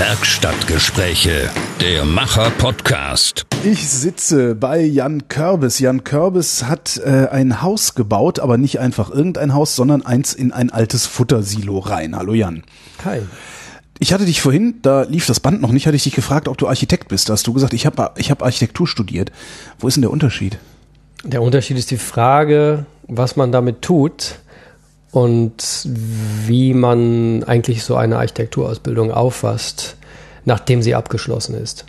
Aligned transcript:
Werkstattgespräche, 0.00 1.50
der 1.78 2.06
Macher-Podcast. 2.06 3.44
Ich 3.64 3.86
sitze 3.90 4.54
bei 4.54 4.80
Jan 4.80 5.28
Körbes. 5.28 5.78
Jan 5.78 6.04
Körbes 6.04 6.64
hat 6.64 6.98
äh, 7.04 7.28
ein 7.30 7.60
Haus 7.60 7.94
gebaut, 7.94 8.38
aber 8.38 8.56
nicht 8.56 8.80
einfach 8.80 9.10
irgendein 9.10 9.52
Haus, 9.52 9.76
sondern 9.76 10.00
eins 10.00 10.32
in 10.32 10.52
ein 10.52 10.70
altes 10.70 11.04
Futtersilo 11.04 11.80
rein. 11.80 12.16
Hallo 12.16 12.32
Jan. 12.32 12.62
Hi. 13.04 13.20
Ich 13.98 14.14
hatte 14.14 14.24
dich 14.24 14.40
vorhin, 14.40 14.76
da 14.80 15.02
lief 15.02 15.26
das 15.26 15.38
Band 15.38 15.60
noch 15.60 15.70
nicht, 15.70 15.86
hatte 15.86 15.96
ich 15.96 16.04
dich 16.04 16.14
gefragt, 16.14 16.48
ob 16.48 16.56
du 16.56 16.66
Architekt 16.66 17.08
bist. 17.08 17.28
Da 17.28 17.34
hast 17.34 17.46
du 17.46 17.52
gesagt, 17.52 17.74
ich 17.74 17.84
habe 17.84 18.12
ich 18.16 18.30
hab 18.30 18.42
Architektur 18.42 18.88
studiert. 18.88 19.30
Wo 19.78 19.86
ist 19.86 19.96
denn 19.96 20.02
der 20.02 20.12
Unterschied? 20.12 20.56
Der 21.24 21.42
Unterschied 21.42 21.76
ist 21.76 21.90
die 21.90 21.98
Frage, 21.98 22.86
was 23.06 23.36
man 23.36 23.52
damit 23.52 23.82
tut 23.82 24.36
und 25.12 25.88
wie 26.46 26.74
man 26.74 27.42
eigentlich 27.44 27.82
so 27.82 27.96
eine 27.96 28.18
Architekturausbildung 28.18 29.10
auffasst, 29.10 29.96
nachdem 30.44 30.82
sie 30.82 30.94
abgeschlossen 30.94 31.54
ist. 31.54 31.84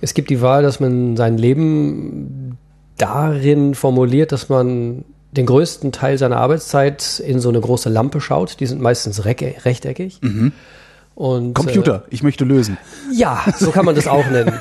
Es 0.00 0.14
gibt 0.14 0.30
die 0.30 0.40
Wahl, 0.40 0.62
dass 0.62 0.80
man 0.80 1.16
sein 1.16 1.38
Leben 1.38 2.58
darin 2.96 3.74
formuliert, 3.74 4.32
dass 4.32 4.48
man 4.48 5.04
den 5.32 5.46
größten 5.46 5.92
Teil 5.92 6.18
seiner 6.18 6.38
Arbeitszeit 6.38 7.20
in 7.20 7.40
so 7.40 7.48
eine 7.48 7.60
große 7.60 7.88
Lampe 7.88 8.20
schaut. 8.20 8.60
Die 8.60 8.66
sind 8.66 8.80
meistens 8.80 9.24
rechteckig. 9.24 10.18
Mhm. 10.22 10.52
Und, 11.20 11.52
Computer, 11.52 12.04
äh, 12.06 12.14
ich 12.14 12.22
möchte 12.22 12.46
lösen. 12.46 12.78
Ja, 13.12 13.44
so 13.58 13.72
kann 13.72 13.84
man 13.84 13.94
das 13.94 14.06
auch 14.06 14.26
nennen. 14.30 14.58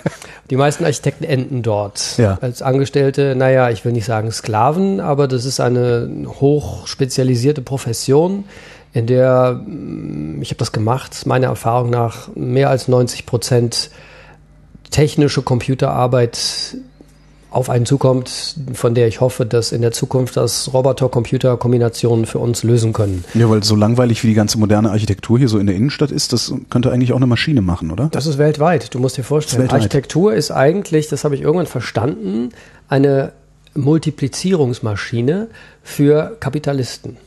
Die 0.49 0.57
meisten 0.57 0.83
Architekten 0.83 1.23
enden 1.23 1.61
dort 1.61 2.17
ja. 2.17 2.37
als 2.41 2.61
Angestellte, 2.61 3.33
naja, 3.33 3.69
ich 3.69 3.85
will 3.85 3.93
nicht 3.93 4.03
sagen 4.03 4.29
Sklaven, 4.29 4.99
aber 4.99 5.29
das 5.29 5.45
ist 5.45 5.61
eine 5.61 6.09
hochspezialisierte 6.27 7.61
Profession, 7.61 8.43
in 8.91 9.07
der, 9.07 9.61
mm, 9.65 10.41
ich 10.41 10.49
habe 10.49 10.57
das 10.57 10.73
gemacht, 10.73 11.25
meiner 11.25 11.47
Erfahrung 11.47 11.91
nach, 11.91 12.27
mehr 12.35 12.69
als 12.69 12.89
90 12.89 13.25
Prozent 13.25 13.89
technische 14.91 15.41
Computerarbeit 15.43 16.75
auf 17.51 17.69
einen 17.69 17.85
zukommt, 17.85 18.55
von 18.73 18.93
der 18.93 19.07
ich 19.07 19.21
hoffe, 19.21 19.45
dass 19.45 19.71
in 19.71 19.81
der 19.81 19.91
Zukunft 19.91 20.37
das 20.37 20.71
Roboter-Computer-Kombinationen 20.73 22.25
für 22.25 22.39
uns 22.39 22.63
lösen 22.63 22.93
können. 22.93 23.23
Ja, 23.33 23.49
weil 23.49 23.63
so 23.63 23.75
langweilig 23.75 24.23
wie 24.23 24.27
die 24.27 24.33
ganze 24.35 24.59
moderne 24.59 24.91
Architektur 24.91 25.39
hier 25.39 25.49
so 25.49 25.57
in 25.57 25.65
der 25.65 25.75
Innenstadt 25.75 26.11
ist, 26.11 26.31
das 26.31 26.53
könnte 26.69 26.91
eigentlich 26.91 27.11
auch 27.11 27.17
eine 27.17 27.27
Maschine 27.27 27.61
machen, 27.61 27.91
oder? 27.91 28.09
Das 28.11 28.27
ist 28.27 28.37
weltweit. 28.37 28.93
Du 28.93 28.99
musst 28.99 29.17
dir 29.17 29.23
vorstellen, 29.23 29.65
ist 29.65 29.73
Architektur 29.73 30.33
ist 30.33 30.51
eigentlich, 30.51 31.07
das 31.07 31.23
habe 31.23 31.35
ich 31.35 31.41
irgendwann 31.41 31.65
verstanden, 31.65 32.49
eine 32.87 33.31
Multiplizierungsmaschine 33.73 35.47
für 35.83 36.37
Kapitalisten. 36.39 37.17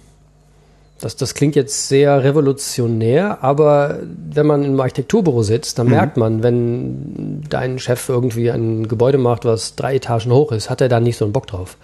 Das, 1.02 1.16
das 1.16 1.34
klingt 1.34 1.56
jetzt 1.56 1.88
sehr 1.88 2.22
revolutionär, 2.22 3.42
aber 3.42 3.98
wenn 4.32 4.46
man 4.46 4.64
im 4.64 4.80
Architekturbüro 4.80 5.42
sitzt, 5.42 5.78
dann 5.78 5.86
mhm. 5.86 5.92
merkt 5.92 6.16
man, 6.16 6.42
wenn 6.44 7.42
dein 7.48 7.80
Chef 7.80 8.08
irgendwie 8.08 8.50
ein 8.50 8.86
Gebäude 8.86 9.18
macht, 9.18 9.44
was 9.44 9.74
drei 9.74 9.96
Etagen 9.96 10.30
hoch 10.30 10.52
ist, 10.52 10.70
hat 10.70 10.80
er 10.80 10.88
da 10.88 11.00
nicht 11.00 11.16
so 11.16 11.24
einen 11.24 11.32
Bock 11.32 11.48
drauf. 11.48 11.76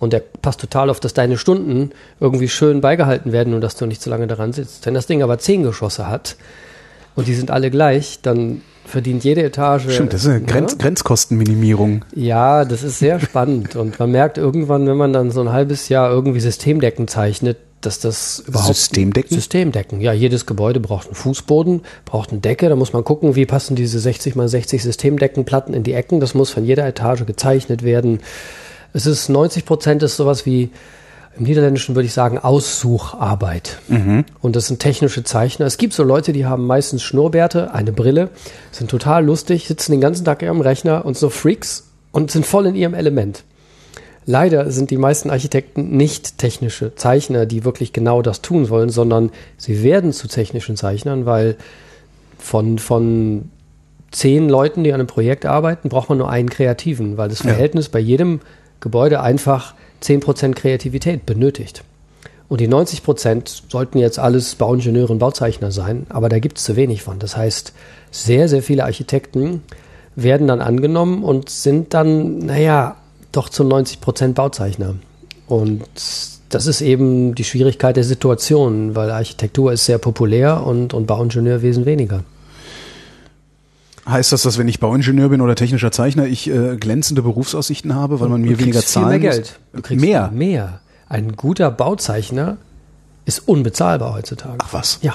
Und 0.00 0.14
er 0.14 0.22
passt 0.40 0.60
total 0.60 0.88
auf, 0.88 0.98
dass 0.98 1.12
deine 1.12 1.36
Stunden 1.36 1.90
irgendwie 2.20 2.48
schön 2.48 2.80
beigehalten 2.80 3.32
werden 3.32 3.52
und 3.52 3.60
dass 3.60 3.76
du 3.76 3.84
nicht 3.84 4.00
zu 4.00 4.08
lange 4.08 4.26
daran 4.26 4.52
sitzt. 4.52 4.86
Wenn 4.86 4.94
das 4.94 5.06
Ding 5.06 5.22
aber 5.22 5.38
zehn 5.38 5.62
Geschosse 5.62 6.08
hat 6.08 6.36
und 7.16 7.28
die 7.28 7.34
sind 7.34 7.50
alle 7.50 7.70
gleich, 7.70 8.20
dann 8.22 8.62
verdient 8.86 9.24
jede 9.24 9.42
Etage. 9.42 9.90
Stimmt, 9.90 10.14
das 10.14 10.22
ist 10.22 10.30
eine 10.30 10.40
Grenz, 10.40 10.72
ja? 10.72 10.78
Grenzkostenminimierung. 10.78 12.04
Ja, 12.14 12.64
das 12.64 12.82
ist 12.82 12.98
sehr 12.98 13.20
spannend. 13.20 13.76
Und 13.76 13.98
man 13.98 14.10
merkt 14.10 14.38
irgendwann, 14.38 14.86
wenn 14.86 14.96
man 14.96 15.12
dann 15.12 15.30
so 15.32 15.42
ein 15.42 15.52
halbes 15.52 15.90
Jahr 15.90 16.10
irgendwie 16.10 16.40
Systemdecken 16.40 17.08
zeichnet, 17.08 17.58
dass 17.80 18.00
das 18.00 18.40
überhaupt 18.46 18.74
Systemdecken? 18.74 19.36
Systemdecken. 19.36 20.00
Ja, 20.00 20.12
jedes 20.12 20.46
Gebäude 20.46 20.80
braucht 20.80 21.06
einen 21.06 21.14
Fußboden, 21.14 21.82
braucht 22.04 22.30
eine 22.30 22.40
Decke. 22.40 22.68
Da 22.68 22.76
muss 22.76 22.92
man 22.92 23.04
gucken, 23.04 23.36
wie 23.36 23.46
passen 23.46 23.76
diese 23.76 23.98
60 24.00 24.34
mal 24.34 24.48
60 24.48 24.82
Systemdeckenplatten 24.82 25.74
in 25.74 25.82
die 25.84 25.92
Ecken. 25.92 26.20
Das 26.20 26.34
muss 26.34 26.50
von 26.50 26.64
jeder 26.64 26.86
Etage 26.86 27.24
gezeichnet 27.24 27.82
werden. 27.82 28.20
Es 28.92 29.06
ist 29.06 29.28
90 29.28 29.64
Prozent 29.64 30.02
ist 30.02 30.16
sowas 30.16 30.46
wie 30.46 30.70
im 31.38 31.44
Niederländischen 31.44 31.94
würde 31.94 32.06
ich 32.06 32.12
sagen 32.12 32.38
Aussucharbeit. 32.38 33.78
Mhm. 33.86 34.24
Und 34.40 34.56
das 34.56 34.66
sind 34.66 34.80
technische 34.80 35.22
Zeichner. 35.22 35.66
Es 35.66 35.78
gibt 35.78 35.92
so 35.92 36.02
Leute, 36.02 36.32
die 36.32 36.46
haben 36.46 36.66
meistens 36.66 37.02
Schnurrbärte, 37.02 37.72
eine 37.72 37.92
Brille, 37.92 38.30
sind 38.72 38.90
total 38.90 39.24
lustig, 39.24 39.68
sitzen 39.68 39.92
den 39.92 40.00
ganzen 40.00 40.24
Tag 40.24 40.42
am 40.42 40.60
Rechner 40.60 41.04
und 41.04 41.16
so 41.16 41.30
Freaks 41.30 41.84
und 42.10 42.32
sind 42.32 42.44
voll 42.44 42.66
in 42.66 42.74
ihrem 42.74 42.94
Element. 42.94 43.44
Leider 44.28 44.70
sind 44.70 44.90
die 44.90 44.98
meisten 44.98 45.30
Architekten 45.30 45.96
nicht 45.96 46.36
technische 46.36 46.94
Zeichner, 46.94 47.46
die 47.46 47.64
wirklich 47.64 47.94
genau 47.94 48.20
das 48.20 48.42
tun 48.42 48.68
wollen, 48.68 48.90
sondern 48.90 49.30
sie 49.56 49.82
werden 49.82 50.12
zu 50.12 50.28
technischen 50.28 50.76
Zeichnern, 50.76 51.24
weil 51.24 51.56
von, 52.38 52.78
von 52.78 53.50
zehn 54.10 54.50
Leuten, 54.50 54.84
die 54.84 54.92
an 54.92 55.00
einem 55.00 55.06
Projekt 55.06 55.46
arbeiten, 55.46 55.88
braucht 55.88 56.10
man 56.10 56.18
nur 56.18 56.28
einen 56.28 56.50
Kreativen, 56.50 57.16
weil 57.16 57.30
das 57.30 57.40
Verhältnis 57.40 57.86
ja. 57.86 57.92
bei 57.92 58.00
jedem 58.00 58.40
Gebäude 58.80 59.22
einfach 59.22 59.72
10% 60.02 60.52
Kreativität 60.52 61.24
benötigt. 61.24 61.82
Und 62.50 62.60
die 62.60 62.68
90% 62.68 63.62
sollten 63.70 63.96
jetzt 63.96 64.18
alles 64.18 64.56
Bauingenieure 64.56 65.14
und 65.14 65.20
Bauzeichner 65.20 65.72
sein, 65.72 66.04
aber 66.10 66.28
da 66.28 66.38
gibt 66.38 66.58
es 66.58 66.64
zu 66.64 66.76
wenig 66.76 67.02
von. 67.02 67.18
Das 67.18 67.34
heißt, 67.34 67.72
sehr, 68.10 68.46
sehr 68.50 68.62
viele 68.62 68.84
Architekten 68.84 69.62
werden 70.16 70.48
dann 70.48 70.60
angenommen 70.60 71.24
und 71.24 71.48
sind 71.48 71.94
dann, 71.94 72.40
naja, 72.40 72.96
doch 73.32 73.48
zu 73.48 73.64
90 73.64 74.00
Prozent 74.00 74.34
Bauzeichner. 74.34 74.94
Und 75.46 75.84
das 76.48 76.66
ist 76.66 76.80
eben 76.80 77.34
die 77.34 77.44
Schwierigkeit 77.44 77.96
der 77.96 78.04
Situation, 78.04 78.94
weil 78.94 79.10
Architektur 79.10 79.72
ist 79.72 79.84
sehr 79.84 79.98
populär 79.98 80.66
und, 80.66 80.94
und 80.94 81.06
Bauingenieurwesen 81.06 81.86
weniger. 81.86 82.24
Heißt 84.08 84.32
das, 84.32 84.42
dass 84.42 84.56
wenn 84.56 84.68
ich 84.68 84.80
Bauingenieur 84.80 85.28
bin 85.28 85.42
oder 85.42 85.54
technischer 85.54 85.92
Zeichner, 85.92 86.26
ich 86.26 86.48
äh, 86.48 86.76
glänzende 86.76 87.20
Berufsaussichten 87.20 87.94
habe, 87.94 88.20
weil 88.20 88.30
man 88.30 88.40
mir 88.40 88.58
weniger 88.58 88.80
zahlen 88.80 89.10
viel 89.10 89.20
mehr 89.20 89.30
Geld. 89.32 89.58
Du 89.74 89.82
kriegst 89.82 90.00
mehr. 90.00 90.30
Mehr. 90.32 90.80
Ein 91.10 91.36
guter 91.36 91.70
Bauzeichner 91.70 92.56
ist 93.26 93.46
unbezahlbar 93.46 94.14
heutzutage. 94.14 94.56
Ach 94.58 94.72
was? 94.72 94.98
Ja. 95.02 95.14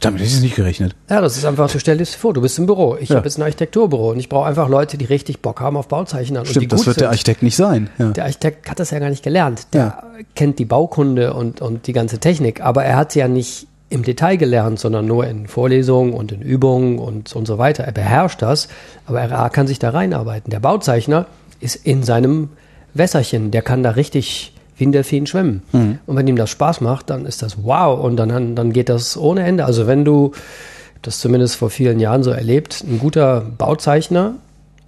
Damit 0.00 0.20
hätte 0.20 0.30
ich 0.30 0.42
nicht 0.42 0.56
gerechnet. 0.56 0.94
Ja, 1.08 1.20
das 1.20 1.36
ist 1.36 1.44
einfach, 1.44 1.70
du 1.70 1.78
stell 1.80 1.96
dir 1.96 2.04
vor, 2.06 2.34
du 2.34 2.42
bist 2.42 2.58
im 2.58 2.66
Büro. 2.66 2.96
Ich 3.00 3.08
ja. 3.08 3.16
habe 3.16 3.26
jetzt 3.26 3.38
ein 3.38 3.42
Architekturbüro 3.42 4.10
und 4.10 4.18
ich 4.18 4.28
brauche 4.28 4.46
einfach 4.46 4.68
Leute, 4.68 4.98
die 4.98 5.06
richtig 5.06 5.40
Bock 5.40 5.60
haben 5.60 5.76
auf 5.76 5.88
Bauzeichnen. 5.88 6.44
Stimmt, 6.44 6.56
und 6.56 6.62
die 6.62 6.68
das 6.68 6.86
wird 6.86 6.96
sind. 6.96 7.02
der 7.02 7.10
Architekt 7.10 7.42
nicht 7.42 7.56
sein. 7.56 7.88
Ja. 7.98 8.10
Der 8.10 8.24
Architekt 8.24 8.68
hat 8.70 8.78
das 8.78 8.90
ja 8.90 8.98
gar 8.98 9.08
nicht 9.08 9.22
gelernt. 9.22 9.68
Der 9.72 9.80
ja. 9.80 10.02
kennt 10.34 10.58
die 10.58 10.66
Baukunde 10.66 11.32
und, 11.32 11.62
und 11.62 11.86
die 11.86 11.92
ganze 11.92 12.18
Technik, 12.18 12.60
aber 12.60 12.84
er 12.84 12.96
hat 12.96 13.12
sie 13.12 13.20
ja 13.20 13.28
nicht 13.28 13.66
im 13.88 14.02
Detail 14.02 14.36
gelernt, 14.36 14.78
sondern 14.80 15.06
nur 15.06 15.26
in 15.26 15.46
Vorlesungen 15.46 16.12
und 16.12 16.32
in 16.32 16.42
Übungen 16.42 16.98
und, 16.98 17.34
und 17.34 17.46
so 17.46 17.56
weiter. 17.56 17.84
Er 17.84 17.92
beherrscht 17.92 18.42
das, 18.42 18.68
aber 19.06 19.20
er 19.22 19.50
kann 19.50 19.66
sich 19.66 19.78
da 19.78 19.90
reinarbeiten. 19.90 20.50
Der 20.50 20.60
Bauzeichner 20.60 21.26
ist 21.60 21.76
in 21.76 22.02
seinem 22.02 22.50
Wässerchen, 22.94 23.50
der 23.50 23.62
kann 23.62 23.82
da 23.82 23.90
richtig 23.90 24.52
wie 24.76 24.86
ein 24.86 24.92
Delfin 24.92 25.26
schwimmen. 25.26 25.62
Mhm. 25.72 25.98
Und 26.06 26.16
wenn 26.16 26.26
ihm 26.26 26.36
das 26.36 26.50
Spaß 26.50 26.80
macht, 26.80 27.10
dann 27.10 27.26
ist 27.26 27.42
das 27.42 27.62
wow 27.62 27.98
und 27.98 28.16
dann, 28.16 28.54
dann 28.54 28.72
geht 28.72 28.88
das 28.88 29.16
ohne 29.16 29.42
Ende. 29.42 29.64
Also 29.64 29.86
wenn 29.86 30.04
du, 30.04 30.32
das 31.02 31.20
zumindest 31.20 31.56
vor 31.56 31.70
vielen 31.70 32.00
Jahren 32.00 32.22
so 32.22 32.30
erlebt, 32.30 32.84
ein 32.86 32.98
guter 32.98 33.40
Bauzeichner, 33.40 34.34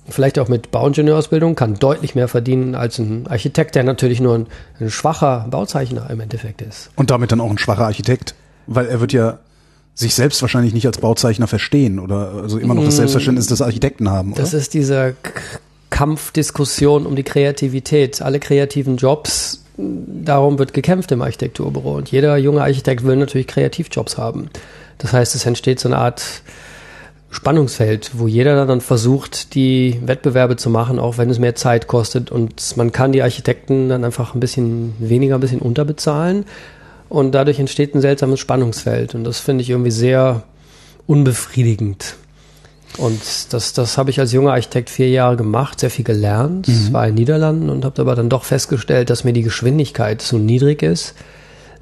vielleicht 0.09 0.38
auch 0.38 0.48
mit 0.48 0.71
Bauingenieurausbildung, 0.71 1.54
kann 1.54 1.75
deutlich 1.75 2.15
mehr 2.15 2.28
verdienen 2.28 2.75
als 2.75 2.98
ein 2.98 3.27
Architekt, 3.27 3.75
der 3.75 3.84
natürlich 3.84 4.21
nur 4.21 4.34
ein, 4.34 4.47
ein 4.81 4.91
schwacher 4.91 5.47
Bauzeichner 5.50 6.09
im 6.10 6.21
Endeffekt 6.21 6.62
ist. 6.62 6.91
Und 6.97 7.10
damit 7.10 7.32
dann 7.32 7.41
auch 7.41 7.50
ein 7.50 7.59
schwacher 7.59 7.84
Architekt, 7.84 8.34
weil 8.66 8.87
er 8.87 9.00
wird 9.00 9.12
ja 9.12 9.38
sich 9.94 10.15
selbst 10.15 10.41
wahrscheinlich 10.43 10.75
nicht 10.75 10.87
als 10.87 10.98
Bauzeichner 10.98 11.48
verstehen 11.48 11.98
oder 11.98 12.32
also 12.43 12.59
immer 12.59 12.75
noch 12.75 12.84
das 12.84 12.94
mm. 12.94 12.98
Selbstverständnis 12.98 13.48
des 13.48 13.60
Architekten 13.60 14.09
haben. 14.09 14.32
Oder? 14.32 14.43
Das 14.43 14.54
ist 14.54 14.75
diese 14.75 15.16
Kampfdiskussion 15.91 17.04
um 17.04 17.16
die 17.16 17.25
Kreativität. 17.25 18.22
Alle 18.22 18.38
kreativen 18.38 18.97
Jobs 18.97 19.65
darum 19.78 20.59
wird 20.59 20.75
gekämpft 20.75 21.13
im 21.13 21.22
Architekturbüro. 21.22 21.95
Und 21.97 22.10
jeder 22.10 22.36
junge 22.36 22.63
Architekt 22.63 23.04
will 23.04 23.16
natürlich 23.16 23.47
Kreativjobs 23.47 24.19
haben. 24.19 24.51
Das 24.98 25.13
heißt, 25.13 25.34
es 25.34 25.47
entsteht 25.47 25.78
so 25.78 25.89
eine 25.89 25.98
Art 25.98 26.42
Spannungsfeld, 27.30 28.13
wo 28.15 28.27
jeder 28.27 28.66
dann 28.66 28.80
versucht, 28.80 29.54
die 29.54 30.01
Wettbewerbe 30.04 30.57
zu 30.57 30.71
machen, 30.71 30.98
auch 30.98 31.19
wenn 31.19 31.30
es 31.30 31.39
mehr 31.39 31.54
Zeit 31.54 31.86
kostet. 31.86 32.30
Und 32.33 32.77
man 32.77 32.91
kann 32.91 33.13
die 33.13 33.22
Architekten 33.22 33.89
dann 33.89 34.04
einfach 34.04 34.34
ein 34.34 34.41
bisschen 34.41 34.95
weniger, 34.98 35.36
ein 35.36 35.41
bisschen 35.41 35.60
unterbezahlen. 35.60 36.45
Und 37.09 37.33
dadurch 37.33 37.59
entsteht 37.59 37.95
ein 37.95 38.01
seltsames 38.01 38.41
Spannungsfeld. 38.41 39.15
Und 39.15 39.25
das 39.25 39.41
finde 39.41 39.63
ich 39.63 39.71
irgendwie 39.71 39.91
sehr 39.91 40.42
unbefriedigend. 41.07 42.16
Und 42.98 43.21
das, 43.50 43.72
das 43.72 43.97
habe 43.97 44.10
ich 44.10 44.18
als 44.18 44.33
junger 44.33 44.53
Architekt 44.53 44.91
vier 44.91 45.09
Jahre 45.09 45.36
gemacht, 45.36 45.78
sehr 45.80 45.91
viel 45.91 46.04
gelernt. 46.04 46.66
Mhm. 46.66 46.92
war 46.92 47.06
in 47.06 47.15
den 47.15 47.21
Niederlanden 47.21 47.71
und 47.71 47.84
habe 47.84 48.03
aber 48.03 48.16
dann 48.16 48.28
doch 48.28 48.45
festgestellt, 48.45 49.09
dass 49.09 49.24
mir 49.24 49.33
die 49.33 49.42
Geschwindigkeit 49.42 50.21
zu 50.21 50.36
niedrig 50.36 50.83
ist, 50.83 51.15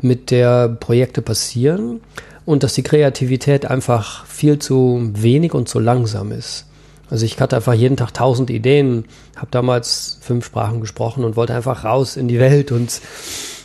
mit 0.03 0.31
der 0.31 0.69
Projekte 0.69 1.23
passieren 1.23 2.01
und 2.45 2.63
dass 2.63 2.75
die 2.75 2.83
Kreativität 2.83 3.67
einfach 3.67 4.27
viel 4.27 4.59
zu 4.59 5.11
wenig 5.15 5.55
und 5.55 5.69
zu 5.69 5.81
langsam 5.81 6.33
ist. 6.33 6.67
Also 7.09 7.25
ich 7.25 7.41
hatte 7.41 7.57
einfach 7.57 7.75
jeden 7.75 7.97
Tag 7.97 8.13
tausend 8.13 8.51
Ideen, 8.51 9.05
habe 9.37 9.49
damals 9.51 10.19
fünf 10.21 10.45
Sprachen 10.45 10.81
gesprochen 10.81 11.25
und 11.25 11.37
wollte 11.37 11.55
einfach 11.55 11.85
raus 11.85 12.17
in 12.17 12.29
die 12.29 12.41
Welt 12.41 12.73
und 12.73 13.01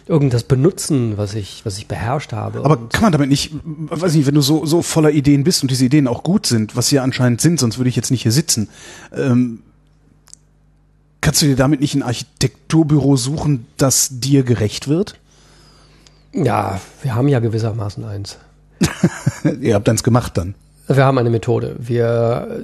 irgendwas 0.07 0.43
benutzen, 0.43 1.17
was 1.17 1.35
ich, 1.35 1.65
was 1.65 1.77
ich 1.77 1.87
beherrscht 1.87 2.33
habe. 2.33 2.63
Aber 2.63 2.89
kann 2.89 3.03
man 3.03 3.11
damit 3.11 3.29
nicht, 3.29 3.51
weiß 3.63 4.15
nicht, 4.15 4.25
wenn 4.25 4.35
du 4.35 4.41
so, 4.41 4.65
so 4.65 4.81
voller 4.81 5.11
Ideen 5.11 5.43
bist 5.43 5.61
und 5.61 5.71
diese 5.71 5.85
Ideen 5.85 6.07
auch 6.07 6.23
gut 6.23 6.45
sind, 6.45 6.75
was 6.75 6.89
sie 6.89 6.95
ja 6.95 7.03
anscheinend 7.03 7.41
sind, 7.41 7.59
sonst 7.59 7.77
würde 7.77 7.89
ich 7.89 7.95
jetzt 7.95 8.11
nicht 8.11 8.23
hier 8.23 8.31
sitzen, 8.31 8.69
ähm, 9.15 9.61
kannst 11.21 11.41
du 11.41 11.45
dir 11.45 11.55
damit 11.55 11.81
nicht 11.81 11.95
ein 11.95 12.03
Architekturbüro 12.03 13.15
suchen, 13.15 13.65
das 13.77 14.19
dir 14.19 14.43
gerecht 14.43 14.87
wird? 14.87 15.15
Ja, 16.33 16.79
wir 17.01 17.15
haben 17.15 17.27
ja 17.27 17.39
gewissermaßen 17.39 18.03
eins. 18.05 18.37
Ihr 19.61 19.75
habt 19.75 19.87
eins 19.87 20.03
gemacht 20.03 20.37
dann. 20.37 20.55
Wir 20.87 21.05
haben 21.05 21.17
eine 21.17 21.29
Methode. 21.29 21.75
Wir 21.77 22.61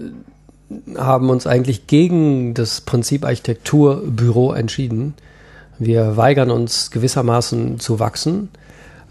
haben 0.97 1.29
uns 1.29 1.47
eigentlich 1.47 1.87
gegen 1.87 2.53
das 2.53 2.81
Prinzip 2.81 3.23
Architekturbüro 3.23 4.53
entschieden. 4.53 5.13
Wir 5.79 6.17
weigern 6.17 6.51
uns 6.51 6.91
gewissermaßen 6.91 7.79
zu 7.79 7.99
wachsen, 7.99 8.49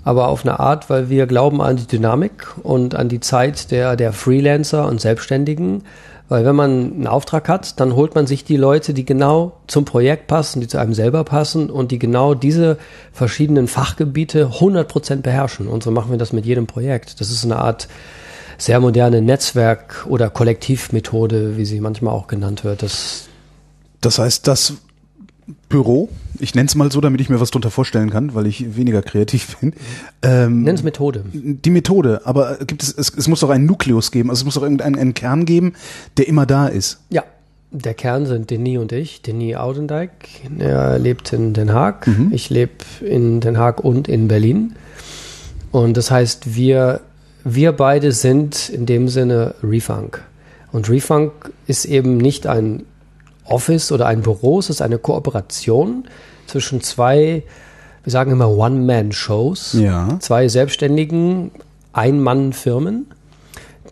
aber 0.05 0.29
auf 0.29 0.45
eine 0.45 0.61
Art, 0.61 0.89
weil 0.91 1.09
wir 1.09 1.27
glauben 1.27 1.61
an 1.61 1.77
die 1.77 1.87
Dynamik 1.87 2.47
und 2.63 2.95
an 2.95 3.09
die 3.09 3.21
Zeit 3.21 3.71
der, 3.71 3.97
der 3.97 4.13
Freelancer 4.13 4.87
und 4.87 5.01
Selbstständigen. 5.01 5.83
Weil 6.29 6.45
wenn 6.45 6.57
man 6.57 6.71
einen 6.71 7.07
Auftrag 7.07 7.49
hat, 7.49 7.79
dann 7.79 7.95
holt 7.95 8.17
man 8.17 8.27
sich 8.27 8.45
die 8.45 8.57
Leute, 8.57 8.95
die 8.95 9.05
genau 9.05 9.53
zum 9.69 9.85
Projekt 9.85 10.27
passen, 10.27 10.61
die 10.61 10.67
zu 10.67 10.79
einem 10.79 10.93
selber 10.93 11.23
passen 11.23 11.71
und 11.71 11.93
die 11.93 12.01
genau 12.01 12.35
diese 12.35 12.79
verschiedenen 13.13 13.69
Fachgebiete 13.69 14.47
100% 14.47 15.23
beherrschen. 15.23 15.69
Und 15.69 15.85
so 15.85 15.93
machen 15.93 16.11
wir 16.11 16.19
das 16.19 16.33
mit 16.33 16.45
jedem 16.45 16.67
Projekt. 16.67 17.21
Das 17.21 17.31
ist 17.31 17.45
eine 17.45 17.57
Art 17.59 17.87
sehr 18.59 18.81
moderne 18.81 19.23
Netzwerk- 19.23 20.07
oder 20.09 20.31
Kollektivmethode, 20.31 21.57
wie 21.57 21.65
sie 21.65 21.81
manchmal 21.81 22.15
auch 22.15 22.27
genannt 22.27 22.65
wird. 22.65 22.83
Das, 22.83 23.29
das 24.01 24.19
heißt, 24.19 24.49
das 24.49 24.75
Büro, 25.69 26.09
ich 26.41 26.55
nenne 26.55 26.67
es 26.67 26.75
mal 26.75 26.91
so, 26.91 27.01
damit 27.01 27.21
ich 27.21 27.29
mir 27.29 27.41
was 27.41 27.51
drunter 27.51 27.71
vorstellen 27.71 28.11
kann, 28.11 28.35
weil 28.35 28.47
ich 28.47 28.77
weniger 28.77 29.03
kreativ 29.03 29.57
bin. 29.61 29.75
Ähm, 30.23 30.67
es 30.67 30.83
Methode. 30.83 31.25
Die 31.33 31.71
Methode, 31.71 32.23
aber 32.25 32.59
gibt 32.67 32.83
es, 32.83 32.93
es, 32.93 33.13
es 33.17 33.29
muss 33.29 33.41
doch 33.41 33.51
einen 33.51 33.67
Nukleus 33.67 34.11
geben, 34.11 34.31
also 34.31 34.41
es 34.41 34.45
muss 34.45 34.55
doch 34.55 34.63
irgendeinen 34.63 34.97
einen 34.97 35.15
Kern 35.15 35.45
geben, 35.45 35.75
der 36.17 36.27
immer 36.27 36.47
da 36.47 36.67
ist. 36.67 37.01
Ja, 37.11 37.25
der 37.71 37.95
Kern 37.95 38.27
sind 38.27 38.51
Denis 38.51 38.79
und 38.79 38.93
ich. 38.93 39.23
Denis 39.23 39.57
Audendijk, 39.57 40.11
er 40.59 40.99
lebt 40.99 41.33
in 41.33 41.53
Den 41.53 41.73
Haag. 41.73 42.07
Mhm. 42.07 42.31
Ich 42.33 42.51
lebe 42.51 42.73
in 43.01 43.41
Den 43.41 43.59
Haag 43.59 43.85
und 43.85 44.09
in 44.09 44.29
Berlin. 44.29 44.75
Und 45.73 45.97
das 45.97 46.11
heißt, 46.11 46.57
wir, 46.57 47.01
wir 47.45 47.73
beide 47.73 48.13
sind 48.13 48.69
in 48.69 48.87
dem 48.87 49.09
Sinne 49.09 49.55
Refunk. 49.63 50.23
Und 50.73 50.89
Refunk 50.89 51.53
ist 51.67 51.85
eben 51.85 52.17
nicht 52.17 52.47
ein 52.47 52.85
Office 53.49 53.93
oder 53.93 54.07
ein 54.07 54.23
Büro, 54.23 54.59
es 54.59 54.71
ist 54.71 54.83
eine 54.83 54.99
Kooperation 54.99 56.05
zwischen 56.47 56.81
zwei, 56.81 57.43
wir 58.05 58.11
sagen 58.11 58.31
immer 58.31 58.51
One-Man-Shows, 58.51 59.75
ja. 59.75 60.17
zwei 60.21 60.49
selbstständigen 60.49 61.51
Ein-Mann-Firmen, 61.93 63.07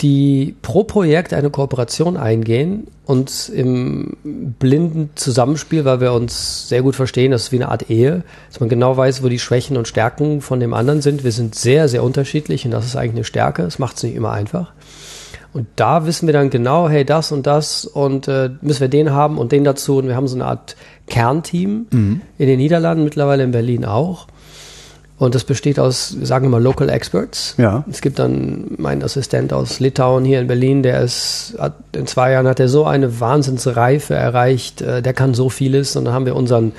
die 0.01 0.57
pro 0.63 0.85
Projekt 0.85 1.33
eine 1.33 1.51
Kooperation 1.51 2.17
eingehen 2.17 2.89
und 3.07 3.51
im 3.55 4.17
blinden 4.59 5.11
Zusammenspiel, 5.15 5.85
weil 5.85 6.01
wir 6.01 6.13
uns 6.13 6.69
sehr 6.69 6.83
gut 6.83 6.97
verstehen, 6.97 7.33
das 7.33 7.45
ist 7.45 7.53
wie 7.53 7.57
eine 7.57 7.69
Art 7.69 7.91
Ehe, 7.91 8.23
dass 8.49 8.61
man 8.61 8.69
genau 8.69 8.97
weiß, 8.97 9.23
wo 9.23 9.29
die 9.29 9.39
Schwächen 9.39 9.77
und 9.77 9.87
Stärken 9.87 10.41
von 10.41 10.59
dem 10.59 10.75
anderen 10.75 11.03
sind. 11.03 11.23
Wir 11.23 11.33
sind 11.33 11.55
sehr, 11.55 11.89
sehr 11.89 12.03
unterschiedlich 12.03 12.65
und 12.65 12.71
das 12.71 12.87
ist 12.87 12.97
eigentlich 12.97 13.17
eine 13.17 13.25
Stärke. 13.25 13.63
Das 13.63 13.79
macht 13.79 13.97
es 13.97 14.03
nicht 14.03 14.15
immer 14.15 14.33
einfach. 14.33 14.73
Und 15.55 15.69
da 15.77 16.05
wissen 16.05 16.27
wir 16.27 16.33
dann 16.33 16.51
genau, 16.51 16.89
hey, 16.89 17.05
das 17.05 17.31
und 17.31 17.47
das 17.47 17.85
und 17.85 18.27
äh, 18.27 18.51
müssen 18.61 18.81
wir 18.81 18.89
den 18.89 19.13
haben 19.13 19.39
und 19.39 19.53
den 19.53 19.63
dazu. 19.63 19.99
Und 19.99 20.09
wir 20.09 20.17
haben 20.17 20.27
so 20.27 20.35
eine 20.35 20.47
Art 20.47 20.75
Kernteam 21.07 21.87
mhm. 21.91 22.21
in 22.39 22.49
den 22.49 22.59
Niederlanden, 22.59 23.05
mittlerweile 23.05 23.45
in 23.45 23.53
Berlin 23.53 23.85
auch. 23.85 24.27
Und 25.17 25.37
das 25.37 25.45
besteht 25.45 25.79
aus, 25.79 26.09
sagen 26.09 26.47
wir 26.47 26.51
mal, 26.51 26.63
Local 26.63 26.89
Experts. 26.89 27.55
Ja. 27.57 27.85
Es 27.89 28.01
gibt 28.01 28.19
dann 28.19 28.73
meinen 28.79 29.05
Assistent 29.05 29.53
aus 29.53 29.79
Litauen 29.79 30.25
hier 30.25 30.41
in 30.41 30.49
Berlin, 30.49 30.83
der 30.83 31.03
ist, 31.03 31.55
hat, 31.57 31.75
in 31.95 32.09
zwei 32.09 32.33
Jahren 32.33 32.49
hat 32.49 32.59
er 32.59 32.69
so 32.69 32.85
eine 32.85 33.21
Wahnsinnsreife 33.21 34.13
erreicht, 34.13 34.83
äh, 34.83 35.03
der 35.03 35.13
kann 35.15 35.35
so 35.35 35.51
vieles. 35.51 35.95
Und 35.95 36.07
dann 36.07 36.15
haben 36.15 36.27
wir 36.27 36.35
unseren 36.35 36.73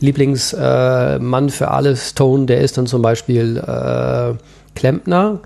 Lieblingsmann 0.00 1.46
äh, 1.46 1.50
für 1.50 1.70
alles, 1.70 2.14
Tone, 2.14 2.46
der 2.46 2.62
ist 2.62 2.78
dann 2.78 2.88
zum 2.88 3.00
Beispiel 3.00 3.58
äh, 3.58 4.34
Klempner 4.74 5.38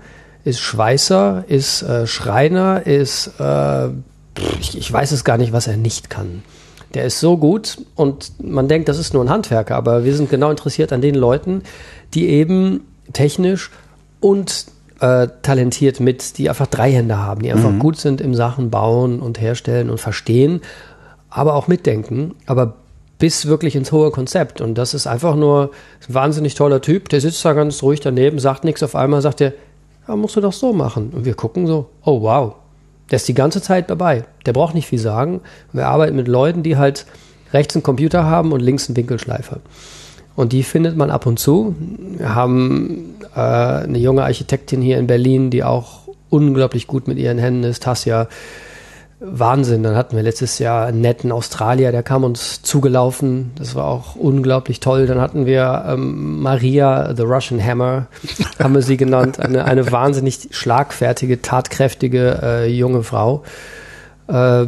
ist 0.43 0.59
Schweißer, 0.59 1.45
ist 1.47 1.83
äh, 1.83 2.05
Schreiner, 2.07 2.85
ist, 2.85 3.31
äh, 3.39 3.87
ich, 4.59 4.77
ich 4.77 4.91
weiß 4.91 5.11
es 5.11 5.23
gar 5.23 5.37
nicht, 5.37 5.53
was 5.53 5.67
er 5.67 5.77
nicht 5.77 6.09
kann. 6.09 6.43
Der 6.93 7.05
ist 7.05 7.19
so 7.19 7.37
gut 7.37 7.79
und 7.95 8.31
man 8.41 8.67
denkt, 8.67 8.87
das 8.87 8.99
ist 8.99 9.13
nur 9.13 9.23
ein 9.23 9.29
Handwerker, 9.29 9.75
aber 9.75 10.03
wir 10.03 10.15
sind 10.15 10.29
genau 10.29 10.51
interessiert 10.51 10.93
an 10.93 11.01
den 11.01 11.15
Leuten, 11.15 11.63
die 12.13 12.29
eben 12.29 12.81
technisch 13.13 13.71
und 14.19 14.67
äh, 14.99 15.27
talentiert 15.41 15.99
mit, 15.99 16.37
die 16.37 16.49
einfach 16.49 16.67
drei 16.67 16.91
Hände 16.91 17.17
haben, 17.17 17.41
die 17.41 17.51
einfach 17.51 17.71
mhm. 17.71 17.79
gut 17.79 17.97
sind 17.97 18.21
im 18.21 18.35
Sachen 18.35 18.69
bauen 18.69 19.21
und 19.21 19.41
herstellen 19.41 19.89
und 19.89 19.99
verstehen, 19.99 20.61
aber 21.29 21.55
auch 21.55 21.67
mitdenken, 21.67 22.35
aber 22.45 22.75
bis 23.17 23.47
wirklich 23.47 23.75
ins 23.75 23.91
hohe 23.91 24.11
Konzept. 24.11 24.61
Und 24.61 24.77
das 24.77 24.93
ist 24.93 25.07
einfach 25.07 25.35
nur 25.35 25.71
ein 26.07 26.13
wahnsinnig 26.13 26.55
toller 26.55 26.81
Typ, 26.81 27.09
der 27.09 27.21
sitzt 27.21 27.43
da 27.43 27.53
ganz 27.53 27.81
ruhig 27.81 28.01
daneben, 28.01 28.37
sagt 28.37 28.65
nichts, 28.65 28.83
auf 28.83 28.95
einmal 28.95 29.21
sagt 29.21 29.41
er, 29.41 29.53
ja, 30.07 30.15
musst 30.15 30.35
du 30.35 30.41
doch 30.41 30.53
so 30.53 30.73
machen. 30.73 31.11
Und 31.13 31.25
wir 31.25 31.33
gucken 31.33 31.67
so, 31.67 31.89
oh 32.03 32.21
wow, 32.21 32.55
der 33.11 33.17
ist 33.17 33.27
die 33.27 33.33
ganze 33.33 33.61
Zeit 33.61 33.89
dabei. 33.89 34.25
Der 34.45 34.53
braucht 34.53 34.75
nicht 34.75 34.87
viel 34.87 34.99
sagen. 34.99 35.41
Wir 35.71 35.87
arbeiten 35.87 36.15
mit 36.15 36.27
Leuten, 36.27 36.63
die 36.63 36.77
halt 36.77 37.05
rechts 37.53 37.75
einen 37.75 37.83
Computer 37.83 38.23
haben 38.25 38.51
und 38.51 38.61
links 38.61 38.87
einen 38.87 38.97
Winkelschleifer. 38.97 39.59
Und 40.35 40.51
die 40.51 40.63
findet 40.63 40.97
man 40.97 41.11
ab 41.11 41.25
und 41.25 41.37
zu. 41.37 41.75
Wir 42.17 42.33
haben 42.33 43.15
äh, 43.35 43.39
eine 43.39 43.99
junge 43.99 44.23
Architektin 44.23 44.81
hier 44.81 44.97
in 44.97 45.07
Berlin, 45.07 45.51
die 45.51 45.63
auch 45.63 46.07
unglaublich 46.29 46.87
gut 46.87 47.07
mit 47.07 47.19
ihren 47.19 47.37
Händen 47.37 47.63
ist, 47.63 47.83
Tassia. 47.83 48.27
Wahnsinn. 49.25 49.83
Dann 49.83 49.95
hatten 49.95 50.15
wir 50.15 50.23
letztes 50.23 50.59
Jahr 50.59 50.85
einen 50.85 50.99
netten 50.99 51.31
Australier, 51.31 51.91
der 51.91 52.03
kam 52.03 52.25
uns 52.25 52.61
zugelaufen. 52.61 53.51
Das 53.55 53.73
war 53.73 53.85
auch 53.85 54.15
unglaublich 54.15 54.81
toll. 54.81 55.07
Dann 55.07 55.21
hatten 55.21 55.45
wir 55.45 55.85
ähm, 55.87 56.41
Maria, 56.41 57.15
the 57.15 57.23
Russian 57.23 57.63
Hammer, 57.63 58.07
haben 58.61 58.73
wir 58.73 58.81
sie 58.81 58.97
genannt. 58.97 59.39
Eine, 59.39 59.63
eine 59.63 59.89
wahnsinnig 59.91 60.49
schlagfertige, 60.51 61.41
tatkräftige 61.41 62.39
äh, 62.43 62.69
junge 62.69 63.03
Frau. 63.03 63.43
Äh, 64.27 64.65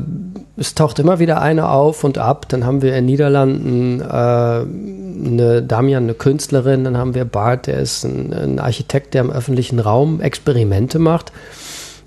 es 0.57 0.73
taucht 0.73 0.99
immer 0.99 1.19
wieder 1.19 1.41
eine 1.41 1.69
auf 1.69 2.05
und 2.05 2.17
ab. 2.17 2.47
Dann 2.47 2.65
haben 2.65 2.81
wir 2.81 2.89
in 2.89 2.95
den 2.95 3.05
Niederlanden 3.07 3.99
äh, 3.99 4.05
eine 4.05 5.63
Damian, 5.63 6.03
eine 6.03 6.13
Künstlerin. 6.13 6.85
Dann 6.85 6.97
haben 6.97 7.13
wir 7.13 7.25
Bart, 7.25 7.67
der 7.67 7.79
ist 7.79 8.05
ein, 8.05 8.33
ein 8.33 8.59
Architekt, 8.59 9.15
der 9.15 9.21
im 9.23 9.31
öffentlichen 9.31 9.79
Raum 9.79 10.21
Experimente 10.21 10.97
macht. 10.97 11.33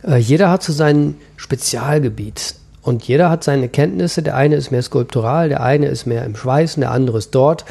Äh, 0.02 0.16
jeder 0.16 0.50
hat 0.50 0.62
so 0.62 0.72
seinen 0.72 1.16
Spezialgebiet. 1.36 2.54
Und 2.82 3.06
jeder 3.06 3.28
hat 3.28 3.44
seine 3.44 3.68
Kenntnisse. 3.68 4.22
Der 4.22 4.36
eine 4.36 4.56
ist 4.56 4.70
mehr 4.70 4.82
skulptural, 4.82 5.48
der 5.48 5.62
eine 5.62 5.88
ist 5.88 6.06
mehr 6.06 6.24
im 6.24 6.36
Schweißen, 6.36 6.80
der 6.80 6.90
andere 6.90 7.18
ist 7.18 7.34
dort. 7.34 7.64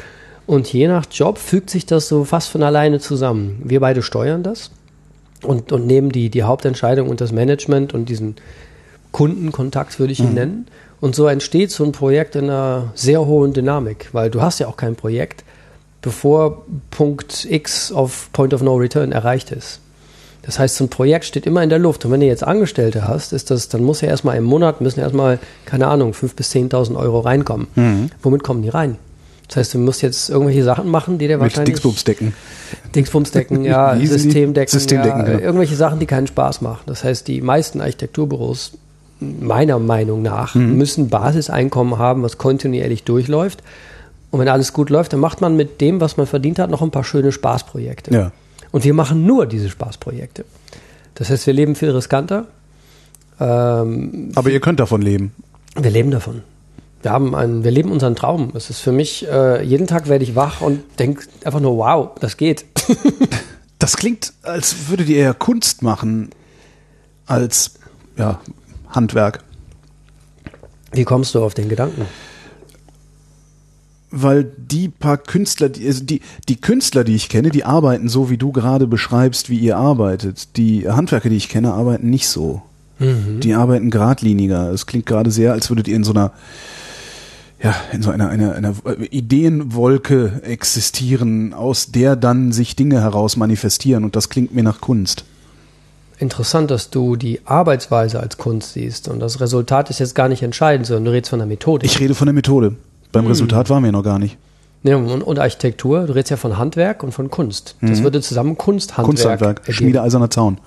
Und 0.46 0.72
je 0.72 0.88
nach 0.88 1.06
Job 1.10 1.38
fügt 1.38 1.70
sich 1.70 1.86
das 1.86 2.08
so 2.08 2.24
fast 2.24 2.48
von 2.48 2.62
alleine 2.62 3.00
zusammen. 3.00 3.60
Wir 3.64 3.80
beide 3.80 4.02
steuern 4.02 4.42
das 4.42 4.70
und, 5.42 5.72
und 5.72 5.86
nehmen 5.86 6.10
die, 6.10 6.30
die 6.30 6.42
Hauptentscheidung 6.42 7.08
und 7.08 7.20
das 7.20 7.32
Management 7.32 7.94
und 7.94 8.08
diesen 8.08 8.36
Kundenkontakt, 9.12 9.98
würde 9.98 10.12
ich 10.12 10.20
ihn 10.20 10.30
mhm. 10.30 10.34
nennen. 10.34 10.66
Und 11.00 11.14
so 11.14 11.26
entsteht 11.26 11.70
so 11.70 11.84
ein 11.84 11.92
Projekt 11.92 12.34
in 12.34 12.44
einer 12.44 12.92
sehr 12.94 13.24
hohen 13.26 13.52
Dynamik, 13.52 14.08
weil 14.12 14.30
du 14.30 14.40
hast 14.40 14.58
ja 14.58 14.68
auch 14.68 14.76
kein 14.76 14.96
Projekt, 14.96 15.44
bevor 16.02 16.64
Punkt 16.90 17.46
X 17.48 17.92
auf 17.92 18.30
Point 18.32 18.54
of 18.54 18.62
No 18.62 18.76
Return 18.76 19.12
erreicht 19.12 19.52
ist. 19.52 19.80
Das 20.42 20.58
heißt, 20.58 20.76
so 20.76 20.84
ein 20.84 20.88
Projekt 20.88 21.24
steht 21.24 21.46
immer 21.46 21.62
in 21.62 21.68
der 21.68 21.78
Luft. 21.78 22.04
Und 22.04 22.12
wenn 22.12 22.20
du 22.20 22.26
jetzt 22.26 22.44
Angestellte 22.44 23.06
hast, 23.06 23.32
ist 23.32 23.50
das, 23.50 23.68
dann 23.68 23.82
muss 23.82 24.00
ja 24.00 24.08
erstmal 24.08 24.36
im 24.36 24.44
Monat, 24.44 24.80
müssen 24.80 25.00
erstmal, 25.00 25.38
keine 25.66 25.88
Ahnung, 25.88 26.12
5.000 26.12 26.36
bis 26.36 26.52
10.000 26.52 26.96
Euro 26.96 27.20
reinkommen. 27.20 27.66
Mhm. 27.74 28.10
Womit 28.22 28.42
kommen 28.42 28.62
die 28.62 28.68
rein? 28.68 28.96
Das 29.48 29.56
heißt, 29.56 29.74
du 29.74 29.78
musst 29.78 30.02
jetzt 30.02 30.28
irgendwelche 30.28 30.62
Sachen 30.62 30.88
machen, 30.88 31.18
die 31.18 31.26
der 31.26 31.38
Mit 31.38 31.44
wahrscheinlich. 31.44 31.74
Dingsbums 31.74 32.04
decken. 32.04 32.34
Dingsbums 32.94 33.30
decken, 33.30 33.64
ja, 33.64 33.96
Systemdecken. 33.98 34.70
Systemdecken, 34.70 35.26
ja, 35.26 35.38
Irgendwelche 35.38 35.74
Sachen, 35.74 35.98
die 36.00 36.06
keinen 36.06 36.26
Spaß 36.26 36.60
machen. 36.60 36.82
Das 36.86 37.02
heißt, 37.02 37.26
die 37.26 37.40
meisten 37.40 37.80
Architekturbüros, 37.80 38.72
meiner 39.20 39.78
Meinung 39.78 40.22
nach, 40.22 40.54
mhm. 40.54 40.76
müssen 40.76 41.08
Basiseinkommen 41.08 41.98
haben, 41.98 42.22
was 42.22 42.36
kontinuierlich 42.36 43.04
durchläuft. 43.04 43.62
Und 44.30 44.40
wenn 44.40 44.48
alles 44.48 44.74
gut 44.74 44.90
läuft, 44.90 45.14
dann 45.14 45.20
macht 45.20 45.40
man 45.40 45.56
mit 45.56 45.80
dem, 45.80 46.00
was 46.02 46.18
man 46.18 46.26
verdient 46.26 46.58
hat, 46.58 46.70
noch 46.70 46.82
ein 46.82 46.90
paar 46.90 47.04
schöne 47.04 47.32
Spaßprojekte. 47.32 48.14
Ja. 48.14 48.32
Und 48.70 48.84
wir 48.84 48.94
machen 48.94 49.26
nur 49.26 49.46
diese 49.46 49.68
Spaßprojekte. 49.68 50.44
Das 51.14 51.30
heißt, 51.30 51.46
wir 51.46 51.54
leben 51.54 51.74
viel 51.74 51.90
riskanter. 51.90 52.46
Ähm, 53.40 54.30
Aber 54.34 54.50
ihr 54.50 54.60
könnt 54.60 54.80
davon 54.80 55.02
leben. 55.02 55.32
Wir 55.76 55.90
leben 55.90 56.10
davon. 56.10 56.42
Wir, 57.02 57.12
haben 57.12 57.34
einen, 57.34 57.64
wir 57.64 57.70
leben 57.70 57.90
unseren 57.92 58.16
Traum. 58.16 58.52
Es 58.54 58.70
ist 58.70 58.80
für 58.80 58.92
mich, 58.92 59.26
äh, 59.28 59.62
jeden 59.62 59.86
Tag 59.86 60.08
werde 60.08 60.24
ich 60.24 60.34
wach 60.34 60.60
und 60.60 60.80
denke 60.98 61.24
einfach 61.44 61.60
nur, 61.60 61.76
wow, 61.76 62.10
das 62.20 62.36
geht. 62.36 62.64
das 63.78 63.96
klingt, 63.96 64.32
als 64.42 64.88
würdet 64.88 65.08
ihr 65.08 65.18
eher 65.18 65.34
Kunst 65.34 65.82
machen 65.82 66.30
als 67.26 67.74
ja, 68.16 68.40
Handwerk. 68.88 69.44
Wie 70.92 71.04
kommst 71.04 71.34
du 71.34 71.44
auf 71.44 71.54
den 71.54 71.68
Gedanken? 71.68 72.06
Weil 74.10 74.44
die 74.44 74.88
paar 74.88 75.18
Künstler, 75.18 75.68
die, 75.68 75.86
also 75.86 76.04
die, 76.04 76.20
die 76.48 76.60
Künstler, 76.60 77.04
die 77.04 77.14
ich 77.14 77.28
kenne, 77.28 77.50
die 77.50 77.64
arbeiten 77.64 78.08
so, 78.08 78.30
wie 78.30 78.38
du 78.38 78.52
gerade 78.52 78.86
beschreibst, 78.86 79.50
wie 79.50 79.58
ihr 79.58 79.76
arbeitet. 79.76 80.56
Die 80.56 80.88
Handwerker, 80.88 81.28
die 81.28 81.36
ich 81.36 81.48
kenne, 81.48 81.72
arbeiten 81.72 82.10
nicht 82.10 82.28
so. 82.28 82.62
Die 83.00 83.54
arbeiten 83.54 83.90
geradliniger. 83.90 84.72
Es 84.72 84.86
klingt 84.86 85.06
gerade 85.06 85.30
sehr, 85.30 85.52
als 85.52 85.70
würdet 85.70 85.86
ihr 85.86 85.94
in 85.94 86.02
so 86.02 86.10
einer, 86.10 86.32
ja, 87.62 87.72
in 87.92 88.02
so 88.02 88.10
einer, 88.10 88.28
einer, 88.28 88.56
einer 88.56 88.74
Ideenwolke 89.10 90.40
existieren, 90.42 91.54
aus 91.54 91.92
der 91.92 92.16
dann 92.16 92.50
sich 92.50 92.74
Dinge 92.74 93.00
heraus 93.00 93.36
manifestieren. 93.36 94.02
Und 94.02 94.16
das 94.16 94.30
klingt 94.30 94.52
mir 94.52 94.64
nach 94.64 94.80
Kunst. 94.80 95.24
Interessant, 96.18 96.72
dass 96.72 96.90
du 96.90 97.14
die 97.14 97.40
Arbeitsweise 97.44 98.18
als 98.18 98.36
Kunst 98.36 98.72
siehst. 98.72 99.06
Und 99.06 99.20
das 99.20 99.40
Resultat 99.40 99.90
ist 99.90 100.00
jetzt 100.00 100.16
gar 100.16 100.28
nicht 100.28 100.42
entscheidend, 100.42 100.88
sondern 100.88 101.04
du 101.04 101.12
redest 101.12 101.30
von 101.30 101.38
der 101.38 101.46
Methodik. 101.46 101.88
Ich 101.88 102.00
rede 102.00 102.16
von 102.16 102.26
der 102.26 102.34
Methode. 102.34 102.74
Beim 103.12 103.26
Resultat 103.26 103.70
waren 103.70 103.84
wir 103.84 103.92
noch 103.92 104.02
gar 104.02 104.18
nicht. 104.18 104.36
Ja, 104.84 104.96
und, 104.96 105.22
und 105.22 105.38
Architektur, 105.38 106.06
du 106.06 106.12
redest 106.12 106.30
ja 106.30 106.36
von 106.36 106.56
Handwerk 106.56 107.02
und 107.02 107.12
von 107.12 107.30
Kunst. 107.30 107.76
Das 107.80 108.02
würde 108.02 108.20
zusammen 108.20 108.56
Kunsthandwerk 108.56 109.06
Kunsthandwerk, 109.06 109.58
ergeben. 109.60 109.74
Schmiedeeiserner 109.74 110.30
Zaun. 110.30 110.58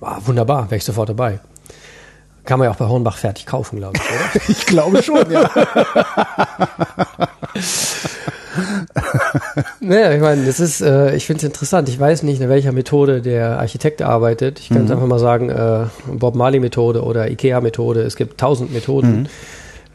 Ah, 0.00 0.18
wunderbar, 0.24 0.64
wäre 0.66 0.76
ich 0.76 0.84
sofort 0.84 1.08
dabei. 1.08 1.40
Kann 2.44 2.58
man 2.58 2.66
ja 2.66 2.72
auch 2.72 2.76
bei 2.76 2.86
Hornbach 2.86 3.18
fertig 3.18 3.46
kaufen, 3.46 3.78
glaube 3.78 3.98
ich, 3.98 4.02
oder? 4.02 4.42
Ich 4.48 4.66
glaube 4.66 5.02
schon, 5.02 5.30
ja. 5.30 5.50
naja, 9.80 10.12
ich 10.12 10.20
meine, 10.20 10.46
das 10.46 10.58
ist, 10.58 10.80
äh, 10.80 11.14
ich 11.14 11.26
finde 11.26 11.38
es 11.38 11.44
interessant. 11.44 11.88
Ich 11.90 12.00
weiß 12.00 12.22
nicht, 12.22 12.40
in 12.40 12.48
welcher 12.48 12.72
Methode 12.72 13.20
der 13.20 13.58
Architekt 13.58 14.00
arbeitet. 14.02 14.60
Ich 14.60 14.70
kann 14.70 14.84
es 14.86 14.90
einfach 14.90 15.06
mal 15.06 15.18
sagen, 15.18 15.50
äh, 15.50 15.84
Bob 16.10 16.34
Marley-Methode 16.36 17.02
oder 17.02 17.30
IKEA-Methode. 17.30 18.00
Es 18.00 18.16
gibt 18.16 18.38
tausend 18.40 18.72
Methoden. 18.72 19.28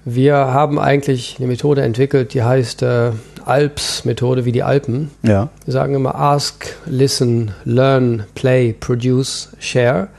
Wir 0.05 0.35
haben 0.35 0.79
eigentlich 0.79 1.37
eine 1.39 1.47
Methode 1.47 1.81
entwickelt, 1.81 2.33
die 2.33 2.43
heißt 2.43 2.81
äh, 2.83 3.11
Alps-Methode, 3.45 4.45
wie 4.45 4.51
die 4.51 4.63
Alpen. 4.63 5.11
Ja. 5.21 5.49
Wir 5.63 5.73
sagen 5.73 5.95
immer 5.95 6.15
Ask, 6.15 6.75
Listen, 6.85 7.51
Learn, 7.63 8.23
Play, 8.35 8.73
Produce, 8.73 9.49
Share. 9.59 10.09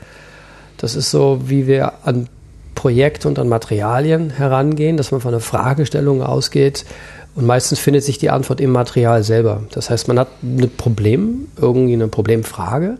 Das 0.77 0.95
ist 0.95 1.11
so, 1.11 1.41
wie 1.45 1.67
wir 1.67 1.93
an 2.03 2.27
Projekte 2.73 3.27
und 3.27 3.39
an 3.39 3.47
Materialien 3.47 4.29
herangehen, 4.29 4.97
dass 4.97 5.11
man 5.11 5.21
von 5.21 5.33
einer 5.33 5.41
Fragestellung 5.41 6.21
ausgeht 6.21 6.85
und 7.35 7.45
meistens 7.45 7.79
findet 7.79 8.03
sich 8.03 8.17
die 8.17 8.29
Antwort 8.29 8.61
im 8.61 8.71
Material 8.71 9.23
selber. 9.23 9.63
Das 9.71 9.89
heißt, 9.89 10.07
man 10.07 10.19
hat 10.19 10.27
ein 10.43 10.69
Problem, 10.77 11.47
irgendwie 11.59 11.93
eine 11.93 12.07
Problemfrage 12.07 12.97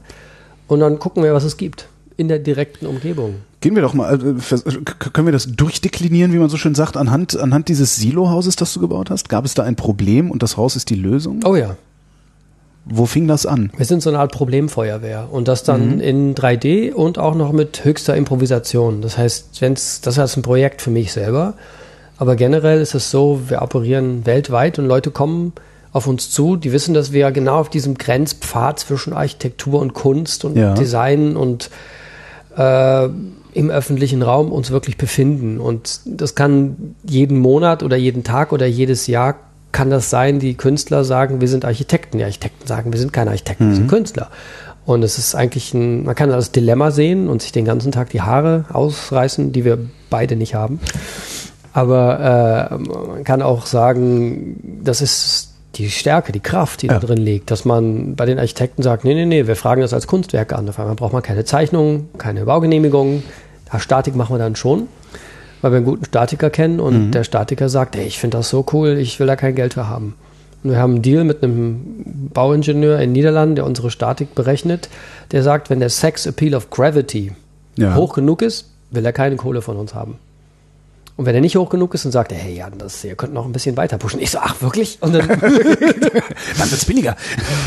und 0.67 0.79
dann 0.79 0.99
gucken 0.99 1.23
wir, 1.23 1.33
was 1.33 1.43
es 1.43 1.57
gibt 1.57 1.87
in 2.17 2.27
der 2.27 2.39
direkten 2.39 2.85
Umgebung. 2.85 3.35
Gehen 3.65 3.73
wir 3.73 3.81
doch 3.81 3.95
mal, 3.95 4.13
äh, 4.13 5.09
können 5.11 5.25
wir 5.25 5.31
das 5.31 5.47
durchdeklinieren, 5.47 6.31
wie 6.33 6.37
man 6.37 6.49
so 6.49 6.57
schön 6.57 6.75
sagt, 6.75 6.97
anhand, 6.97 7.35
anhand 7.35 7.67
dieses 7.67 7.95
Silo-Hauses, 7.95 8.55
das 8.55 8.71
du 8.75 8.79
gebaut 8.79 9.09
hast? 9.09 9.27
Gab 9.27 9.43
es 9.43 9.55
da 9.55 9.63
ein 9.63 9.75
Problem 9.75 10.29
und 10.29 10.43
das 10.43 10.55
Haus 10.55 10.75
ist 10.75 10.91
die 10.91 10.95
Lösung? 10.95 11.39
Oh 11.45 11.55
ja, 11.55 11.75
Wo 12.85 13.07
fing 13.07 13.27
das 13.27 13.47
an? 13.47 13.71
wir 13.75 13.85
sind 13.87 14.03
so 14.03 14.11
eine 14.11 14.19
Art 14.19 14.31
Problemfeuerwehr 14.31 15.29
und 15.31 15.47
das 15.47 15.63
dann 15.63 15.99
in 15.99 16.35
3D 16.35 16.93
und 16.93 17.17
auch 17.17 17.33
noch 17.33 17.53
mit 17.53 17.83
höchster 17.83 18.15
Improvisation. 18.15 19.01
Das 19.01 19.17
heißt, 19.17 19.59
wenn's, 19.61 19.99
das 20.01 20.19
ist 20.19 20.37
ein 20.37 20.43
Projekt 20.43 20.83
für 20.83 20.91
mich 20.91 21.11
selber, 21.11 21.55
aber 22.17 22.35
generell 22.35 22.79
ist 22.79 22.93
es 22.93 23.09
so, 23.09 23.41
wir 23.47 23.63
operieren 23.63 24.27
weltweit 24.27 24.77
und 24.77 24.85
Leute 24.85 25.09
kommen 25.09 25.53
auf 25.91 26.05
uns 26.05 26.29
zu, 26.29 26.55
die 26.55 26.71
wissen, 26.71 26.93
dass 26.93 27.13
wir 27.13 27.31
genau 27.31 27.55
auf 27.57 27.69
diesem 27.71 27.97
Grenzpfad 27.97 28.77
zwischen 28.79 29.13
Architektur 29.13 29.79
und 29.81 29.95
Kunst 29.95 30.45
und 30.45 30.55
Ja. 30.55 30.75
Design 30.75 31.35
und 31.35 31.71
äh, 32.57 33.09
im 33.55 33.69
öffentlichen 33.71 34.21
Raum 34.21 34.51
uns 34.51 34.69
wirklich 34.69 34.97
befinden. 34.97 35.59
Und 35.59 36.01
das 36.05 36.35
kann 36.35 36.95
jeden 37.03 37.39
Monat 37.39 37.81
oder 37.83 37.95
jeden 37.95 38.23
Tag 38.23 38.51
oder 38.51 38.65
jedes 38.67 39.07
Jahr 39.07 39.35
kann 39.71 39.89
das 39.89 40.09
sein, 40.09 40.39
die 40.39 40.53
Künstler 40.55 41.03
sagen, 41.03 41.41
wir 41.41 41.47
sind 41.47 41.65
Architekten. 41.65 42.17
Die 42.17 42.23
Architekten 42.23 42.67
sagen, 42.67 42.91
wir 42.93 42.99
sind 42.99 43.11
keine 43.13 43.31
Architekten, 43.31 43.69
wir 43.69 43.75
sind 43.75 43.87
Künstler. 43.87 44.29
Und 44.85 45.03
es 45.03 45.17
ist 45.17 45.35
eigentlich 45.35 45.73
ein, 45.73 46.03
man 46.03 46.15
kann 46.15 46.29
das 46.29 46.51
Dilemma 46.51 46.91
sehen 46.91 47.27
und 47.27 47.41
sich 47.41 47.51
den 47.51 47.65
ganzen 47.65 47.91
Tag 47.91 48.09
die 48.11 48.21
Haare 48.21 48.65
ausreißen, 48.71 49.51
die 49.51 49.65
wir 49.65 49.79
beide 50.09 50.35
nicht 50.35 50.53
haben. 50.53 50.79
Aber 51.73 52.69
äh, 52.71 52.75
man 52.77 53.23
kann 53.23 53.41
auch 53.41 53.65
sagen, 53.65 54.79
das 54.83 55.01
ist 55.01 55.53
die 55.75 55.89
Stärke, 55.89 56.31
die 56.31 56.39
Kraft, 56.39 56.81
die 56.83 56.87
Ja. 56.87 56.99
da 56.99 56.99
drin 57.05 57.17
liegt, 57.17 57.51
dass 57.51 57.65
man 57.65 58.15
bei 58.15 58.25
den 58.25 58.39
Architekten 58.39 58.81
sagt, 58.81 59.03
nee, 59.03 59.13
nee, 59.13 59.25
nee, 59.25 59.45
wir 59.47 59.57
fragen 59.57 59.81
das 59.81 59.93
als 59.93 60.07
Kunstwerk 60.07 60.53
an. 60.53 60.69
Auf 60.69 60.79
einmal 60.79 60.95
braucht 60.95 61.11
man 61.13 61.21
keine 61.21 61.43
Zeichnung, 61.43 62.07
keine 62.17 62.45
Baugenehmigung. 62.45 63.23
Statik 63.79 64.15
machen 64.15 64.33
wir 64.33 64.39
dann 64.39 64.55
schon, 64.55 64.87
weil 65.61 65.71
wir 65.71 65.77
einen 65.77 65.85
guten 65.85 66.05
Statiker 66.05 66.49
kennen 66.49 66.79
und 66.79 67.11
der 67.11 67.23
Statiker 67.23 67.69
sagt, 67.69 67.95
ey, 67.95 68.05
ich 68.05 68.19
finde 68.19 68.37
das 68.37 68.49
so 68.49 68.65
cool, 68.73 68.97
ich 68.99 69.19
will 69.19 69.27
da 69.27 69.35
kein 69.35 69.55
Geld 69.55 69.73
für 69.75 69.87
haben. 69.87 70.15
Und 70.63 70.71
wir 70.71 70.79
haben 70.79 70.93
einen 70.93 71.01
Deal 71.01 71.23
mit 71.23 71.43
einem 71.43 72.29
Bauingenieur 72.33 72.95
in 72.95 73.09
den 73.09 73.11
Niederlanden, 73.11 73.55
der 73.55 73.65
unsere 73.65 73.91
Statik 73.91 74.33
berechnet, 74.35 74.89
der 75.31 75.43
sagt, 75.43 75.69
wenn 75.69 75.79
der 75.79 75.89
Sex 75.89 76.25
Appeal 76.25 76.55
of 76.55 76.69
Gravity 76.69 77.33
Ja. 77.77 77.95
hoch 77.95 78.13
genug 78.13 78.41
ist, 78.41 78.69
will 78.91 79.05
er 79.05 79.13
keine 79.13 79.35
Kohle 79.35 79.61
von 79.61 79.77
uns 79.77 79.93
haben. 79.93 80.17
Und 81.17 81.25
wenn 81.25 81.33
er 81.35 81.39
nicht 81.39 81.55
hoch 81.55 81.69
genug 81.69 81.93
ist 81.93 82.03
und 82.03 82.11
sagt, 82.11 82.33
hey, 82.33 82.55
ja, 82.57 82.69
das, 82.69 83.01
ihr 83.05 83.15
könnt 83.15 83.33
noch 83.33 83.45
ein 83.45 83.53
bisschen 83.53 83.77
weiter 83.77 83.97
pushen. 83.97 84.19
Ich 84.19 84.31
so, 84.31 84.39
ach, 84.41 84.61
wirklich? 84.61 84.97
Und 84.99 85.13
dann, 85.13 85.27
Dann 85.29 85.39
wird's 85.39 86.85
billiger. 86.85 87.15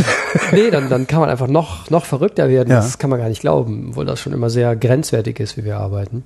nee, 0.53 0.71
dann, 0.71 0.91
dann 0.91 1.07
kann 1.07 1.21
man 1.21 1.31
einfach 1.31 1.47
noch, 1.47 1.89
noch 1.89 2.05
verrückter 2.05 2.51
werden. 2.51 2.69
Ja. 2.71 2.77
Das 2.77 2.99
kann 2.99 3.09
man 3.09 3.19
gar 3.19 3.29
nicht 3.31 3.41
glauben, 3.41 3.89
obwohl 3.91 4.05
das 4.05 4.21
schon 4.21 4.35
immer 4.35 4.51
sehr 4.51 4.77
grenzwertig 4.77 5.41
ist, 5.41 5.57
wie 5.57 5.65
wir 5.65 5.79
arbeiten. 5.79 6.25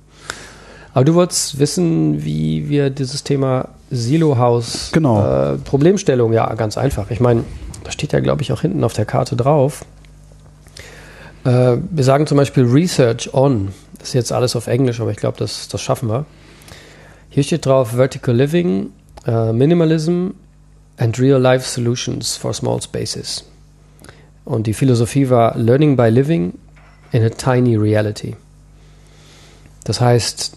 Aber 0.93 1.05
du 1.05 1.13
wolltest 1.15 1.59
wissen, 1.59 2.23
wie 2.25 2.67
wir 2.67 2.89
dieses 2.89 3.23
Thema 3.23 3.69
Silo-Haus, 3.89 4.89
Genau. 4.91 5.53
äh, 5.53 5.57
Problemstellung, 5.59 6.33
ja, 6.33 6.53
ganz 6.55 6.77
einfach. 6.77 7.09
Ich 7.09 7.21
meine, 7.21 7.45
da 7.85 7.91
steht 7.91 8.11
ja, 8.11 8.19
glaube 8.19 8.41
ich, 8.41 8.51
auch 8.51 8.61
hinten 8.61 8.83
auf 8.83 8.93
der 8.93 9.05
Karte 9.05 9.35
drauf. 9.37 9.85
Äh, 11.45 11.77
wir 11.89 12.03
sagen 12.03 12.27
zum 12.27 12.37
Beispiel 12.37 12.65
Research 12.65 13.33
on. 13.33 13.69
Das 13.97 14.09
ist 14.09 14.13
jetzt 14.13 14.31
alles 14.33 14.55
auf 14.57 14.67
Englisch, 14.67 14.99
aber 14.99 15.11
ich 15.11 15.17
glaube, 15.17 15.37
das, 15.39 15.67
das 15.69 15.81
schaffen 15.81 16.09
wir. 16.09 16.25
Hier 17.33 17.41
steht 17.41 17.65
drauf 17.65 17.95
Vertical 17.95 18.35
Living, 18.35 18.91
äh, 19.25 19.51
Minimalism 19.51 20.27
and 20.97 21.19
Real-Life 21.19 21.67
Solutions 21.67 22.37
for 22.37 22.53
Small 22.53 22.79
Spaces. 22.79 23.43
Und 24.45 24.67
die 24.67 24.75
Philosophie 24.75 25.31
war 25.31 25.57
Learning 25.57 25.97
by 25.97 26.09
Living 26.09 26.53
in 27.11 27.23
a 27.23 27.29
Tiny 27.29 27.75
Reality. 27.75 28.35
Das 29.83 29.99
heißt, 29.99 30.55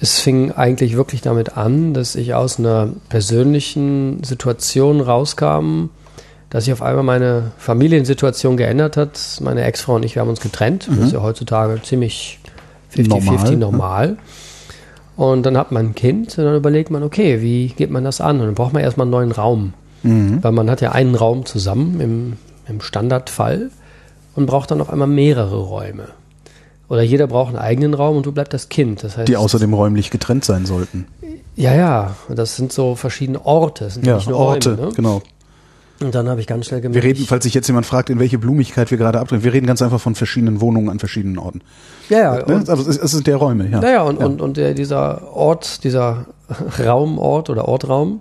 es 0.00 0.20
fing 0.20 0.52
eigentlich 0.52 0.96
wirklich 0.96 1.22
damit 1.22 1.56
an, 1.56 1.92
dass 1.92 2.14
ich 2.14 2.34
aus 2.34 2.60
einer 2.60 2.90
persönlichen 3.08 4.22
Situation 4.22 5.00
rauskam, 5.00 5.86
dass 6.50 6.66
sich 6.66 6.72
auf 6.72 6.82
einmal 6.82 7.02
meine 7.02 7.50
Familiensituation 7.58 8.56
geändert 8.56 8.96
hat. 8.96 9.18
Meine 9.40 9.64
Ex-Frau 9.64 9.96
und 9.96 10.04
ich, 10.04 10.14
wir 10.14 10.22
haben 10.22 10.28
uns 10.28 10.40
getrennt. 10.40 10.86
Das 10.88 10.98
ist 11.06 11.12
ja 11.14 11.20
heutzutage 11.20 11.82
ziemlich 11.82 12.38
50-50 12.94 13.08
Normal, 13.08 13.56
normal. 13.56 14.16
Und 15.16 15.44
dann 15.44 15.56
hat 15.58 15.72
man 15.72 15.86
ein 15.90 15.94
Kind 15.94 16.36
und 16.38 16.44
dann 16.44 16.56
überlegt 16.56 16.90
man, 16.90 17.02
okay, 17.02 17.42
wie 17.42 17.68
geht 17.68 17.90
man 17.90 18.04
das 18.04 18.20
an? 18.20 18.40
Und 18.40 18.46
dann 18.46 18.54
braucht 18.54 18.72
man 18.72 18.82
erstmal 18.82 19.04
einen 19.04 19.10
neuen 19.12 19.32
Raum. 19.32 19.74
Weil 20.04 20.50
man 20.52 20.68
hat 20.68 20.80
ja 20.80 20.90
einen 20.92 21.14
Raum 21.14 21.44
zusammen 21.46 22.00
im, 22.00 22.32
im 22.66 22.80
Standardfall 22.80 23.70
und 24.34 24.46
braucht 24.46 24.72
dann 24.72 24.80
auf 24.80 24.90
einmal 24.90 25.06
mehrere 25.06 25.58
Räume. 25.60 26.08
Oder 26.88 27.02
jeder 27.02 27.28
braucht 27.28 27.50
einen 27.50 27.58
eigenen 27.62 27.94
Raum 27.94 28.16
und 28.16 28.26
du 28.26 28.32
bleibst 28.32 28.52
das 28.52 28.68
Kind. 28.68 29.04
Das 29.04 29.16
heißt, 29.16 29.28
Die 29.28 29.36
außerdem 29.36 29.72
räumlich 29.72 30.10
getrennt 30.10 30.44
sein 30.44 30.66
sollten. 30.66 31.06
ja, 31.54 31.74
ja, 31.74 32.16
das 32.28 32.56
sind 32.56 32.72
so 32.72 32.96
verschiedene 32.96 33.46
Orte. 33.46 33.84
Das 33.84 33.94
sind 33.94 34.04
Ja, 34.06 34.16
nicht 34.16 34.28
nur 34.28 34.38
Orte, 34.38 34.70
Räume. 34.76 34.86
Ne? 34.88 34.92
genau. 34.96 35.22
Und 36.06 36.14
dann 36.14 36.28
habe 36.28 36.40
ich 36.40 36.46
ganz 36.46 36.66
schnell 36.66 36.82
Wir 36.82 36.90
gemerkt, 36.90 37.06
reden, 37.06 37.26
falls 37.26 37.44
sich 37.44 37.54
jetzt 37.54 37.66
jemand 37.68 37.86
fragt, 37.86 38.10
in 38.10 38.18
welche 38.18 38.38
Blumigkeit 38.38 38.90
wir 38.90 38.98
gerade 38.98 39.20
abdrehen, 39.20 39.44
wir 39.44 39.52
reden 39.52 39.66
ganz 39.66 39.82
einfach 39.82 40.00
von 40.00 40.14
verschiedenen 40.14 40.60
Wohnungen 40.60 40.88
an 40.88 40.98
verschiedenen 40.98 41.38
Orten. 41.38 41.60
ja, 42.08 42.18
ja, 42.18 42.46
Ne? 42.46 42.56
und, 42.56 42.68
Also 42.68 42.88
es, 42.88 42.98
es 42.98 43.10
sind 43.10 43.26
der 43.26 43.36
Räume, 43.36 43.68
ja. 43.68 43.80
Naja, 43.80 44.02
und, 44.02 44.18
und, 44.18 44.40
und 44.40 44.56
der, 44.56 44.74
dieser 44.74 45.32
Ort, 45.34 45.84
dieser 45.84 46.26
Raumort 46.78 47.50
oder 47.50 47.68
Ortraum 47.68 48.20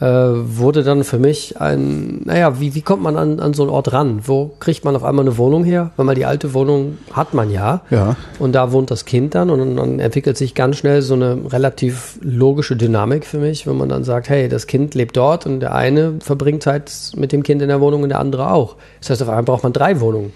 äh, 0.00 0.06
wurde 0.06 0.82
dann 0.82 1.04
für 1.04 1.18
mich 1.18 1.60
ein, 1.60 2.22
naja, 2.24 2.58
wie, 2.58 2.74
wie 2.74 2.80
kommt 2.80 3.02
man 3.02 3.16
an, 3.16 3.38
an 3.38 3.52
so 3.52 3.62
einen 3.64 3.70
Ort 3.70 3.92
ran? 3.92 4.20
Wo 4.24 4.50
kriegt 4.58 4.84
man 4.84 4.96
auf 4.96 5.04
einmal 5.04 5.26
eine 5.26 5.36
Wohnung 5.36 5.62
her? 5.62 5.90
Weil 5.96 6.06
man 6.06 6.14
die 6.14 6.24
alte 6.24 6.54
Wohnung 6.54 6.96
hat 7.12 7.34
man 7.34 7.50
ja. 7.50 7.82
Ja. 7.90 8.16
Und 8.38 8.52
da 8.54 8.72
wohnt 8.72 8.90
das 8.90 9.04
Kind 9.04 9.34
dann 9.34 9.50
und 9.50 9.76
dann 9.76 9.98
entwickelt 10.00 10.38
sich 10.38 10.54
ganz 10.54 10.76
schnell 10.76 11.02
so 11.02 11.14
eine 11.14 11.38
relativ 11.52 12.18
logische 12.22 12.76
Dynamik 12.76 13.26
für 13.26 13.38
mich, 13.38 13.66
wenn 13.66 13.76
man 13.76 13.88
dann 13.90 14.04
sagt, 14.04 14.28
hey, 14.30 14.48
das 14.48 14.66
Kind 14.66 14.94
lebt 14.94 15.16
dort 15.16 15.44
und 15.46 15.60
der 15.60 15.74
eine 15.74 16.14
verbringt 16.20 16.62
Zeit 16.62 16.90
mit 17.16 17.32
dem 17.32 17.42
Kind 17.42 17.60
in 17.60 17.68
der 17.68 17.80
Wohnung 17.80 18.02
und 18.02 18.08
der 18.08 18.20
andere 18.20 18.52
auch. 18.52 18.76
Das 19.00 19.10
heißt, 19.10 19.22
auf 19.22 19.28
einmal 19.28 19.44
braucht 19.44 19.62
man 19.64 19.72
drei 19.74 20.00
Wohnungen. 20.00 20.32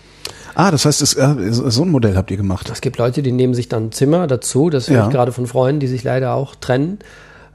Ah, 0.56 0.70
das 0.70 0.84
heißt, 0.84 1.02
es, 1.02 1.14
äh, 1.14 1.34
so 1.50 1.82
ein 1.82 1.90
Modell 1.90 2.16
habt 2.16 2.30
ihr 2.30 2.36
gemacht. 2.36 2.70
Es 2.70 2.80
gibt 2.80 2.98
Leute, 2.98 3.22
die 3.22 3.32
nehmen 3.32 3.54
sich 3.54 3.68
dann 3.68 3.86
ein 3.86 3.92
Zimmer 3.92 4.26
dazu. 4.28 4.70
Das 4.70 4.88
höre 4.88 4.96
Ja. 4.98 5.04
ich 5.06 5.10
gerade 5.10 5.32
von 5.32 5.46
Freunden, 5.48 5.80
die 5.80 5.88
sich 5.88 6.04
leider 6.04 6.34
auch 6.34 6.54
trennen. 6.54 6.98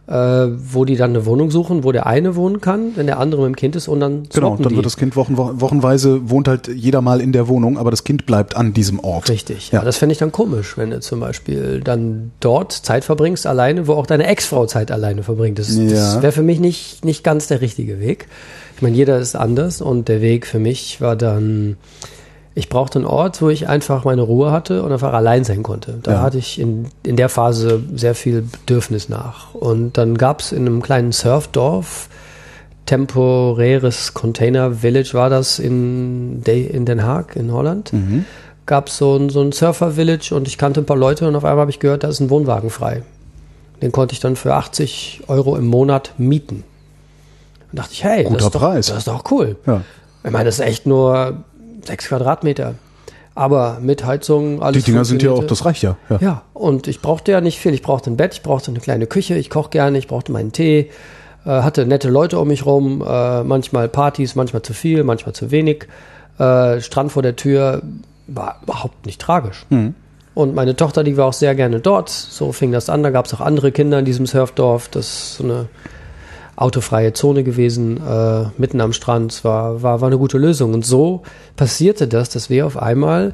Äh, 0.09 0.47
wo 0.73 0.85
die 0.85 0.95
dann 0.95 1.11
eine 1.11 1.25
Wohnung 1.27 1.51
suchen, 1.51 1.83
wo 1.83 1.91
der 1.91 2.07
eine 2.07 2.35
wohnen 2.35 2.61
kann, 2.61 2.93
wenn 2.95 3.05
der 3.05 3.19
andere 3.19 3.41
mit 3.41 3.49
dem 3.49 3.55
Kind 3.55 3.75
ist 3.75 3.87
und 3.87 3.99
dann 3.99 4.23
Genau, 4.33 4.55
dann 4.55 4.69
die. 4.69 4.75
wird 4.75 4.85
das 4.87 4.97
Kind 4.97 5.15
wochen, 5.15 5.37
wochenweise, 5.37 6.29
wohnt 6.31 6.47
halt 6.47 6.67
jeder 6.67 7.01
mal 7.01 7.21
in 7.21 7.31
der 7.31 7.47
Wohnung, 7.47 7.77
aber 7.77 7.91
das 7.91 8.03
Kind 8.03 8.25
bleibt 8.25 8.55
an 8.57 8.73
diesem 8.73 8.99
Ort. 8.99 9.29
Richtig. 9.29 9.71
Ja. 9.71 9.79
Ja. 9.79 9.85
das 9.85 9.97
fände 9.97 10.13
ich 10.13 10.19
dann 10.19 10.31
komisch, 10.31 10.77
wenn 10.77 10.89
du 10.89 10.99
zum 10.99 11.19
Beispiel 11.19 11.81
dann 11.83 12.31
dort 12.39 12.71
Zeit 12.71 13.03
verbringst 13.03 13.45
alleine, 13.45 13.87
wo 13.87 13.93
auch 13.93 14.07
deine 14.07 14.25
Ex-Frau 14.25 14.65
Zeit 14.65 14.91
alleine 14.91 15.21
verbringt. 15.21 15.59
Das, 15.59 15.75
Ja. 15.75 15.83
das 15.89 16.21
wäre 16.23 16.31
für 16.31 16.41
mich 16.43 16.59
nicht, 16.59 17.05
nicht 17.05 17.23
ganz 17.23 17.45
der 17.47 17.61
richtige 17.61 17.99
Weg. 17.99 18.27
Ich 18.75 18.81
meine, 18.81 18.95
jeder 18.95 19.19
ist 19.19 19.35
anders 19.35 19.79
und 19.81 20.07
der 20.07 20.21
Weg 20.21 20.47
für 20.47 20.57
mich 20.59 21.01
war 21.01 21.15
dann, 21.15 21.77
ich 22.59 22.67
brauchte 22.69 22.99
einen 22.99 23.05
Ort, 23.07 23.41
wo 23.41 23.49
ich 23.49 23.67
einfach 23.69 24.03
meine 24.03 24.21
Ruhe 24.21 24.51
hatte 24.51 24.83
und 24.83 24.91
einfach 24.91 25.13
allein 25.13 25.43
sein 25.45 25.63
konnte. 25.63 25.99
Da 26.03 26.11
Ja. 26.13 26.21
hatte 26.21 26.37
ich 26.37 26.59
in, 26.59 26.89
in 27.03 27.15
der 27.15 27.29
Phase 27.29 27.81
sehr 27.95 28.13
viel 28.15 28.41
Bedürfnis 28.41 29.07
nach. 29.09 29.53
Und 29.55 29.97
dann 29.97 30.17
gab 30.17 30.41
es 30.41 30.51
in 30.51 30.67
einem 30.67 30.81
kleinen 30.81 31.11
Surfdorf, 31.11 32.09
temporäres 32.85 34.13
Container 34.13 34.73
Village 34.73 35.11
war 35.13 35.29
das 35.29 35.59
in, 35.59 36.43
De 36.43 36.65
in 36.67 36.85
Den 36.85 37.03
Haag 37.03 37.35
in 37.35 37.51
Holland. 37.51 37.91
Gab 38.65 38.87
es 38.89 38.97
so 38.97 39.15
ein, 39.15 39.29
so 39.29 39.41
ein 39.41 39.51
Surfer 39.51 39.91
Village 39.91 40.31
und 40.35 40.47
ich 40.47 40.57
kannte 40.57 40.81
ein 40.81 40.85
paar 40.85 40.97
Leute 40.97 41.27
und 41.27 41.35
auf 41.35 41.45
einmal 41.45 41.61
habe 41.61 41.71
ich 41.71 41.79
gehört, 41.79 42.03
da 42.03 42.07
ist 42.09 42.19
ein 42.19 42.29
Wohnwagen 42.29 42.69
frei. 42.69 43.03
Den 43.81 43.91
konnte 43.91 44.13
ich 44.13 44.19
dann 44.19 44.35
für 44.35 44.53
80 44.55 45.21
Euro 45.27 45.55
im 45.55 45.65
Monat 45.67 46.13
mieten. 46.17 46.63
Und 47.71 47.79
dachte 47.79 47.93
ich, 47.93 48.03
hey, 48.03 48.23
Guter 48.25 48.35
das 48.37 48.45
ist, 48.47 48.55
doch, 48.55 48.59
Preis. 48.61 48.87
das 48.87 48.97
ist 48.99 49.07
doch 49.07 49.23
cool. 49.31 49.55
Ja. 49.65 49.81
Ich 50.23 50.31
meine, 50.31 50.45
das 50.45 50.55
ist 50.59 50.65
echt 50.65 50.85
nur 50.85 51.37
sechs 51.85 52.07
Quadratmeter. 52.07 52.75
Aber 53.35 53.77
mit 53.81 54.05
Heizung, 54.05 54.61
alles 54.61 54.83
Die 54.83 54.91
Dinger 54.91 55.05
sind 55.05 55.23
ja 55.23 55.31
auch, 55.31 55.45
das 55.45 55.63
reicht 55.63 55.81
ja. 55.81 55.95
ja. 56.09 56.17
Ja, 56.19 56.41
und 56.53 56.87
ich 56.87 57.01
brauchte 57.01 57.31
ja 57.31 57.39
nicht 57.39 57.59
viel. 57.59 57.73
Ich 57.73 57.81
brauchte 57.81 58.09
ein 58.09 58.17
Bett, 58.17 58.33
ich 58.33 58.41
brauchte 58.41 58.71
eine 58.71 58.79
kleine 58.79 59.07
Küche, 59.07 59.35
ich 59.35 59.49
koche 59.49 59.69
gerne, 59.69 59.97
ich 59.97 60.07
brauchte 60.07 60.31
meinen 60.31 60.51
Tee, 60.51 60.89
äh, 61.45 61.49
hatte 61.49 61.85
nette 61.85 62.09
Leute 62.09 62.37
um 62.37 62.49
mich 62.49 62.65
rum, 62.65 63.01
äh, 63.07 63.43
manchmal 63.43 63.87
Partys, 63.87 64.35
manchmal 64.35 64.61
zu 64.61 64.73
viel, 64.73 65.03
manchmal 65.03 65.33
zu 65.33 65.51
wenig. 65.51 65.87
Äh, 66.37 66.81
Strand 66.81 67.11
vor 67.11 67.21
der 67.21 67.35
Tür 67.35 67.81
war 68.27 68.59
überhaupt 68.63 69.05
nicht 69.05 69.21
tragisch. 69.21 69.65
Und 70.33 70.55
meine 70.55 70.75
Tochter, 70.75 71.03
die 71.03 71.17
war 71.17 71.27
auch 71.27 71.33
sehr 71.33 71.55
gerne 71.55 71.79
dort. 71.79 72.09
So 72.09 72.51
fing 72.51 72.71
das 72.71 72.89
an. 72.89 73.03
Da 73.03 73.09
gab 73.09 73.25
es 73.25 73.33
auch 73.33 73.41
andere 73.41 73.71
Kinder 73.71 73.99
in 73.99 74.05
diesem 74.05 74.25
Surfdorf. 74.25 74.87
Das 74.89 75.05
ist 75.05 75.35
so 75.35 75.43
eine 75.43 75.67
autofreie 76.59 77.13
Zone 77.13 77.43
gewesen, 77.43 77.97
äh, 78.05 78.45
mitten 78.57 78.81
am 78.81 78.91
Strand. 78.91 79.43
War, 79.43 79.81
war, 79.81 80.01
war 80.01 80.07
eine 80.07 80.17
gute 80.17 80.37
Lösung. 80.37 80.73
Und 80.73 80.85
so 80.85 81.23
passierte 81.55 82.07
das, 82.07 82.29
dass 82.29 82.49
wir 82.49 82.65
auf 82.65 82.77
einmal 82.77 83.33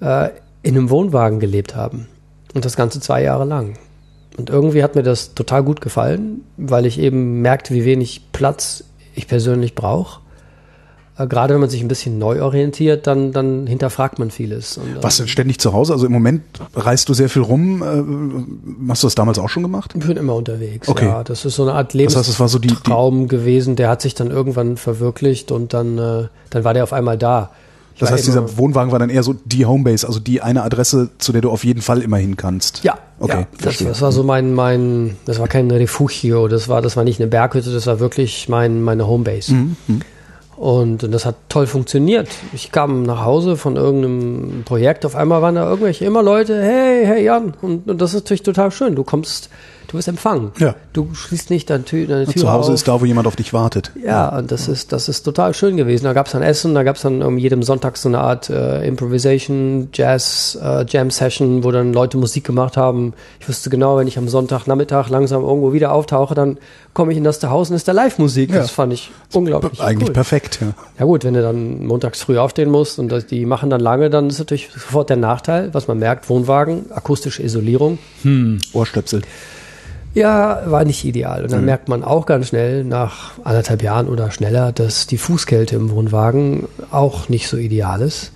äh, 0.00 0.30
in 0.62 0.76
einem 0.76 0.88
Wohnwagen 0.88 1.38
gelebt 1.38 1.76
haben. 1.76 2.08
Und 2.54 2.64
das 2.64 2.76
Ganze 2.76 3.00
zwei 3.00 3.22
Jahre 3.22 3.44
lang. 3.44 3.74
Und 4.38 4.48
irgendwie 4.48 4.82
hat 4.82 4.94
mir 4.94 5.02
das 5.02 5.34
total 5.34 5.62
gut 5.62 5.82
gefallen, 5.82 6.42
weil 6.56 6.86
ich 6.86 6.98
eben 6.98 7.42
merkte, 7.42 7.74
wie 7.74 7.84
wenig 7.84 8.32
Platz 8.32 8.84
ich 9.14 9.28
persönlich 9.28 9.74
brauche. 9.74 10.21
Äh, 11.18 11.26
Gerade 11.26 11.54
wenn 11.54 11.60
man 11.60 11.68
sich 11.70 11.82
ein 11.82 11.88
bisschen 11.88 12.18
neu 12.18 12.42
orientiert, 12.42 13.06
dann, 13.06 13.32
dann 13.32 13.66
hinterfragt 13.66 14.18
man 14.18 14.30
vieles. 14.30 14.78
Und, 14.78 15.02
Was 15.02 15.18
denn 15.18 15.28
ständig 15.28 15.58
zu 15.58 15.72
Hause? 15.72 15.92
Also 15.92 16.06
im 16.06 16.12
Moment 16.12 16.42
reist 16.74 17.08
du 17.08 17.14
sehr 17.14 17.28
viel 17.28 17.42
rum. 17.42 17.82
Äh, 17.82 18.88
hast 18.90 19.02
du 19.02 19.06
das 19.06 19.14
damals 19.14 19.38
auch 19.38 19.48
schon 19.48 19.62
gemacht? 19.62 19.92
Ich 19.94 20.06
bin 20.06 20.16
immer 20.16 20.34
unterwegs. 20.34 20.88
Okay. 20.88 21.06
Ja, 21.06 21.22
das 21.24 21.44
ist 21.44 21.56
so 21.56 21.62
eine 21.62 21.74
Art 21.74 21.94
Das 21.94 22.16
heißt, 22.16 22.32
so 22.32 22.58
die- 22.58 22.68
die- 22.68 22.74
Lebenstraum 22.74 23.28
gewesen. 23.28 23.76
Der 23.76 23.88
hat 23.90 24.00
sich 24.02 24.14
dann 24.14 24.30
irgendwann 24.30 24.76
verwirklicht 24.76 25.50
und 25.52 25.74
dann, 25.74 25.98
äh, 25.98 26.28
dann 26.50 26.64
war 26.64 26.72
der 26.74 26.84
auf 26.84 26.92
einmal 26.92 27.18
da. 27.18 27.50
Ich 27.94 28.00
Das 28.00 28.10
heißt, 28.10 28.26
dieser 28.26 28.56
Wohnwagen 28.56 28.90
war 28.90 28.98
dann 28.98 29.10
eher 29.10 29.22
so 29.22 29.34
die 29.44 29.66
Homebase, 29.66 30.06
also 30.06 30.18
die 30.18 30.40
eine 30.40 30.62
Adresse, 30.62 31.10
zu 31.18 31.30
der 31.32 31.42
du 31.42 31.50
auf 31.50 31.62
jeden 31.62 31.82
Fall 31.82 32.00
immer 32.00 32.16
hin 32.16 32.38
kannst. 32.38 32.82
Ja, 32.84 32.96
Okay, 33.20 33.40
ja, 33.40 33.46
das, 33.60 33.78
das 33.78 34.00
war 34.00 34.10
so 34.12 34.22
mein, 34.24 34.54
mein, 34.54 35.16
das 35.26 35.38
war 35.38 35.46
kein 35.46 35.70
Refugio, 35.70 36.48
das 36.48 36.68
war, 36.70 36.80
das 36.80 36.96
war 36.96 37.04
nicht 37.04 37.20
eine 37.20 37.28
Berghütte, 37.28 37.70
das 37.70 37.86
war 37.86 38.00
wirklich 38.00 38.48
mein, 38.48 38.82
meine 38.82 39.06
Homebase. 39.06 39.52
Mhm, 39.54 39.76
Und, 40.62 41.02
und 41.02 41.10
das 41.10 41.26
hat 41.26 41.34
toll 41.48 41.66
funktioniert. 41.66 42.28
Ich 42.52 42.70
kam 42.70 43.02
nach 43.02 43.24
Hause 43.24 43.56
von 43.56 43.74
irgendeinem 43.74 44.62
Projekt, 44.64 45.04
auf 45.04 45.16
einmal 45.16 45.42
waren 45.42 45.56
da 45.56 45.68
irgendwelche 45.68 46.04
immer 46.04 46.22
Leute, 46.22 46.62
hey, 46.62 47.04
hey 47.04 47.24
Jan, 47.24 47.54
und, 47.62 47.90
und 47.90 48.00
das 48.00 48.14
ist 48.14 48.22
natürlich 48.22 48.44
total 48.44 48.70
schön. 48.70 48.94
Du 48.94 49.02
kommst, 49.02 49.50
du 49.92 49.98
wirst 49.98 50.08
empfangen. 50.08 50.50
Ja. 50.58 50.74
Du 50.92 51.14
schließt 51.14 51.50
nicht 51.50 51.70
deine 51.70 51.84
Tür, 51.84 52.06
deine 52.06 52.24
Tür 52.26 52.42
Zu 52.42 52.50
Hause 52.50 52.70
auf. 52.70 52.74
ist 52.74 52.88
da, 52.88 53.00
wo 53.00 53.04
jemand 53.04 53.26
auf 53.26 53.36
dich 53.36 53.52
wartet. 53.52 53.92
Ja, 54.02 54.36
und 54.36 54.50
das 54.50 54.66
ist, 54.68 54.92
das 54.92 55.08
ist 55.08 55.22
total 55.22 55.54
schön 55.54 55.76
gewesen. 55.76 56.04
Da 56.04 56.12
gab 56.14 56.26
es 56.26 56.32
dann 56.32 56.42
Essen, 56.42 56.74
da 56.74 56.82
gab 56.82 56.96
es 56.96 57.02
dann 57.02 57.22
um 57.22 57.38
jedem 57.38 57.62
Sonntag 57.62 57.96
so 57.96 58.08
eine 58.08 58.18
Art 58.20 58.50
äh, 58.50 58.86
Improvisation, 58.86 59.88
Jazz, 59.92 60.58
äh, 60.62 60.84
Jam 60.88 61.10
Session, 61.10 61.62
wo 61.62 61.70
dann 61.70 61.92
Leute 61.92 62.16
Musik 62.16 62.44
gemacht 62.44 62.76
haben. 62.76 63.12
Ich 63.38 63.48
wusste 63.48 63.70
genau, 63.70 63.96
wenn 63.98 64.08
ich 64.08 64.18
am 64.18 64.28
Sonntagnachmittag 64.28 65.08
langsam 65.10 65.42
irgendwo 65.42 65.72
wieder 65.72 65.92
auftauche, 65.92 66.34
dann 66.34 66.58
komme 66.94 67.12
ich 67.12 67.18
in 67.18 67.24
das 67.24 67.42
Haus 67.42 67.70
und 67.70 67.76
ist 67.76 67.86
da 67.88 67.92
Live-Musik. 67.92 68.50
Ja. 68.50 68.58
Das 68.58 68.70
fand 68.70 68.92
ich 68.92 69.10
unglaublich 69.32 69.80
Eigentlich 69.80 70.08
cool. 70.08 70.12
perfekt, 70.14 70.58
ja. 70.60 70.68
Ja 70.98 71.04
gut, 71.04 71.24
wenn 71.24 71.34
du 71.34 71.42
dann 71.42 71.86
montags 71.86 72.22
früh 72.22 72.38
aufstehen 72.38 72.70
musst 72.70 72.98
und 72.98 73.10
das, 73.10 73.26
die 73.26 73.46
machen 73.46 73.70
dann 73.70 73.80
lange, 73.80 74.10
dann 74.10 74.28
ist 74.28 74.38
natürlich 74.38 74.68
sofort 74.72 75.10
der 75.10 75.16
Nachteil, 75.16 75.72
was 75.72 75.88
man 75.88 75.98
merkt, 75.98 76.28
Wohnwagen, 76.28 76.90
akustische 76.92 77.42
Isolierung. 77.42 77.98
Ohrstöpsel. 78.72 79.22
Ja, 80.14 80.62
war 80.66 80.84
nicht 80.84 81.04
ideal. 81.04 81.44
Und 81.44 81.52
dann 81.52 81.64
merkt 81.64 81.88
man 81.88 82.04
auch 82.04 82.26
ganz 82.26 82.48
schnell, 82.48 82.84
nach 82.84 83.32
anderthalb 83.44 83.82
Jahren 83.82 84.08
oder 84.08 84.30
schneller, 84.30 84.72
dass 84.72 85.06
die 85.06 85.16
Fußkälte 85.16 85.76
im 85.76 85.90
Wohnwagen 85.90 86.68
auch 86.90 87.28
nicht 87.28 87.48
so 87.48 87.56
ideal 87.56 88.02
ist. 88.02 88.32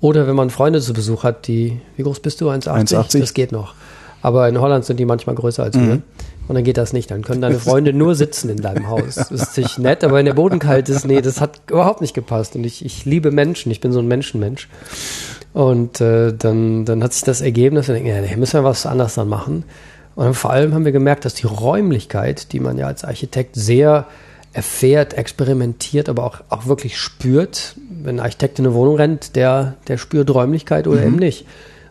Oder 0.00 0.26
wenn 0.26 0.36
man 0.36 0.50
Freunde 0.50 0.80
zu 0.80 0.92
Besuch 0.92 1.24
hat, 1.24 1.46
die, 1.46 1.80
wie 1.96 2.02
groß 2.04 2.20
bist 2.20 2.40
du? 2.40 2.48
1,80? 2.48 2.94
1,80. 2.94 3.20
Das 3.20 3.34
geht 3.34 3.52
noch. 3.52 3.74
Aber 4.22 4.48
in 4.48 4.60
Holland 4.60 4.84
sind 4.84 4.98
die 4.98 5.04
manchmal 5.04 5.34
größer 5.34 5.62
als 5.62 5.76
wir. 5.76 6.02
Und 6.48 6.54
dann 6.54 6.64
geht 6.64 6.78
das 6.78 6.92
nicht. 6.92 7.10
Dann 7.10 7.22
können 7.22 7.40
deine 7.40 7.58
Freunde 7.60 7.92
nur 7.92 8.14
sitzen 8.14 8.50
in 8.50 8.58
deinem 8.58 8.88
Haus. 8.88 9.14
Das 9.14 9.30
ist 9.30 9.54
sich 9.54 9.78
nett, 9.78 10.02
aber 10.04 10.14
wenn 10.16 10.26
der 10.26 10.34
Boden 10.34 10.58
kalt 10.58 10.88
ist, 10.88 11.06
nee, 11.06 11.20
das 11.20 11.40
hat 11.40 11.60
überhaupt 11.70 12.00
nicht 12.00 12.14
gepasst. 12.14 12.56
Und 12.56 12.64
ich, 12.64 12.84
ich 12.84 13.04
liebe 13.04 13.30
Menschen. 13.30 13.70
Ich 13.70 13.80
bin 13.80 13.92
so 13.92 14.00
ein 14.00 14.08
Menschenmensch. 14.08 14.68
Und 15.52 16.00
äh, 16.00 16.32
dann, 16.32 16.84
dann 16.84 17.02
hat 17.02 17.12
sich 17.12 17.24
das 17.24 17.40
ergeben, 17.40 17.76
dass 17.76 17.88
wir 17.88 17.94
denken, 17.94 18.08
ja, 18.08 18.20
nee, 18.20 18.36
müssen 18.36 18.60
wir 18.60 18.64
was 18.64 18.86
anderes 18.86 19.14
dann 19.14 19.28
machen. 19.28 19.64
Und 20.20 20.34
vor 20.34 20.50
allem 20.50 20.74
haben 20.74 20.84
wir 20.84 20.92
gemerkt, 20.92 21.24
dass 21.24 21.32
die 21.32 21.46
Räumlichkeit, 21.46 22.52
die 22.52 22.60
man 22.60 22.76
ja 22.76 22.86
als 22.86 23.04
Architekt 23.04 23.56
sehr 23.56 24.04
erfährt, 24.52 25.14
experimentiert, 25.14 26.10
aber 26.10 26.24
auch, 26.24 26.40
auch 26.50 26.66
wirklich 26.66 26.98
spürt, 26.98 27.74
wenn 27.88 28.16
ein 28.16 28.20
Architekt 28.20 28.58
in 28.58 28.66
eine 28.66 28.74
Wohnung 28.74 28.96
rennt, 28.96 29.34
der, 29.34 29.76
der 29.88 29.96
spürt 29.96 30.28
Räumlichkeit 30.28 30.86
oder 30.86 31.02
eben 31.02 31.16
nicht. 31.16 31.46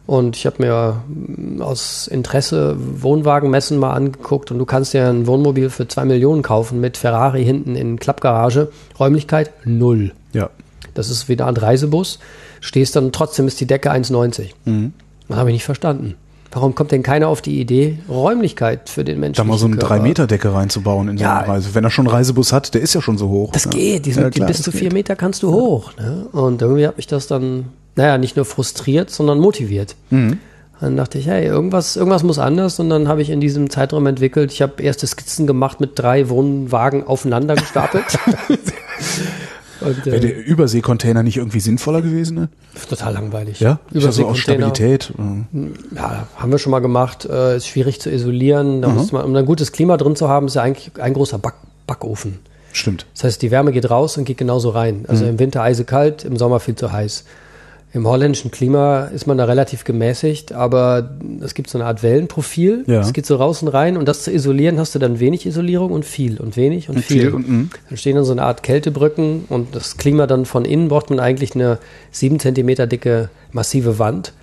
Und 0.05 0.35
ich 0.35 0.45
habe 0.45 0.57
mir 0.59 1.01
mm, 1.07 1.63
aus 1.63 2.07
Interesse 2.07 2.75
Wohnwagenmessen 2.77 3.79
mal 3.79 3.93
angeguckt 3.93 4.51
und 4.51 4.59
du 4.59 4.65
kannst 4.65 4.93
dir 4.93 5.09
ein 5.09 5.25
Wohnmobil 5.25 5.71
für 5.71 5.87
zwei 5.87 6.05
Millionen 6.05 6.43
kaufen 6.43 6.79
mit 6.79 6.97
Ferrari 6.97 7.43
hinten 7.43 7.75
in 7.75 7.97
Klappgarage. 7.97 8.69
Räumlichkeit 8.99 9.49
null. 9.65 10.11
Ja. 10.33 10.51
Das 10.93 11.09
ist 11.09 11.29
wie 11.29 11.33
eine 11.33 11.45
Art 11.45 11.63
Reisebus. 11.63 12.19
Stehst 12.61 12.95
dann, 12.95 13.11
trotzdem 13.11 13.47
ist 13.47 13.59
die 13.59 13.65
Decke 13.65 13.91
1,90. 13.91 14.51
Mhm. 14.65 14.93
Das 15.27 15.39
habe 15.39 15.49
ich 15.49 15.55
nicht 15.55 15.65
verstanden. 15.65 16.13
Warum 16.51 16.73
kommt 16.73 16.91
denn 16.91 17.03
keiner 17.03 17.27
auf 17.27 17.41
die 17.41 17.59
Idee, 17.59 17.99
Räumlichkeit 18.09 18.89
für 18.89 19.03
den 19.03 19.19
Menschen 19.19 19.37
Da 19.37 19.43
mal 19.43 19.57
so 19.57 19.67
eine 19.67 19.75
3-Meter-Decke 19.75 20.53
reinzubauen 20.53 21.07
in 21.09 21.17
so 21.17 21.23
Ja. 21.23 21.39
eine 21.39 21.47
Reise. 21.47 21.75
Wenn 21.75 21.83
er 21.83 21.91
schon 21.91 22.07
einen 22.07 22.15
Reisebus 22.15 22.51
hat, 22.51 22.73
der 22.73 22.81
ist 22.81 22.95
ja 22.95 23.01
schon 23.01 23.17
so 23.19 23.29
hoch. 23.29 23.51
Das 23.51 23.65
ja. 23.65 23.71
geht, 23.71 24.05
die, 24.07 24.13
sind, 24.13 24.23
Ja, 24.23 24.29
klar, 24.31 24.47
bis 24.47 24.63
zu 24.63 24.71
vier 24.71 24.91
Meter 24.91 25.15
kannst 25.15 25.43
du 25.43 25.51
hoch. 25.51 25.91
Ne? 25.97 26.27
Und 26.31 26.61
irgendwie 26.61 26.87
hat 26.87 26.97
mich 26.97 27.05
das 27.05 27.27
dann, 27.27 27.65
naja, 27.95 28.17
nicht 28.17 28.35
nur 28.35 28.45
frustriert, 28.45 29.11
sondern 29.11 29.39
motiviert. 29.39 29.95
Mhm. 30.09 30.39
Dann 30.81 30.95
dachte 30.97 31.17
ich, 31.17 31.27
hey, 31.27 31.45
irgendwas, 31.45 31.97
irgendwas 31.97 32.23
muss 32.23 32.39
anders. 32.39 32.79
Und 32.79 32.89
dann 32.89 33.07
habe 33.07 33.21
ich 33.21 33.29
in 33.29 33.41
diesem 33.41 33.69
Zeitraum 33.69 34.07
entwickelt, 34.07 34.51
ich 34.51 34.61
habe 34.61 34.81
erste 34.81 35.05
Skizzen 35.05 35.45
gemacht 35.45 35.79
mit 35.79 35.99
drei 35.99 36.29
Wohnwagen 36.29 37.05
aufeinander 37.05 37.55
gestapelt. 37.55 38.05
Und, 39.81 40.05
Wäre 40.05 40.17
äh, 40.17 40.19
der 40.19 40.45
Überseekontainer 40.45 41.23
nicht 41.23 41.37
irgendwie 41.37 41.59
sinnvoller 41.59 42.01
gewesen? 42.01 42.35
Ne? 42.35 42.49
total 42.89 43.13
langweilig. 43.13 43.59
Ja? 43.59 43.79
Ich 43.91 44.05
also. 44.05 44.33
Stabilität. 44.35 45.11
äh, 45.17 45.95
Ja, 45.95 46.27
haben 46.37 46.51
wir 46.51 46.59
schon 46.59 46.71
mal 46.71 46.79
gemacht. 46.79 47.25
Äh, 47.25 47.57
ist 47.57 47.67
schwierig 47.67 47.99
zu 48.01 48.09
isolieren. 48.11 48.81
Da 48.81 48.89
Mhm. 48.89 48.95
muss 48.95 49.11
man, 49.11 49.23
um 49.25 49.35
ein 49.35 49.45
gutes 49.45 49.71
Klima 49.71 49.97
drin 49.97 50.15
zu 50.15 50.27
haben, 50.29 50.47
ist 50.47 50.55
ja 50.55 50.61
eigentlich 50.63 50.91
ein 50.99 51.13
großer 51.13 51.37
Back, 51.39 51.53
Backofen. 51.87 52.39
Stimmt. 52.71 53.05
Das 53.15 53.23
heißt, 53.23 53.41
die 53.41 53.49
Wärme 53.51 53.71
geht 53.71 53.89
raus 53.89 54.17
und 54.17 54.25
geht 54.25 54.37
genauso 54.37 54.69
rein. 54.69 55.05
Also 55.07 55.23
Mhm. 55.23 55.31
im 55.31 55.39
Winter 55.39 55.61
eisekalt, 55.63 56.23
im 56.23 56.37
Sommer 56.37 56.59
viel 56.59 56.75
zu 56.75 56.91
heiß. 56.91 57.23
Im 57.91 58.05
holländischen 58.07 58.51
Klima 58.51 59.05
ist 59.05 59.25
man 59.25 59.39
da 59.39 59.45
relativ 59.45 59.83
gemäßigt, 59.83 60.53
aber 60.53 61.09
es 61.41 61.55
gibt 61.55 61.71
so 61.71 61.79
eine 61.79 61.85
Art 61.87 62.03
Wellenprofil. 62.03 62.83
Ja. 62.85 62.99
Es 63.01 63.13
geht 63.13 63.25
so 63.25 63.35
raus 63.37 63.63
und 63.63 63.69
rein 63.69 63.97
und 63.97 64.07
das 64.07 64.23
zu 64.23 64.31
isolieren 64.31 64.77
hast 64.77 64.93
du 64.93 64.99
dann 64.99 65.19
wenig 65.19 65.47
Isolierung 65.47 65.91
und 65.91 66.05
viel 66.05 66.39
und 66.39 66.55
wenig 66.55 66.89
und, 66.89 66.97
Und 66.97 67.05
viel. 67.05 67.21
viel 67.21 67.33
und, 67.33 67.49
mhm. 67.49 67.69
dann 67.89 67.97
stehen 67.97 68.15
dann 68.15 68.25
so 68.25 68.31
eine 68.31 68.43
Art 68.43 68.61
Kältebrücken 68.61 69.45
und 69.49 69.75
das 69.75 69.97
Klima 69.97 70.27
dann 70.27 70.45
von 70.45 70.65
innen 70.65 70.87
braucht 70.87 71.09
man 71.09 71.19
eigentlich 71.19 71.55
eine 71.55 71.79
sieben 72.11 72.39
Zentimeter 72.39 72.85
dicke 72.85 73.29
massive 73.53 73.97
Wand, 73.97 74.33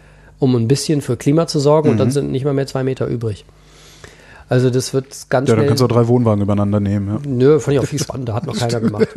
um 0.41 0.57
ein 0.57 0.67
bisschen 0.67 1.01
für 1.01 1.17
Klima 1.17 1.47
zu 1.47 1.61
sorgen 1.61 1.89
Mhm. 1.89 1.93
und 1.93 1.99
dann 1.99 2.11
sind 2.11 2.33
nicht 2.33 2.45
mal 2.45 2.53
mehr 2.53 2.67
zwei 2.67 2.83
Meter 2.83 3.07
übrig. 3.07 3.45
Also 4.49 4.71
das 4.71 4.93
wird 4.93 5.07
ganz 5.29 5.49
Ja, 5.49 5.55
dann 5.55 5.67
kannst 5.69 5.81
du 5.83 5.85
auch 5.87 5.91
drei 5.91 6.09
Wohnwagen 6.09 6.43
übereinander 6.43 6.81
nehmen. 6.81 7.09
Ja. 7.09 7.21
Nö, 7.29 7.61
fand 7.61 7.75
ich 7.77 7.81
auch 7.81 7.87
viel 7.87 8.01
spannender, 8.01 8.35
hat 8.35 8.47
noch 8.47 8.57
keiner 8.59 8.81
gemacht. 8.81 9.09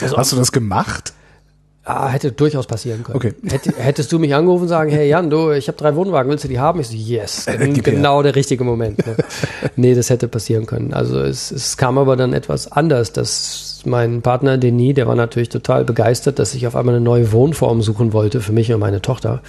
Also 0.00 0.16
Hast 0.16 0.30
du 0.32 0.36
das 0.36 0.52
gemacht? 0.52 1.12
Ah, 1.90 2.08
hätte 2.10 2.32
durchaus 2.32 2.66
passieren 2.66 3.02
können. 3.02 3.16
Okay. 3.16 3.32
Hätt, 3.48 3.62
hättest 3.78 4.12
du 4.12 4.18
mich 4.18 4.34
angerufen 4.34 4.64
und 4.64 4.68
sagen, 4.68 4.90
hey 4.90 5.08
Jan, 5.08 5.30
du, 5.30 5.52
ich 5.52 5.68
habe 5.68 5.78
drei 5.78 5.96
Wohnwagen, 5.96 6.30
willst 6.30 6.44
du 6.44 6.48
die 6.48 6.58
haben? 6.58 6.80
Ich 6.80 6.88
so, 6.88 6.94
yes, 6.94 7.46
her. 7.46 7.56
genau 7.56 8.22
der 8.22 8.36
richtige 8.36 8.62
Moment. 8.62 9.06
Ne? 9.06 9.16
nee, 9.76 9.94
das 9.94 10.10
hätte 10.10 10.28
passieren 10.28 10.66
können. 10.66 10.92
Also 10.92 11.18
es, 11.18 11.50
es 11.50 11.78
kam 11.78 11.96
aber 11.96 12.16
dann 12.16 12.34
etwas 12.34 12.70
anders, 12.70 13.14
dass 13.14 13.80
mein 13.86 14.20
Partner 14.20 14.58
Denis, 14.58 14.96
der 14.96 15.06
war 15.06 15.14
natürlich 15.14 15.48
total 15.48 15.86
begeistert, 15.86 16.38
dass 16.38 16.54
ich 16.54 16.66
auf 16.66 16.76
einmal 16.76 16.96
eine 16.96 17.02
neue 17.02 17.32
Wohnform 17.32 17.80
suchen 17.80 18.12
wollte 18.12 18.42
für 18.42 18.52
mich 18.52 18.70
und 18.70 18.80
meine 18.80 19.00
Tochter. 19.00 19.40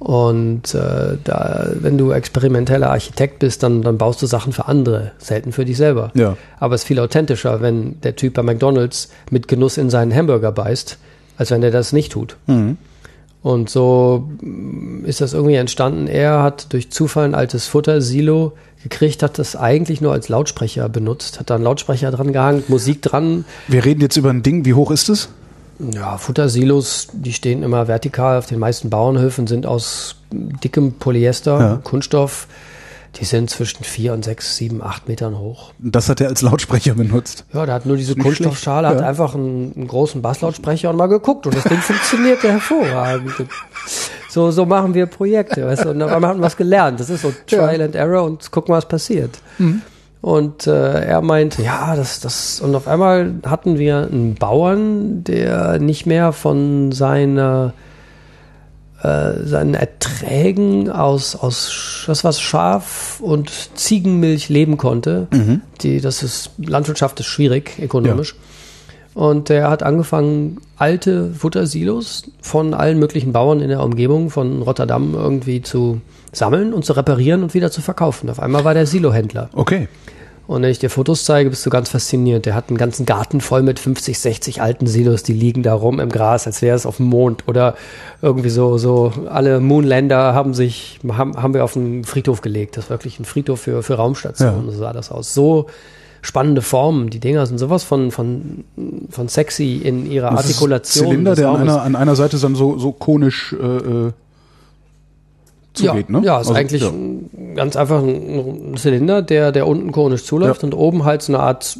Und 0.00 0.74
äh, 0.74 1.18
da, 1.22 1.68
wenn 1.74 1.96
du 1.96 2.10
experimenteller 2.10 2.90
Architekt 2.90 3.38
bist, 3.38 3.62
dann, 3.62 3.82
dann 3.82 3.96
baust 3.96 4.20
du 4.20 4.26
Sachen 4.26 4.52
für 4.52 4.66
andere, 4.66 5.12
selten 5.18 5.52
für 5.52 5.64
dich 5.64 5.76
selber. 5.76 6.10
Ja. 6.14 6.36
Aber 6.58 6.74
es 6.74 6.82
ist 6.82 6.88
viel 6.88 6.98
authentischer, 6.98 7.60
wenn 7.60 8.00
der 8.00 8.16
Typ 8.16 8.34
bei 8.34 8.42
McDonalds 8.42 9.10
mit 9.30 9.46
Genuss 9.46 9.78
in 9.78 9.88
seinen 9.88 10.12
Hamburger 10.12 10.50
beißt, 10.50 10.98
als 11.36 11.50
wenn 11.50 11.62
er 11.62 11.70
das 11.70 11.92
nicht 11.92 12.12
tut. 12.12 12.36
Und 13.42 13.68
so 13.68 14.28
mm, 14.40 15.04
ist 15.04 15.20
das 15.20 15.34
irgendwie 15.34 15.56
entstanden. 15.56 16.06
Er 16.06 16.42
hat 16.42 16.72
durch 16.72 16.90
Zufall 16.90 17.26
ein 17.26 17.34
altes 17.34 17.66
Futtersilo 17.66 18.52
gekriegt, 18.82 19.22
hat 19.22 19.38
das 19.38 19.54
eigentlich 19.56 20.00
nur 20.00 20.12
als 20.12 20.28
Lautsprecher 20.28 20.88
benutzt, 20.88 21.40
hat 21.40 21.50
da 21.50 21.56
einen 21.56 21.64
Lautsprecher 21.64 22.10
dran 22.10 22.32
gehangen, 22.32 22.64
Musik 22.68 23.02
dran. 23.02 23.44
Wir 23.68 23.84
reden 23.84 24.00
jetzt 24.00 24.16
über 24.16 24.30
ein 24.30 24.42
Ding, 24.42 24.64
wie 24.64 24.74
hoch 24.74 24.90
ist 24.90 25.08
es? 25.08 25.28
Ja, 25.92 26.18
Futtersilos, 26.18 27.08
die 27.12 27.32
stehen 27.32 27.62
immer 27.62 27.88
vertikal 27.88 28.38
auf 28.38 28.46
den 28.46 28.58
meisten 28.60 28.90
Bauernhöfen, 28.90 29.46
sind 29.46 29.66
aus 29.66 30.16
dickem 30.30 30.92
Polyester, 30.94 31.58
Ja. 31.60 31.80
Kunststoff. 31.82 32.46
Die 33.20 33.24
sind 33.24 33.48
zwischen 33.48 33.84
vier 33.84 34.12
und 34.12 34.24
sechs, 34.24 34.56
sieben, 34.56 34.82
acht 34.82 35.08
Metern 35.08 35.38
hoch. 35.38 35.72
Das 35.78 36.08
hat 36.08 36.20
er 36.20 36.28
als 36.28 36.42
Lautsprecher 36.42 36.94
benutzt. 36.94 37.44
Ja, 37.52 37.64
der 37.64 37.74
hat 37.74 37.86
nur 37.86 37.96
diese 37.96 38.16
Kunststoffschale, 38.16 38.88
schlecht, 38.88 38.98
hat 38.98 39.04
ja. 39.04 39.08
einfach 39.08 39.34
einen, 39.34 39.72
einen 39.76 39.86
großen 39.86 40.20
Basslautsprecher 40.20 40.90
und 40.90 40.96
mal 40.96 41.06
geguckt 41.06 41.46
und 41.46 41.56
das 41.56 41.64
Ding 41.64 41.78
funktionierte 41.78 42.50
hervorragend. 42.50 43.32
So, 44.28 44.50
so 44.50 44.66
machen 44.66 44.94
wir 44.94 45.06
Projekte, 45.06 45.64
weißt 45.64 45.84
du, 45.84 45.90
und 45.90 46.02
auf 46.02 46.10
einmal 46.10 46.30
haben 46.30 46.40
wir 46.40 46.46
was 46.46 46.56
gelernt. 46.56 46.98
Das 46.98 47.08
ist 47.08 47.22
so 47.22 47.32
Trial 47.46 47.80
and 47.80 47.94
Error 47.94 48.24
und 48.24 48.50
gucken, 48.50 48.74
was 48.74 48.88
passiert. 48.88 49.38
Mhm. 49.58 49.82
Und 50.20 50.66
äh, 50.66 51.04
er 51.04 51.20
meinte, 51.20 51.62
ja, 51.62 51.94
das, 51.94 52.18
das, 52.18 52.60
und 52.60 52.74
auf 52.74 52.88
einmal 52.88 53.34
hatten 53.44 53.78
wir 53.78 54.08
einen 54.10 54.34
Bauern, 54.34 55.22
der 55.22 55.78
nicht 55.78 56.06
mehr 56.06 56.32
von 56.32 56.92
seiner 56.92 57.74
äh, 59.04 59.44
seinen 59.44 59.74
Erträgen 59.74 60.90
aus, 60.90 61.36
aus 61.36 61.70
Sch- 61.70 62.24
was 62.24 62.40
Schaf 62.40 63.20
und 63.20 63.50
Ziegenmilch 63.76 64.48
leben 64.48 64.76
konnte. 64.78 65.28
Die, 65.82 66.00
das 66.00 66.22
ist, 66.22 66.50
Landwirtschaft 66.58 67.20
ist 67.20 67.26
schwierig, 67.26 67.78
ökonomisch. 67.80 68.34
Und 69.14 69.48
er 69.50 69.70
hat 69.70 69.84
angefangen, 69.84 70.58
alte 70.76 71.32
Futtersilos 71.34 72.24
von 72.40 72.74
allen 72.74 72.98
möglichen 72.98 73.32
Bauern 73.32 73.60
in 73.60 73.68
der 73.68 73.80
Umgebung 73.82 74.30
von 74.30 74.60
Rotterdam 74.62 75.14
irgendwie 75.14 75.62
zu 75.62 76.00
sammeln 76.32 76.74
und 76.74 76.84
zu 76.84 76.94
reparieren 76.94 77.44
und 77.44 77.54
wieder 77.54 77.70
zu 77.70 77.80
verkaufen. 77.80 78.28
Auf 78.28 78.40
einmal 78.40 78.64
war 78.64 78.74
der 78.74 78.86
Silohändler. 78.86 79.50
Okay. 79.52 79.86
Und 80.46 80.62
wenn 80.62 80.70
ich 80.70 80.78
dir 80.78 80.90
Fotos 80.90 81.24
zeige, 81.24 81.48
bist 81.48 81.64
du 81.64 81.70
ganz 81.70 81.88
fasziniert. 81.88 82.44
Der 82.44 82.54
hat 82.54 82.68
einen 82.68 82.76
ganzen 82.76 83.06
Garten 83.06 83.40
voll 83.40 83.62
mit 83.62 83.78
50, 83.78 84.18
60 84.18 84.60
alten 84.60 84.86
Silos, 84.86 85.22
die 85.22 85.32
liegen 85.32 85.62
da 85.62 85.72
rum 85.72 86.00
im 86.00 86.10
Gras, 86.10 86.46
als 86.46 86.60
wäre 86.60 86.76
es 86.76 86.84
auf 86.84 86.98
dem 86.98 87.06
Mond. 87.06 87.48
Oder 87.48 87.74
irgendwie 88.20 88.50
so, 88.50 88.76
so 88.76 89.12
alle 89.26 89.60
Moonlander 89.60 90.34
haben 90.34 90.52
sich, 90.52 91.00
haben, 91.08 91.40
haben 91.42 91.54
wir 91.54 91.64
auf 91.64 91.76
einen 91.76 92.04
Friedhof 92.04 92.42
gelegt. 92.42 92.76
Das 92.76 92.84
ist 92.84 92.90
wirklich 92.90 93.18
ein 93.18 93.24
Friedhof 93.24 93.60
für, 93.60 93.82
für 93.82 93.94
Raumstationen. 93.94 94.66
Ja. 94.66 94.72
So 94.72 94.78
sah 94.78 94.92
das 94.92 95.10
aus. 95.10 95.32
So 95.32 95.66
spannende 96.20 96.62
Formen. 96.62 97.08
Die 97.10 97.20
Dinger 97.20 97.46
sind 97.46 97.58
sowas 97.58 97.84
von, 97.84 98.10
von, 98.10 98.64
von 99.10 99.28
sexy 99.28 99.76
in 99.76 100.10
ihrer 100.10 100.30
Das 100.30 100.40
ist 100.40 100.46
Artikulation. 100.46 101.06
Zylinder, 101.06 101.30
Das 101.32 101.38
der 101.38 101.48
an 101.48 101.60
einer, 101.62 101.82
an 101.82 101.96
einer 101.96 102.16
Seite 102.16 102.38
dann 102.38 102.54
so, 102.54 102.78
so 102.78 102.92
konisch 102.92 103.54
äh, 103.58 103.66
äh, 103.66 104.12
zugeht, 105.74 106.06
ja, 106.08 106.20
ne? 106.20 106.26
Ja, 106.26 106.34
ist 106.40 106.48
Also, 106.48 106.54
eigentlich 106.54 106.82
ja. 106.82 106.92
ganz 107.54 107.76
einfach 107.76 108.02
ein 108.02 108.74
Zylinder, 108.76 109.22
der, 109.22 109.52
der 109.52 109.66
unten 109.66 109.92
konisch 109.92 110.24
zuläuft 110.24 110.62
Ja. 110.62 110.66
und 110.66 110.74
oben 110.74 111.04
halt 111.04 111.22
so 111.22 111.32
eine 111.34 111.42
Art 111.42 111.76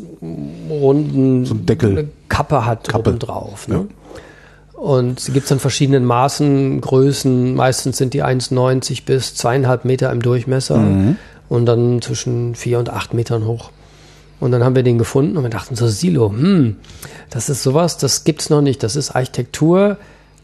runden 0.69 1.45
So 1.47 1.55
Deckel. 1.55 2.09
Kappe 2.29 2.67
hat 2.67 2.89
Kappe. 2.89 3.11
oben 3.11 3.19
drauf. 3.19 3.69
Ne? 3.69 3.87
Und 4.73 5.21
sie 5.21 5.33
gibt 5.33 5.47
es 5.47 5.51
in 5.51 5.59
verschiedenen 5.61 6.05
Maßen, 6.05 6.81
Größen. 6.81 7.55
Meistens 7.55 7.97
sind 7.97 8.13
die 8.13 8.23
1,90 8.25 9.05
bis 9.05 9.35
zweieinhalb 9.35 9.85
Meter 9.85 10.11
im 10.13 10.21
Durchmesser 10.21 10.77
Mhm. 10.79 11.17
und 11.49 11.67
dann 11.67 12.03
zwischen 12.03 12.55
vier 12.55 12.79
und 12.79 12.91
acht 12.91 13.15
Metern 13.15 13.47
hoch. 13.47 13.71
Und 14.41 14.51
dann 14.51 14.63
haben 14.65 14.75
wir 14.75 14.83
den 14.83 14.99
gefunden 14.99 15.37
und 15.37 15.43
wir 15.45 15.51
dachten 15.51 15.77
so, 15.77 15.87
Silo, 15.87 16.31
hm, 16.31 16.77
das 17.31 17.49
ist 17.49 17.63
sowas, 17.63 17.97
das 17.99 18.25
gibt's 18.25 18.51
noch 18.51 18.61
nicht. 18.61 18.83
Das 18.83 18.97
ist 18.97 19.13
Architektur 19.13 19.97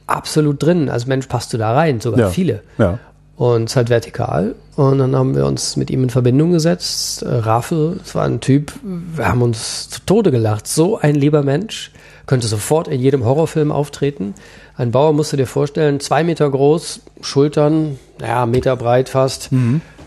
absolut 0.06 0.62
drin. 0.62 0.88
Als 0.88 1.06
Mensch 1.06 1.26
passt 1.26 1.52
du 1.52 1.58
da 1.58 1.74
rein, 1.74 2.00
sogar 2.00 2.20
Ja. 2.20 2.28
viele. 2.30 2.62
Ja. 2.78 2.98
Und 3.40 3.64
es 3.64 3.72
ist 3.72 3.76
halt 3.76 3.88
vertikal. 3.88 4.54
Und 4.76 4.98
dann 4.98 5.16
haben 5.16 5.34
wir 5.34 5.46
uns 5.46 5.74
mit 5.76 5.88
ihm 5.88 6.02
in 6.02 6.10
Verbindung 6.10 6.52
gesetzt. 6.52 7.22
Äh, 7.22 7.28
Rafe, 7.36 7.96
es 8.04 8.14
war 8.14 8.24
ein 8.26 8.40
Typ, 8.40 8.70
wir 8.82 9.26
haben 9.28 9.40
uns 9.40 9.88
zu 9.88 10.00
Tode 10.04 10.30
gelacht. 10.30 10.66
So 10.68 10.98
ein 10.98 11.14
lieber 11.14 11.42
Mensch, 11.42 11.90
könnte 12.26 12.48
sofort 12.48 12.86
in 12.86 13.00
jedem 13.00 13.24
Horrorfilm 13.24 13.72
auftreten. 13.72 14.34
Ein 14.76 14.90
Bauer 14.90 15.14
musst 15.14 15.32
du 15.32 15.38
dir 15.38 15.46
vorstellen, 15.46 16.00
zwei 16.00 16.22
Meter 16.22 16.50
groß, 16.50 17.00
Schultern, 17.22 17.98
naja, 18.18 18.44
Meter 18.44 18.76
breit 18.76 19.08
fast, 19.08 19.48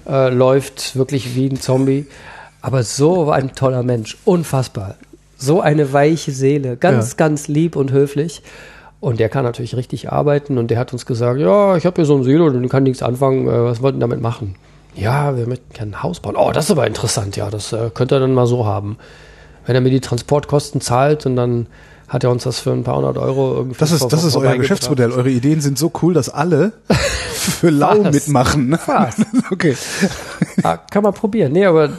äh, 0.08 0.30
läuft 0.30 0.96
wirklich 0.96 1.36
wie 1.36 1.48
ein 1.48 1.60
Zombie. 1.60 2.06
Aber 2.62 2.84
so 2.84 3.32
ein 3.32 3.56
toller 3.56 3.82
Mensch, 3.82 4.16
unfassbar. 4.26 4.94
So 5.40 5.60
eine 5.60 5.92
weiche 5.92 6.32
Seele, 6.32 6.78
ganz, 6.78 7.10
Ja. 7.10 7.16
ganz 7.18 7.48
lieb 7.48 7.76
und 7.78 7.92
höflich. 7.92 8.44
Und 9.04 9.20
der 9.20 9.28
kann 9.28 9.44
natürlich 9.44 9.76
richtig 9.76 10.14
arbeiten 10.14 10.58
und 10.58 10.72
der 10.72 10.80
hat 10.80 10.94
uns 10.94 11.06
gesagt, 11.06 11.38
ja, 11.38 11.76
ich 11.76 11.86
habe 11.86 11.98
hier 11.98 12.06
so 12.06 12.16
ein 12.16 12.24
Silo 12.24 12.46
und 12.46 12.70
kann 12.70 12.84
nichts 12.84 13.04
anfangen, 13.04 13.50
äh, 13.50 13.66
was 13.66 13.82
wollten 13.82 14.00
damit 14.00 14.22
machen? 14.22 14.56
Ja, 14.96 15.36
wir 15.36 15.46
möchten 15.46 15.74
gerne 15.74 15.92
ein 15.92 16.04
Haus 16.04 16.22
bauen. 16.22 16.38
Oh, 16.38 16.52
das 16.54 16.66
ist 16.66 16.72
aber 16.72 16.88
interessant, 16.88 17.36
ja, 17.36 17.50
das 17.50 17.74
äh, 17.74 17.90
könnt 17.94 18.14
ihr 18.14 18.22
dann 18.22 18.34
mal 18.34 18.48
so 18.48 18.66
haben. 18.66 18.96
Wenn 19.66 19.76
er 19.76 19.82
mir 19.82 19.90
die 19.90 20.00
Transportkosten 20.00 20.80
zahlt 20.80 21.26
und 21.26 21.36
dann 21.36 21.68
hat 22.08 22.24
er 22.24 22.32
uns 22.32 22.44
das 22.44 22.62
für 22.62 22.72
ein 22.72 22.86
paar 22.86 22.96
hundert 22.96 23.18
Euro 23.18 23.54
irgendwie 23.56 23.78
Das 23.78 23.92
ist, 23.92 24.08
das 24.08 24.24
ist 24.24 24.38
euer. 24.38 24.56
Geschäftsmodell. 24.56 25.12
Eure 25.12 25.30
Ideen 25.30 25.60
sind 25.60 25.78
so 25.78 25.92
cool, 26.02 26.14
dass 26.14 26.30
alle 26.30 26.72
für 27.34 27.72
lau 27.72 28.04
mitmachen. 28.04 28.70
Ne? 28.70 28.80
Was? 28.86 29.18
Okay. 29.52 29.76
Ah, 30.64 30.78
kann 30.78 31.04
man 31.04 31.14
probieren. 31.14 31.52
Nee, 31.52 31.66
aber 31.66 31.90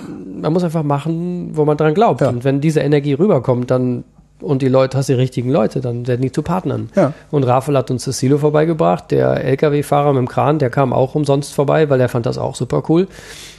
man 0.40 0.54
muss 0.54 0.64
einfach 0.64 0.82
machen, 0.82 1.50
wo 1.52 1.66
man 1.66 1.76
dran 1.76 1.92
glaubt. 1.92 2.22
Ja. 2.22 2.30
Und 2.30 2.44
wenn 2.44 2.62
diese 2.62 2.80
Energie 2.80 3.12
rüberkommt, 3.12 3.70
dann 3.70 4.04
und 4.44 4.62
die 4.62 4.68
Leute, 4.68 4.98
hast 4.98 5.08
die 5.08 5.14
richtigen 5.14 5.50
Leute, 5.50 5.80
dann 5.80 6.06
werden 6.06 6.22
die 6.22 6.32
zu 6.32 6.42
Partnern. 6.42 6.90
Ja. 6.94 7.12
Und 7.30 7.44
Rafael 7.44 7.76
hat 7.76 7.90
uns 7.90 8.04
das 8.04 8.18
Silo 8.18 8.38
vorbeigebracht. 8.38 9.10
Der 9.10 9.44
LKW-Fahrer 9.44 10.12
mit 10.12 10.20
dem 10.20 10.28
Kran, 10.28 10.58
der 10.58 10.70
kam 10.70 10.92
auch 10.92 11.14
umsonst 11.14 11.52
vorbei, 11.52 11.90
weil 11.90 12.00
er 12.00 12.08
fand 12.08 12.26
das 12.26 12.38
auch 12.38 12.54
super 12.54 12.82
cool. 12.88 13.08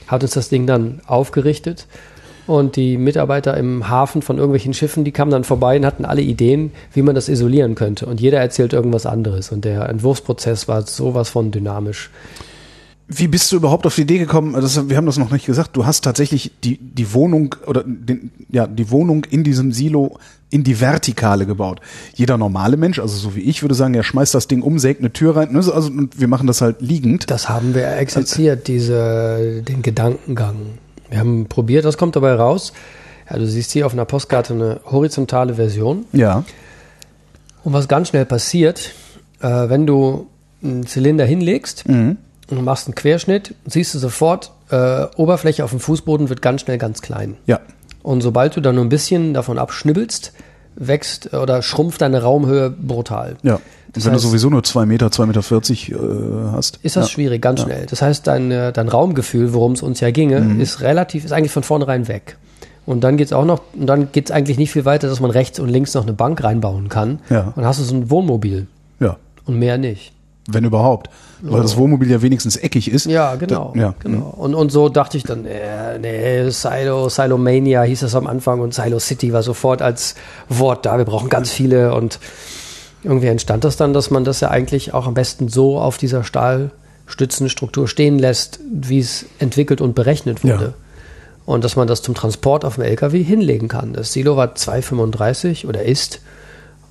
Hat 0.08 0.24
uns 0.24 0.34
das 0.34 0.50
Ding 0.50 0.68
dann 0.68 1.02
aufgerichtet. 1.08 1.88
Und 2.48 2.76
die 2.76 2.98
Mitarbeiter 2.98 3.58
im 3.58 3.90
Hafen 3.90 4.22
von 4.22 4.38
irgendwelchen 4.38 4.76
Schiffen, 4.76 5.04
die 5.04 5.12
kamen 5.12 5.32
dann 5.32 5.44
vorbei 5.44 5.78
und 5.78 5.86
hatten 5.86 6.06
alle 6.06 6.22
Ideen, 6.22 6.72
wie 6.94 7.02
man 7.02 7.16
das 7.16 7.28
isolieren 7.28 7.74
könnte. 7.74 8.06
Und 8.06 8.22
jeder 8.22 8.40
erzählt 8.40 8.72
irgendwas 8.72 9.08
anderes. 9.08 9.52
Und 9.52 9.66
der 9.66 9.90
Entwurfsprozess 9.90 10.68
war 10.68 10.84
sowas 10.84 11.30
von 11.30 11.50
dynamisch. 11.50 12.12
Wie 13.08 13.28
bist 13.28 13.52
du 13.52 13.58
überhaupt 13.58 13.86
auf 13.86 13.96
die 13.96 14.02
Idee 14.02 14.18
gekommen? 14.18 14.54
Das, 14.54 14.90
wir 14.90 14.98
haben 14.98 15.06
das 15.06 15.18
noch 15.18 15.30
nicht 15.30 15.46
gesagt. 15.46 15.76
Du 15.78 15.86
hast 15.86 16.04
tatsächlich 16.04 16.52
die, 16.64 16.78
die 16.78 17.14
Wohnung 17.14 17.56
oder 17.68 17.84
den, 17.86 18.32
ja, 18.50 18.66
die 18.66 18.90
Wohnung 18.90 19.26
in 19.26 19.44
diesem 19.44 19.72
Silo 19.72 20.18
in 20.50 20.64
die 20.64 20.80
Vertikale 20.80 21.46
gebaut. 21.46 21.82
Jeder 22.16 22.38
normale 22.38 22.78
Mensch, 22.78 22.98
also 22.98 23.16
so 23.18 23.36
wie 23.36 23.42
ich, 23.42 23.62
würde 23.62 23.76
sagen, 23.76 23.94
er 23.94 24.04
schmeißt 24.04 24.34
das 24.34 24.48
Ding 24.48 24.62
um, 24.62 24.80
sägt 24.80 25.02
eine 25.02 25.14
Tür 25.14 25.36
rein. 25.36 25.52
ne, 25.52 25.62
so, 25.62 25.74
Also, 25.74 25.90
und 25.90 26.20
wir 26.20 26.28
machen 26.28 26.48
das 26.48 26.62
halt 26.62 26.82
liegend. 26.82 27.30
Das 27.30 27.48
haben 27.50 27.76
wir 27.76 27.96
exerziert, 27.98 28.68
diese, 28.68 29.62
den 29.62 29.82
Gedankengang. 29.82 30.56
Wir 31.10 31.20
haben 31.20 31.46
probiert, 31.48 31.86
was 31.86 31.98
kommt 31.98 32.16
dabei 32.16 32.34
raus? 32.34 32.74
Ja, 33.30 33.38
du 33.38 33.46
siehst 33.48 33.72
hier 33.72 33.86
auf 33.86 33.94
einer 33.94 34.06
Postkarte 34.06 34.54
eine 34.54 34.80
horizontale 34.86 35.56
Version. 35.56 36.06
Ja. 36.12 36.44
Und 37.64 37.74
was 37.74 37.88
ganz 37.88 38.10
schnell 38.10 38.26
passiert, 38.26 38.94
äh, 39.42 39.48
wenn 39.48 39.86
du 39.86 40.28
einen 40.64 40.88
Zylinder 40.88 41.26
hinlegst 41.26 41.86
und 42.50 42.58
du 42.58 42.64
machst 42.64 42.88
einen 42.88 42.96
Querschnitt, 42.96 43.56
siehst 43.66 43.94
du 43.96 44.00
sofort, 44.00 44.52
äh, 44.70 45.06
Oberfläche 45.16 45.64
auf 45.64 45.72
dem 45.72 45.80
Fußboden 45.80 46.30
wird 46.30 46.42
ganz 46.42 46.62
schnell 46.62 46.78
ganz 46.78 47.02
klein. 47.02 47.38
Ja. 47.46 47.60
Und 48.04 48.22
sobald 48.22 48.56
du 48.56 48.62
dann 48.62 48.76
nur 48.76 48.86
ein 48.86 48.90
bisschen 48.90 49.34
davon 49.34 49.58
abschnibbelst, 49.58 50.32
wächst 50.76 51.34
äh, 51.34 51.38
oder 51.38 51.62
schrumpft 51.62 52.02
deine 52.02 52.22
Raumhöhe 52.22 52.70
brutal. 52.70 53.38
Ja. 53.44 53.60
Das 53.94 54.04
wenn 54.06 54.12
heißt- 54.12 54.16
du 54.16 54.20
sowieso 54.28 54.50
nur 54.50 54.64
zwei 54.64 54.86
Meter, 54.86 55.10
zwei 55.12 55.26
Meter 55.26 55.42
vierzig 55.42 55.92
äh, 55.92 55.96
hast. 56.52 56.80
ist 56.84 56.96
das 56.98 57.06
ja. 57.06 57.10
schwierig, 57.12 57.42
ganz 57.42 57.62
schnell. 57.62 57.86
Das 57.90 58.02
heißt, 58.02 58.28
dein, 58.28 58.52
äh, 58.52 58.74
dein 58.74 58.90
Raumgefühl, 58.90 59.54
worum 59.54 59.72
es 59.72 59.82
uns 59.82 60.00
ja 60.02 60.12
ginge, 60.12 60.42
Mhm. 60.42 60.60
ist 60.60 60.82
relativ, 60.82 61.24
ist 61.26 61.32
eigentlich 61.32 61.52
von 61.54 61.64
vornherein 61.64 62.08
weg. 62.08 62.38
Und 62.86 63.04
dann 63.04 63.18
geht's 63.18 63.34
auch 63.34 63.46
noch, 63.46 63.62
und 63.74 63.88
dann 63.88 64.12
geht's 64.12 64.30
eigentlich 64.32 64.58
nicht 64.60 64.72
viel 64.72 64.86
weiter, 64.86 65.08
dass 65.08 65.20
man 65.20 65.32
rechts 65.32 65.60
und 65.60 65.70
links 65.70 65.94
noch 65.96 66.04
eine 66.04 66.14
Bank 66.14 66.44
reinbauen 66.44 66.90
kann. 66.90 67.20
Ja. 67.32 67.46
Und 67.48 67.58
dann 67.58 67.66
hast 67.66 67.80
du 67.80 67.84
so 67.84 67.96
ein 67.96 68.10
Wohnmobil 68.12 68.68
Ja. 69.00 69.16
und 69.46 69.58
mehr 69.58 69.78
nicht. 69.80 70.12
Wenn 70.48 70.64
überhaupt. 70.64 71.10
Weil 71.42 71.62
das 71.62 71.76
Wohnmobil 71.76 72.10
ja 72.10 72.22
wenigstens 72.22 72.56
eckig 72.56 72.90
ist. 72.90 73.06
Ja, 73.08 73.36
genau. 73.36 73.72
Da, 73.74 73.80
ja. 73.80 73.96
genau. 74.00 74.34
Und, 74.38 74.54
und 74.54 74.72
so 74.72 74.90
dachte 74.90 75.18
ich 75.18 75.24
dann, 75.24 75.46
äh, 75.46 75.98
nee, 76.00 76.50
Silo, 76.50 77.10
Silomania 77.10 77.82
hieß 77.84 78.02
das 78.02 78.16
am 78.16 78.28
Anfang 78.28 78.60
und 78.60 78.74
Silo 78.74 79.00
City 79.00 79.34
war 79.34 79.44
sofort 79.44 79.82
als 79.82 80.16
Wort 80.50 80.86
da. 80.86 80.98
Wir 80.98 81.06
brauchen 81.06 81.30
ganz 81.30 81.52
viele 81.52 81.94
und 81.94 82.20
irgendwie 83.04 83.28
entstand 83.28 83.64
das 83.64 83.78
dann, 83.78 83.94
dass 83.94 84.12
man 84.12 84.24
das 84.24 84.40
ja 84.40 84.50
eigentlich 84.50 84.94
auch 84.94 85.08
am 85.08 85.14
besten 85.14 85.48
so 85.48 85.80
auf 85.80 85.98
dieser 85.98 86.24
Stahlstützenstruktur 86.24 87.88
stehen 87.88 88.20
lässt, 88.20 88.60
wie 88.72 89.00
es 89.00 89.26
entwickelt 89.40 89.82
und 89.82 89.96
berechnet 89.96 90.44
wurde. 90.44 90.66
Ja. 90.66 90.74
Und 91.46 91.64
dass 91.64 91.76
man 91.76 91.88
das 91.88 92.02
zum 92.02 92.16
Transport 92.16 92.66
auf 92.66 92.76
dem 92.76 92.84
LKW 92.84 93.22
hinlegen 93.22 93.68
kann. 93.68 93.94
Das 93.94 94.14
Silo 94.14 94.38
war 94.38 94.54
2,35 94.56 95.68
oder 95.68 95.84
ist. 95.84 96.22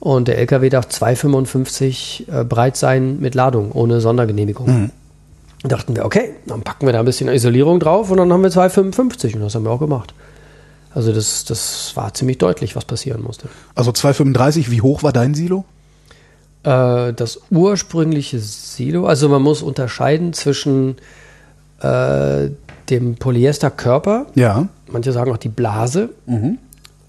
Und 0.04 0.28
der 0.28 0.36
LKW 0.38 0.68
darf 0.68 0.86
2,55 0.88 2.28
äh, 2.40 2.44
breit 2.44 2.76
sein 2.76 3.18
mit 3.20 3.34
Ladung, 3.34 3.72
ohne 3.72 4.00
Sondergenehmigung. 4.02 4.90
Dachten 5.62 5.96
wir, 5.96 6.04
okay, 6.04 6.34
dann 6.46 6.60
packen 6.60 6.84
wir 6.86 6.92
da 6.92 6.98
ein 6.98 7.06
bisschen 7.06 7.28
Isolierung 7.28 7.80
drauf 7.80 8.10
und 8.10 8.18
dann 8.18 8.30
haben 8.30 8.42
wir 8.42 8.50
2,55 8.50 9.34
und 9.36 9.40
das 9.40 9.54
haben 9.54 9.64
wir 9.64 9.70
auch 9.70 9.80
gemacht. 9.80 10.12
Also 10.94 11.10
das, 11.12 11.46
das 11.46 11.92
war 11.96 12.12
ziemlich 12.12 12.36
deutlich, 12.36 12.76
was 12.76 12.84
passieren 12.84 13.22
musste. 13.22 13.48
Also 13.74 13.90
235, 13.92 14.70
wie 14.70 14.82
hoch 14.82 15.02
war 15.02 15.12
dein 15.14 15.32
Silo? 15.34 15.64
Äh, 16.64 17.14
das 17.14 17.40
ursprüngliche 17.50 18.38
Silo, 18.40 19.06
also 19.06 19.30
man 19.30 19.40
muss 19.40 19.62
unterscheiden 19.62 20.34
zwischen 20.34 20.96
äh, 21.80 22.50
dem 22.90 23.14
Polyesterkörper, 23.16 24.26
Ja. 24.34 24.68
manche 24.86 25.12
sagen 25.12 25.32
auch 25.32 25.38
die 25.38 25.48
Blase, 25.48 26.10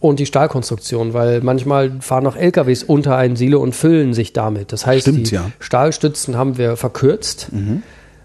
und 0.07 0.19
die 0.19 0.25
Stahlkonstruktion, 0.25 1.13
weil 1.13 1.41
manchmal 1.41 1.91
fahren 2.01 2.27
auch 2.27 2.35
LKWs 2.35 2.83
unter 2.83 3.17
ein 3.17 3.35
Silo 3.35 3.61
und 3.61 3.75
füllen 3.75 4.13
sich 4.13 4.33
damit. 4.33 4.71
Das 4.71 4.85
heißt, 4.85 5.03
Stimmt, 5.03 5.31
die 5.31 5.35
ja. 5.35 5.51
Stahlstützen 5.59 6.37
haben 6.37 6.57
wir 6.57 6.77
verkürzt. 6.77 7.49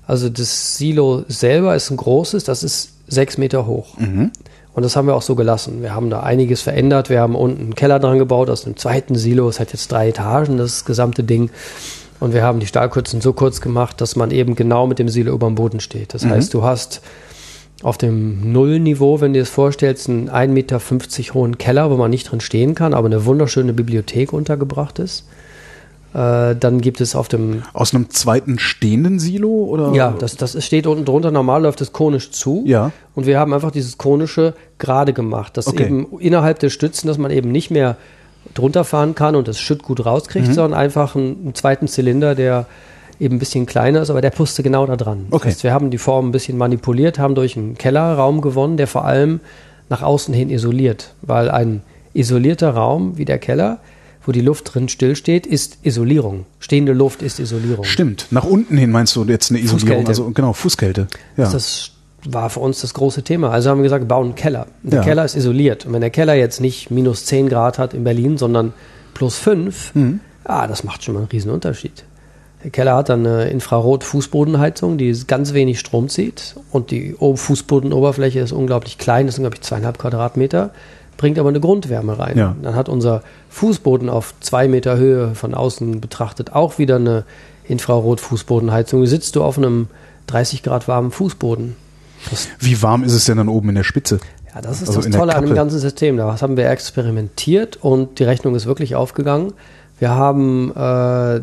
Also 0.07 0.29
das 0.29 0.77
Silo 0.77 1.25
selber 1.29 1.75
ist 1.77 1.90
ein 1.90 1.97
großes, 1.97 2.45
das 2.45 2.62
ist 2.62 2.95
sechs 3.07 3.38
Meter 3.38 3.66
hoch. 3.66 3.97
Und 4.73 4.85
das 4.85 4.97
haben 4.97 5.07
wir 5.07 5.14
auch 5.14 5.23
so 5.23 5.35
gelassen. 5.35 5.83
Wir 5.83 5.95
haben 5.95 6.11
da 6.11 6.21
einiges 6.21 6.62
verändert. 6.62 7.11
Wir 7.11 7.21
haben 7.21 7.35
unten 7.35 7.61
einen 7.61 7.75
Keller 7.75 7.99
dran 7.99 8.19
gebaut 8.19 8.51
aus 8.51 8.64
einem 8.64 8.77
zweiten 8.77 9.16
Silo. 9.16 9.49
Es 9.49 9.59
hat 9.59 9.73
jetzt 9.73 9.90
drei 9.90 10.09
Etagen, 10.09 10.59
das 10.59 10.85
gesamte 10.85 11.25
Ding. 11.25 11.51
Und 12.21 12.35
wir 12.35 12.43
haben 12.43 12.61
die 12.61 12.66
Stahlkürzen 12.66 13.21
so 13.21 13.33
kurz 13.33 13.61
gemacht, 13.61 14.01
dass 14.01 14.14
man 14.14 14.31
eben 14.31 14.55
genau 14.55 14.87
mit 14.87 14.99
dem 14.99 15.09
Silo 15.09 15.33
über 15.33 15.47
dem 15.49 15.55
Boden 15.55 15.81
steht. 15.81 16.14
Das 16.14 16.25
heißt, 16.25 16.55
du 16.55 16.62
hast 16.62 17.01
auf 17.83 17.97
dem 17.99 18.53
Nullniveau, 18.53 19.21
wenn 19.21 19.33
du 19.33 19.38
dir 19.38 19.43
das 19.43 19.51
vorstellst, 19.51 20.09
einen 20.09 20.29
1,50 20.29 20.49
Meter 20.49 20.81
hohen 21.35 21.59
Keller, 21.59 21.90
wo 21.90 21.97
man 21.97 22.11
nicht 22.11 22.31
drin 22.31 22.40
stehen 22.40 22.75
kann, 22.75 22.93
aber 22.95 23.07
eine 23.07 23.25
wunderschöne 23.25 23.73
Bibliothek 23.73 24.33
untergebracht 24.33 24.99
ist. 24.99 25.27
Äh, 26.12 26.57
dann 26.57 26.81
gibt 26.81 27.01
es 27.01 27.14
auf 27.14 27.29
dem 27.29 27.62
Aus 27.73 27.95
einem 27.95 28.11
zweiten 28.11 28.59
stehenden 28.59 29.19
Silo 29.21 29.49
oder? 29.49 29.93
ja, 29.95 30.12
das, 30.19 30.37
das 30.37 30.62
steht 30.64 30.87
unten 30.88 31.05
drunter. 31.05 31.31
Normal 31.31 31.62
läuft 31.62 31.81
es 31.81 31.93
konisch 31.93 32.33
zu. 32.33 32.64
Ja. 32.66 32.90
Und 33.14 33.27
wir 33.27 33.38
haben 33.38 33.55
einfach 33.55 33.71
dieses 33.71 33.97
konische 33.97 34.55
gerade 34.79 35.12
gemacht, 35.12 35.57
dass 35.57 35.69
Okay. 35.69 35.85
eben 35.85 36.07
innerhalb 36.19 36.59
der 36.59 36.71
Stützen, 36.71 37.07
dass 37.07 37.16
man 37.16 37.31
eben 37.31 37.53
nicht 37.53 37.71
mehr 37.71 37.97
drunter 38.55 38.83
fahren 38.85 39.14
kann 39.14 39.37
und 39.37 39.47
das 39.47 39.61
Schütt 39.61 39.83
gut 39.85 40.05
rauskriegt, 40.05 40.49
Mhm. 40.49 40.53
sondern 40.55 40.81
einfach 40.81 41.14
einen, 41.14 41.37
einen 41.45 41.55
zweiten 41.55 41.87
Zylinder, 41.87 42.35
der 42.35 42.66
eben 43.20 43.37
ein 43.37 43.38
bisschen 43.38 43.66
kleiner 43.66 44.00
ist, 44.02 44.11
aber 44.11 44.20
der 44.22 44.30
pusste 44.30 44.62
genau 44.62 44.87
da 44.87 44.96
dran. 44.96 45.26
Okay. 45.30 45.44
Das 45.44 45.54
heißt, 45.56 45.64
wir 45.64 45.72
haben 45.72 45.90
die 45.90 45.98
Form 45.98 46.28
ein 46.28 46.33
bisschen 46.33 46.56
manipuliert, 46.59 47.18
haben 47.18 47.35
durch 47.35 47.56
einen 47.56 47.76
Kellerraum 47.76 48.40
gewonnen, 48.40 48.76
der 48.76 48.87
vor 48.87 49.04
allem 49.04 49.40
nach 49.88 50.02
außen 50.02 50.33
hin 50.35 50.50
isoliert, 50.50 51.14
weil 51.22 51.50
ein 51.50 51.83
isolierter 52.14 52.70
Raum 52.70 53.18
wie 53.18 53.24
der 53.24 53.38
Keller, 53.38 53.78
wo 54.24 54.33
die 54.33 54.40
Luft 54.40 54.74
drin 54.74 54.88
stillsteht, 54.88 55.46
ist 55.46 55.78
Isolierung. 55.83 56.44
Stehende 56.59 56.92
Luft 56.92 57.22
ist 57.22 57.38
Isolierung. 57.38 57.85
Stimmt. 57.85 58.26
Nach 58.30 58.44
unten 58.44 58.76
hin 58.76 58.90
meinst 58.90 59.14
du 59.16 59.24
jetzt 59.24 59.50
eine 59.50 59.61
Isolierung? 59.61 59.80
Fußkälte. 60.04 60.09
Also 60.09 60.30
genau, 60.30 60.52
Fußkälte. 60.52 61.06
Ja. 61.37 61.50
Das 61.50 61.90
war 62.24 62.50
für 62.50 62.61
uns 62.61 62.80
das 62.83 62.92
große 62.94 63.22
Thema. 63.22 63.50
Also 63.50 63.70
haben 63.70 63.78
wir 63.78 63.85
gesagt, 63.85 64.06
bauen 64.09 64.26
einen 64.26 64.35
Keller. 64.35 64.66
Der 64.83 64.98
Ja. 65.00 65.04
Keller 65.04 65.24
ist 65.24 65.37
isoliert. 65.37 65.87
Und 65.87 65.92
wenn 65.94 66.02
der 66.02 66.11
Keller 66.11 66.35
jetzt 66.35 66.61
nicht 66.61 66.90
minus 66.90 67.24
10 67.26 67.48
Grad 67.48 67.78
hat 67.78 67.94
in 67.94 68.04
Berlin, 68.04 68.37
sondern 68.38 68.72
plus 69.14 69.37
5, 69.38 69.94
Mhm. 69.94 70.20
ah, 70.44 70.66
das 70.66 70.85
macht 70.85 71.02
schon 71.02 71.14
mal 71.14 71.20
einen 71.20 71.28
riesen 71.30 71.50
Unterschied. 71.50 72.04
Der 72.62 72.70
Keller 72.70 72.96
hat 72.96 73.09
dann 73.09 73.27
eine 73.27 73.49
Infrarot-Fußbodenheizung, 73.49 74.99
die 74.99 75.14
ganz 75.27 75.55
wenig 75.55 75.81
Strom 75.81 76.09
zieht. 76.09 76.57
Und 76.70 76.90
die 76.90 77.14
Fußbodenoberfläche 77.18 78.40
ist 78.40 78.53
unglaublich 78.53 78.99
klein, 78.99 79.27
das 79.27 79.37
sind, 79.37 79.44
glaube 79.44 79.57
ich, 79.57 79.62
zweieinhalb 79.62 79.99
Quadratmeter, 79.99 80.70
bringt 81.16 81.38
aber 81.38 81.49
eine 81.49 81.61
Grundwärme 81.61 82.18
rein. 82.18 82.37
Ja. 82.37 82.57
Dann 82.62 82.75
hat 82.75 82.88
unser 82.88 83.23
Fußboden 83.49 84.09
auf 84.09 84.35
zwei 84.40 84.68
Meter 84.68 84.96
Höhe 84.96 85.35
von 85.35 85.55
außen 85.55 86.01
betrachtet 86.01 86.53
auch 86.53 86.79
wieder 86.79 86.96
eine 86.96 87.25
Infrarot-Fußbodenheizung. 87.68 89.07
Sitzt 89.07 89.37
du 89.37 89.42
auf 89.42 89.57
einem 89.57 89.88
30 90.27 90.62
Grad 90.62 90.87
warmen 90.87 91.11
Fußboden. 91.11 91.77
Das, 92.31 92.49
Wie 92.59 92.83
warm 92.83 93.05
ist 93.05 93.14
es 93.14 93.25
denn 93.25 93.38
dann 93.38 93.49
oben 93.49 93.70
in 93.70 93.75
der 93.77 93.85
Spitze? 93.85 94.20
ja, 94.55 94.61
das 94.61 94.83
ist 94.83 94.88
Also 94.88 95.01
das 95.01 95.11
Tolle 95.11 95.35
an 95.35 95.46
dem 95.46 95.55
ganzen 95.55 95.79
System. 95.79 96.16
Da 96.16 96.40
haben 96.40 96.57
wir 96.57 96.68
experimentiert 96.68 97.79
und 97.81 98.18
die 98.18 98.25
Rechnung 98.25 98.55
ist 98.55 98.66
wirklich 98.66 98.96
aufgegangen. 98.96 99.53
Wir 100.00 100.10
haben 100.10 100.74
äh, 100.74 101.42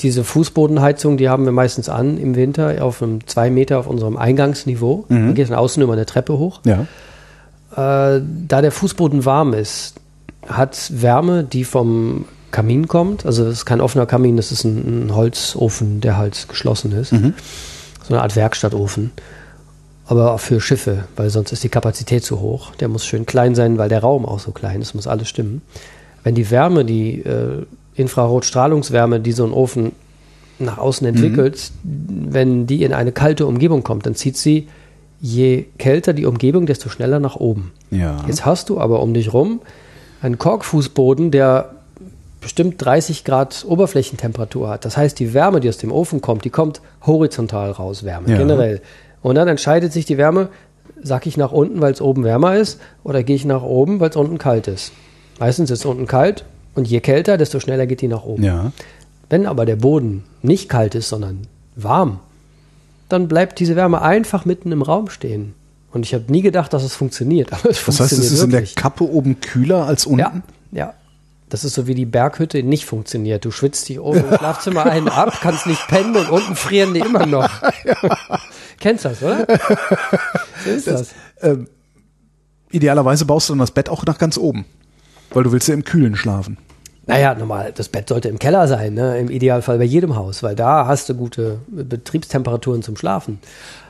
diese 0.00 0.24
Fußbodenheizung, 0.24 1.16
die 1.16 1.28
haben 1.28 1.44
wir 1.44 1.52
meistens 1.52 1.88
an 1.88 2.16
im 2.16 2.36
Winter 2.36 2.82
auf 2.82 3.02
einem 3.02 3.26
2 3.26 3.50
Meter 3.50 3.78
auf 3.78 3.88
unserem 3.88 4.16
Eingangsniveau. 4.16 5.04
Mhm. 5.08 5.26
Man 5.26 5.34
geht 5.34 5.50
dann 5.50 5.58
außen 5.58 5.82
über 5.82 5.92
eine 5.92 6.06
Treppe 6.06 6.38
hoch. 6.38 6.60
Ja. 6.64 6.86
Äh, 7.72 8.22
da 8.46 8.62
der 8.62 8.72
Fußboden 8.72 9.24
warm 9.24 9.52
ist, 9.52 9.96
hat 10.46 10.90
Wärme, 10.94 11.42
die 11.42 11.64
vom 11.64 12.26
Kamin 12.52 12.86
kommt. 12.88 13.26
Also 13.26 13.44
das 13.44 13.54
ist 13.54 13.66
kein 13.66 13.80
offener 13.80 14.06
Kamin, 14.06 14.36
das 14.36 14.52
ist 14.52 14.64
ein, 14.64 15.08
ein 15.08 15.16
Holzofen, 15.16 16.00
der 16.00 16.16
halt 16.16 16.48
geschlossen 16.48 16.92
ist. 16.92 17.12
So 18.04 18.14
eine 18.14 18.22
Art 18.22 18.36
Werkstattofen. 18.36 19.10
Aber 20.06 20.32
auch 20.32 20.40
für 20.40 20.60
Schiffe, 20.60 21.04
weil 21.16 21.28
sonst 21.28 21.52
ist 21.52 21.64
die 21.64 21.68
Kapazität 21.68 22.24
zu 22.24 22.40
hoch. 22.40 22.74
Der 22.76 22.88
muss 22.88 23.04
schön 23.04 23.26
klein 23.26 23.54
sein, 23.54 23.76
weil 23.76 23.90
der 23.90 24.00
Raum 24.00 24.24
auch 24.24 24.38
so 24.38 24.52
klein 24.52 24.80
ist, 24.80 24.94
muss 24.94 25.06
alles 25.06 25.28
stimmen. 25.28 25.60
Wenn 26.22 26.34
die 26.34 26.50
Wärme, 26.50 26.86
die 26.86 27.20
äh, 27.20 27.66
Infrarotstrahlungswärme, 27.98 29.20
die 29.20 29.32
so 29.32 29.44
ein 29.44 29.52
Ofen 29.52 29.92
nach 30.58 30.78
außen 30.78 31.06
entwickelt, 31.06 31.70
wenn 31.84 32.66
die 32.66 32.82
in 32.82 32.92
eine 32.92 33.12
kalte 33.12 33.46
Umgebung 33.46 33.82
kommt, 33.84 34.06
dann 34.06 34.14
zieht 34.14 34.36
sie, 34.36 34.68
je 35.20 35.66
kälter 35.78 36.12
die 36.12 36.26
Umgebung, 36.26 36.66
desto 36.66 36.88
schneller 36.88 37.20
nach 37.20 37.36
oben. 37.36 37.72
Ja. 37.90 38.24
Jetzt 38.26 38.44
hast 38.44 38.68
du 38.68 38.80
aber 38.80 39.00
um 39.02 39.14
dich 39.14 39.32
rum 39.32 39.60
einen 40.20 40.38
Korkfußboden, 40.38 41.30
der 41.30 41.74
bestimmt 42.40 42.84
30 42.84 43.24
Grad 43.24 43.64
Oberflächentemperatur 43.68 44.68
hat. 44.68 44.84
Das 44.84 44.96
heißt, 44.96 45.18
die 45.18 45.34
Wärme, 45.34 45.60
die 45.60 45.68
aus 45.68 45.78
dem 45.78 45.92
Ofen 45.92 46.20
kommt, 46.20 46.44
die 46.44 46.50
kommt 46.50 46.80
horizontal 47.04 47.70
raus, 47.72 48.04
Wärme, 48.04 48.30
Ja. 48.30 48.38
generell. 48.38 48.80
Und 49.22 49.34
dann 49.34 49.48
entscheidet 49.48 49.92
sich 49.92 50.06
die 50.06 50.18
Wärme, 50.18 50.48
sag 51.02 51.26
ich 51.26 51.36
nach 51.36 51.52
unten, 51.52 51.80
weil 51.80 51.92
es 51.92 52.00
oben 52.00 52.24
wärmer 52.24 52.56
ist, 52.56 52.80
oder 53.04 53.22
gehe 53.22 53.36
ich 53.36 53.44
nach 53.44 53.62
oben, 53.62 54.00
weil 54.00 54.10
es 54.10 54.16
unten 54.16 54.38
kalt 54.38 54.66
ist. 54.68 54.92
Meistens 55.38 55.70
ist 55.70 55.80
es 55.80 55.84
unten 55.86 56.06
kalt 56.06 56.44
und 56.78 56.86
je 56.86 57.00
kälter, 57.00 57.36
desto 57.36 57.58
schneller 57.58 57.88
geht 57.88 58.02
die 58.02 58.08
nach 58.08 58.22
oben. 58.22 58.44
Ja. 58.44 58.70
Wenn 59.28 59.46
aber 59.46 59.66
der 59.66 59.74
Boden 59.74 60.22
nicht 60.42 60.68
kalt 60.68 60.94
ist, 60.94 61.08
sondern 61.08 61.48
warm, 61.74 62.20
dann 63.08 63.26
bleibt 63.26 63.58
diese 63.58 63.74
Wärme 63.74 64.00
einfach 64.00 64.44
mitten 64.44 64.70
im 64.70 64.82
Raum 64.82 65.10
stehen. 65.10 65.54
Und 65.92 66.06
ich 66.06 66.14
habe 66.14 66.30
nie 66.30 66.40
gedacht, 66.40 66.72
dass 66.72 66.84
es 66.84 66.94
funktioniert. 66.94 67.52
Aber 67.52 67.68
es 67.70 67.84
Das 67.84 67.98
heißt, 67.98 68.10
funktioniert 68.10 68.26
es 68.26 68.32
ist 68.32 68.44
in 68.44 68.50
der 68.50 68.60
wirklich. 68.60 68.76
Kappe 68.76 69.10
oben 69.10 69.40
kühler 69.40 69.86
als 69.86 70.06
unten? 70.06 70.20
Ja, 70.20 70.42
ja. 70.70 70.94
Das 71.48 71.64
ist 71.64 71.74
so 71.74 71.88
wie 71.88 71.94
die 71.96 72.04
Berghütte 72.04 72.62
nicht 72.62 72.84
funktioniert. 72.84 73.44
Du 73.44 73.50
schwitzt 73.50 73.88
dich 73.88 73.98
oben 73.98 74.18
im 74.20 74.36
Schlafzimmer 74.36 74.84
einen 74.84 75.08
ab, 75.08 75.38
kannst 75.40 75.66
nicht 75.66 75.84
pennen 75.88 76.14
und 76.14 76.30
unten 76.30 76.54
frieren 76.54 76.94
die 76.94 77.00
immer 77.00 77.26
noch. 77.26 77.50
Kennst 78.78 79.04
das, 79.04 79.20
oder? 79.20 79.46
So 80.64 80.70
ist 80.70 80.86
das. 80.86 81.14
Idealerweise 82.70 83.24
baust 83.24 83.48
du 83.48 83.54
dann 83.54 83.60
das 83.60 83.72
Bett 83.72 83.88
auch 83.88 84.04
nach 84.04 84.18
ganz 84.18 84.38
oben. 84.38 84.64
Weil 85.30 85.42
du 85.42 85.50
willst 85.50 85.66
ja 85.66 85.74
im 85.74 85.84
Kühlen 85.84 86.14
schlafen. 86.14 86.58
Naja, 87.08 87.34
normal, 87.34 87.72
das 87.74 87.88
Bett 87.88 88.08
sollte 88.08 88.28
im 88.28 88.38
Keller 88.38 88.68
sein, 88.68 88.94
ne? 88.94 89.18
im 89.18 89.30
Idealfall 89.30 89.78
bei 89.78 89.84
jedem 89.84 90.14
Haus, 90.14 90.42
weil 90.42 90.54
da 90.54 90.86
hast 90.86 91.08
du 91.08 91.14
gute 91.14 91.58
Betriebstemperaturen 91.68 92.82
zum 92.82 92.96
Schlafen. 92.96 93.38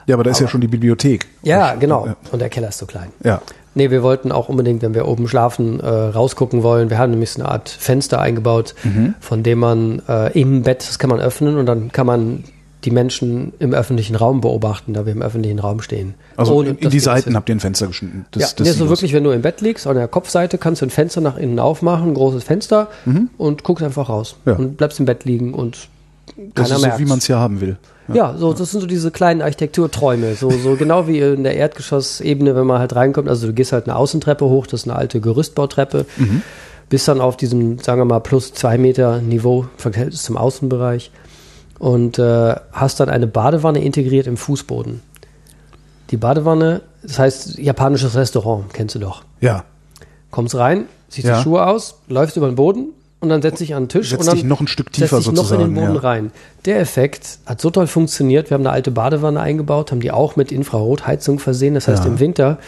Ja, 0.06 0.14
aber 0.14 0.24
da 0.24 0.30
ist 0.30 0.40
ja 0.40 0.48
schon 0.48 0.60
die 0.60 0.68
Bibliothek. 0.68 1.26
Ja, 1.42 1.74
genau. 1.74 2.06
Ja. 2.06 2.16
Und 2.32 2.38
der 2.38 2.48
Keller 2.48 2.68
ist 2.68 2.78
so 2.78 2.86
klein. 2.86 3.08
Ja. 3.22 3.42
Nee, 3.74 3.90
wir 3.90 4.02
wollten 4.02 4.32
auch 4.32 4.48
unbedingt, 4.48 4.82
wenn 4.82 4.94
wir 4.94 5.06
oben 5.06 5.28
schlafen, 5.28 5.80
äh, 5.80 5.86
rausgucken 5.86 6.62
wollen. 6.62 6.90
Wir 6.90 6.98
haben 6.98 7.10
nämlich 7.10 7.30
so 7.30 7.42
eine 7.42 7.50
Art 7.50 7.68
Fenster 7.68 8.20
eingebaut, 8.20 8.74
von 9.20 9.42
dem 9.42 9.58
man 9.58 10.02
äh, 10.08 10.32
im 10.40 10.62
Bett, 10.62 10.80
das 10.88 10.98
kann 10.98 11.10
man 11.10 11.20
öffnen 11.20 11.58
und 11.58 11.66
dann 11.66 11.92
kann 11.92 12.06
man 12.06 12.44
die 12.84 12.90
Menschen 12.92 13.52
im 13.58 13.74
öffentlichen 13.74 14.14
Raum 14.14 14.40
beobachten, 14.40 14.92
da 14.92 15.04
wir 15.04 15.12
im 15.12 15.20
öffentlichen 15.22 15.58
Raum 15.58 15.80
stehen. 15.82 16.14
Also 16.36 16.54
Ohne, 16.54 16.70
in, 16.70 16.76
die 16.90 16.96
das 16.98 17.04
Seiten 17.04 17.30
ist- 17.30 17.34
habt 17.36 17.48
ihr 17.48 17.56
ein 17.56 17.60
Fenster 17.60 17.88
geschnitten. 17.88 18.24
ja, 18.36 18.46
des 18.46 18.58
nee, 18.60 18.70
so 18.70 18.88
wirklich, 18.88 19.12
wenn 19.12 19.24
du 19.24 19.30
im 19.30 19.42
Bett 19.42 19.60
liegst, 19.60 19.86
an 19.86 19.96
der 19.96 20.06
Kopfseite 20.08 20.58
kannst 20.58 20.80
du 20.82 20.86
ein 20.86 20.90
Fenster 20.90 21.20
nach 21.20 21.36
innen 21.36 21.58
aufmachen, 21.58 22.10
ein 22.10 22.14
großes 22.14 22.44
Fenster 22.44 22.88
und 23.36 23.64
guckst 23.64 23.84
einfach 23.84 24.08
raus 24.08 24.36
Mhm. 24.44 24.50
Ja. 24.52 24.58
und 24.58 24.76
bleibst 24.76 25.00
im 25.00 25.06
Bett 25.06 25.24
liegen 25.24 25.54
und 25.54 25.88
Das 26.54 26.54
keiner 26.54 26.76
ist 26.76 26.80
so, 26.82 26.86
merkt. 26.86 27.00
wie 27.00 27.04
man 27.06 27.18
es 27.18 27.26
ja 27.28 27.38
haben 27.38 27.60
will. 27.60 27.76
Ja, 28.14 28.34
so, 28.38 28.52
das 28.54 28.70
sind 28.70 28.80
so 28.80 28.86
diese 28.86 29.10
kleinen 29.10 29.42
Architekturträume. 29.42 30.34
So, 30.34 30.48
so 30.50 30.76
genau 30.76 31.06
wie 31.08 31.18
in 31.18 31.42
der 31.44 31.56
Erdgeschossebene, 31.56 32.54
wenn 32.56 32.66
man 32.66 32.78
halt 32.78 32.94
reinkommt. 32.94 33.28
Also 33.28 33.48
du 33.48 33.52
gehst 33.52 33.72
halt 33.72 33.86
eine 33.86 33.96
Außentreppe 33.96 34.46
hoch, 34.46 34.66
das 34.66 34.80
ist 34.82 34.88
eine 34.88 34.96
alte 34.96 35.20
Gerüstbautreppe. 35.20 36.06
Bis 36.88 37.04
dann 37.04 37.20
auf 37.20 37.36
diesem, 37.36 37.78
sagen 37.80 38.00
wir 38.00 38.06
mal, 38.06 38.20
plus 38.20 38.54
zwei 38.54 38.78
Meter 38.78 39.20
Niveau, 39.20 39.66
Verhältnis 39.76 40.22
zum 40.22 40.38
Außenbereich. 40.38 41.10
Und 41.78 42.18
äh, 42.18 42.54
hast 42.72 43.00
dann 43.00 43.08
eine 43.08 43.26
Badewanne 43.26 43.82
integriert 43.82 44.26
im 44.26 44.36
Fußboden. 44.36 45.00
Die 46.10 46.16
Badewanne, 46.16 46.82
das 47.02 47.18
heißt 47.18 47.58
japanisches 47.58 48.16
Restaurant, 48.16 48.72
kennst 48.72 48.94
du 48.94 48.98
doch. 48.98 49.22
Ja. 49.40 49.64
Kommst 50.30 50.54
rein, 50.56 50.86
ziehst 51.08 51.28
Ja. 51.28 51.36
die 51.36 51.42
Schuhe 51.42 51.66
aus, 51.66 52.00
läufst 52.08 52.36
über 52.36 52.46
den 52.46 52.56
Boden, 52.56 52.88
und 53.20 53.30
dann 53.30 53.42
setze 53.42 53.64
ich 53.64 53.74
an 53.74 53.84
den 53.84 53.88
Tisch 53.88 54.10
Setz 54.10 54.20
und 54.20 54.26
dann 54.28 54.36
dich 54.36 54.44
noch 54.44 54.60
ein 54.60 54.68
Stück 54.68 54.92
tiefer 54.92 55.18
ich 55.18 55.32
noch 55.32 55.50
in 55.50 55.58
den 55.58 55.74
Boden 55.74 55.94
ja. 55.94 56.00
rein. 56.00 56.30
Der 56.66 56.78
Effekt 56.78 57.38
hat 57.46 57.60
so 57.60 57.70
toll 57.70 57.88
funktioniert. 57.88 58.48
Wir 58.50 58.54
haben 58.54 58.62
eine 58.62 58.70
alte 58.70 58.92
Badewanne 58.92 59.40
eingebaut, 59.40 59.90
haben 59.90 60.00
die 60.00 60.12
auch 60.12 60.36
mit 60.36 60.52
Infrarotheizung 60.52 61.40
versehen. 61.40 61.74
Das 61.74 61.88
heißt, 61.88 62.04
Ja. 62.04 62.10
im 62.10 62.20
Winter 62.20 62.58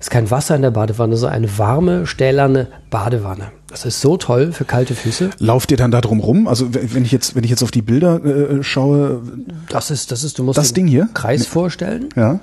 ist 0.00 0.10
kein 0.10 0.28
Wasser 0.30 0.56
in 0.56 0.62
der 0.62 0.72
Badewanne, 0.72 1.16
sondern 1.16 1.36
eine 1.36 1.58
warme, 1.58 2.06
stählerne 2.08 2.66
Badewanne. 2.90 3.52
Das 3.70 3.84
ist 3.84 4.00
so 4.00 4.16
toll 4.16 4.52
für 4.52 4.64
kalte 4.64 4.94
Füße. 4.94 5.30
Lauft 5.38 5.70
ihr 5.70 5.76
dann 5.76 5.90
da 5.90 6.00
drum 6.00 6.20
rum? 6.20 6.48
Also 6.48 6.68
wenn 6.72 7.04
ich 7.04 7.12
jetzt, 7.12 7.34
wenn 7.36 7.44
ich 7.44 7.50
jetzt 7.50 7.62
auf 7.62 7.70
die 7.70 7.82
Bilder 7.82 8.24
äh, 8.24 8.62
schaue, 8.62 9.22
Das 9.68 9.90
ist, 9.90 10.10
das 10.10 10.24
ist, 10.24 10.38
du 10.38 10.42
musst 10.44 10.58
Das 10.58 10.72
Ding 10.72 10.86
hier? 10.86 11.08
Kreis 11.14 11.46
vorstellen. 11.46 12.08
ja, 12.16 12.40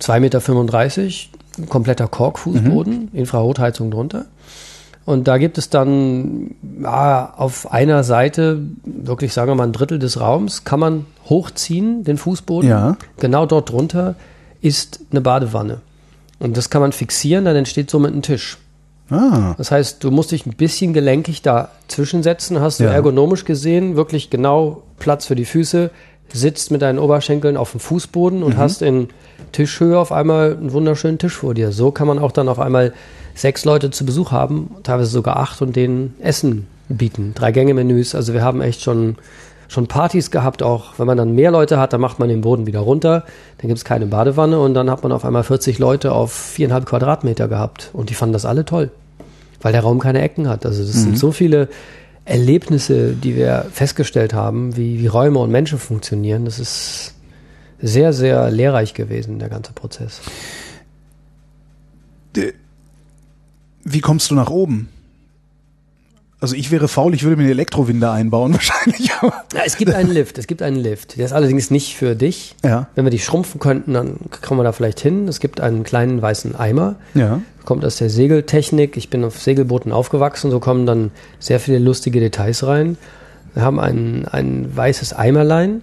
2,35 0.00 0.18
Meter, 0.20 1.68
kompletter 1.68 2.08
Korkfußboden, 2.08 3.10
Infrarotheizung 3.12 3.90
drunter. 3.90 4.24
Und 5.04 5.28
da 5.28 5.38
gibt 5.38 5.58
es 5.58 5.68
dann 5.70 6.54
ja, 6.82 7.34
auf 7.36 7.70
einer 7.72 8.04
Seite, 8.04 8.60
wirklich 8.84 9.32
sagen 9.32 9.50
wir 9.50 9.54
mal 9.56 9.64
ein 9.66 9.72
Drittel 9.72 9.98
des 9.98 10.20
Raums, 10.20 10.64
kann 10.64 10.80
man 10.80 11.06
hochziehen, 11.28 12.04
den 12.04 12.16
Fußboden. 12.16 12.68
Ja. 12.70 12.96
Genau 13.18 13.44
dort 13.44 13.70
drunter 13.70 14.14
ist 14.60 15.00
eine 15.10 15.20
Badewanne. 15.20 15.80
Und 16.38 16.56
das 16.56 16.70
kann 16.70 16.80
man 16.80 16.92
fixieren, 16.92 17.44
dann 17.44 17.56
entsteht 17.56 17.90
somit 17.90 18.14
ein 18.14 18.22
Tisch. 18.22 18.56
Ah, 19.10 19.54
Das 19.58 19.70
heißt, 19.70 20.02
du 20.04 20.10
musst 20.10 20.32
dich 20.32 20.46
ein 20.46 20.54
bisschen 20.54 20.92
gelenkig 20.92 21.42
dazwischen 21.42 22.22
setzen, 22.22 22.60
hast 22.60 22.80
du 22.80 22.84
Ja. 22.84 22.90
ergonomisch 22.92 23.44
gesehen, 23.44 23.96
wirklich 23.96 24.30
genau 24.30 24.82
Platz 24.98 25.26
für 25.26 25.34
die 25.36 25.44
Füße, 25.44 25.90
sitzt 26.32 26.70
mit 26.70 26.82
deinen 26.82 26.98
Oberschenkeln 26.98 27.56
auf 27.56 27.72
dem 27.72 27.80
Fußboden 27.80 28.38
Mhm. 28.38 28.44
und 28.44 28.56
hast 28.56 28.82
in 28.82 29.08
Tischhöhe 29.52 29.98
auf 29.98 30.12
einmal 30.12 30.52
einen 30.56 30.72
wunderschönen 30.72 31.18
Tisch 31.18 31.34
vor 31.36 31.54
dir. 31.54 31.72
So 31.72 31.90
kann 31.90 32.06
man 32.06 32.18
auch 32.18 32.30
dann 32.32 32.48
auf 32.48 32.58
einmal 32.60 32.92
sechs 33.34 33.64
Leute 33.64 33.90
zu 33.90 34.04
Besuch 34.06 34.30
haben, 34.30 34.76
teilweise 34.82 35.10
sogar 35.10 35.38
acht 35.38 35.60
und 35.62 35.74
denen 35.74 36.14
Essen 36.20 36.66
bieten. 36.88 37.32
Drei 37.34 37.50
Gänge-Menüs. 37.52 38.14
Also 38.14 38.32
wir 38.34 38.42
haben 38.42 38.60
echt 38.60 38.82
schon, 38.82 39.16
schon 39.68 39.86
Partys 39.86 40.30
gehabt, 40.30 40.62
auch 40.62 40.98
wenn 40.98 41.06
man 41.06 41.16
dann 41.16 41.34
mehr 41.34 41.50
Leute 41.50 41.78
hat, 41.78 41.92
dann 41.92 42.00
macht 42.00 42.18
man 42.18 42.28
den 42.28 42.40
Boden 42.42 42.66
wieder 42.66 42.80
runter, 42.80 43.24
dann 43.58 43.68
gibt 43.68 43.78
es 43.78 43.84
keine 43.84 44.06
Badewanne 44.06 44.58
und 44.60 44.74
dann 44.74 44.90
hat 44.90 45.02
man 45.02 45.12
auf 45.12 45.24
einmal 45.24 45.42
40 45.44 45.78
Leute 45.78 46.12
auf 46.12 46.32
viereinhalb 46.32 46.86
Quadratmeter 46.86 47.46
gehabt 47.48 47.90
und 47.92 48.10
die 48.10 48.14
fanden 48.14 48.32
das 48.32 48.44
alle 48.44 48.64
toll 48.64 48.90
weil 49.60 49.72
der 49.72 49.82
Raum 49.82 49.98
keine 49.98 50.20
Ecken 50.22 50.48
hat. 50.48 50.66
Also 50.66 50.82
das 50.82 50.94
sind 50.94 51.18
so 51.18 51.32
viele 51.32 51.68
Erlebnisse, 52.24 53.14
die 53.14 53.36
wir 53.36 53.66
festgestellt 53.72 54.34
haben, 54.34 54.76
wie, 54.76 55.00
wie 55.00 55.06
Räume 55.06 55.38
und 55.38 55.50
Menschen 55.50 55.78
funktionieren. 55.78 56.44
Das 56.44 56.58
ist 56.58 57.14
sehr, 57.80 58.12
sehr 58.12 58.50
lehrreich 58.50 58.94
gewesen, 58.94 59.38
der 59.38 59.48
ganze 59.48 59.72
Prozess. 59.72 60.20
wie 63.84 64.00
kommst 64.00 64.30
du 64.30 64.34
nach 64.34 64.50
oben? 64.50 64.88
Also 66.40 66.54
ich 66.56 66.70
wäre 66.70 66.88
faul, 66.88 67.14
ich 67.14 67.22
würde 67.22 67.36
mir 67.36 67.42
eine 67.42 67.50
Elektrowinde 67.52 68.10
einbauen 68.10 68.52
wahrscheinlich. 68.54 69.08
Ja, 69.08 69.32
es 69.64 69.76
gibt 69.76 69.92
einen 69.94 70.10
Lift, 70.10 70.38
es 70.38 70.46
gibt 70.46 70.62
einen 70.62 70.76
Lift. 70.76 71.18
Der 71.18 71.26
ist 71.26 71.32
allerdings 71.32 71.70
nicht 71.70 71.96
für 71.96 72.16
dich. 72.16 72.56
Ja. 72.64 72.88
Wenn 72.94 73.04
wir 73.04 73.10
dich 73.10 73.24
schrumpfen 73.24 73.60
könnten, 73.60 73.92
dann 73.92 74.16
kommen 74.40 74.58
wir 74.58 74.64
da 74.64 74.72
vielleicht 74.72 75.00
hin. 75.00 75.28
Es 75.28 75.38
gibt 75.40 75.60
einen 75.60 75.84
kleinen 75.84 76.22
weißen 76.22 76.56
Eimer. 76.56 76.96
ja, 77.14 77.40
Kommt 77.66 77.84
aus 77.84 77.96
der 77.96 78.08
Segeltechnik. 78.08 78.96
Ich 78.96 79.10
bin 79.10 79.22
auf 79.22 79.38
Segelbooten 79.40 79.92
aufgewachsen, 79.92 80.50
so 80.50 80.60
kommen 80.60 80.86
dann 80.86 81.10
sehr 81.38 81.60
viele 81.60 81.78
lustige 81.78 82.18
Details 82.20 82.66
rein. 82.66 82.96
Wir 83.52 83.62
haben 83.62 83.78
ein, 83.78 84.26
ein 84.26 84.74
weißes 84.74 85.12
Eimerlein, 85.12 85.82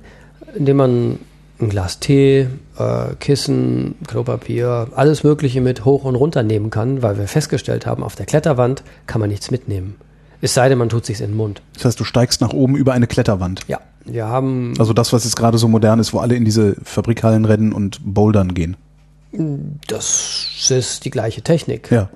in 0.56 0.66
dem 0.66 0.78
man 0.78 1.20
ein 1.60 1.70
Glas 1.70 2.00
Tee, 2.00 2.48
äh, 2.80 3.16
Kissen, 3.20 3.96
Klopapier, 4.08 4.88
alles 4.96 5.24
Mögliche 5.24 5.62
mit 5.62 5.86
hoch 5.86 6.04
und 6.04 6.16
runter 6.16 6.44
nehmen 6.44 6.70
kann, 6.72 7.02
weil 7.04 7.18
wir 7.18 7.28
festgestellt 7.28 7.86
haben, 7.86 8.04
auf 8.04 8.16
der 8.16 8.26
Kletterwand 8.26 8.84
kann 9.06 9.22
man 9.22 9.30
nichts 9.30 9.52
mitnehmen. 9.52 9.96
Es 10.42 10.54
sei 10.54 10.70
denn, 10.70 10.78
man 10.78 10.90
tut 10.90 11.06
sich 11.06 11.20
in 11.22 11.32
den 11.32 11.38
Mund. 11.38 11.62
das 11.74 11.86
heißt, 11.86 12.00
du 12.00 12.04
steigst 12.04 12.42
nach 12.42 12.54
oben 12.54 12.76
über 12.76 12.94
eine 12.94 13.08
Kletterwand. 13.08 13.62
Ja, 13.68 13.80
wir 14.06 14.28
haben 14.28 14.74
Also 14.78 14.94
das, 14.94 15.14
was 15.14 15.24
jetzt 15.24 15.36
gerade 15.36 15.58
so 15.58 15.68
modern 15.68 16.00
ist, 16.00 16.14
wo 16.14 16.20
alle 16.20 16.36
in 16.36 16.46
diese 16.46 16.76
Fabrikhallen 16.84 17.46
rennen 17.46 17.74
und 17.74 18.00
bouldern 18.04 18.54
gehen. 18.54 18.78
Das 19.88 20.68
ist 20.70 21.06
die 21.06 21.10
gleiche 21.10 21.42
Technik. 21.42 21.92
Ja. 21.92 22.10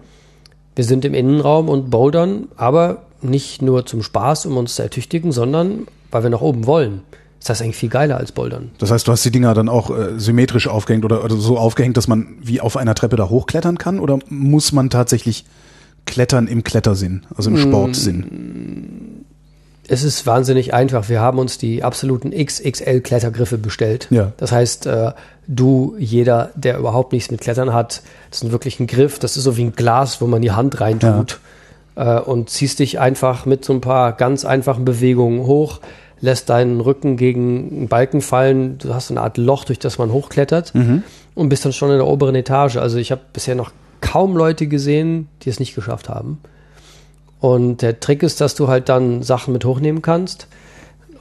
Wir 0.75 0.85
sind 0.85 1.03
im 1.05 1.13
Innenraum 1.13 1.67
und 1.69 1.89
bouldern, 1.89 2.47
aber 2.55 3.03
nicht 3.21 3.61
nur 3.61 3.85
zum 3.85 4.01
Spaß, 4.01 4.45
um 4.45 4.57
uns 4.57 4.75
zu 4.75 4.83
ertüchtigen, 4.83 5.31
sondern 5.31 5.87
weil 6.11 6.23
wir 6.23 6.29
nach 6.29 6.41
oben 6.41 6.65
wollen. 6.65 7.01
Ist 7.39 7.49
das 7.49 7.61
eigentlich 7.61 7.75
viel 7.75 7.89
geiler 7.89 8.17
als 8.17 8.31
bouldern? 8.31 8.69
Das 8.77 8.91
heißt, 8.91 9.07
du 9.07 9.11
hast 9.11 9.25
die 9.25 9.31
Dinger 9.31 9.53
dann 9.53 9.67
auch 9.67 9.89
äh, 9.89 10.19
symmetrisch 10.19 10.67
aufgehängt 10.67 11.03
oder, 11.05 11.23
oder 11.23 11.35
so 11.35 11.57
aufgehängt, 11.57 11.97
dass 11.97 12.07
man 12.07 12.35
wie 12.41 12.61
auf 12.61 12.77
einer 12.77 12.93
Treppe 12.93 13.15
da 13.15 13.29
hochklettern 13.29 13.77
kann? 13.79 13.99
Oder 13.99 14.19
muss 14.29 14.71
man 14.71 14.89
tatsächlich 14.91 15.45
klettern 16.05 16.47
im 16.47 16.63
Klettersinn, 16.63 17.25
also 17.35 17.49
im 17.49 17.57
Sportsinn? 17.57 19.25
Es 19.87 20.03
ist 20.03 20.25
wahnsinnig 20.25 20.73
einfach. 20.73 21.09
Wir 21.09 21.19
haben 21.19 21.39
uns 21.39 21.57
die 21.57 21.83
absoluten 21.83 22.31
XXL 22.31 23.01
Klettergriffe 23.01 23.57
bestellt. 23.57 24.07
Ja. 24.09 24.31
Das 24.37 24.51
heißt, 24.51 24.85
äh, 24.85 25.11
du, 25.47 25.95
jeder, 25.99 26.51
der 26.55 26.77
überhaupt 26.77 27.11
nichts 27.11 27.29
mit 27.29 27.41
Klettern 27.41 27.73
hat, 27.73 28.01
das 28.29 28.41
ist 28.41 28.51
wirklich 28.51 28.79
ein 28.79 28.87
Griff. 28.87 29.19
Das 29.19 29.35
ist 29.35 29.43
so 29.43 29.57
wie 29.57 29.65
ein 29.65 29.73
Glas, 29.73 30.21
wo 30.21 30.27
man 30.27 30.41
die 30.41 30.51
Hand 30.51 30.79
reintut. 30.79 31.39
Äh, 31.95 32.19
und 32.19 32.49
ziehst 32.49 32.79
dich 32.79 32.99
einfach 32.99 33.45
mit 33.45 33.65
so 33.65 33.73
ein 33.73 33.81
paar 33.81 34.13
ganz 34.13 34.45
einfachen 34.45 34.85
Bewegungen 34.85 35.45
hoch, 35.45 35.81
lässt 36.21 36.49
deinen 36.49 36.79
Rücken 36.79 37.17
gegen 37.17 37.69
einen 37.71 37.87
Balken 37.89 38.21
fallen. 38.21 38.77
Du 38.77 38.93
hast 38.93 39.11
eine 39.11 39.19
Art 39.21 39.37
Loch, 39.37 39.65
durch 39.65 39.79
das 39.79 39.97
man 39.97 40.13
hochklettert 40.13 40.73
und 41.35 41.49
bist 41.49 41.65
dann 41.65 41.73
schon 41.73 41.91
in 41.91 41.97
der 41.97 42.07
oberen 42.07 42.35
Etage. 42.35 42.77
Also 42.77 42.97
ich 42.97 43.11
habe 43.11 43.21
bisher 43.33 43.55
noch 43.55 43.71
kaum 44.01 44.35
Leute 44.35 44.67
gesehen, 44.67 45.27
die 45.43 45.49
es 45.49 45.59
nicht 45.59 45.75
geschafft 45.75 46.09
haben. 46.09 46.39
Und 47.39 47.81
der 47.81 47.99
Trick 47.99 48.21
ist, 48.23 48.41
dass 48.41 48.55
du 48.55 48.67
halt 48.67 48.89
dann 48.89 49.23
Sachen 49.23 49.53
mit 49.53 49.65
hochnehmen 49.65 50.01
kannst. 50.01 50.47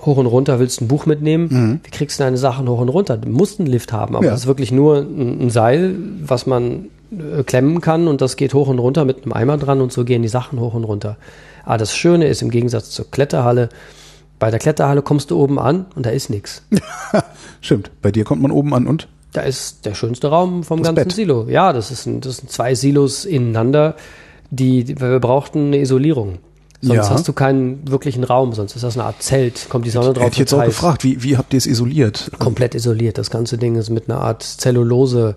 Hoch 0.05 0.17
und 0.17 0.27
runter 0.27 0.59
willst 0.59 0.81
du 0.81 0.85
ein 0.85 0.89
Buch 0.89 1.07
mitnehmen. 1.07 1.81
Wie 1.85 1.91
kriegst 1.91 2.19
du 2.21 2.25
deine 2.25 2.39
Sachen 2.39 2.69
hoch 2.69 2.81
und 2.81 2.89
runter? 2.89 3.17
Du 3.19 3.29
musst 3.29 3.59
einen 3.61 3.69
Lift 3.69 3.93
haben, 3.93 4.17
aber 4.17 4.25
Ja. 4.27 4.33
es 4.35 4.41
ist 4.41 4.47
wirklich 4.47 4.73
nur 4.73 4.99
ein, 4.99 5.47
ein 5.47 5.51
Seil, 5.51 5.95
was 6.25 6.47
man 6.47 6.87
äh, 7.13 7.43
klemmen 7.43 7.81
kann 7.83 8.09
und 8.09 8.21
das 8.23 8.37
geht 8.37 8.55
hoch 8.55 8.69
und 8.69 8.79
runter 8.79 9.05
mit 9.05 9.25
einem 9.25 9.33
Eimer 9.35 9.59
dran 9.59 9.81
und 9.81 9.93
so 9.93 10.05
gehen 10.05 10.23
die 10.23 10.29
Sachen 10.29 10.59
hoch 10.59 10.73
und 10.75 10.85
runter. 10.85 11.17
Aber 11.65 11.77
das 11.79 11.95
Schöne 11.95 12.27
ist 12.29 12.41
im 12.41 12.51
Gegensatz 12.51 12.91
zur 12.91 13.11
Kletterhalle, 13.11 13.69
bei 14.39 14.51
der 14.51 14.59
Kletterhalle 14.59 15.03
kommst 15.03 15.31
du 15.31 15.39
oben 15.39 15.59
an 15.59 15.85
und 15.95 16.07
da 16.07 16.11
ist 16.11 16.31
nichts. 16.31 16.63
Stimmt. 17.61 17.91
Bei 18.01 18.11
dir 18.11 18.25
kommt 18.25 18.41
man 18.41 18.51
oben 18.51 18.73
an 18.73 18.87
und 18.87 19.07
Da 19.33 19.43
ist 19.43 19.85
der 19.87 19.95
schönste 19.95 20.29
Raum 20.29 20.65
vom 20.65 20.79
Das 20.83 20.89
ganzen 20.89 21.05
Bett. 21.09 21.13
Silo. 21.13 21.47
Ja, 21.49 21.73
das, 21.73 21.91
ist 21.91 22.07
ein, 22.07 22.21
das 22.21 22.39
sind 22.39 22.51
zwei 22.51 22.75
Silos 22.75 23.25
ineinander, 23.25 23.95
die, 24.51 24.85
die 24.85 25.01
wir 25.01 25.21
brauchten 25.21 25.67
eine 25.69 25.79
Isolierung. 25.79 26.39
Sonst 26.83 26.97
Ja. 26.97 27.11
hast 27.11 27.29
du 27.29 27.33
keinen 27.35 27.87
wirklichen 27.89 28.25
Raum, 28.25 28.55
sonst 28.55 28.75
ist 28.75 28.83
das 28.83 28.97
eine 28.97 29.05
Art 29.05 29.23
Zelt, 29.23 29.69
kommt 29.69 29.85
die 29.85 29.91
Sonne 29.91 30.15
drauf. 30.15 30.25
hätte 30.25 30.33
ich 30.33 30.39
jetzt 30.39 30.55
auch 30.55 30.65
gefragt, 30.65 31.05
wie, 31.05 31.23
wie 31.23 31.37
habt 31.37 31.53
ihr 31.53 31.59
es 31.59 31.67
isoliert? 31.67 32.31
Komplett 32.39 32.75
isoliert. 32.75 33.19
Das 33.19 33.31
ganze 33.31 33.59
Ding 33.59 33.77
ist 33.77 33.91
mit 33.91 34.09
einer 34.11 34.21
Art 34.21 34.43
Zellulose 34.43 35.37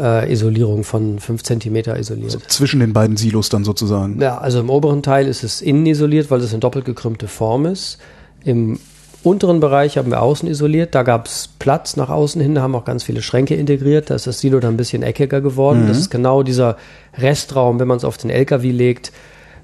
äh, 0.00 0.30
Isolierung 0.32 0.82
von 0.82 1.20
5 1.20 1.44
Zentimeter 1.44 1.96
isoliert. 1.96 2.42
Zwischen 2.48 2.80
den 2.80 2.92
beiden 2.92 3.16
Silos 3.16 3.48
dann 3.50 3.62
sozusagen. 3.62 4.20
Ja, 4.20 4.38
also 4.38 4.58
im 4.58 4.68
oberen 4.68 5.02
Teil 5.04 5.28
ist 5.28 5.44
es 5.44 5.62
innen 5.62 5.86
isoliert, 5.86 6.30
weil 6.32 6.40
es 6.40 6.50
eine 6.50 6.58
doppelt 6.58 6.84
gekrümmte 6.84 7.28
Form 7.28 7.66
ist. 7.66 7.98
Im 8.42 8.80
unteren 9.24 9.58
Bereich 9.60 9.98
haben 9.98 10.10
wir 10.10 10.22
außen 10.22 10.48
isoliert. 10.48 10.94
Da 10.94 11.02
gab 11.02 11.26
es 11.26 11.48
Platz 11.58 11.96
nach 11.96 12.10
außen 12.10 12.40
hin, 12.40 12.54
da 12.54 12.62
haben 12.62 12.74
auch 12.74 12.84
ganz 12.84 13.02
viele 13.02 13.22
Schränke 13.22 13.54
integriert. 13.54 14.10
Da 14.10 14.14
ist 14.14 14.26
das 14.26 14.40
Silo 14.40 14.60
dann 14.60 14.74
ein 14.74 14.76
bisschen 14.76 15.02
eckiger 15.02 15.40
geworden. 15.40 15.86
Das 15.88 15.98
ist 15.98 16.10
genau 16.10 16.42
dieser 16.42 16.76
Restraum, 17.18 17.80
wenn 17.80 17.88
man 17.88 17.96
es 17.96 18.04
auf 18.04 18.16
den 18.18 18.30
LKW 18.30 18.70
legt. 18.70 19.12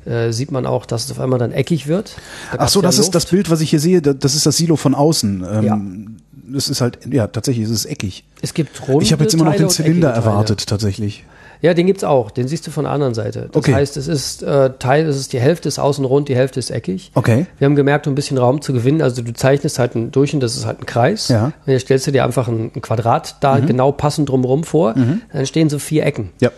Äh, 0.07 0.33
sieht 0.33 0.51
man 0.51 0.65
auch, 0.67 0.87
dass 0.87 1.05
es 1.05 1.11
auf 1.11 1.21
einmal 1.21 1.39
dann 1.39 1.53
eckig 1.53 1.87
wird. 1.87 2.17
Da 2.53 2.59
Ach 2.61 2.69
so, 2.69 2.81
ja 2.81 2.87
das 2.87 2.95
ist 2.99 3.07
Luft. 3.07 3.15
das 3.17 3.27
Bild, 3.27 3.51
was 3.51 3.61
ich 3.61 3.69
hier 3.71 3.81
sehe. 3.81 4.01
da- 4.01 4.15
Das 4.15 4.35
ist 4.35 4.47
das 4.47 4.57
Silo 4.57 4.77
von 4.77 4.95
außen. 4.95 5.45
Ähm, 5.53 6.17
Das 6.53 6.69
ist 6.69 6.81
halt, 6.81 6.99
ja, 7.13 7.27
tatsächlich 7.29 7.65
ist 7.67 7.71
es 7.71 7.85
eckig. 7.85 8.25
Es 8.43 8.55
gibt 8.55 8.89
runde 8.89 9.05
Ich 9.05 9.13
habe 9.13 9.23
jetzt 9.25 9.35
immer 9.35 9.45
noch 9.45 9.55
den 9.55 9.69
Zylinder 9.69 10.11
erwartet, 10.11 10.67
tatsächlich. 10.67 11.25
Ja, 11.63 11.75
den 11.75 11.87
gibt's 11.87 12.05
auch. 12.05 12.31
Den 12.31 12.49
siehst 12.49 12.67
du 12.67 12.71
von 12.71 12.85
der 12.85 12.93
anderen 12.93 13.15
Seite. 13.15 13.49
Das 13.53 13.57
Okay. 13.61 13.75
heißt, 13.75 13.97
es 13.97 14.09
ist 14.09 14.43
äh, 14.43 14.71
Teil, 14.79 15.07
es 15.07 15.17
ist 15.17 15.33
die 15.33 15.41
Hälfte 15.41 15.69
ist 15.69 15.79
außen 15.79 16.05
rund, 16.05 16.29
die 16.29 16.37
Hälfte 16.37 16.59
ist 16.59 16.71
eckig. 16.71 17.11
Okay. 17.15 17.47
Wir 17.59 17.67
haben 17.67 17.77
gemerkt, 17.77 18.07
um 18.07 18.13
ein 18.13 18.15
bisschen 18.17 18.39
Raum 18.39 18.63
zu 18.63 18.73
gewinnen, 18.73 19.03
also 19.03 19.23
du 19.23 19.33
zeichnest 19.35 19.79
halt 19.79 19.95
ein, 19.95 20.11
durch 20.11 20.33
und 20.35 20.41
das 20.41 20.57
ist 20.57 20.65
halt 20.67 20.81
ein 20.81 20.87
Kreis. 20.87 21.29
Ja. 21.29 21.47
Mhm. 21.49 21.53
Und 21.67 21.73
jetzt 21.73 21.83
stellst 21.83 22.07
du 22.07 22.13
dir 22.13 22.25
einfach 22.25 22.49
ein, 22.49 22.71
ein 22.75 22.81
Quadrat 22.83 23.37
da 23.41 23.59
genau 23.61 23.93
passend 23.93 24.29
drumherum 24.29 24.65
vor. 24.65 24.95
Dann 24.95 25.23
entstehen 25.33 25.69
so 25.69 25.79
vier 25.79 26.05
Ecken. 26.07 26.31
Ja. 26.41 26.51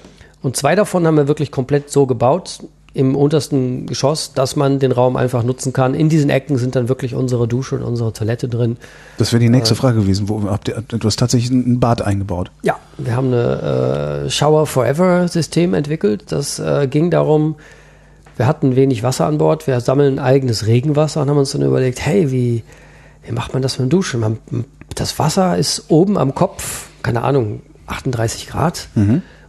Und 0.42 0.56
zwei 0.56 0.74
davon 0.74 1.06
haben 1.06 1.16
wir 1.16 1.28
wirklich 1.28 1.50
komplett 1.50 1.90
so 1.90 2.06
gebaut 2.06 2.60
im 2.94 3.16
untersten 3.16 3.86
Geschoss, 3.86 4.34
dass 4.34 4.54
man 4.54 4.78
den 4.78 4.92
Raum 4.92 5.16
einfach 5.16 5.42
nutzen 5.42 5.72
kann. 5.72 5.94
In 5.94 6.08
diesen 6.08 6.28
Ecken 6.28 6.58
sind 6.58 6.76
dann 6.76 6.88
wirklich 6.88 7.14
unsere 7.14 7.48
Dusche 7.48 7.76
und 7.76 7.82
unsere 7.82 8.12
Toilette 8.12 8.48
drin. 8.48 8.76
Das 9.16 9.32
wäre 9.32 9.40
die 9.40 9.48
nächste 9.48 9.74
Frage 9.74 10.00
gewesen. 10.00 10.28
Wo 10.28 10.42
habt 10.44 10.68
ihr, 10.68 10.82
du 10.86 11.06
hast 11.06 11.18
tatsächlich 11.18 11.50
ein 11.50 11.80
Bad 11.80 12.02
eingebaut. 12.02 12.50
Ja, 12.62 12.76
wir 12.98 13.16
haben 13.16 13.28
eine 13.28 14.24
äh, 14.26 14.30
Shower 14.30 14.66
Forever 14.66 15.26
System 15.28 15.72
entwickelt. 15.72 16.24
Das 16.28 16.58
äh, 16.58 16.86
ging 16.86 17.10
darum, 17.10 17.56
wir 18.36 18.46
hatten 18.46 18.76
wenig 18.76 19.02
Wasser 19.02 19.26
an 19.26 19.38
Bord, 19.38 19.66
wir 19.66 19.80
sammeln 19.80 20.18
eigenes 20.18 20.66
Regenwasser 20.66 21.22
und 21.22 21.30
haben 21.30 21.38
uns 21.38 21.52
dann 21.52 21.62
überlegt, 21.62 22.04
hey, 22.04 22.30
wie, 22.30 22.62
wie 23.24 23.32
macht 23.32 23.54
man 23.54 23.62
das 23.62 23.78
mit 23.78 23.86
dem 23.86 23.90
Duschen? 23.90 24.20
Man, 24.20 24.38
das 24.94 25.18
Wasser 25.18 25.56
ist 25.56 25.84
oben 25.88 26.18
am 26.18 26.34
Kopf, 26.34 26.88
keine 27.02 27.22
Ahnung, 27.22 27.62
38 27.86 28.48
Grad 28.48 28.88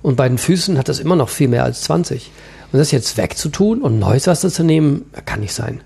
und 0.02 0.18
bei 0.18 0.28
den 0.28 0.38
Füßen 0.38 0.78
hat 0.78 0.89
das 0.89 1.00
immer 1.00 1.16
noch 1.16 1.30
viel 1.30 1.48
mehr 1.48 1.64
als 1.64 1.84
20. 1.84 2.32
Und 2.74 2.80
das 2.80 2.91
jetzt 2.91 3.17
wegzutun 3.17 3.82
und 3.82 3.99
neues 3.99 4.28
Wasser 4.28 4.49
zu 4.49 4.63
nehmen, 4.63 5.05
kann 5.26 5.39
nicht 5.39 5.53
sein. 5.53 5.80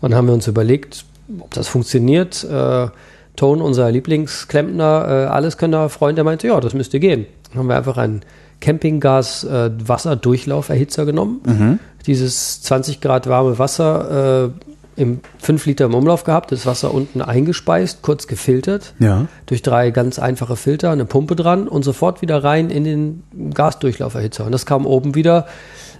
Und 0.00 0.10
dann 0.10 0.18
haben 0.18 0.26
wir 0.26 0.34
uns 0.34 0.46
überlegt, 0.48 1.04
ob 1.40 1.52
das 1.54 1.68
funktioniert. 1.68 2.44
Äh, 2.44 2.88
Tone, 3.36 3.62
unser 3.64 3.90
Lieblingsklempner, 3.90 5.06
äh, 5.08 5.24
alles 5.26 5.56
können 5.56 5.88
Freund, 5.88 6.18
der 6.18 6.24
meinte, 6.24 6.46
ja, 6.48 6.60
das 6.60 6.74
müsste 6.74 7.00
gehen. 7.00 7.26
Dann 7.50 7.60
haben 7.60 7.68
wir 7.68 7.76
einfach 7.76 7.96
einen 7.96 8.20
Campinggas-Wasserdurchlauferhitzer 8.60 11.06
genommen. 11.06 11.80
Dieses 12.06 12.62
20 12.62 13.00
Grad 13.00 13.28
warme 13.28 13.58
Wasser 13.58 14.50
äh, 14.96 15.00
im 15.00 15.20
5 15.40 15.66
Liter 15.66 15.86
im 15.86 15.94
Umlauf 15.94 16.24
gehabt, 16.24 16.52
das 16.52 16.66
Wasser 16.66 16.92
unten 16.94 17.20
eingespeist, 17.22 18.02
kurz 18.02 18.26
gefiltert, 18.28 18.94
Ja. 18.98 19.26
durch 19.46 19.62
drei 19.62 19.90
ganz 19.90 20.18
einfache 20.18 20.56
Filter, 20.56 20.90
eine 20.90 21.04
Pumpe 21.04 21.34
dran 21.34 21.66
und 21.66 21.82
sofort 21.82 22.22
wieder 22.22 22.44
rein 22.44 22.70
in 22.70 22.84
den 22.84 23.22
Gasdurchlauferhitzer. 23.54 24.44
Und 24.44 24.52
das 24.52 24.66
kam 24.66 24.86
oben 24.86 25.14
wieder 25.14 25.46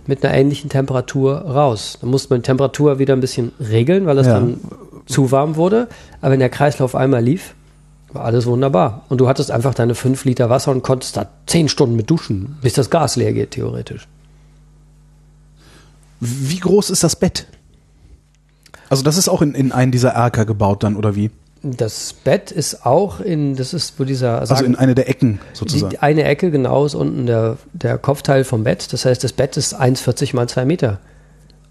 mit 0.06 0.24
einer 0.24 0.34
ähnlichen 0.34 0.70
Temperatur 0.70 1.34
raus. 1.36 1.98
Da 2.00 2.06
musste 2.06 2.30
man 2.32 2.40
die 2.40 2.46
Temperatur 2.46 2.98
wieder 2.98 3.14
ein 3.14 3.20
bisschen 3.20 3.52
regeln, 3.60 4.06
weil 4.06 4.16
das 4.16 4.26
Ja. 4.26 4.34
dann 4.34 4.60
zu 5.06 5.30
warm 5.30 5.56
wurde. 5.56 5.88
Aber 6.20 6.32
wenn 6.32 6.40
der 6.40 6.50
Kreislauf 6.50 6.94
einmal 6.94 7.22
lief, 7.22 7.54
war 8.12 8.24
alles 8.24 8.46
wunderbar. 8.46 9.04
Und 9.08 9.20
du 9.20 9.28
hattest 9.28 9.50
einfach 9.50 9.74
deine 9.74 9.94
5 9.94 10.24
Liter 10.24 10.48
Wasser 10.50 10.70
und 10.70 10.82
konntest 10.82 11.16
da 11.16 11.26
10 11.46 11.68
Stunden 11.68 11.96
mit 11.96 12.10
duschen, 12.10 12.56
bis 12.62 12.74
das 12.74 12.90
Gas 12.90 13.16
leer 13.16 13.32
geht, 13.32 13.52
theoretisch. 13.52 14.06
Wie 16.20 16.58
groß 16.60 16.90
ist 16.90 17.04
das 17.04 17.16
Bett? 17.16 17.46
Also 18.88 19.02
das 19.02 19.16
ist 19.18 19.28
auch 19.28 19.42
in, 19.42 19.54
in 19.54 19.72
einen 19.72 19.92
dieser 19.92 20.10
Erker 20.10 20.44
gebaut 20.46 20.82
dann, 20.84 20.96
oder 20.96 21.16
wie? 21.16 21.30
Das 21.64 22.12
Bett 22.12 22.50
ist 22.50 22.84
auch 22.84 23.20
in, 23.20 23.56
das 23.56 23.72
ist 23.72 23.98
wo 23.98 24.04
dieser, 24.04 24.40
Also 24.40 24.64
in 24.64 24.76
eine 24.76 24.94
der 24.94 25.08
Ecken 25.08 25.40
sozusagen. 25.54 25.90
Die, 25.90 25.98
eine 25.98 26.24
Ecke 26.24 26.50
genau 26.50 26.84
ist 26.84 26.94
unten 26.94 27.26
der, 27.26 27.56
der 27.72 27.98
Kopfteil 27.98 28.44
vom 28.44 28.64
Bett. 28.64 28.92
Das 28.92 29.04
heißt, 29.04 29.24
das 29.24 29.32
Bett 29.32 29.56
ist 29.56 29.74
1,40 29.74 30.36
mal 30.36 30.48
2 30.48 30.64
Meter. 30.66 31.00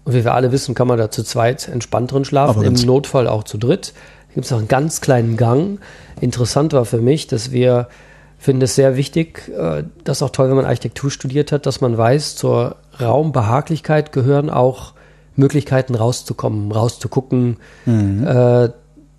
Und 0.04 0.14
wie 0.14 0.24
wir 0.24 0.34
alle 0.34 0.52
wissen, 0.52 0.74
kann 0.74 0.88
man 0.88 0.98
da 0.98 1.10
zu 1.10 1.22
zweit 1.22 1.68
entspannt 1.68 2.12
drin 2.12 2.24
schlafen, 2.24 2.62
im 2.62 2.74
Notfall 2.74 3.28
auch 3.28 3.44
zu 3.44 3.56
dritt. 3.56 3.94
Da 4.28 4.34
gibt 4.34 4.44
es 4.44 4.50
noch 4.50 4.58
einen 4.58 4.68
ganz 4.68 5.00
kleinen 5.00 5.36
Gang. 5.36 5.80
Interessant 6.20 6.72
war 6.72 6.84
für 6.84 7.00
mich, 7.00 7.26
dass 7.26 7.52
wir 7.52 7.88
finden 8.36 8.62
es 8.62 8.74
sehr 8.74 8.96
wichtig, 8.96 9.50
äh, 9.56 9.84
das 10.04 10.18
ist 10.18 10.22
auch 10.22 10.30
toll, 10.30 10.48
wenn 10.50 10.56
man 10.56 10.66
Architektur 10.66 11.10
studiert 11.10 11.50
hat, 11.50 11.64
dass 11.64 11.80
man 11.80 11.96
weiß, 11.96 12.36
zur 12.36 12.76
Raumbehaglichkeit 13.00 14.12
gehören 14.12 14.50
auch 14.50 14.92
Möglichkeiten 15.36 15.94
rauszukommen, 15.94 16.70
rauszugucken. 16.70 17.56
Äh, 17.86 18.68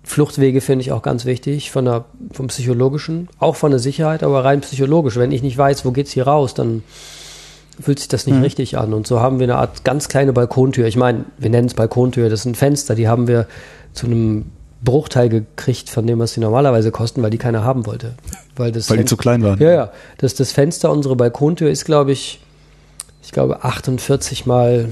Fluchtwege 0.06 0.60
finde 0.60 0.82
ich 0.82 0.92
auch 0.92 1.02
ganz 1.02 1.24
wichtig, 1.24 1.72
von 1.72 1.84
der, 1.84 2.04
vom 2.32 2.46
Psychologischen, 2.46 3.28
auch 3.40 3.56
von 3.56 3.72
der 3.72 3.80
Sicherheit, 3.80 4.22
aber 4.22 4.44
rein 4.44 4.60
psychologisch. 4.60 5.16
Wenn 5.16 5.32
ich 5.32 5.42
nicht 5.42 5.58
weiß, 5.58 5.84
wo 5.84 5.90
geht's 5.90 6.12
hier 6.12 6.28
raus, 6.28 6.54
dann 6.54 6.84
fühlt 7.80 7.98
sich 7.98 8.08
das 8.08 8.26
nicht 8.26 8.40
richtig 8.40 8.78
an. 8.78 8.94
Und 8.94 9.06
so 9.06 9.20
haben 9.20 9.40
wir 9.40 9.44
eine 9.44 9.56
Art 9.56 9.82
ganz 9.84 10.08
kleine 10.08 10.32
Balkontür. 10.32 10.86
Ich 10.86 10.96
meine, 10.96 11.24
wir 11.38 11.50
nennen 11.50 11.66
es 11.66 11.74
Balkontür, 11.74 12.30
das 12.30 12.42
sind 12.42 12.56
Fenster, 12.56 12.94
die 12.94 13.08
haben 13.08 13.26
wir 13.26 13.48
zu 13.92 14.06
einem 14.06 14.46
Bruchteil 14.82 15.28
gekriegt 15.28 15.90
von 15.90 16.06
dem, 16.06 16.20
was 16.20 16.32
sie 16.32 16.40
normalerweise 16.40 16.92
kosten, 16.92 17.22
weil 17.22 17.30
die 17.30 17.38
keiner 17.38 17.64
haben 17.64 17.84
wollte. 17.84 18.14
Weil, 18.54 18.70
das 18.70 18.88
Weil 18.88 18.98
die 18.98 19.04
zu 19.04 19.16
klein 19.16 19.42
waren. 19.42 19.60
Ja, 19.60 19.72
ja. 19.72 19.92
Das, 20.18 20.34
das 20.34 20.52
Fenster, 20.52 20.90
unsere 20.92 21.16
Balkontür 21.16 21.68
ist, 21.68 21.84
glaube 21.84 22.12
ich, 22.12 22.40
ich 23.22 23.32
glaube 23.32 23.64
48 23.64 24.46
mal 24.46 24.90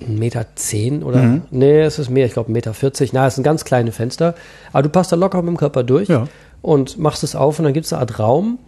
1,10 0.00 0.18
Meter 0.18 0.46
zehn 0.56 1.02
oder 1.02 1.22
Mhm. 1.22 1.42
nee, 1.50 1.80
es 1.82 1.98
ist 1.98 2.10
mehr, 2.10 2.26
ich 2.26 2.32
glaube 2.34 2.50
1,40 2.50 2.52
Meter. 2.52 2.74
40. 2.74 3.12
Na, 3.12 3.26
es 3.26 3.34
sind 3.36 3.44
ganz 3.44 3.64
kleine 3.64 3.92
Fenster. 3.92 4.34
Aber 4.72 4.82
du 4.82 4.88
passt 4.90 5.12
da 5.12 5.16
locker 5.16 5.40
mit 5.42 5.48
dem 5.48 5.56
Körper 5.56 5.82
durch 5.84 6.08
Ja. 6.08 6.26
und 6.62 6.98
machst 6.98 7.22
es 7.24 7.34
auf 7.34 7.58
und 7.58 7.64
dann 7.64 7.72
gibt 7.72 7.86
es 7.86 7.92
eine 7.92 8.00
Art 8.00 8.18
Raum. 8.18 8.58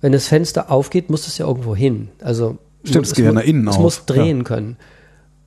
Wenn 0.00 0.12
das 0.12 0.26
Fenster 0.26 0.70
aufgeht, 0.70 1.10
muss 1.10 1.26
es 1.28 1.38
ja 1.38 1.46
irgendwo 1.46 1.76
hin. 1.76 2.08
Also 2.22 2.58
Stimmt, 2.84 3.06
es 3.06 3.14
geht 3.14 3.24
ja 3.24 3.32
nach 3.32 3.44
innen 3.44 3.68
Es 3.68 3.76
auf. 3.76 3.82
muss 3.82 4.04
drehen 4.06 4.42
können. 4.42 4.76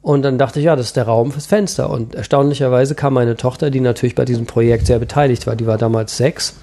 Und 0.02 0.22
dann 0.22 0.38
dachte 0.38 0.60
ich, 0.60 0.66
ja, 0.66 0.76
das 0.76 0.86
ist 0.88 0.96
der 0.96 1.06
Raum 1.06 1.32
fürs 1.32 1.48
Fenster. 1.48 1.90
Und 1.90 2.16
erstaunlicherweise 2.16 2.94
kam 2.96 3.14
meine 3.16 3.36
Tochter, 3.36 3.72
die 3.72 3.82
natürlich 3.82 4.16
bei 4.16 4.24
diesem 4.24 4.46
Projekt 4.46 4.86
sehr 4.88 5.00
beteiligt 5.00 5.48
war, 5.48 5.56
die 5.58 5.66
war 5.68 5.78
damals 5.80 6.16
sechs, 6.16 6.56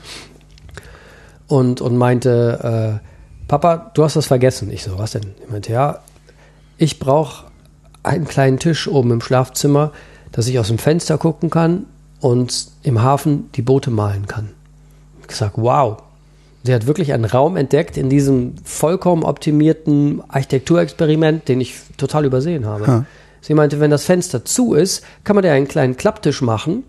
und, 1.49 1.81
und 1.81 1.97
meinte, 1.97 3.01
äh, 3.03 3.47
Papa, 3.49 3.91
du 3.95 4.05
hast 4.05 4.17
was 4.17 4.27
vergessen. 4.27 4.71
Ich 4.71 4.85
so, 4.85 4.99
was 4.99 5.11
denn? 5.13 5.23
Ich 5.45 5.51
meinte, 5.51 5.73
ja, 5.73 5.99
ich 6.79 6.99
brauche 6.99 7.47
einen 8.03 8.27
kleinen 8.27 8.59
Tisch 8.59 8.89
oben 8.89 9.11
im 9.11 9.21
Schlafzimmer, 9.21 9.93
dass 10.33 10.49
ich 10.49 10.59
aus 10.59 10.69
dem 10.69 10.79
Fenster 10.79 11.19
gucken 11.19 11.51
kann 11.51 11.87
und 12.21 12.69
im 12.83 13.03
Hafen 13.03 13.51
die 13.55 13.63
Boote 13.63 13.91
malen 13.91 14.27
kann. 14.27 14.51
Ich 15.21 15.29
gesagt, 15.29 15.55
wow. 15.57 16.03
Sie 16.65 16.73
hat 16.73 16.87
wirklich 16.87 17.13
einen 17.13 17.25
Raum 17.25 17.57
entdeckt 17.57 17.97
in 17.97 18.09
diesem 18.09 18.55
vollkommen 18.65 19.25
optimierten 19.25 20.23
Architekturexperiment, 20.29 21.49
den 21.49 21.61
ich 21.61 21.75
total 21.97 22.25
übersehen 22.25 22.67
habe. 22.67 22.87
Ha. 22.87 23.05
Sie 23.41 23.55
meinte, 23.55 23.81
wenn 23.81 23.91
das 23.91 24.05
Fenster 24.05 24.45
zu 24.45 24.75
ist, 24.75 25.03
kann 25.25 25.35
man 25.35 25.45
da 25.45 25.53
einen 25.53 25.67
kleinen 25.67 25.97
Klapptisch 25.97 26.41
machen 26.41 26.85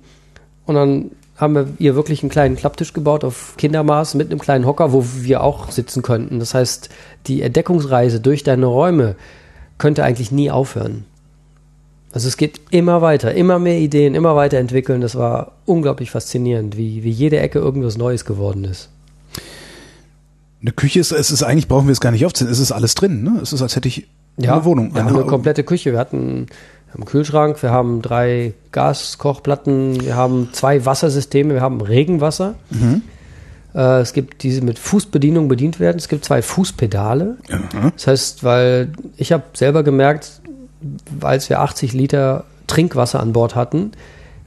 und 0.65 0.75
dann 0.75 1.11
haben 1.37 1.55
wir 1.55 1.67
ihr 1.79 1.95
wirklich 1.95 2.21
einen 2.21 2.29
kleinen 2.29 2.55
Klapptisch 2.55 2.93
gebaut 2.93 3.23
auf 3.23 3.55
Kindermaß 3.57 4.13
mit 4.13 4.29
einem 4.29 4.39
kleinen 4.39 4.67
Hocker, 4.67 4.93
wo 4.93 5.03
wir 5.21 5.41
auch 5.41 5.71
sitzen 5.71 6.03
könnten. 6.03 6.39
Das 6.39 6.53
heißt, 6.53 6.89
die 7.25 7.41
Entdeckungsreise 7.41 8.19
durch 8.19 8.43
deine 8.43 8.67
Räume 8.67 9.15
könnte 9.83 10.05
eigentlich 10.05 10.31
nie 10.31 10.49
aufhören. 10.49 11.03
Also 12.13 12.29
es 12.29 12.37
geht 12.37 12.61
immer 12.69 13.01
weiter, 13.01 13.33
immer 13.33 13.59
mehr 13.59 13.79
Ideen, 13.79 14.15
immer 14.15 14.33
weiter 14.33 14.57
entwickeln. 14.57 15.01
Das 15.01 15.15
war 15.15 15.51
unglaublich 15.65 16.09
faszinierend, 16.09 16.77
wie, 16.77 17.03
wie 17.03 17.09
jede 17.09 17.37
Ecke 17.41 17.59
irgendwas 17.59 17.97
Neues 17.97 18.23
geworden 18.23 18.63
ist. 18.63 18.87
Eine 20.61 20.71
Küche 20.71 21.01
ist, 21.01 21.11
es 21.11 21.31
ist 21.31 21.43
eigentlich, 21.43 21.67
brauchen 21.67 21.87
wir 21.87 21.91
es 21.91 21.99
gar 21.99 22.11
nicht 22.11 22.25
aufzählen, 22.25 22.49
es 22.49 22.59
ist 22.59 22.71
alles 22.71 22.95
drin, 22.95 23.23
ne? 23.23 23.41
Es 23.41 23.51
ist, 23.51 23.61
als 23.61 23.75
hätte 23.75 23.89
ich 23.89 24.07
eine 24.37 24.63
Wohnung. 24.63 24.95
Wir 24.95 25.03
haben 25.03 25.13
eine 25.17 25.25
komplette 25.25 25.65
Küche. 25.65 25.91
Wir 25.91 25.99
hatten 25.99 26.45
wir 26.45 26.93
haben 26.93 27.01
einen 27.01 27.05
Kühlschrank, 27.05 27.61
wir 27.61 27.71
haben 27.71 28.01
drei 28.01 28.53
Gaskochplatten, 28.71 29.99
wir 30.05 30.15
haben 30.15 30.47
zwei 30.53 30.85
Wassersysteme, 30.85 31.55
wir 31.55 31.61
haben 31.61 31.81
Regenwasser. 31.81 32.55
Äh, 32.71 32.75
es 33.73 34.13
gibt 34.13 34.43
diese 34.43 34.61
mit 34.61 34.77
Fußbedienung 34.77 35.47
bedient 35.47 35.79
werden. 35.79 35.97
Es 35.97 36.07
gibt 36.07 36.25
zwei 36.25 36.41
Fußpedale. 36.41 37.37
Das 37.95 38.07
heißt, 38.07 38.43
weil 38.43 38.91
ich 39.17 39.31
habe 39.31 39.43
selber 39.53 39.83
gemerkt, 39.83 40.41
als 41.21 41.49
wir 41.49 41.59
80 41.59 41.93
Liter 41.93 42.45
Trinkwasser 42.67 43.19
an 43.19 43.33
Bord 43.33 43.55
hatten, 43.55 43.91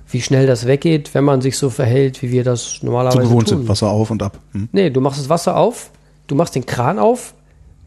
wie 0.08 0.22
schnell 0.22 0.46
das 0.46 0.66
weggeht, 0.66 1.14
wenn 1.14 1.24
man 1.24 1.40
sich 1.40 1.58
so 1.58 1.70
verhält, 1.70 2.22
wie 2.22 2.30
wir 2.30 2.44
das 2.44 2.74
so 2.74 2.86
normalerweise 2.86 3.22
gewohnt 3.22 3.48
tun. 3.48 3.58
sind, 3.58 3.68
Wasser 3.68 3.88
auf 3.88 4.10
und 4.10 4.22
ab. 4.22 4.38
Hm. 4.52 4.68
Nee, 4.72 4.90
du 4.90 5.00
machst 5.00 5.18
das 5.18 5.28
Wasser 5.28 5.56
auf, 5.56 5.90
du 6.28 6.34
machst 6.34 6.54
den 6.54 6.64
Kran 6.64 6.98
auf 6.98 7.34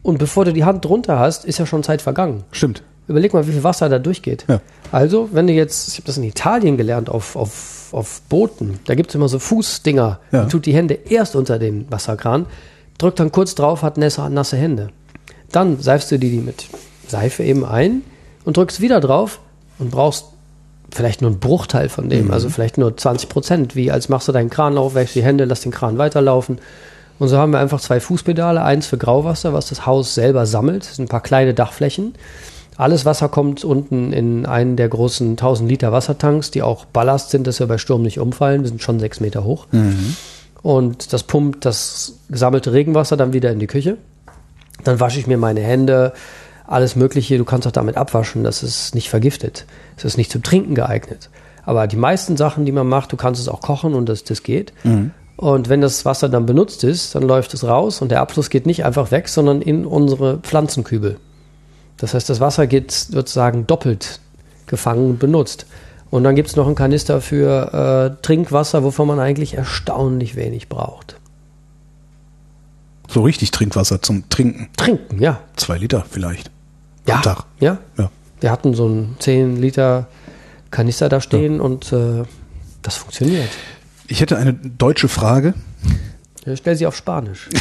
und 0.02 0.18
bevor 0.18 0.44
du 0.44 0.52
die 0.52 0.64
Hand 0.64 0.84
drunter 0.84 1.18
hast, 1.18 1.44
ist 1.44 1.58
ja 1.58 1.66
schon 1.66 1.82
Zeit 1.82 2.02
vergangen. 2.02 2.44
Stimmt. 2.52 2.82
Überleg 3.10 3.34
mal, 3.34 3.46
wie 3.46 3.52
viel 3.52 3.64
Wasser 3.64 3.88
da 3.88 3.98
durchgeht. 3.98 4.44
Ja. 4.48 4.60
Also, 4.92 5.28
wenn 5.32 5.46
du 5.46 5.52
jetzt, 5.52 5.88
ich 5.88 5.94
habe 5.96 6.06
das 6.06 6.16
in 6.16 6.22
Italien 6.24 6.76
gelernt, 6.76 7.08
auf, 7.10 7.36
auf, 7.36 7.88
auf 7.92 8.22
Booten, 8.28 8.78
da 8.86 8.94
gibt 8.94 9.10
es 9.10 9.14
immer 9.16 9.28
so 9.28 9.38
Fußdinger, 9.38 10.18
Ja. 10.32 10.44
die 10.44 10.48
tut 10.48 10.64
die 10.66 10.72
Hände 10.74 10.94
erst 10.94 11.36
unter 11.36 11.58
den 11.58 11.90
Wasserkran, 11.90 12.46
drückt 12.98 13.20
dann 13.20 13.32
kurz 13.32 13.54
drauf, 13.54 13.82
hat 13.82 13.98
nasse, 13.98 14.30
nasse 14.30 14.56
Hände. 14.56 14.88
Dann 15.52 15.80
seifst 15.80 16.10
du 16.12 16.18
die, 16.18 16.30
die 16.30 16.38
mit 16.38 16.66
Seife 17.08 17.42
eben 17.42 17.64
ein 17.64 18.02
und 18.44 18.56
drückst 18.56 18.80
wieder 18.80 19.00
drauf 19.00 19.40
und 19.78 19.90
brauchst 19.90 20.26
vielleicht 20.92 21.20
nur 21.22 21.30
einen 21.30 21.40
Bruchteil 21.40 21.88
von 21.88 22.08
dem, 22.08 22.30
also 22.30 22.48
vielleicht 22.48 22.78
nur 22.78 22.96
20 22.96 23.28
Prozent, 23.28 23.76
wie 23.76 23.90
als 23.90 24.08
machst 24.08 24.28
du 24.28 24.32
deinen 24.32 24.50
Kran 24.50 24.78
auf, 24.78 24.94
wäschst 24.94 25.14
die 25.14 25.22
Hände, 25.22 25.44
lass 25.44 25.60
den 25.62 25.72
Kran 25.72 25.98
weiterlaufen. 25.98 26.58
Und 27.18 27.28
so 27.28 27.36
haben 27.36 27.52
wir 27.52 27.58
einfach 27.58 27.80
zwei 27.80 28.00
Fußpedale, 28.00 28.62
eins 28.62 28.86
für 28.86 28.98
Grauwasser, 28.98 29.52
was 29.52 29.68
das 29.68 29.84
Haus 29.86 30.14
selber 30.14 30.46
sammelt, 30.46 30.84
das 30.88 30.96
sind 30.96 31.04
ein 31.06 31.08
paar 31.08 31.22
kleine 31.22 31.54
Dachflächen. 31.54 32.14
Alles 32.80 33.04
Wasser 33.04 33.28
kommt 33.28 33.62
unten 33.62 34.10
in 34.14 34.46
einen 34.46 34.76
der 34.76 34.88
großen 34.88 35.32
1000 35.32 35.68
Liter 35.68 35.92
Wassertanks, 35.92 36.50
die 36.50 36.62
auch 36.62 36.86
Ballast 36.86 37.28
sind, 37.28 37.46
dass 37.46 37.60
wir 37.60 37.66
bei 37.66 37.76
Sturm 37.76 38.00
nicht 38.00 38.18
umfallen. 38.18 38.62
Wir 38.62 38.70
sind 38.70 38.80
schon 38.80 38.98
sechs 38.98 39.20
Meter 39.20 39.44
hoch. 39.44 39.66
Und 40.62 41.12
das 41.12 41.24
pumpt 41.24 41.66
das 41.66 42.14
gesammelte 42.30 42.72
Regenwasser 42.72 43.18
dann 43.18 43.34
wieder 43.34 43.50
in 43.50 43.58
die 43.58 43.66
Küche. 43.66 43.98
Dann 44.82 44.98
wasche 44.98 45.18
ich 45.18 45.26
mir 45.26 45.36
meine 45.36 45.60
Hände, 45.60 46.14
alles 46.66 46.96
Mögliche. 46.96 47.36
Du 47.36 47.44
kannst 47.44 47.66
auch 47.66 47.72
damit 47.72 47.98
abwaschen, 47.98 48.44
das 48.44 48.62
ist 48.62 48.94
nicht 48.94 49.10
vergiftet. 49.10 49.66
Es 49.98 50.06
ist 50.06 50.16
nicht 50.16 50.32
zum 50.32 50.42
Trinken 50.42 50.74
geeignet. 50.74 51.28
Aber 51.66 51.86
die 51.86 51.96
meisten 51.96 52.38
Sachen, 52.38 52.64
die 52.64 52.72
man 52.72 52.88
macht, 52.88 53.12
du 53.12 53.18
kannst 53.18 53.42
es 53.42 53.48
auch 53.48 53.60
kochen 53.60 53.92
und 53.92 54.08
das, 54.08 54.24
das 54.24 54.42
geht. 54.42 54.72
Und 55.36 55.68
wenn 55.68 55.82
das 55.82 56.06
Wasser 56.06 56.30
dann 56.30 56.46
benutzt 56.46 56.82
ist, 56.84 57.14
dann 57.14 57.24
läuft 57.24 57.52
es 57.52 57.62
raus 57.62 58.00
und 58.00 58.10
der 58.10 58.22
Abfluss 58.22 58.48
geht 58.48 58.64
nicht 58.64 58.86
einfach 58.86 59.10
weg, 59.10 59.28
sondern 59.28 59.60
in 59.60 59.84
unsere 59.84 60.38
Pflanzenkübel. 60.38 61.18
Das 62.00 62.14
heißt, 62.14 62.30
das 62.30 62.40
Wasser 62.40 62.66
geht 62.66 62.92
sozusagen 62.92 63.66
doppelt 63.66 64.20
gefangen 64.66 65.10
und 65.10 65.18
benutzt. 65.18 65.66
Und 66.10 66.24
dann 66.24 66.34
gibt 66.34 66.48
es 66.48 66.56
noch 66.56 66.66
einen 66.66 66.74
Kanister 66.74 67.20
für 67.20 68.16
äh, 68.16 68.22
Trinkwasser, 68.22 68.82
wovon 68.82 69.06
man 69.06 69.20
eigentlich 69.20 69.54
erstaunlich 69.54 70.34
wenig 70.34 70.68
braucht. 70.68 71.16
So 73.06 73.22
richtig 73.22 73.50
Trinkwasser 73.50 74.00
zum 74.00 74.28
Trinken. 74.30 74.68
Trinken, 74.76 75.20
ja. 75.20 75.40
Zwei 75.56 75.76
Liter 75.76 76.04
vielleicht. 76.08 76.50
Ja. 77.06 77.16
Am 77.16 77.22
Tag. 77.22 77.44
Ja. 77.60 77.78
Ja. 77.98 78.10
Wir 78.40 78.50
hatten 78.50 78.72
so 78.72 78.86
einen 78.86 79.16
10 79.18 79.56
Liter 79.56 80.08
Kanister 80.70 81.08
da 81.08 81.20
stehen 81.20 81.60
und 81.60 81.92
äh, 81.92 82.22
das 82.80 82.96
funktioniert. 82.96 83.50
Ich 84.06 84.20
hätte 84.20 84.38
eine 84.38 84.54
deutsche 84.54 85.08
Frage. 85.08 85.54
Ich 86.46 86.58
stell 86.58 86.76
sie 86.76 86.86
auf 86.86 86.96
Spanisch. 86.96 87.48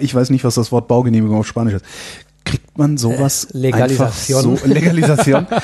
Ich 0.00 0.12
weiß 0.12 0.30
nicht, 0.30 0.42
was 0.42 0.56
das 0.56 0.72
Wort 0.72 0.88
Baugenehmigung 0.88 1.38
auf 1.38 1.46
Spanisch 1.46 1.74
ist. 1.74 1.84
Kriegt 2.44 2.78
man 2.78 2.96
sowas 2.98 3.44
Äh, 3.52 3.58
Legalisation. 3.58 4.50
einfach 4.52 4.64
so 4.64 4.68
Legalisation? 4.72 5.46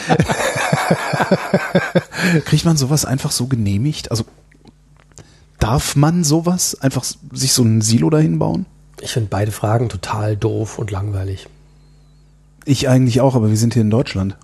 Kriegt 2.44 2.64
man 2.64 2.76
sowas 2.76 3.04
einfach 3.04 3.30
so 3.30 3.46
genehmigt? 3.46 4.10
Also 4.10 4.24
darf 5.58 5.96
man 5.96 6.24
sowas 6.24 6.80
einfach 6.80 7.04
sich 7.32 7.52
so 7.52 7.62
ein 7.62 7.80
Silo 7.80 8.10
dahin 8.10 8.38
bauen? 8.38 8.66
Ich 9.00 9.12
finde 9.12 9.28
beide 9.30 9.52
Fragen 9.52 9.88
total 9.88 10.36
doof 10.36 10.78
und 10.78 10.90
langweilig. 10.90 11.46
Ich 12.64 12.88
eigentlich 12.88 13.20
auch, 13.20 13.34
aber 13.34 13.50
wir 13.50 13.56
sind 13.56 13.74
hier 13.74 13.82
in 13.82 13.90
Deutschland. 13.90 14.36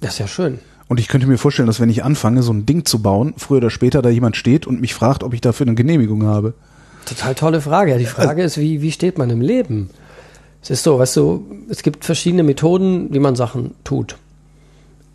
Das 0.00 0.14
ist 0.14 0.18
ja 0.18 0.28
schön. 0.28 0.58
Und 0.86 1.00
ich 1.00 1.08
könnte 1.08 1.26
mir 1.26 1.38
vorstellen, 1.38 1.66
dass 1.66 1.80
wenn 1.80 1.88
ich 1.88 2.04
anfange, 2.04 2.42
so 2.42 2.52
ein 2.52 2.66
Ding 2.66 2.84
zu 2.84 3.00
bauen, 3.00 3.34
früher 3.38 3.56
oder 3.58 3.70
später 3.70 4.02
da 4.02 4.10
jemand 4.10 4.36
steht 4.36 4.66
und 4.66 4.80
mich 4.80 4.94
fragt, 4.94 5.24
ob 5.24 5.32
ich 5.32 5.40
dafür 5.40 5.66
eine 5.66 5.74
Genehmigung 5.74 6.24
habe. 6.24 6.54
Total 7.06 7.34
tolle 7.34 7.60
Frage. 7.60 7.92
Ja, 7.92 7.98
die 7.98 8.04
Frage 8.06 8.42
ist, 8.42 8.58
wie, 8.58 8.82
wie 8.82 8.92
steht 8.92 9.18
man 9.18 9.30
im 9.30 9.40
Leben? 9.40 9.90
Es 10.64 10.70
ist 10.70 10.82
so, 10.84 10.98
weißt 10.98 11.16
du, 11.16 11.44
es 11.68 11.82
gibt 11.82 12.06
verschiedene 12.06 12.42
Methoden, 12.42 13.12
wie 13.12 13.18
man 13.18 13.36
Sachen 13.36 13.74
tut. 13.84 14.16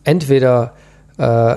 Entweder 0.04 0.74
äh, 1.18 1.56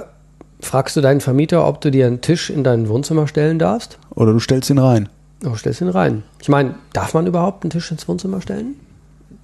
fragst 0.61 0.97
du 0.97 1.03
deinen 1.03 1.21
Vermieter, 1.21 1.67
ob 1.67 1.83
du 1.83 1.91
dir 1.91 2.07
einen 2.07 2.23
Tisch 2.23 2.49
in 2.49 2.65
dein 2.65 2.89
Wohnzimmer 2.89 3.29
stellen 3.29 3.59
darfst. 3.59 3.99
Oder 4.15 4.33
du 4.33 4.39
stellst 4.41 4.71
ihn 4.71 4.79
rein. 4.79 5.11
Oh, 5.45 5.55
stellst 5.57 5.83
ihn 5.83 5.89
rein. 5.89 6.23
Ich 6.41 6.49
meine, 6.49 6.75
darf 6.95 7.13
man 7.13 7.27
überhaupt 7.27 7.65
einen 7.65 7.71
Tisch 7.71 7.91
ins 7.91 8.09
Wohnzimmer 8.09 8.41
stellen? 8.41 8.77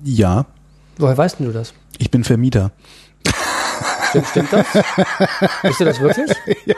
Ja, 0.02 0.46
Woher 0.96 1.16
weißt 1.16 1.38
denn 1.40 1.46
du 1.46 1.52
das? 1.52 1.74
ich 1.98 2.10
bin 2.10 2.24
Vermieter. 2.24 2.72
Stimmt, 4.08 4.26
stimmt 4.28 4.52
das? 4.52 4.66
Bist 5.62 5.80
du 5.80 5.84
das 5.84 6.00
wirklich? 6.00 6.30
Ja. 6.66 6.74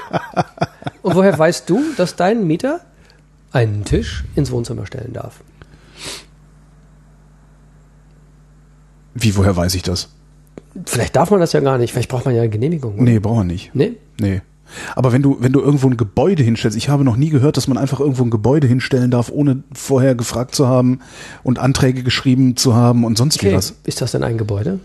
Und 1.03 1.15
woher 1.15 1.39
weißt 1.39 1.71
du, 1.71 1.81
dass 1.97 2.17
dein 2.17 2.47
Mieter 2.47 2.81
einen 3.53 3.85
Tisch 3.85 4.25
ins 4.35 4.51
Wohnzimmer 4.51 4.87
stellen 4.87 5.13
darf? 5.13 5.41
Wie, 9.15 9.37
woher 9.37 9.57
weiß 9.57 9.75
ich 9.75 9.83
das? 9.83 10.09
Vielleicht 10.87 11.17
darf 11.17 11.31
man 11.31 11.41
das 11.41 11.53
ja 11.53 11.61
gar 11.61 11.79
nicht. 11.79 11.93
Vielleicht 11.93 12.09
braucht 12.11 12.25
man 12.27 12.35
ja 12.35 12.43
eine 12.43 12.51
Genehmigung. 12.51 12.95
oder? 12.95 13.03
Nee, 13.03 13.19
braucht 13.19 13.37
man 13.39 13.47
nicht. 13.49 13.71
Nee? 13.75 13.93
Nee. 14.21 14.41
Aber 14.95 15.13
wenn 15.13 15.21
du, 15.21 15.37
wenn 15.41 15.53
du 15.53 15.61
irgendwo 15.61 15.89
ein 15.89 15.97
Gebäude 15.97 16.45
hinstellst, 16.45 16.77
ich 16.79 16.89
habe 16.89 17.03
noch 17.03 17.17
nie 17.17 17.31
gehört, 17.31 17.57
dass 17.57 17.67
man 17.67 17.77
einfach 17.77 17.99
irgendwo 17.99 18.23
ein 18.23 18.31
Gebäude 18.31 18.69
hinstellen 18.69 19.11
darf, 19.11 19.29
ohne 19.33 19.65
vorher 19.73 20.15
gefragt 20.15 20.55
zu 20.55 20.69
haben 20.69 21.01
und 21.43 21.59
Anträge 21.59 22.05
geschrieben 22.05 22.57
zu 22.57 22.75
haben 22.77 23.05
und 23.05 23.19
sonst 23.19 23.43
wie 23.43 23.49
Okay. 23.49 23.57
was. 23.57 23.75
Ist 23.85 24.01
das 24.01 24.13
denn 24.13 24.23
ein 24.23 24.39
Gebäude? 24.39 24.79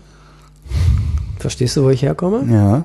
Verstehst 1.38 1.76
du, 1.76 1.84
wo 1.84 1.90
ich 1.90 2.02
herkomme? 2.02 2.52
Ja. 2.52 2.84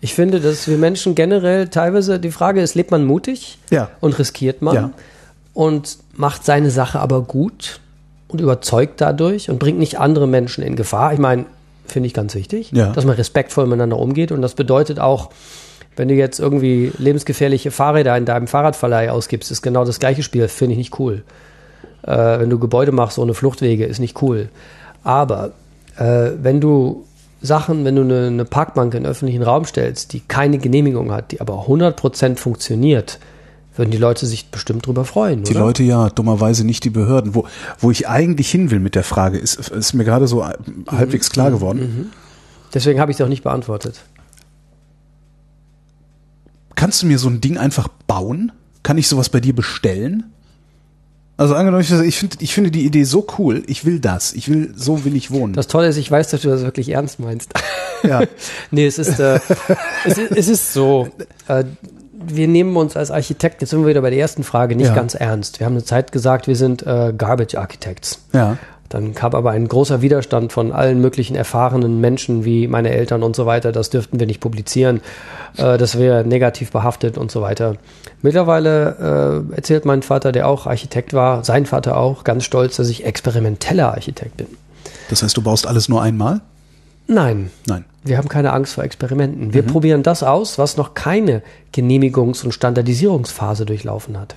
Ich 0.00 0.14
finde, 0.14 0.40
dass 0.40 0.66
wir 0.68 0.76
Menschen 0.76 1.14
generell 1.14 1.68
teilweise, 1.68 2.18
die 2.18 2.32
Frage 2.32 2.60
ist, 2.60 2.74
lebt 2.74 2.90
man 2.90 3.04
mutig 3.06 3.58
Ja. 3.70 3.88
und 4.00 4.18
riskiert 4.18 4.60
man 4.60 4.74
Ja. 4.74 4.90
und 5.54 5.98
macht 6.14 6.44
seine 6.44 6.70
Sache 6.70 6.98
aber 7.00 7.22
gut 7.22 7.80
und 8.32 8.40
überzeugt 8.40 9.00
dadurch 9.00 9.50
und 9.50 9.58
bringt 9.58 9.78
nicht 9.78 9.98
andere 9.98 10.26
Menschen 10.26 10.62
in 10.64 10.76
Gefahr. 10.76 11.12
Ich 11.12 11.18
meine, 11.18 11.44
finde 11.86 12.06
ich 12.06 12.14
ganz 12.14 12.34
wichtig, 12.34 12.70
Ja. 12.72 12.92
dass 12.92 13.04
man 13.04 13.16
respektvoll 13.16 13.66
miteinander 13.66 13.98
umgeht 13.98 14.32
und 14.32 14.42
das 14.42 14.54
bedeutet 14.54 14.98
auch, 14.98 15.30
wenn 15.96 16.08
du 16.08 16.14
jetzt 16.14 16.40
irgendwie 16.40 16.90
lebensgefährliche 16.98 17.70
Fahrräder 17.70 18.16
in 18.16 18.24
deinem 18.24 18.46
Fahrradverleih 18.46 19.10
ausgibst, 19.10 19.50
ist 19.50 19.60
genau 19.62 19.84
das 19.84 19.98
gleiche 19.98 20.22
Spiel, 20.22 20.48
finde 20.48 20.72
ich 20.72 20.78
nicht 20.78 20.98
cool. 20.98 21.22
Äh, 22.02 22.40
wenn 22.40 22.48
du 22.50 22.58
Gebäude 22.58 22.92
machst 22.92 23.18
ohne 23.18 23.34
Fluchtwege, 23.34 23.84
ist 23.84 23.98
nicht 23.98 24.22
cool. 24.22 24.48
Aber 25.04 25.52
äh, 25.98 26.30
wenn 26.40 26.60
du 26.60 27.04
Sachen, 27.42 27.84
wenn 27.84 27.96
du 27.96 28.02
eine, 28.02 28.28
eine 28.28 28.44
Parkbank 28.44 28.94
in 28.94 29.02
den 29.02 29.10
öffentlichen 29.10 29.42
Raum 29.42 29.64
stellst, 29.66 30.12
die 30.12 30.20
keine 30.20 30.58
Genehmigung 30.58 31.12
hat, 31.12 31.32
die 31.32 31.40
aber 31.40 31.66
100% 31.66 32.36
funktioniert, 32.38 33.18
würden 33.74 33.90
die 33.90 33.98
Leute 33.98 34.26
sich 34.26 34.50
bestimmt 34.50 34.86
drüber 34.86 35.04
freuen, 35.04 35.44
Die 35.44 35.52
oder? 35.52 35.60
Leute 35.60 35.82
ja, 35.82 36.10
dummerweise 36.10 36.64
nicht 36.64 36.84
die 36.84 36.90
Behörden. 36.90 37.34
Wo, 37.34 37.46
wo 37.78 37.90
ich 37.90 38.08
eigentlich 38.08 38.50
hin 38.50 38.70
will 38.70 38.80
mit 38.80 38.94
der 38.94 39.04
Frage, 39.04 39.38
ist, 39.38 39.68
ist 39.70 39.94
mir 39.94 40.04
gerade 40.04 40.26
so 40.26 40.44
halbwegs 40.88 41.30
klar 41.30 41.50
geworden. 41.50 42.10
Deswegen 42.74 43.00
habe 43.00 43.10
ich 43.10 43.18
es 43.18 43.24
auch 43.24 43.28
nicht 43.28 43.42
beantwortet. 43.42 44.00
Kannst 46.74 47.02
du 47.02 47.06
mir 47.06 47.18
so 47.18 47.28
ein 47.28 47.40
Ding 47.40 47.58
einfach 47.58 47.88
bauen? 48.06 48.52
Kann 48.82 48.98
ich 48.98 49.08
sowas 49.08 49.28
bei 49.28 49.40
dir 49.40 49.54
bestellen? 49.54 50.24
Also 51.36 51.54
angenommen, 51.54 51.82
ich, 51.82 52.18
finde 52.18 52.36
ich 52.40 52.54
finde 52.54 52.70
die 52.70 52.84
Idee 52.84 53.04
so 53.04 53.26
cool, 53.38 53.62
ich 53.66 53.84
will 53.84 54.00
das. 54.00 54.32
Ich 54.34 54.48
will, 54.48 54.72
so 54.76 55.04
will 55.04 55.16
ich 55.16 55.30
wohnen. 55.30 55.54
Das 55.54 55.66
Tolle 55.66 55.88
ist, 55.88 55.96
ich 55.96 56.10
weiß, 56.10 56.28
dass 56.30 56.42
du 56.42 56.48
das 56.48 56.62
wirklich 56.62 56.90
ernst 56.90 57.20
meinst. 57.20 57.52
ja. 58.02 58.22
nee, 58.70 58.86
es 58.86 58.98
ist, 58.98 59.18
äh, 59.18 59.40
es 60.04 60.18
ist, 60.18 60.30
es 60.32 60.48
ist 60.48 60.72
so. 60.72 61.08
Äh, 61.48 61.64
wir 62.26 62.48
nehmen 62.48 62.76
uns 62.76 62.96
als 62.96 63.10
Architekten, 63.10 63.58
jetzt 63.62 63.70
sind 63.70 63.80
wir 63.82 63.88
wieder 63.88 64.02
bei 64.02 64.10
der 64.10 64.18
ersten 64.18 64.42
Frage, 64.44 64.76
nicht 64.76 64.88
Ja. 64.88 64.94
ganz 64.94 65.14
ernst. 65.14 65.60
Wir 65.60 65.66
haben 65.66 65.74
eine 65.74 65.84
Zeit 65.84 66.12
gesagt, 66.12 66.46
wir 66.46 66.56
sind 66.56 66.86
äh, 66.86 67.12
Garbage 67.16 67.54
Architects. 67.56 68.20
Ja. 68.32 68.56
Dann 68.88 69.14
kam 69.14 69.34
aber 69.34 69.52
ein 69.52 69.68
großer 69.68 70.02
Widerstand 70.02 70.52
von 70.52 70.70
allen 70.70 71.00
möglichen 71.00 71.34
erfahrenen 71.34 71.98
Menschen 72.02 72.44
wie 72.44 72.66
meine 72.68 72.90
Eltern 72.90 73.22
und 73.22 73.34
so 73.34 73.46
weiter. 73.46 73.72
Das 73.72 73.88
dürften 73.88 74.20
wir 74.20 74.26
nicht 74.26 74.40
publizieren. 74.40 75.00
Äh, 75.56 75.78
das 75.78 75.98
wäre 75.98 76.26
negativ 76.26 76.70
behaftet 76.72 77.16
und 77.16 77.30
so 77.30 77.40
weiter. 77.40 77.76
Mittlerweile 78.20 79.44
äh, 79.52 79.56
erzählt 79.56 79.84
mein 79.86 80.02
Vater, 80.02 80.30
der 80.30 80.46
auch 80.46 80.66
Architekt 80.66 81.14
war, 81.14 81.42
sein 81.42 81.64
Vater 81.66 81.96
auch, 81.96 82.22
ganz 82.24 82.44
stolz, 82.44 82.76
dass 82.76 82.88
ich 82.90 83.04
experimenteller 83.06 83.88
Architekt 83.92 84.36
bin. 84.36 84.46
Das 85.08 85.22
heißt, 85.22 85.36
du 85.36 85.42
baust 85.42 85.66
alles 85.66 85.88
nur 85.88 86.02
einmal? 86.02 86.40
Nein, 87.06 87.50
Nein. 87.66 87.84
Wir 88.04 88.18
haben 88.18 88.28
keine 88.28 88.52
Angst 88.52 88.74
vor 88.74 88.84
Experimenten. 88.84 89.54
Wir 89.54 89.62
probieren 89.62 90.02
das 90.02 90.22
aus, 90.22 90.58
was 90.58 90.76
noch 90.76 90.94
keine 90.94 91.42
Genehmigungs- 91.74 92.44
und 92.44 92.52
Standardisierungsphase 92.52 93.64
durchlaufen 93.64 94.18
hat. 94.18 94.34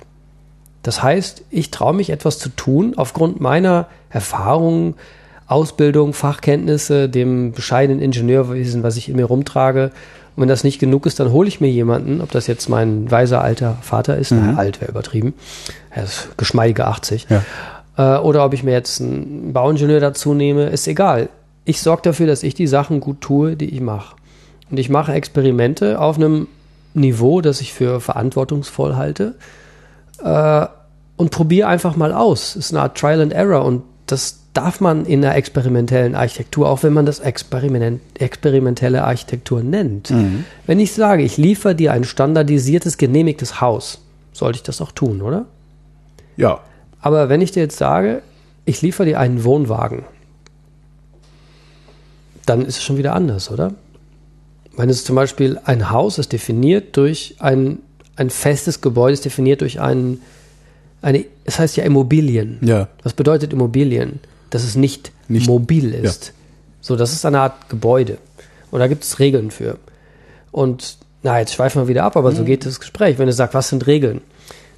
Das 0.82 1.02
heißt, 1.02 1.42
ich 1.50 1.70
traue 1.72 1.94
mich 1.94 2.10
etwas 2.10 2.38
zu 2.38 2.48
tun 2.50 2.94
aufgrund 2.96 3.40
meiner 3.40 3.86
Erfahrung, 4.10 4.94
Ausbildung, 5.48 6.12
Fachkenntnisse, 6.12 7.08
dem 7.08 7.52
bescheidenen 7.52 8.00
Ingenieurwesen, 8.00 8.82
was 8.82 8.96
ich 8.96 9.08
in 9.08 9.16
mir 9.16 9.24
rumtrage. 9.26 9.90
Und 10.36 10.42
wenn 10.42 10.48
das 10.48 10.64
nicht 10.64 10.78
genug 10.78 11.06
ist, 11.06 11.18
dann 11.18 11.32
hole 11.32 11.48
ich 11.48 11.60
mir 11.60 11.70
jemanden, 11.70 12.20
ob 12.20 12.30
das 12.30 12.46
jetzt 12.46 12.68
mein 12.68 13.10
weiser 13.10 13.42
alter 13.42 13.78
Vater 13.80 14.16
ist, 14.18 14.32
na, 14.32 14.56
alt 14.56 14.80
wäre 14.80 14.90
übertrieben, 14.90 15.34
er 15.90 16.04
ist 16.04 16.28
geschmeidige 16.36 16.86
80, 16.86 17.26
Ja. 17.30 18.16
äh, 18.18 18.20
oder 18.20 18.44
ob 18.44 18.52
ich 18.52 18.62
mir 18.62 18.72
jetzt 18.72 19.00
einen 19.00 19.52
Bauingenieur 19.52 19.98
dazu 20.00 20.34
nehme, 20.34 20.64
ist 20.66 20.86
egal. 20.88 21.28
Ich 21.66 21.82
sorge 21.82 22.02
dafür, 22.02 22.26
dass 22.26 22.42
ich 22.44 22.54
die 22.54 22.68
Sachen 22.68 23.00
gut 23.00 23.20
tue, 23.20 23.56
die 23.56 23.68
ich 23.68 23.80
mache. 23.80 24.16
Und 24.70 24.78
ich 24.78 24.88
mache 24.88 25.12
Experimente 25.12 26.00
auf 26.00 26.16
einem 26.16 26.46
Niveau, 26.94 27.40
das 27.40 27.60
ich 27.60 27.74
für 27.74 28.00
verantwortungsvoll 28.00 28.96
halte 28.96 29.34
äh, 30.22 30.66
und 31.16 31.30
probiere 31.30 31.68
einfach 31.68 31.96
mal 31.96 32.12
aus. 32.12 32.50
Es 32.50 32.66
ist 32.66 32.72
eine 32.72 32.82
Art 32.82 32.96
Trial 32.96 33.20
and 33.20 33.32
Error 33.32 33.64
und 33.64 33.82
das 34.06 34.38
darf 34.52 34.80
man 34.80 35.04
in 35.04 35.24
einer 35.24 35.34
experimentellen 35.34 36.14
Architektur, 36.14 36.68
auch 36.68 36.82
wenn 36.84 36.92
man 36.92 37.04
das 37.04 37.18
Experiment, 37.18 38.00
experimentelle 38.14 39.04
Architektur 39.04 39.62
nennt. 39.62 40.10
Wenn 40.66 40.80
ich 40.80 40.92
sage, 40.94 41.22
ich 41.22 41.36
liefere 41.36 41.74
dir 41.74 41.92
ein 41.92 42.04
standardisiertes, 42.04 42.96
genehmigtes 42.96 43.60
Haus, 43.60 44.00
sollte 44.32 44.56
ich 44.56 44.62
das 44.62 44.80
auch 44.80 44.92
tun, 44.92 45.20
oder? 45.20 45.44
Ja. 46.36 46.60
Aber 47.00 47.28
wenn 47.28 47.42
ich 47.42 47.50
dir 47.50 47.64
jetzt 47.64 47.76
sage, 47.76 48.22
ich 48.64 48.80
liefere 48.80 49.06
dir 49.06 49.20
einen 49.20 49.44
Wohnwagen, 49.44 50.04
dann 52.46 52.62
ist 52.64 52.78
es 52.78 52.84
schon 52.84 52.96
wieder 52.96 53.14
anders, 53.14 53.50
oder? 53.50 53.74
Wenn 54.76 54.88
es 54.90 55.04
zum 55.04 55.16
Beispiel 55.16 55.58
ein 55.64 55.90
Haus 55.90 56.18
ist 56.18 56.32
definiert 56.32 56.96
durch 56.96 57.36
ein, 57.38 57.78
ein 58.16 58.30
festes 58.30 58.80
Gebäude, 58.80 59.14
ist 59.14 59.24
definiert 59.24 59.60
durch 59.62 59.80
ein, 59.80 60.20
eine, 61.02 61.24
es 61.44 61.58
heißt 61.58 61.76
ja 61.76 61.84
Immobilien. 61.84 62.58
Ja. 62.62 62.88
Was 63.02 63.14
bedeutet 63.14 63.52
Immobilien? 63.52 64.20
Dass 64.50 64.64
es 64.64 64.76
nicht, 64.76 65.12
Nicht- 65.28 65.46
mobil 65.48 65.92
ist. 65.94 66.32
So, 66.80 66.94
das 66.96 67.12
ist 67.12 67.24
eine 67.26 67.40
Art 67.40 67.68
Gebäude. 67.68 68.18
Und 68.70 68.80
da 68.80 68.86
gibt 68.86 69.02
es 69.02 69.18
Regeln 69.18 69.50
für. 69.50 69.78
Und 70.52 70.98
na, 71.22 71.40
jetzt 71.40 71.54
schweifen 71.54 71.82
wir 71.82 71.88
wieder 71.88 72.04
ab, 72.04 72.16
aber 72.16 72.30
so 72.32 72.44
geht 72.44 72.64
das 72.64 72.78
Gespräch. 72.78 73.18
Wenn 73.18 73.26
du 73.26 73.32
sagst, 73.32 73.54
was 73.54 73.68
sind 73.70 73.86
Regeln? 73.86 74.20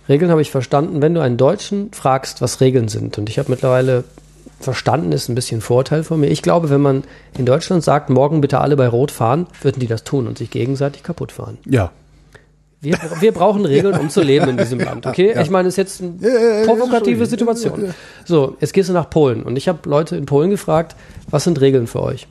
Regeln 0.09 0.31
habe 0.31 0.41
ich 0.41 0.51
verstanden, 0.51 1.03
wenn 1.03 1.13
du 1.13 1.21
einen 1.21 1.37
Deutschen 1.37 1.91
fragst, 1.93 2.41
was 2.41 2.61
Regeln 2.63 2.89
sind. 2.89 3.19
Und 3.19 3.29
ich 3.29 3.39
habe 3.39 3.51
mittlerweile 3.51 4.05
verstanden, 4.61 5.13
ist 5.13 5.29
ein 5.29 5.35
bisschen 5.35 5.61
Vorteil 5.61 6.03
von 6.05 6.21
mir. 6.21 6.29
Ich 6.29 6.43
glaube, 6.43 6.71
wenn 6.71 6.81
man 6.81 7.05
in 7.37 7.47
Deutschland 7.47 7.85
sagt, 7.85 8.11
morgen 8.11 8.41
bitte 8.41 8.61
alle 8.61 8.77
bei 8.77 8.89
Rot 8.89 9.11
fahren, 9.11 9.47
würden 9.63 9.81
die 9.81 9.87
das 9.87 10.05
tun 10.05 10.27
und 10.27 10.39
sich 10.39 10.51
gegenseitig 10.51 11.03
kaputt 11.03 11.33
fahren. 11.33 11.59
Ja. 11.65 11.93
Wir, 12.81 12.97
wir 13.21 13.33
brauchen 13.33 13.65
Regeln, 13.65 13.99
um 13.99 14.09
zu 14.09 14.23
leben 14.23 14.51
in 14.51 14.57
diesem 14.57 14.79
Land, 14.79 15.05
okay? 15.05 15.35
Ich 15.41 15.51
meine, 15.51 15.67
es 15.67 15.75
ist 15.75 15.79
jetzt 15.79 16.01
eine 16.01 16.65
provokative 16.65 17.27
Situation. 17.27 17.93
So, 18.25 18.57
jetzt 18.61 18.73
gehst 18.73 18.89
du 18.89 18.93
nach 18.93 19.11
Polen 19.11 19.43
und 19.43 19.57
ich 19.57 19.67
habe 19.67 19.89
Leute 19.89 20.17
in 20.17 20.27
Polen 20.27 20.51
gefragt, 20.51 20.95
was 21.29 21.43
sind 21.43 21.61
Regeln 21.61 21.89
für 21.89 22.03
euch? 22.03 22.29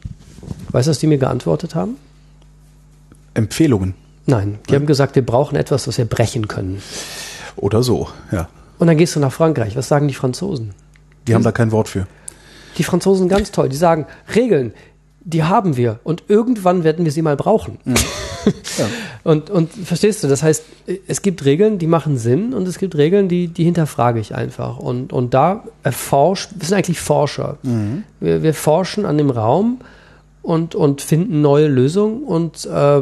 Weißt 0.72 0.88
du, 0.88 0.92
was 0.92 1.00
die 1.00 1.08
mir 1.08 1.18
geantwortet 1.18 1.76
haben? 1.76 1.98
Empfehlungen. 3.34 3.94
Nein, 4.26 4.60
die 4.70 4.76
haben 4.76 4.86
gesagt, 4.86 5.16
wir 5.16 5.26
brauchen 5.26 5.58
etwas, 5.58 5.86
was 5.88 5.98
wir 5.98 6.06
brechen 6.06 6.48
können. 6.48 6.82
Oder 7.58 7.84
so, 7.84 8.08
ja. 8.32 8.48
Und 8.80 8.88
dann 8.88 8.98
gehst 8.98 9.16
du 9.16 9.20
nach 9.20 9.34
Frankreich. 9.34 9.76
Was 9.76 9.88
sagen 9.88 10.08
die 10.08 10.14
Franzosen? 10.14 10.74
Die 11.28 11.36
haben 11.36 11.44
da 11.44 11.52
kein 11.52 11.72
Wort 11.72 11.90
für. 11.90 12.08
Die 12.78 12.84
Franzosen 12.84 13.30
ganz 13.30 13.52
toll. 13.52 13.70
Die 13.70 13.78
sagen, 13.78 14.06
Regeln, 14.36 14.74
die 15.28 15.44
haben 15.44 15.76
wir 15.76 16.00
und 16.06 16.24
irgendwann 16.30 16.86
werden 16.86 17.04
wir 17.04 17.12
sie 17.12 17.22
mal 17.22 17.36
brauchen. 17.36 17.80
und, 19.26 19.50
und 19.50 19.74
verstehst 19.74 20.24
du, 20.24 20.30
das 20.30 20.42
heißt, 20.42 20.64
es 21.06 21.22
gibt 21.22 21.44
Regeln, 21.44 21.80
die 21.80 21.88
machen 21.88 22.18
Sinn 22.18 22.54
und 22.54 22.66
es 22.66 22.78
gibt 22.78 22.96
Regeln, 22.96 23.28
die, 23.28 23.50
die 23.50 23.66
hinterfrage 23.66 24.22
ich 24.22 24.34
einfach. 24.34 24.80
Und, 24.80 25.12
und 25.12 25.34
da 25.34 25.66
erforscht, 25.84 26.52
wir 26.56 26.66
sind 26.66 26.78
eigentlich 26.78 27.02
Forscher. 27.02 27.58
Wir, 28.22 28.42
wir 28.42 28.54
forschen 28.54 29.06
an 29.06 29.18
dem 29.18 29.30
Raum 29.30 29.82
und, 30.44 30.76
und 30.76 31.02
finden 31.02 31.42
neue 31.42 31.68
Lösungen 31.68 32.24
und 32.24 32.66
äh, 32.66 33.02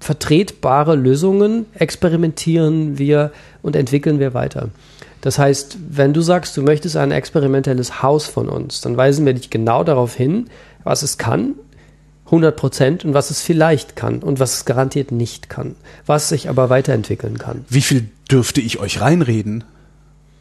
vertretbare 0.00 0.96
Lösungen 0.96 1.66
experimentieren 1.74 2.98
wir 2.98 3.30
und 3.62 3.76
entwickeln 3.76 4.18
wir 4.18 4.34
weiter. 4.34 4.70
Das 5.20 5.38
heißt, 5.38 5.78
wenn 5.90 6.12
du 6.12 6.22
sagst, 6.22 6.56
du 6.56 6.62
möchtest 6.62 6.96
ein 6.96 7.10
experimentelles 7.10 8.02
Haus 8.02 8.26
von 8.26 8.48
uns, 8.48 8.80
dann 8.80 8.96
weisen 8.96 9.26
wir 9.26 9.34
dich 9.34 9.50
genau 9.50 9.84
darauf 9.84 10.14
hin, 10.14 10.48
was 10.82 11.02
es 11.02 11.18
kann, 11.18 11.54
100 12.26 12.56
Prozent, 12.56 13.04
und 13.04 13.12
was 13.12 13.30
es 13.30 13.42
vielleicht 13.42 13.96
kann 13.96 14.20
und 14.20 14.38
was 14.38 14.54
es 14.54 14.64
garantiert 14.64 15.10
nicht 15.10 15.50
kann, 15.50 15.74
was 16.06 16.28
sich 16.28 16.48
aber 16.48 16.70
weiterentwickeln 16.70 17.38
kann. 17.38 17.64
Wie 17.68 17.82
viel 17.82 18.08
dürfte 18.30 18.60
ich 18.60 18.78
euch 18.78 19.00
reinreden? 19.00 19.64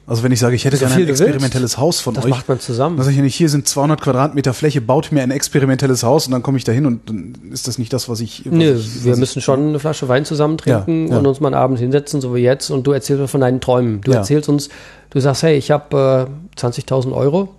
Also 0.09 0.23
wenn 0.23 0.31
ich 0.31 0.39
sage, 0.39 0.55
ich 0.55 0.65
hätte 0.65 0.77
So 0.77 0.85
gerne 0.87 1.03
ein 1.03 1.07
experimentelles 1.09 1.77
Haus 1.77 1.99
von 1.99 2.15
Das 2.15 2.25
euch, 2.25 2.31
macht 2.31 2.49
man 2.49 2.59
zusammen. 2.59 2.97
dann 2.97 3.03
sage 3.03 3.11
ich 3.11 3.17
ja 3.17 3.23
nicht, 3.23 3.35
hier 3.35 3.47
sind 3.47 3.67
200 3.67 4.01
Quadratmeter 4.01 4.53
Fläche, 4.55 4.81
baut 4.81 5.11
mir 5.11 5.21
ein 5.21 5.29
experimentelles 5.31 6.01
Haus 6.03 6.25
und 6.25 6.31
dann 6.31 6.41
komme 6.41 6.57
ich 6.57 6.63
da 6.63 6.71
hin 6.71 6.85
und 6.87 7.07
dann 7.07 7.35
ist 7.53 7.67
das 7.67 7.77
nicht 7.77 7.93
das, 7.93 8.09
was 8.09 8.19
ich... 8.19 8.43
Was 8.45 8.53
Nö, 8.53 8.73
ich, 8.75 9.03
wir 9.05 9.15
müssen 9.17 9.39
schon 9.41 9.69
eine 9.69 9.79
Flasche 9.79 10.07
Wein 10.09 10.25
zusammen 10.25 10.57
trinken 10.57 11.05
Ja, 11.07 11.13
ja. 11.13 11.19
und 11.19 11.27
uns 11.27 11.39
mal 11.39 11.49
einen 11.49 11.55
Abend 11.61 11.77
hinsetzen, 11.79 12.21
so 12.21 12.33
wie 12.33 12.39
jetzt, 12.39 12.71
und 12.71 12.87
du 12.87 12.91
erzählst 12.91 13.21
mir 13.21 13.27
von 13.27 13.41
deinen 13.41 13.61
Träumen. 13.61 14.01
Du 14.01 14.11
Ja. 14.11 14.17
erzählst 14.17 14.49
uns, 14.49 14.69
du 15.11 15.19
sagst, 15.19 15.43
hey, 15.43 15.55
ich 15.57 15.69
habe 15.69 16.27
äh, 16.57 16.59
20.000 16.59 17.13
Euro 17.13 17.53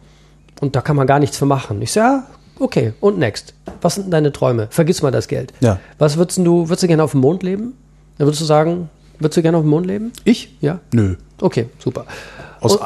und 0.61 0.75
da 0.75 0.81
kann 0.81 0.97
man 0.97 1.07
gar 1.07 1.21
nichts 1.21 1.37
für 1.39 1.47
machen. 1.47 1.81
Ich 1.83 1.93
sage, 1.93 2.25
ja, 2.25 2.27
okay, 2.59 2.93
und 3.01 3.17
next. 3.19 3.55
Was 3.81 3.95
sind 3.95 4.05
denn 4.07 4.11
deine 4.11 4.33
Träume? 4.33 4.67
Vergiss 4.71 5.03
mal 5.03 5.13
das 5.13 5.29
Geld. 5.29 5.53
Ja. 5.61 5.79
Was 5.99 6.17
würdest 6.17 6.39
du, 6.39 6.69
würdest 6.69 6.83
du 6.83 6.89
gerne 6.89 7.05
auf 7.05 7.13
dem 7.13 7.21
Mond 7.21 7.45
leben? 7.45 7.75
Dann 8.19 8.27
würdest 8.27 8.41
du 8.41 8.45
sagen, 8.45 8.91
würdest 9.21 9.37
du 9.37 9.43
gerne 9.43 9.57
auf 9.57 9.63
dem 9.63 9.71
Mond 9.71 9.87
leben? 9.87 10.11
Ich? 10.25 10.57
Ja? 10.61 10.81
Nö. 10.93 11.15
Okay, 11.41 11.67
super. 11.79 12.05
Aus, 12.61 12.79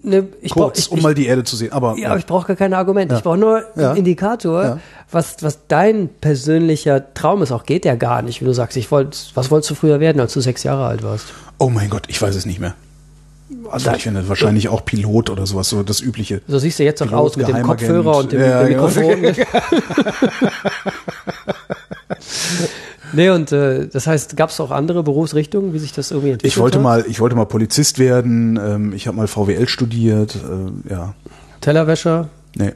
Ne, 0.00 0.28
ich 0.42 0.52
brauch- 0.52 0.66
kurz, 0.66 0.78
ich, 0.78 0.92
um 0.92 1.02
mal 1.02 1.12
die 1.12 1.26
Erde 1.26 1.42
zu 1.42 1.56
sehen. 1.56 1.72
Aber 1.72 1.96
Ja, 1.98 2.10
aber 2.10 2.18
ich 2.20 2.24
brauche 2.26 2.46
gar 2.46 2.56
keine 2.56 2.78
Argumente. 2.78 3.14
Ja. 3.14 3.18
Ich 3.18 3.24
brauche 3.24 3.36
nur 3.36 3.64
Ja. 3.74 3.88
einen 3.88 3.98
Indikator, 3.98 4.62
Ja. 4.62 4.78
was, 5.10 5.36
was 5.42 5.66
dein 5.66 6.08
persönlicher 6.20 7.12
Traum 7.14 7.42
ist. 7.42 7.50
Auch 7.50 7.64
geht 7.64 7.84
ja 7.84 7.96
gar 7.96 8.22
nicht, 8.22 8.40
wenn 8.40 8.46
du 8.46 8.54
sagst, 8.54 8.76
ich 8.76 8.90
wollte, 8.92 9.18
was 9.34 9.50
wolltest 9.50 9.70
du 9.72 9.74
früher 9.74 9.98
werden, 9.98 10.20
als 10.20 10.32
du 10.34 10.40
sechs 10.40 10.62
Jahre 10.62 10.86
alt 10.86 11.02
warst? 11.02 11.26
oh 11.58 11.68
mein 11.68 11.90
Gott, 11.90 12.04
ich 12.08 12.22
weiß 12.22 12.36
es 12.36 12.46
nicht 12.46 12.60
mehr. 12.60 12.74
Also 13.70 13.90
ich 13.90 14.02
finde 14.04 14.28
wahrscheinlich 14.28 14.68
auch 14.68 14.84
Pilot 14.84 15.30
oder 15.30 15.46
sowas, 15.46 15.68
so 15.68 15.82
das 15.82 16.00
Übliche. 16.00 16.42
So 16.46 16.58
siehst 16.60 16.78
du 16.78 16.84
jetzt 16.84 17.02
auch 17.02 17.06
Pilot, 17.06 17.20
aus 17.32 17.36
mit 17.36 17.48
dem. 17.48 17.62
Kopfhörer 17.62 18.16
und 18.18 18.30
dem, 18.30 18.40
Ja, 18.40 18.62
dem. 18.62 18.68
Mikrofon. 18.68 19.34
nee, 23.12 23.30
und 23.30 23.52
äh, 23.52 23.88
das 23.88 24.06
heißt, 24.06 24.36
gab 24.36 24.50
es 24.50 24.60
auch 24.60 24.70
andere 24.70 25.02
Berufsrichtungen, 25.02 25.72
wie 25.72 25.78
sich 25.78 25.92
das 25.92 26.10
irgendwie 26.10 26.30
entwickelt 26.30 26.52
Ich 26.52 26.58
wollte 26.58 26.78
hat? 26.78 26.82
mal, 26.84 27.04
ich 27.08 27.20
wollte 27.20 27.36
mal 27.36 27.44
Polizist 27.46 27.98
werden. 27.98 28.58
Ähm, 28.62 28.92
ich 28.92 29.06
habe 29.06 29.16
mal 29.16 29.26
VWL 29.28 29.68
studiert. 29.68 30.36
Äh, 30.36 30.90
ja, 30.92 31.14
Tellerwäscher, 31.60 32.28
nee, 32.56 32.72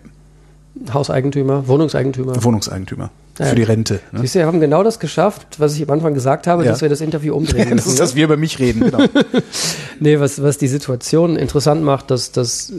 Hauseigentümer, 0.92 1.66
Wohnungseigentümer. 1.68 2.42
Wohnungseigentümer 2.42 3.10
Ja. 3.38 3.46
für 3.46 3.54
die 3.54 3.62
Rente. 3.62 4.00
Ne? 4.10 4.20
Siehst 4.20 4.34
du, 4.34 4.38
wir 4.40 4.46
haben 4.46 4.60
genau 4.60 4.82
das 4.82 4.98
geschafft, 4.98 5.46
was 5.58 5.74
ich 5.76 5.82
am 5.82 5.90
Anfang 5.90 6.14
gesagt 6.14 6.46
habe, 6.46 6.64
Ja. 6.64 6.70
dass 6.72 6.80
wir 6.82 6.88
das 6.88 7.00
Interview 7.00 7.34
umdrehen 7.36 7.64
Das 7.76 7.86
müssen. 7.86 7.88
ist, 7.90 7.94
ne? 7.94 8.00
dass 8.00 8.14
wir 8.16 8.24
über 8.24 8.36
mich 8.36 8.58
reden. 8.58 8.80
Genau. 8.90 9.04
Nee, 10.00 10.18
was, 10.18 10.42
was 10.42 10.58
die 10.58 10.66
Situation 10.66 11.36
interessant 11.36 11.84
macht, 11.84 12.10
dass, 12.10 12.32
dass 12.32 12.72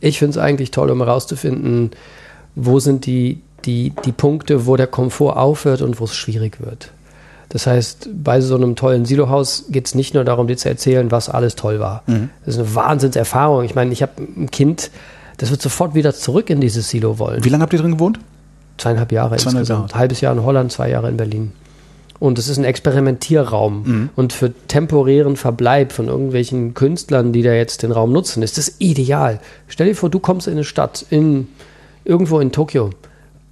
ich 0.00 0.18
finde 0.18 0.32
es 0.32 0.38
eigentlich 0.38 0.72
toll, 0.72 0.90
um 0.90 0.98
herauszufinden, 0.98 1.92
wo 2.54 2.80
sind 2.80 3.06
die, 3.06 3.40
die, 3.64 3.94
die 4.04 4.12
Punkte, 4.12 4.66
wo 4.66 4.76
der 4.76 4.86
Komfort 4.86 5.36
aufhört 5.38 5.80
und 5.80 5.98
wo 6.00 6.04
es 6.04 6.14
schwierig 6.14 6.60
wird. 6.60 6.92
Das 7.48 7.66
heißt, 7.66 8.08
bei 8.12 8.40
so 8.40 8.56
einem 8.56 8.74
tollen 8.74 9.04
Silohaus 9.04 9.66
geht 9.70 9.86
es 9.86 9.94
nicht 9.94 10.14
nur 10.14 10.24
darum, 10.24 10.46
dir 10.48 10.56
zu 10.56 10.68
erzählen, 10.68 11.10
was 11.10 11.28
alles 11.28 11.54
toll 11.54 11.78
war. 11.78 12.02
Das 12.44 12.54
ist 12.56 12.60
eine 12.60 12.74
Wahnsinnserfahrung. 12.74 13.64
Ich 13.64 13.74
meine, 13.74 13.92
ich 13.92 14.02
habe 14.02 14.12
ein 14.20 14.50
Kind, 14.50 14.90
das 15.36 15.50
wird 15.50 15.62
sofort 15.62 15.94
wieder 15.94 16.14
zurück 16.14 16.50
in 16.50 16.60
dieses 16.60 16.88
Silo 16.88 17.18
wollen. 17.18 17.44
Wie 17.44 17.48
lange 17.48 17.62
habt 17.62 17.72
ihr 17.72 17.78
drin 17.78 17.92
gewohnt? 17.92 18.18
Zweieinhalb 18.78 19.12
Jahre 19.12 19.36
Zweieinhalb 19.36 19.60
insgesamt. 19.60 19.90
Jahre. 19.90 20.00
Halbes 20.00 20.20
Jahr 20.20 20.32
in 20.32 20.42
Holland, 20.42 20.72
zwei 20.72 20.90
Jahre 20.90 21.08
in 21.08 21.16
Berlin. 21.16 21.52
Und 22.18 22.38
es 22.38 22.48
ist 22.48 22.58
ein 22.58 22.64
Experimentierraum. 22.64 23.82
Mhm. 23.82 24.10
Und 24.16 24.32
für 24.32 24.52
temporären 24.68 25.36
Verbleib 25.36 25.92
von 25.92 26.08
irgendwelchen 26.08 26.74
Künstlern, 26.74 27.32
die 27.32 27.42
da 27.42 27.52
jetzt 27.52 27.82
den 27.82 27.92
Raum 27.92 28.12
nutzen, 28.12 28.42
ist 28.42 28.58
das 28.58 28.76
ideal. 28.78 29.40
Stell 29.68 29.88
dir 29.88 29.94
vor, 29.94 30.10
du 30.10 30.18
kommst 30.18 30.46
in 30.46 30.54
eine 30.54 30.64
Stadt, 30.64 31.04
in, 31.10 31.48
irgendwo 32.04 32.40
in 32.40 32.52
Tokio, 32.52 32.90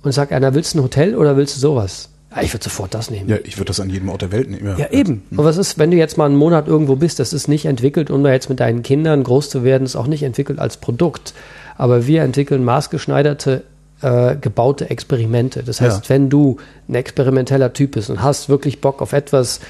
und 0.03 0.13
sagt 0.13 0.33
einer, 0.33 0.55
willst 0.55 0.75
du 0.75 0.79
ein 0.79 0.83
Hotel 0.83 1.15
oder 1.15 1.37
willst 1.37 1.57
du 1.57 1.61
sowas? 1.61 2.11
Ja, 2.35 2.43
ich 2.43 2.53
würde 2.53 2.65
sofort 2.65 2.95
das 2.95 3.11
nehmen. 3.11 3.29
Ja, 3.29 3.37
ich 3.45 3.57
würde 3.59 3.67
das 3.69 3.81
an 3.81 3.91
jedem 3.91 4.09
Ort 4.09 4.23
der 4.23 4.33
Welt 4.33 4.51
nehmen. 4.51 4.77
Ja, 4.79 4.91
eben. 4.91 5.23
Und 5.31 5.45
was 5.45 5.57
ist, 5.57 5.79
wenn 5.79 5.91
du 5.91 5.97
jetzt 5.97 6.17
mal 6.19 6.27
einen 6.27 6.37
Monat 6.37 6.67
irgendwo 6.69 6.97
bist, 6.97 7.19
das 7.21 7.33
ist 7.33 7.49
nicht 7.49 7.65
entwickelt, 7.67 8.11
um 8.11 8.23
da 8.25 8.33
jetzt 8.33 8.49
mit 8.49 8.61
deinen 8.61 8.83
Kindern 8.83 9.23
groß 9.23 9.51
zu 9.51 9.63
werden, 9.65 9.85
ist 9.85 9.97
auch 9.97 10.07
nicht 10.07 10.23
entwickelt 10.23 10.59
als 10.59 10.77
Produkt. 10.77 11.35
Aber 11.77 12.07
wir 12.07 12.23
entwickeln 12.23 12.65
maßgeschneiderte, 12.65 13.63
äh, 14.03 14.37
gebaute 14.37 14.91
Experimente. 14.91 15.63
Das 15.63 15.81
heißt, 15.81 16.05
Ja. 16.05 16.09
wenn 16.09 16.29
du 16.31 16.57
ein 16.89 16.95
experimenteller 16.97 17.73
Typ 17.73 17.93
bist 17.93 18.11
und 18.11 18.23
hast 18.23 18.49
wirklich 18.49 18.81
Bock 18.81 19.01
auf 19.03 19.13
etwas, 19.13 19.61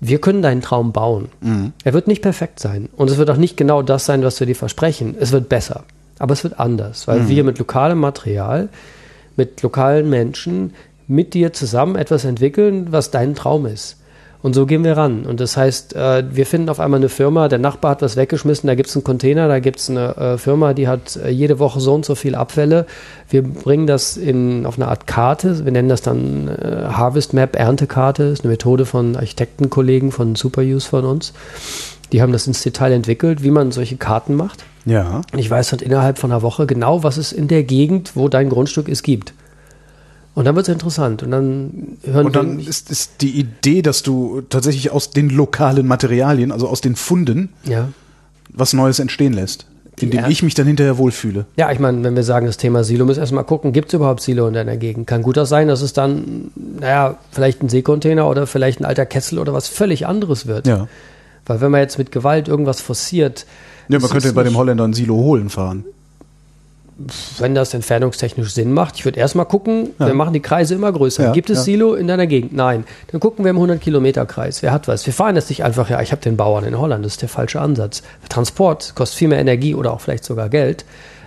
wir 0.00 0.20
können 0.20 0.42
deinen 0.42 0.60
Traum 0.60 0.92
bauen. 0.92 1.28
Er 1.84 1.92
wird 1.94 2.08
nicht 2.08 2.20
perfekt 2.20 2.60
sein. 2.60 2.88
Und 2.96 3.10
es 3.10 3.16
wird 3.16 3.30
auch 3.30 3.36
nicht 3.38 3.56
genau 3.56 3.80
das 3.82 4.04
sein, 4.04 4.22
was 4.22 4.38
wir 4.40 4.46
dir 4.46 4.56
versprechen. 4.56 5.14
Es 5.18 5.32
wird 5.32 5.48
besser. 5.48 5.84
Aber 6.18 6.32
es 6.32 6.44
wird 6.44 6.60
anders, 6.60 7.06
weil 7.08 7.28
wir 7.28 7.42
mit 7.44 7.58
lokalem 7.58 7.98
Material, 7.98 8.68
mit 9.36 9.62
lokalen 9.62 10.10
Menschen, 10.10 10.74
mit 11.06 11.34
dir 11.34 11.52
zusammen 11.52 11.96
etwas 11.96 12.24
entwickeln, 12.24 12.88
was 12.90 13.10
dein 13.10 13.34
Traum 13.34 13.66
ist. 13.66 13.98
Und 14.44 14.52
so 14.52 14.66
gehen 14.66 14.84
wir 14.84 14.94
ran. 14.94 15.24
Und 15.24 15.40
das 15.40 15.56
heißt, 15.56 15.96
äh, 15.96 16.22
wir 16.30 16.44
finden 16.44 16.68
auf 16.68 16.78
einmal 16.78 17.00
eine 17.00 17.08
Firma, 17.08 17.48
der 17.48 17.58
Nachbar 17.58 17.92
hat 17.92 18.02
was 18.02 18.16
weggeschmissen, 18.16 18.66
da 18.66 18.74
gibt 18.74 18.90
es 18.90 18.94
einen 18.94 19.02
Container, 19.02 19.48
da 19.48 19.58
gibt 19.58 19.78
es 19.78 19.88
eine 19.88 20.14
äh, 20.18 20.36
Firma, 20.36 20.74
die 20.74 20.86
hat 20.86 21.16
äh, 21.16 21.30
jede 21.30 21.58
Woche 21.58 21.80
so 21.80 21.94
und 21.94 22.04
so 22.04 22.14
viel 22.14 22.34
Abfälle. 22.34 22.84
Wir 23.30 23.42
bringen 23.42 23.86
das 23.86 24.18
in, 24.18 24.66
auf 24.66 24.76
eine 24.76 24.88
Art 24.88 25.06
Karte, 25.06 25.64
wir 25.64 25.72
nennen 25.72 25.88
das 25.88 26.02
dann 26.02 26.50
Harvest 26.60 27.32
Map, 27.32 27.56
Erntekarte, 27.56 28.24
ist 28.24 28.44
eine 28.44 28.50
Methode 28.50 28.84
von 28.84 29.16
Architektenkollegen 29.16 30.12
von 30.12 30.34
Superuse 30.34 30.86
von 30.86 31.06
uns. 31.06 31.32
Die 32.12 32.20
haben 32.20 32.32
das 32.32 32.46
ins 32.46 32.62
Detail 32.62 32.92
entwickelt, 32.92 33.42
wie 33.42 33.50
man 33.50 33.72
solche 33.72 33.96
Karten 33.96 34.34
macht. 34.34 34.62
Ja. 34.84 35.22
Und 35.32 35.38
ich 35.38 35.50
weiß 35.50 35.72
halt 35.72 35.80
innerhalb 35.80 36.18
von 36.18 36.30
einer 36.30 36.42
Woche 36.42 36.66
genau, 36.66 37.02
was 37.02 37.16
es 37.16 37.32
in 37.32 37.48
der 37.48 37.62
Gegend, 37.62 38.14
wo 38.14 38.28
dein 38.28 38.50
Grundstück 38.50 38.88
ist, 38.88 39.02
gibt. 39.02 39.32
Und 40.34 40.44
dann 40.46 40.56
wird 40.56 40.66
es 40.68 40.72
interessant. 40.72 41.22
Und 41.22 41.30
dann 41.30 41.96
hören 42.04 42.26
Und 42.26 42.34
dann 42.36 42.58
wir. 42.58 42.68
ist, 42.68 42.90
ist 42.90 43.20
die 43.20 43.38
Idee, 43.38 43.82
dass 43.82 44.02
du 44.02 44.42
tatsächlich 44.48 44.90
aus 44.90 45.10
den 45.10 45.30
lokalen 45.30 45.86
Materialien, 45.86 46.50
also 46.50 46.68
aus 46.68 46.80
den 46.80 46.96
Funden, 46.96 47.50
Ja. 47.64 47.88
was 48.48 48.72
Neues 48.72 48.98
entstehen 48.98 49.32
lässt. 49.32 49.66
Indem 50.00 50.22
Ja. 50.22 50.28
ich 50.28 50.42
mich 50.42 50.54
dann 50.54 50.66
hinterher 50.66 50.98
wohlfühle. 50.98 51.46
Ja, 51.56 51.70
ich 51.70 51.78
meine, 51.78 52.02
wenn 52.02 52.16
wir 52.16 52.24
sagen, 52.24 52.46
das 52.46 52.56
Thema 52.56 52.82
Silo, 52.82 53.04
müssen 53.04 53.18
wir 53.18 53.22
erstmal 53.22 53.44
gucken, 53.44 53.72
gibt 53.72 53.88
es 53.88 53.94
überhaupt 53.94 54.22
Silo 54.22 54.48
in 54.48 54.54
deiner 54.54 54.76
Gegend? 54.76 55.06
Kann 55.06 55.22
gut 55.22 55.38
auch 55.38 55.44
sein, 55.46 55.68
dass 55.68 55.82
es 55.82 55.92
dann, 55.92 56.50
naja, 56.80 57.16
vielleicht 57.30 57.62
ein 57.62 57.68
Seekontainer 57.68 58.28
oder 58.28 58.48
vielleicht 58.48 58.80
ein 58.80 58.84
alter 58.86 59.06
Kessel 59.06 59.38
oder 59.38 59.52
was 59.52 59.68
völlig 59.68 60.08
anderes 60.08 60.46
wird. 60.48 60.66
Ja. 60.66 60.88
Weil 61.46 61.60
wenn 61.60 61.70
man 61.70 61.80
jetzt 61.80 61.96
mit 61.98 62.10
Gewalt 62.10 62.48
irgendwas 62.48 62.80
forciert, 62.80 63.46
Ja, 63.88 63.98
man 63.98 64.02
das 64.02 64.10
könnte 64.10 64.32
bei 64.32 64.42
dem 64.42 64.56
Holländer 64.56 64.82
ein 64.82 64.94
Silo 64.94 65.14
holen 65.14 65.48
fahren. 65.48 65.84
Wenn 67.38 67.54
das 67.54 67.74
entfernungstechnisch 67.74 68.52
Sinn 68.52 68.72
macht, 68.72 68.96
ich 68.96 69.04
würde 69.04 69.18
erstmal 69.18 69.46
gucken, 69.46 69.90
wir 69.98 70.14
machen 70.14 70.32
die 70.32 70.40
Kreise 70.40 70.74
immer 70.74 70.92
größer. 70.92 71.24
Ja, 71.24 71.32
Gibt 71.32 71.50
es 71.50 71.58
ja. 71.58 71.64
Silo 71.64 71.94
in 71.94 72.06
deiner 72.06 72.26
Gegend? 72.26 72.52
Nein. 72.52 72.84
Dann 73.10 73.20
gucken 73.20 73.44
wir 73.44 73.50
im 73.50 73.58
100-Kilometer-Kreis. 73.58 74.62
Wer 74.62 74.70
hat 74.72 74.86
was? 74.86 75.04
Wir 75.04 75.12
fahren 75.12 75.34
jetzt 75.34 75.48
nicht 75.48 75.64
einfach, 75.64 75.90
ja, 75.90 76.00
ich 76.00 76.12
habe 76.12 76.22
den 76.22 76.36
Bauern 76.36 76.64
in 76.64 76.78
Holland, 76.78 77.04
das 77.04 77.14
ist 77.14 77.22
der 77.22 77.28
falsche 77.28 77.60
Ansatz. 77.60 78.02
Transport 78.28 78.94
kostet 78.94 79.18
viel 79.18 79.28
mehr 79.28 79.40
Energie 79.40 79.74
oder 79.74 79.92
auch 79.92 80.00
vielleicht 80.00 80.24
sogar 80.24 80.48
Geld, 80.48 80.84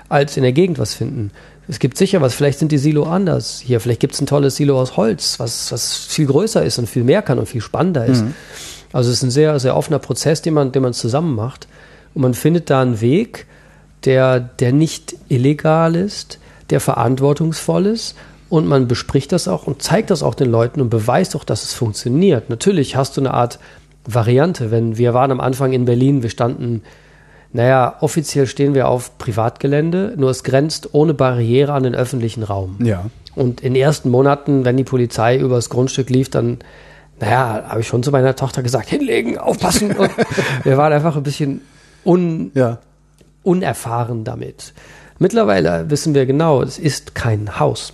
als 0.08 0.38
in 0.38 0.44
der 0.44 0.54
Gegend 0.54 0.80
was 0.80 0.94
finden. 0.94 1.32
Es 1.68 1.80
gibt 1.80 1.98
sicher 1.98 2.22
was, 2.22 2.34
vielleicht 2.34 2.60
sind 2.60 2.72
die 2.72 2.78
Silo 2.78 3.04
anders 3.04 3.60
hier, 3.60 3.82
vielleicht 3.82 4.00
gibt 4.00 4.14
es 4.14 4.22
ein 4.22 4.26
tolles 4.26 4.56
Silo 4.56 4.80
aus 4.80 4.96
Holz, 4.96 5.38
was, 5.38 5.70
was 5.74 5.98
viel 5.98 6.26
größer 6.26 6.64
ist 6.64 6.80
und 6.80 6.88
viel 6.88 7.04
mehr 7.04 7.22
kann 7.22 7.40
und 7.40 7.46
viel 7.48 7.60
spannender 7.60 8.06
ist. 8.06 8.24
Also 8.94 9.10
es 9.10 9.18
ist 9.18 9.24
ein 9.24 9.32
sehr, 9.32 9.60
sehr 9.60 9.76
offener 9.76 10.00
Prozess, 10.00 10.42
den 10.42 10.54
man, 10.54 10.72
den 10.72 10.82
man 10.82 10.94
zusammen 10.94 11.36
macht. 11.36 11.68
Und 12.14 12.22
man 12.22 12.34
findet 12.34 12.70
da 12.70 12.82
einen 12.82 13.02
Weg, 13.02 13.48
der, 14.06 14.40
der 14.40 14.72
nicht 14.72 15.16
illegal 15.28 15.96
ist, 15.96 16.40
der 16.70 16.80
verantwortungsvoll 16.80 17.86
ist 17.88 18.16
und 18.50 18.68
man 18.68 18.88
bespricht 18.88 19.32
das 19.32 19.48
auch 19.48 19.68
und 19.68 19.82
zeigt 19.82 20.10
das 20.10 20.24
auch 20.24 20.36
den 20.36 20.50
Leuten 20.50 20.82
und 20.82 20.90
beweist 20.90 21.36
auch, 21.36 21.44
dass 21.44 21.64
es 21.64 21.74
funktioniert. 21.74 22.50
Natürlich 22.50 22.96
hast 22.96 23.18
du 23.18 23.22
eine 23.22 23.34
Art 23.34 23.60
Variante, 24.06 24.72
wenn 24.72 24.98
wir 24.98 25.14
waren 25.14 25.32
am 25.32 25.42
Anfang 25.42 25.74
in 25.74 25.86
Berlin, 25.86 26.24
wir 26.24 26.30
standen, 26.30 26.82
naja, 27.52 27.96
offiziell 28.00 28.48
stehen 28.48 28.74
wir 28.74 28.88
auf 28.88 29.18
Privatgelände, 29.18 30.14
nur 30.18 30.30
es 30.30 30.44
grenzt 30.44 30.94
ohne 30.94 31.14
Barriere 31.14 31.74
an 31.74 31.84
den 31.84 31.96
öffentlichen 31.96 32.44
Raum. 32.44 32.78
Ja. 32.84 33.06
Und 33.36 33.62
in 33.62 33.74
den 33.74 33.82
ersten 33.82 34.10
Monaten, 34.10 34.66
wenn 34.66 34.78
die 34.78 34.84
Polizei 34.84 35.38
übers 35.38 35.70
Grundstück 35.70 36.10
lief, 36.10 36.30
dann, 36.30 36.60
naja, 37.20 37.66
habe 37.68 37.82
ich 37.82 37.88
schon 37.88 38.02
zu 38.02 38.12
meiner 38.12 38.36
Tochter 38.36 38.64
gesagt, 38.64 38.90
hinlegen, 38.90 39.38
aufpassen. 39.38 39.92
Und 39.98 40.12
wir 40.64 40.78
waren 40.78 40.94
einfach 40.94 41.16
ein 41.16 41.24
bisschen 41.24 41.62
un, 42.06 42.52
Ja. 42.54 42.80
Unerfahren 43.48 44.24
damit. 44.24 44.74
Mittlerweile 45.20 45.90
wissen 45.90 46.14
wir 46.14 46.26
genau, 46.26 46.62
es 46.62 46.78
ist 46.78 47.16
kein 47.16 47.60
Haus. 47.60 47.94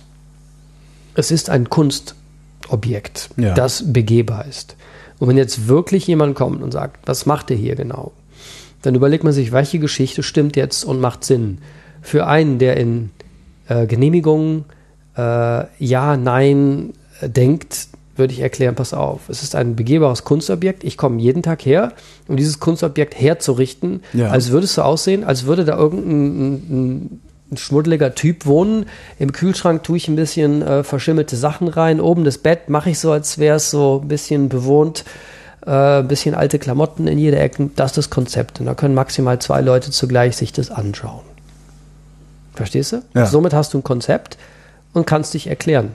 Es 1.14 1.30
ist 1.30 1.48
ein 1.48 1.70
Kunstobjekt, 1.70 3.30
Ja. 3.36 3.54
das 3.54 3.92
begehbar 3.92 4.44
ist. 4.46 4.76
Und 5.18 5.28
wenn 5.28 5.36
jetzt 5.38 5.68
wirklich 5.68 6.06
jemand 6.06 6.34
kommt 6.34 6.62
und 6.62 6.72
sagt, 6.72 7.06
was 7.08 7.24
macht 7.24 7.50
ihr 7.50 7.56
hier 7.56 7.76
genau? 7.76 8.12
Dann 8.82 8.94
überlegt 8.94 9.24
man 9.24 9.32
sich, 9.32 9.52
welche 9.52 9.78
Geschichte 9.78 10.22
stimmt 10.22 10.56
jetzt 10.56 10.84
und 10.84 11.00
macht 11.00 11.24
Sinn. 11.24 11.58
Für 12.02 12.26
einen, 12.26 12.58
der 12.58 12.76
in 12.76 13.10
äh, 13.68 13.86
Genehmigungen 13.86 14.64
äh, 15.16 15.64
Ja, 15.78 16.16
Nein 16.18 16.92
äh, 17.20 17.28
denkt, 17.30 17.88
würde 18.16 18.32
ich 18.32 18.40
erklären, 18.40 18.74
pass 18.74 18.94
auf, 18.94 19.28
es 19.28 19.42
ist 19.42 19.54
ein 19.54 19.74
begehbares 19.76 20.24
Kunstobjekt. 20.24 20.84
Ich 20.84 20.96
komme 20.96 21.20
jeden 21.20 21.42
Tag 21.42 21.64
her, 21.66 21.92
um 22.28 22.36
dieses 22.36 22.60
Kunstobjekt 22.60 23.18
herzurichten, 23.20 24.02
Ja. 24.12 24.28
als 24.30 24.50
würde 24.50 24.64
es 24.66 24.74
so 24.74 24.82
aussehen, 24.82 25.24
als 25.24 25.44
würde 25.46 25.64
da 25.64 25.76
irgendein 25.76 26.52
ein, 26.52 27.20
ein 27.52 27.56
schmuddeliger 27.56 28.14
Typ 28.14 28.46
wohnen. 28.46 28.86
Im 29.18 29.32
Kühlschrank 29.32 29.82
tue 29.82 29.96
ich 29.96 30.08
ein 30.08 30.16
bisschen 30.16 30.62
äh, 30.62 30.84
verschimmelte 30.84 31.36
Sachen 31.36 31.68
rein. 31.68 32.00
Oben 32.00 32.24
das 32.24 32.38
Bett 32.38 32.68
mache 32.68 32.90
ich 32.90 32.98
so, 32.98 33.10
als 33.12 33.38
wäre 33.38 33.56
es 33.56 33.70
so 33.70 34.00
ein 34.02 34.08
bisschen 34.08 34.48
bewohnt. 34.48 35.04
Äh, 35.66 35.70
ein 36.00 36.08
bisschen 36.08 36.34
alte 36.34 36.58
Klamotten 36.58 37.06
in 37.06 37.18
jeder 37.18 37.40
Ecke. 37.40 37.70
Das 37.76 37.92
ist 37.92 37.96
das 37.96 38.10
Konzept. 38.10 38.60
Und 38.60 38.66
da 38.66 38.74
können 38.74 38.94
maximal 38.94 39.38
zwei 39.40 39.60
Leute 39.60 39.90
zugleich 39.90 40.36
sich 40.36 40.52
das 40.52 40.70
anschauen. 40.70 41.22
Verstehst 42.54 42.92
du? 42.92 43.02
Ja. 43.14 43.26
Somit 43.26 43.52
hast 43.52 43.74
du 43.74 43.78
ein 43.78 43.84
Konzept 43.84 44.36
und 44.92 45.06
kannst 45.06 45.34
dich 45.34 45.48
erklären. 45.48 45.94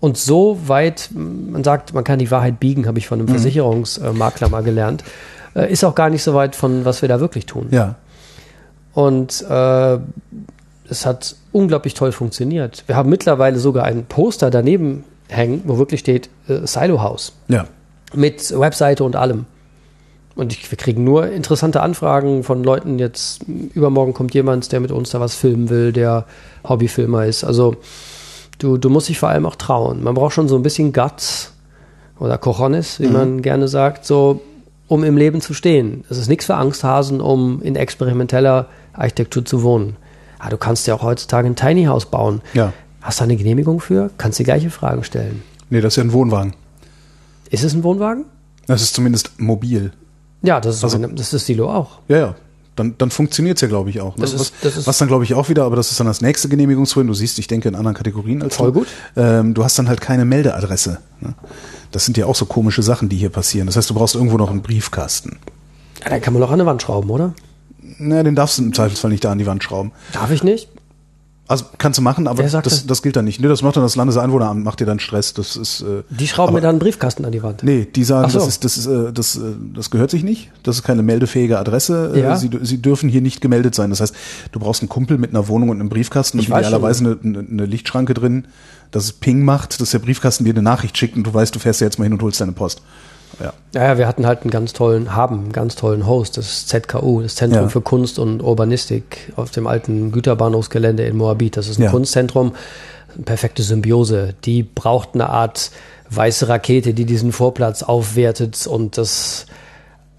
Und 0.00 0.16
so 0.16 0.58
weit, 0.66 1.10
man 1.12 1.64
sagt, 1.64 1.92
man 1.92 2.04
kann 2.04 2.18
die 2.18 2.30
Wahrheit 2.30 2.60
biegen, 2.60 2.86
habe 2.86 2.98
ich 2.98 3.08
von 3.08 3.18
einem 3.18 3.28
Versicherungsmakler 3.28 4.48
mal 4.48 4.62
gelernt, 4.62 5.02
äh, 5.56 5.72
ist 5.72 5.84
auch 5.84 5.94
gar 5.94 6.08
nicht 6.10 6.22
so 6.22 6.34
weit 6.34 6.54
von, 6.54 6.84
was 6.84 7.02
wir 7.02 7.08
da 7.08 7.18
wirklich 7.20 7.46
tun. 7.46 7.66
Ja. 7.70 7.96
Und 8.94 9.44
äh, 9.48 9.98
es 10.88 11.04
hat 11.04 11.36
unglaublich 11.52 11.94
toll 11.94 12.12
funktioniert. 12.12 12.84
Wir 12.86 12.96
haben 12.96 13.10
mittlerweile 13.10 13.58
sogar 13.58 13.84
ein 13.84 14.04
Poster 14.06 14.50
daneben 14.50 15.04
hängen, 15.28 15.62
wo 15.66 15.78
wirklich 15.78 16.00
steht 16.00 16.30
äh, 16.48 16.66
Silo 16.66 17.02
House 17.02 17.32
Ja. 17.48 17.66
mit 18.14 18.56
Webseite 18.58 19.04
und 19.04 19.16
allem. 19.16 19.46
Und 20.36 20.52
ich, 20.52 20.70
wir 20.70 20.78
kriegen 20.78 21.02
nur 21.02 21.26
interessante 21.28 21.80
Anfragen 21.80 22.44
von 22.44 22.62
Leuten. 22.62 23.00
Jetzt 23.00 23.42
übermorgen 23.74 24.14
kommt 24.14 24.32
jemand, 24.34 24.70
der 24.70 24.78
mit 24.78 24.92
uns 24.92 25.10
da 25.10 25.18
was 25.18 25.34
filmen 25.34 25.68
will, 25.68 25.92
der 25.92 26.24
Hobbyfilmer 26.68 27.26
ist. 27.26 27.42
Also 27.42 27.74
du, 28.58 28.76
du 28.76 28.90
musst 28.90 29.08
dich 29.08 29.18
vor 29.18 29.28
allem 29.28 29.46
auch 29.46 29.56
trauen. 29.56 30.02
Man 30.02 30.14
braucht 30.14 30.34
schon 30.34 30.48
so 30.48 30.56
ein 30.56 30.62
bisschen 30.62 30.92
Guts 30.92 31.52
oder 32.18 32.38
Cojones, 32.38 33.00
wie 33.00 33.06
man 33.08 33.42
gerne 33.42 33.68
sagt, 33.68 34.04
so 34.04 34.40
um 34.88 35.04
im 35.04 35.16
Leben 35.16 35.40
zu 35.40 35.54
stehen. 35.54 36.04
Es 36.08 36.16
ist 36.18 36.28
nichts 36.28 36.46
für 36.46 36.54
Angsthasen, 36.56 37.20
um 37.20 37.60
in 37.62 37.76
experimenteller 37.76 38.66
Architektur 38.94 39.44
zu 39.44 39.62
wohnen. 39.62 39.96
Ah, 40.38 40.48
du 40.50 40.56
kannst 40.56 40.86
ja 40.86 40.94
auch 40.94 41.02
heutzutage 41.02 41.46
ein 41.48 41.56
Tiny 41.56 41.84
House 41.84 42.06
bauen. 42.06 42.40
Ja. 42.54 42.72
Hast 43.02 43.20
du 43.20 43.24
eine 43.24 43.36
Genehmigung 43.36 43.80
für? 43.80 44.10
Kannst 44.18 44.38
die 44.38 44.44
gleiche 44.44 44.70
Fragen 44.70 45.04
stellen. 45.04 45.42
Nee, 45.70 45.80
das 45.80 45.92
ist 45.92 45.96
ja 45.96 46.04
ein 46.04 46.12
Wohnwagen. 46.12 46.54
Ist 47.50 47.64
es 47.64 47.74
ein 47.74 47.84
Wohnwagen? 47.84 48.24
Das 48.66 48.82
ist 48.82 48.94
zumindest 48.94 49.38
mobil. 49.40 49.92
Ja, 50.42 50.60
das 50.60 50.76
ist, 50.76 50.84
Also- 50.84 50.98
das 50.98 51.20
ist 51.20 51.32
das 51.34 51.46
Silo 51.46 51.70
auch. 51.70 51.98
Ja, 52.08 52.18
ja. 52.18 52.34
Dann, 52.78 52.94
dann 52.98 53.10
funktioniert 53.10 53.56
es 53.58 53.62
ja, 53.62 53.68
glaube 53.68 53.90
ich, 53.90 54.00
auch. 54.00 54.16
ne? 54.16 54.20
Das 54.22 54.32
ist- 54.32 54.40
was, 54.40 54.52
das 54.62 54.76
ist- 54.76 54.86
was 54.86 54.98
dann, 54.98 55.08
glaube 55.08 55.24
ich, 55.24 55.34
auch 55.34 55.48
wieder, 55.48 55.64
aber 55.64 55.76
das 55.76 55.90
ist 55.90 55.98
dann 56.00 56.06
das 56.06 56.20
nächste 56.20 56.48
Genehmigungsverfahren. 56.48 57.08
Du 57.08 57.14
siehst, 57.14 57.38
ich 57.38 57.46
denke 57.46 57.68
in 57.68 57.74
anderen 57.74 57.96
Kategorien 57.96 58.42
als 58.42 58.56
Voll 58.56 58.72
du. 58.72 58.80
gut. 58.80 58.88
Ähm, 59.16 59.54
du 59.54 59.64
hast 59.64 59.78
dann 59.78 59.88
halt 59.88 60.00
keine 60.00 60.24
Meldeadresse. 60.24 60.98
Ne? 61.20 61.34
Das 61.90 62.04
sind 62.04 62.16
ja 62.16 62.26
auch 62.26 62.34
so 62.36 62.46
komische 62.46 62.82
Sachen, 62.82 63.08
die 63.08 63.16
hier 63.16 63.30
passieren. 63.30 63.66
Das 63.66 63.76
heißt, 63.76 63.88
du 63.90 63.94
brauchst 63.94 64.14
irgendwo 64.14 64.36
noch 64.36 64.50
einen 64.50 64.62
Briefkasten. 64.62 65.38
Ja, 66.04 66.10
dann 66.10 66.20
kann 66.20 66.32
man 66.32 66.40
doch 66.42 66.48
an 66.50 66.54
eine 66.60 66.66
Wand 66.66 66.82
schrauben, 66.82 67.10
oder? 67.10 67.34
Na, 67.98 68.22
den 68.22 68.34
darfst 68.36 68.58
du 68.58 68.62
im 68.62 68.72
Zweifelsfall 68.74 69.10
nicht 69.10 69.24
da 69.24 69.32
an 69.32 69.38
die 69.38 69.46
Wand 69.46 69.64
schrauben. 69.64 69.92
Darf 70.12 70.30
ich 70.30 70.42
nicht? 70.44 70.68
Also 71.48 71.64
kannst 71.78 71.96
du 71.98 72.02
machen, 72.02 72.26
aber 72.26 72.46
sagt 72.46 72.66
das, 72.66 72.86
das? 72.86 73.00
gilt 73.02 73.16
dann 73.16 73.24
nicht. 73.24 73.40
Nee, 73.40 73.48
das 73.48 73.62
macht 73.62 73.74
dann 73.74 73.82
das 73.82 73.96
Landeseinwohneramt, 73.96 74.62
macht 74.62 74.80
dir 74.80 74.84
dann 74.86 75.00
Stress. 75.00 75.32
Das 75.32 75.56
ist 75.56 75.80
äh, 75.80 76.02
Die 76.10 76.28
schrauben 76.28 76.48
aber- 76.50 76.58
mir 76.58 76.60
dann 76.60 76.70
einen 76.72 76.78
Briefkasten 76.78 77.24
an 77.24 77.32
die 77.32 77.42
Wand. 77.42 77.62
Nee, 77.62 77.86
die 77.86 78.04
sagen, 78.04 78.28
so. 78.28 78.38
das, 78.40 78.48
ist, 78.48 78.64
das, 78.64 78.76
ist, 78.76 78.86
äh, 78.86 79.12
das, 79.14 79.36
äh, 79.36 79.40
das 79.74 79.90
gehört 79.90 80.10
sich 80.10 80.22
nicht. 80.24 80.50
Das 80.62 80.76
ist 80.76 80.82
keine 80.82 81.02
meldefähige 81.02 81.58
Adresse. 81.58 82.12
Äh, 82.14 82.20
Ja. 82.20 82.36
Sie, 82.36 82.50
sie 82.62 82.82
dürfen 82.82 83.08
hier 83.08 83.22
nicht 83.22 83.40
gemeldet 83.40 83.74
sein. 83.74 83.88
Das 83.88 84.00
heißt, 84.02 84.14
du 84.52 84.60
brauchst 84.60 84.82
einen 84.82 84.90
Kumpel 84.90 85.16
mit 85.16 85.30
einer 85.30 85.48
Wohnung 85.48 85.70
und 85.70 85.80
einem 85.80 85.88
Briefkasten 85.88 86.38
Ich 86.38 86.50
und 86.52 86.58
idealerweise 86.58 87.18
eine, 87.22 87.38
eine, 87.38 87.48
eine 87.50 87.64
Lichtschranke 87.64 88.12
drin, 88.12 88.46
dass 88.90 89.04
es 89.04 89.12
Ping 89.14 89.42
macht, 89.42 89.80
dass 89.80 89.90
der 89.92 90.00
Briefkasten 90.00 90.44
dir 90.44 90.50
eine 90.52 90.62
Nachricht 90.62 90.98
schickt 90.98 91.16
und 91.16 91.24
du 91.24 91.32
weißt, 91.32 91.54
du 91.54 91.58
fährst 91.58 91.80
ja 91.80 91.86
jetzt 91.86 91.98
mal 91.98 92.04
hin 92.04 92.12
und 92.12 92.20
holst 92.22 92.40
deine 92.42 92.52
Post. 92.52 92.82
Ja. 93.40 93.52
Ja, 93.74 93.98
wir 93.98 94.08
hatten 94.08 94.26
halt 94.26 94.42
einen 94.42 94.50
ganz 94.50 94.72
tollen, 94.72 95.14
haben 95.14 95.38
einen 95.40 95.52
ganz 95.52 95.76
tollen 95.76 96.06
Host, 96.06 96.36
das 96.38 96.66
ZKU, 96.66 97.22
das 97.22 97.36
Zentrum 97.36 97.64
Ja. 97.64 97.68
für 97.68 97.80
Kunst 97.80 98.18
und 98.18 98.42
Urbanistik 98.42 99.32
auf 99.36 99.50
dem 99.50 99.66
alten 99.66 100.10
Güterbahnhofsgelände 100.12 101.04
in 101.04 101.16
Moabit. 101.16 101.56
Das 101.56 101.68
ist 101.68 101.78
ein 101.78 101.84
Ja. 101.84 101.90
Kunstzentrum, 101.90 102.52
eine 103.14 103.24
perfekte 103.24 103.62
Symbiose. 103.62 104.34
Die 104.44 104.62
braucht 104.62 105.10
eine 105.14 105.28
Art 105.30 105.70
weiße 106.10 106.48
Rakete, 106.48 106.94
die 106.94 107.04
diesen 107.04 107.32
Vorplatz 107.32 107.82
aufwertet 107.82 108.66
und 108.66 108.96
das 108.98 109.46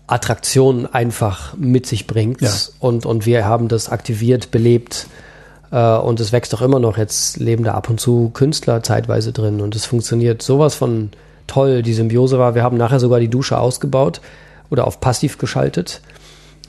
Attraktionen 0.08 0.92
einfach 0.92 1.56
mit 1.58 1.86
sich 1.86 2.08
bringt. 2.08 2.42
Ja. 2.42 2.50
Und, 2.80 3.06
und 3.06 3.26
wir 3.26 3.46
haben 3.46 3.68
das 3.68 3.90
aktiviert, 3.90 4.52
belebt. 4.52 5.08
Äh, 5.72 5.98
und 5.98 6.20
es 6.20 6.32
wächst 6.32 6.54
auch 6.56 6.62
immer 6.62 6.80
noch. 6.80 6.98
Jetzt 6.98 7.38
leben 7.38 7.64
da 7.64 7.74
ab 7.74 7.90
und 7.90 8.00
zu 8.00 8.30
Künstler 8.34 8.82
zeitweise 8.82 9.32
drin. 9.34 9.62
Und 9.62 9.76
es 9.76 9.86
funktioniert 9.86 10.42
sowas 10.42 10.74
von 10.76 11.10
toll. 11.50 11.82
Die 11.82 11.94
Symbiose 11.94 12.40
war, 12.40 12.56
wir 12.56 12.64
haben 12.64 12.78
nachher 12.78 13.00
sogar 13.00 13.20
die 13.20 13.28
Dusche 13.28 13.58
ausgebaut 13.58 14.22
oder 14.70 14.88
auf 14.88 15.00
passiv 15.00 15.38
geschaltet, 15.38 16.02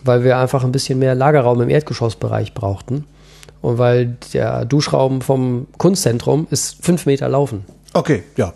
weil 0.02 0.24
wir 0.24 0.38
einfach 0.38 0.64
ein 0.64 0.72
bisschen 0.72 0.98
mehr 0.98 1.14
Lagerraum 1.14 1.60
im 1.60 1.68
Erdgeschossbereich 1.68 2.54
brauchten. 2.54 3.04
Und 3.62 3.78
weil 3.78 4.16
der 4.32 4.64
Duschraum 4.64 5.20
vom 5.20 5.66
Kunstzentrum 5.76 6.46
ist 6.50 6.82
fünf 6.82 7.06
Meter 7.06 7.28
laufen. 7.28 7.64
Okay, 7.92 8.22
ja. 8.36 8.54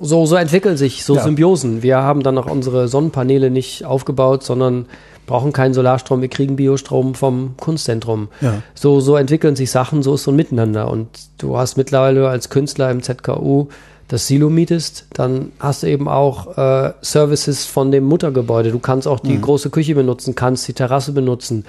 So, 0.00 0.26
so 0.26 0.36
entwickeln 0.36 0.76
sich 0.76 1.04
so 1.04 1.16
Ja. 1.16 1.22
Symbiosen. 1.22 1.82
Wir 1.82 1.98
haben 1.98 2.22
dann 2.22 2.34
noch 2.34 2.50
unsere 2.50 2.88
Sonnenpaneele 2.88 3.50
nicht 3.50 3.84
aufgebaut, 3.84 4.42
sondern 4.42 4.86
brauchen 5.26 5.52
keinen 5.52 5.74
Solarstrom, 5.74 6.22
wir 6.22 6.28
kriegen 6.28 6.56
Biostrom 6.56 7.14
vom 7.14 7.54
Kunstzentrum. 7.58 8.28
Ja. 8.40 8.62
So, 8.74 9.00
so 9.00 9.16
entwickeln 9.16 9.56
sich 9.56 9.70
Sachen, 9.70 10.02
so 10.02 10.14
ist 10.14 10.22
so 10.24 10.30
ein 10.30 10.36
Miteinander. 10.36 10.88
Und 10.90 11.08
du 11.38 11.56
hast 11.56 11.76
mittlerweile 11.76 12.28
als 12.28 12.48
Künstler 12.48 12.90
im 12.90 13.02
ZKU 13.02 13.68
das 14.08 14.26
Silo 14.26 14.50
mietest, 14.50 15.06
dann 15.12 15.52
hast 15.58 15.82
du 15.82 15.88
eben 15.88 16.08
auch 16.08 16.56
äh, 16.56 16.92
Services 17.02 17.64
von 17.64 17.90
dem 17.90 18.04
Muttergebäude. 18.04 18.70
Du 18.70 18.78
kannst 18.78 19.08
auch 19.08 19.18
die 19.18 19.40
große 19.40 19.70
Küche 19.70 19.94
benutzen, 19.94 20.34
kannst 20.34 20.68
die 20.68 20.74
Terrasse 20.74 21.12
benutzen. 21.12 21.64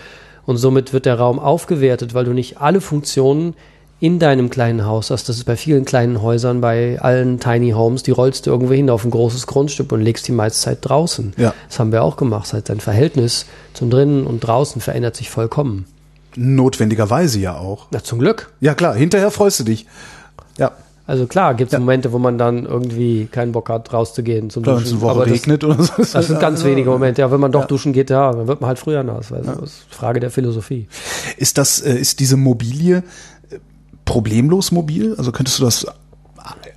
Und 0.45 0.57
somit 0.57 0.93
wird 0.93 1.05
der 1.05 1.17
Raum 1.17 1.39
aufgewertet, 1.39 2.13
weil 2.13 2.25
du 2.25 2.33
nicht 2.33 2.61
alle 2.61 2.79
Funktionen 2.79 3.55
in 3.99 4.19
deinem 4.19 4.49
kleinen 4.49 4.85
Haus 4.85 5.09
hast. 5.09 5.27
Das 5.27 5.37
ist 5.37 5.45
bei 5.45 5.55
vielen 5.55 5.83
kleinen 5.83 6.21
Häusern, 6.21 6.61
bei 6.61 6.99
allen 7.01 7.39
Tiny 7.39 7.71
Homes, 7.71 8.03
die 8.03 8.11
rollst 8.11 8.45
du 8.45 8.51
irgendwo 8.51 8.73
hin 8.73 8.89
auf 8.89 9.03
ein 9.03 9.11
großes 9.11 9.47
Grundstück 9.47 9.91
und 9.91 10.01
legst 10.01 10.27
die 10.27 10.31
meiste 10.31 10.59
Zeit 10.59 10.77
draußen. 10.81 11.33
Ja. 11.37 11.53
Das 11.67 11.79
haben 11.79 11.91
wir 11.91 12.03
auch 12.03 12.15
gemacht. 12.15 12.45
Das 12.45 12.53
heißt, 12.53 12.69
dein 12.69 12.79
Verhältnis 12.79 13.47
zum 13.73 13.89
Drinnen 13.89 14.27
und 14.27 14.41
draußen 14.41 14.81
verändert 14.81 15.15
sich 15.15 15.29
vollkommen. 15.29 15.85
Notwendigerweise 16.35 17.39
ja 17.39 17.57
auch. 17.57 17.87
Na, 17.89 18.03
zum 18.03 18.19
Glück. 18.19 18.53
Ja 18.59 18.75
klar, 18.75 18.95
hinterher 18.95 19.31
freust 19.31 19.59
du 19.59 19.63
dich. 19.63 19.87
Ja, 20.59 20.71
Also 21.07 21.25
klar, 21.25 21.53
gibt 21.53 21.71
es 21.71 21.79
Momente, 21.79 22.11
wo 22.11 22.19
man 22.19 22.37
dann 22.37 22.65
irgendwie 22.65 23.27
keinen 23.31 23.53
Bock 23.53 23.69
hat, 23.69 23.93
rauszugehen 23.93 24.49
zum 24.49 24.63
klar, 24.63 24.77
Duschen. 24.77 24.99
Woche 24.99 25.11
Aber 25.11 25.25
das, 25.25 25.33
regnet 25.33 25.63
oder 25.63 25.81
so. 25.81 25.93
das 25.97 26.27
sind 26.27 26.39
ganz 26.41 26.65
wenige 26.65 26.89
Momente. 26.89 27.21
Ja, 27.21 27.31
wenn 27.31 27.39
man 27.39 27.53
doch 27.53 27.63
duschen 27.63 27.93
geht, 27.93 28.09
ja, 28.09 28.33
dann 28.33 28.47
wird 28.47 28.59
man 28.59 28.67
halt 28.67 28.77
früher 28.77 29.03
nass. 29.03 29.29
Du? 29.29 29.35
Das 29.35 29.57
ist 29.57 29.85
Frage 29.89 30.19
der 30.19 30.31
Philosophie. 30.31 30.89
Ist 31.37 31.57
das, 31.57 31.79
äh, 31.79 31.97
ist 31.97 32.19
diese 32.19 32.35
Mobilie 32.35 32.97
äh, 33.49 33.59
problemlos 34.03 34.73
mobil? 34.73 35.15
Also 35.17 35.31
könntest 35.31 35.59
du 35.59 35.63
das 35.63 35.87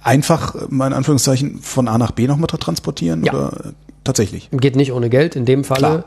einfach, 0.05 0.55
äh, 0.55 0.59
mal 0.69 0.87
in 0.87 0.93
Anführungszeichen, 0.93 1.59
von 1.59 1.89
A 1.89 1.99
nach 1.99 2.13
B 2.13 2.29
nochmal 2.29 2.47
transportieren? 2.47 3.25
Ja. 3.25 3.33
Oder 3.33 3.53
äh, 3.53 3.73
tatsächlich? 4.05 4.49
Geht 4.53 4.77
nicht 4.77 4.93
ohne 4.93 5.11
Geld 5.11 5.35
in 5.35 5.45
dem 5.45 5.65
Falle. 5.65 5.81
Klar. 5.81 6.05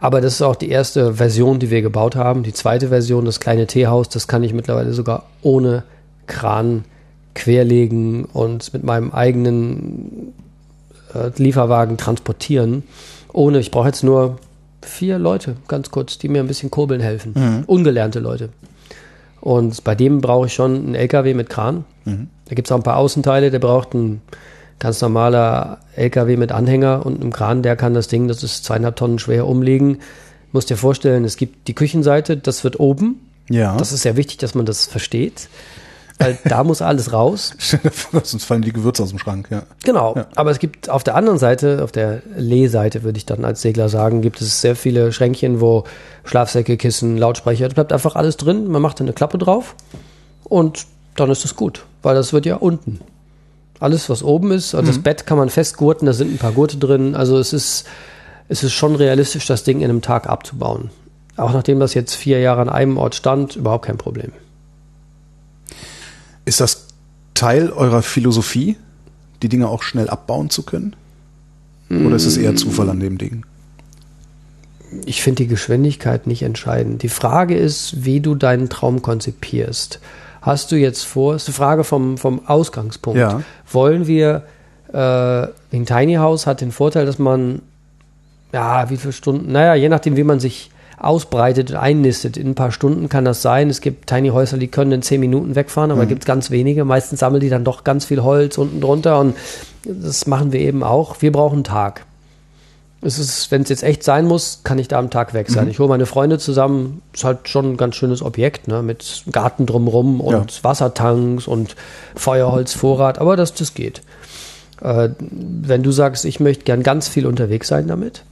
Aber 0.00 0.20
das 0.20 0.34
ist 0.34 0.42
auch 0.42 0.56
die 0.56 0.70
erste 0.70 1.14
Version, 1.14 1.60
die 1.60 1.70
wir 1.70 1.82
gebaut 1.82 2.16
haben. 2.16 2.42
Die 2.42 2.52
zweite 2.52 2.88
Version, 2.88 3.26
das 3.26 3.38
kleine 3.38 3.68
Teehaus, 3.68 4.08
das 4.08 4.26
kann 4.26 4.42
ich 4.42 4.54
mittlerweile 4.54 4.92
sogar 4.92 5.26
ohne 5.42 5.84
Kran 6.26 6.84
querlegen 7.34 8.24
und 8.24 8.72
mit 8.72 8.84
meinem 8.84 9.12
eigenen 9.12 10.32
äh, 11.14 11.30
Lieferwagen 11.36 11.96
transportieren. 11.96 12.82
Ohne, 13.32 13.60
ich 13.60 13.70
brauche 13.70 13.86
jetzt 13.86 14.02
nur 14.02 14.38
vier 14.82 15.18
Leute, 15.18 15.56
ganz 15.68 15.90
kurz, 15.90 16.18
die 16.18 16.28
mir 16.28 16.40
ein 16.40 16.48
bisschen 16.48 16.70
kurbeln 16.70 17.00
helfen. 17.00 17.34
Ungelernte 17.66 18.18
Leute. 18.18 18.48
Und 19.40 19.84
bei 19.84 19.94
dem 19.94 20.20
brauche 20.20 20.46
ich 20.46 20.54
schon 20.54 20.74
einen 20.74 20.94
LKW 20.94 21.34
mit 21.34 21.48
Kran. 21.48 21.84
Da 22.46 22.54
gibt 22.54 22.66
es 22.68 22.72
auch 22.72 22.76
ein 22.76 22.82
paar 22.82 22.96
Außenteile, 22.96 23.50
der 23.50 23.58
braucht 23.58 23.94
ein 23.94 24.20
ganz 24.80 25.00
normaler 25.00 25.78
LKW 25.94 26.36
mit 26.36 26.50
Anhänger 26.50 27.06
und 27.06 27.20
einem 27.20 27.32
Kran, 27.32 27.62
der 27.62 27.76
kann 27.76 27.94
das 27.94 28.08
Ding, 28.08 28.26
das 28.26 28.42
ist 28.42 28.64
zweieinhalb 28.64 28.96
Tonnen 28.96 29.18
schwer, 29.20 29.46
umlegen. 29.46 29.98
Musst 30.52 30.70
dir 30.70 30.76
vorstellen, 30.76 31.24
es 31.24 31.36
gibt 31.36 31.68
die 31.68 31.74
Küchenseite, 31.74 32.36
das 32.36 32.64
wird 32.64 32.80
oben. 32.80 33.20
Ja. 33.48 33.76
Das 33.76 33.92
ist 33.92 34.02
sehr 34.02 34.16
wichtig, 34.16 34.38
dass 34.38 34.54
man 34.54 34.66
das 34.66 34.86
versteht. 34.86 35.48
Weil 36.20 36.36
da 36.44 36.64
muss 36.64 36.82
alles 36.82 37.14
raus. 37.14 37.54
Sonst 38.22 38.44
fallen 38.44 38.60
die 38.60 38.74
Gewürze 38.74 39.02
aus 39.02 39.08
dem 39.08 39.18
Schrank, 39.18 39.48
ja. 39.50 39.62
Genau. 39.84 40.14
Ja. 40.16 40.26
Aber 40.34 40.50
es 40.50 40.58
gibt 40.58 40.90
auf 40.90 41.02
der 41.02 41.14
anderen 41.14 41.38
Seite, 41.38 41.82
auf 41.82 41.92
der 41.92 42.20
Lehseite, 42.36 43.02
würde 43.02 43.16
ich 43.16 43.24
dann 43.24 43.44
als 43.44 43.62
Segler 43.62 43.88
sagen, 43.88 44.20
gibt 44.20 44.40
es 44.42 44.60
sehr 44.60 44.76
viele 44.76 45.12
Schränkchen, 45.12 45.62
wo 45.62 45.84
Schlafsäcke, 46.24 46.76
Kissen, 46.76 47.16
Lautsprecher, 47.16 47.68
da 47.68 47.74
bleibt 47.74 47.92
einfach 47.92 48.16
alles 48.16 48.36
drin. 48.36 48.68
Man 48.68 48.82
macht 48.82 49.00
eine 49.00 49.14
Klappe 49.14 49.38
drauf 49.38 49.74
und 50.44 50.86
dann 51.16 51.30
ist 51.30 51.46
es 51.46 51.56
gut, 51.56 51.86
weil 52.02 52.14
das 52.14 52.34
wird 52.34 52.44
ja 52.44 52.56
unten. 52.56 53.00
Alles, 53.78 54.10
was 54.10 54.22
oben 54.22 54.52
ist, 54.52 54.74
also 54.74 54.88
das 54.88 54.98
Bett 54.98 55.26
kann 55.26 55.38
man 55.38 55.48
festgurten, 55.48 56.04
da 56.04 56.12
sind 56.12 56.34
ein 56.34 56.38
paar 56.38 56.52
Gurte 56.52 56.76
drin. 56.76 57.14
Also 57.14 57.38
es 57.38 57.54
ist, 57.54 57.86
es 58.50 58.62
ist 58.62 58.74
schon 58.74 58.94
realistisch, 58.94 59.46
das 59.46 59.64
Ding 59.64 59.78
in 59.78 59.88
einem 59.88 60.02
Tag 60.02 60.28
abzubauen. 60.28 60.90
Auch 61.38 61.54
nachdem 61.54 61.80
das 61.80 61.94
jetzt 61.94 62.14
vier 62.14 62.40
Jahre 62.40 62.60
an 62.60 62.68
einem 62.68 62.98
Ort 62.98 63.14
stand, 63.14 63.56
überhaupt 63.56 63.86
kein 63.86 63.96
Problem. 63.96 64.32
Ist 66.44 66.60
das 66.60 66.88
Teil 67.34 67.70
eurer 67.70 68.02
Philosophie, 68.02 68.76
die 69.42 69.48
Dinge 69.48 69.68
auch 69.68 69.82
schnell 69.82 70.08
abbauen 70.08 70.50
zu 70.50 70.62
können? 70.62 70.94
Oder 71.90 72.16
ist 72.16 72.26
es 72.26 72.36
eher 72.36 72.54
Zufall 72.54 72.88
an 72.88 73.00
dem 73.00 73.18
Ding? 73.18 73.44
Ich 75.04 75.22
finde 75.22 75.42
die 75.42 75.48
Geschwindigkeit 75.48 76.26
nicht 76.26 76.42
entscheidend. 76.42 77.02
Die 77.02 77.08
Frage 77.08 77.56
ist, 77.56 78.04
wie 78.04 78.20
du 78.20 78.36
deinen 78.36 78.68
Traum 78.68 79.02
konzipierst. 79.02 80.00
Hast 80.40 80.70
du 80.72 80.76
jetzt 80.76 81.04
vor, 81.04 81.34
ist 81.34 81.48
eine 81.48 81.54
Frage 81.54 81.84
vom, 81.84 82.16
vom 82.16 82.46
Ausgangspunkt. 82.46 83.18
Ja. 83.18 83.42
Wollen 83.70 84.06
wir, 84.06 84.44
äh, 84.92 84.96
ein 84.96 85.86
Tiny 85.86 86.14
House 86.14 86.46
hat 86.46 86.60
den 86.60 86.72
Vorteil, 86.72 87.06
dass 87.06 87.18
man, 87.18 87.60
ja, 88.52 88.88
wie 88.88 88.96
viele 88.96 89.12
Stunden, 89.12 89.52
naja, 89.52 89.74
je 89.74 89.88
nachdem, 89.88 90.16
wie 90.16 90.24
man 90.24 90.40
sich 90.40 90.70
ausbreitet 91.00 91.70
und 91.70 91.76
einnistet. 91.76 92.36
In 92.36 92.48
ein 92.48 92.54
paar 92.54 92.72
Stunden 92.72 93.08
kann 93.08 93.24
das 93.24 93.42
sein. 93.42 93.70
Es 93.70 93.80
gibt 93.80 94.06
Tiny 94.06 94.28
Häuser, 94.28 94.58
die 94.58 94.68
können 94.68 94.92
in 94.92 95.02
zehn 95.02 95.20
Minuten 95.20 95.54
wegfahren, 95.54 95.90
aber 95.90 96.04
mhm. 96.04 96.08
gibt 96.08 96.22
es 96.22 96.26
ganz 96.26 96.50
wenige. 96.50 96.84
Meistens 96.84 97.20
sammeln 97.20 97.40
die 97.40 97.48
dann 97.48 97.64
doch 97.64 97.84
ganz 97.84 98.04
viel 98.04 98.22
Holz 98.22 98.58
unten 98.58 98.80
drunter 98.80 99.18
und 99.18 99.34
das 99.84 100.26
machen 100.26 100.52
wir 100.52 100.60
eben 100.60 100.82
auch. 100.82 101.22
Wir 101.22 101.32
brauchen 101.32 101.56
einen 101.56 101.64
Tag. 101.64 102.04
Es 103.02 103.18
ist, 103.18 103.50
wenn 103.50 103.62
es 103.62 103.70
jetzt 103.70 103.82
echt 103.82 104.02
sein 104.02 104.26
muss, 104.26 104.60
kann 104.62 104.78
ich 104.78 104.86
da 104.86 104.98
am 104.98 105.08
Tag 105.08 105.32
weg 105.32 105.48
sein. 105.48 105.64
Mhm. 105.64 105.70
Ich 105.70 105.78
hole 105.78 105.88
meine 105.88 106.04
Freunde 106.04 106.38
zusammen, 106.38 107.00
ist 107.14 107.24
halt 107.24 107.48
schon 107.48 107.72
ein 107.72 107.76
ganz 107.78 107.96
schönes 107.96 108.20
Objekt, 108.20 108.68
ne? 108.68 108.82
Mit 108.82 109.24
Garten 109.32 109.64
drumrum 109.64 110.20
und 110.20 110.52
ja. 110.52 110.64
Wassertanks 110.64 111.46
und 111.46 111.76
Feuerholzvorrat, 112.14 113.18
aber 113.18 113.36
das, 113.36 113.54
das 113.54 113.72
geht. 113.72 114.02
Äh, 114.82 115.08
wenn 115.18 115.82
du 115.82 115.92
sagst, 115.92 116.26
ich 116.26 116.40
möchte 116.40 116.64
gern 116.64 116.82
ganz 116.82 117.08
viel 117.08 117.26
unterwegs 117.26 117.68
sein 117.68 117.88
damit, 117.88 118.22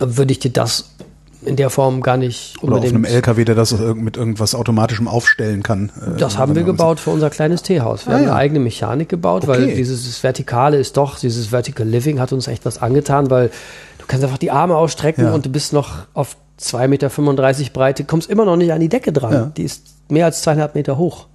würde 0.00 0.32
ich 0.32 0.40
dir 0.40 0.50
das 0.50 0.90
in 1.42 1.56
der 1.56 1.70
Form 1.70 2.00
gar 2.00 2.16
nicht 2.16 2.56
unbedingt. 2.62 2.92
Oder 2.92 2.98
auf 2.98 3.04
einem 3.04 3.04
LKW, 3.04 3.44
der 3.44 3.54
das 3.54 3.72
mit 3.78 4.16
irgendwas 4.16 4.54
automatischem 4.54 5.06
aufstellen 5.06 5.62
kann. 5.62 5.92
Äh, 5.96 6.18
das 6.18 6.36
haben 6.36 6.54
wir 6.54 6.64
gebaut 6.64 6.98
für 7.00 7.10
unser 7.10 7.30
kleines 7.30 7.62
Teehaus. 7.62 8.06
Wir 8.06 8.14
ah, 8.14 8.16
haben 8.16 8.24
ja. 8.24 8.30
eine 8.30 8.38
eigene 8.38 8.60
Mechanik 8.60 9.08
gebaut, 9.08 9.44
okay. 9.44 9.52
weil 9.52 9.74
dieses 9.74 10.22
Vertikale 10.22 10.78
ist 10.78 10.96
doch, 10.96 11.18
dieses 11.18 11.48
Vertical 11.48 11.86
Living 11.86 12.18
hat 12.18 12.32
uns 12.32 12.48
echt 12.48 12.64
was 12.64 12.82
angetan, 12.82 13.30
weil 13.30 13.50
du 13.98 14.04
kannst 14.06 14.24
einfach 14.24 14.38
die 14.38 14.50
Arme 14.50 14.76
ausstrecken 14.76 15.26
ja. 15.26 15.34
und 15.34 15.46
du 15.46 15.50
bist 15.50 15.72
noch 15.72 16.06
auf 16.12 16.36
2,35 16.60 16.88
Meter 16.88 17.70
Breite, 17.72 18.04
kommst 18.04 18.28
immer 18.28 18.44
noch 18.44 18.56
nicht 18.56 18.72
an 18.72 18.80
die 18.80 18.88
Decke 18.88 19.12
dran. 19.12 19.32
Ja. 19.32 19.52
Die 19.56 19.62
ist 19.62 19.94
mehr 20.08 20.26
als 20.26 20.42
zweieinhalb 20.42 20.74
Meter 20.74 20.98
hoch. 20.98 21.26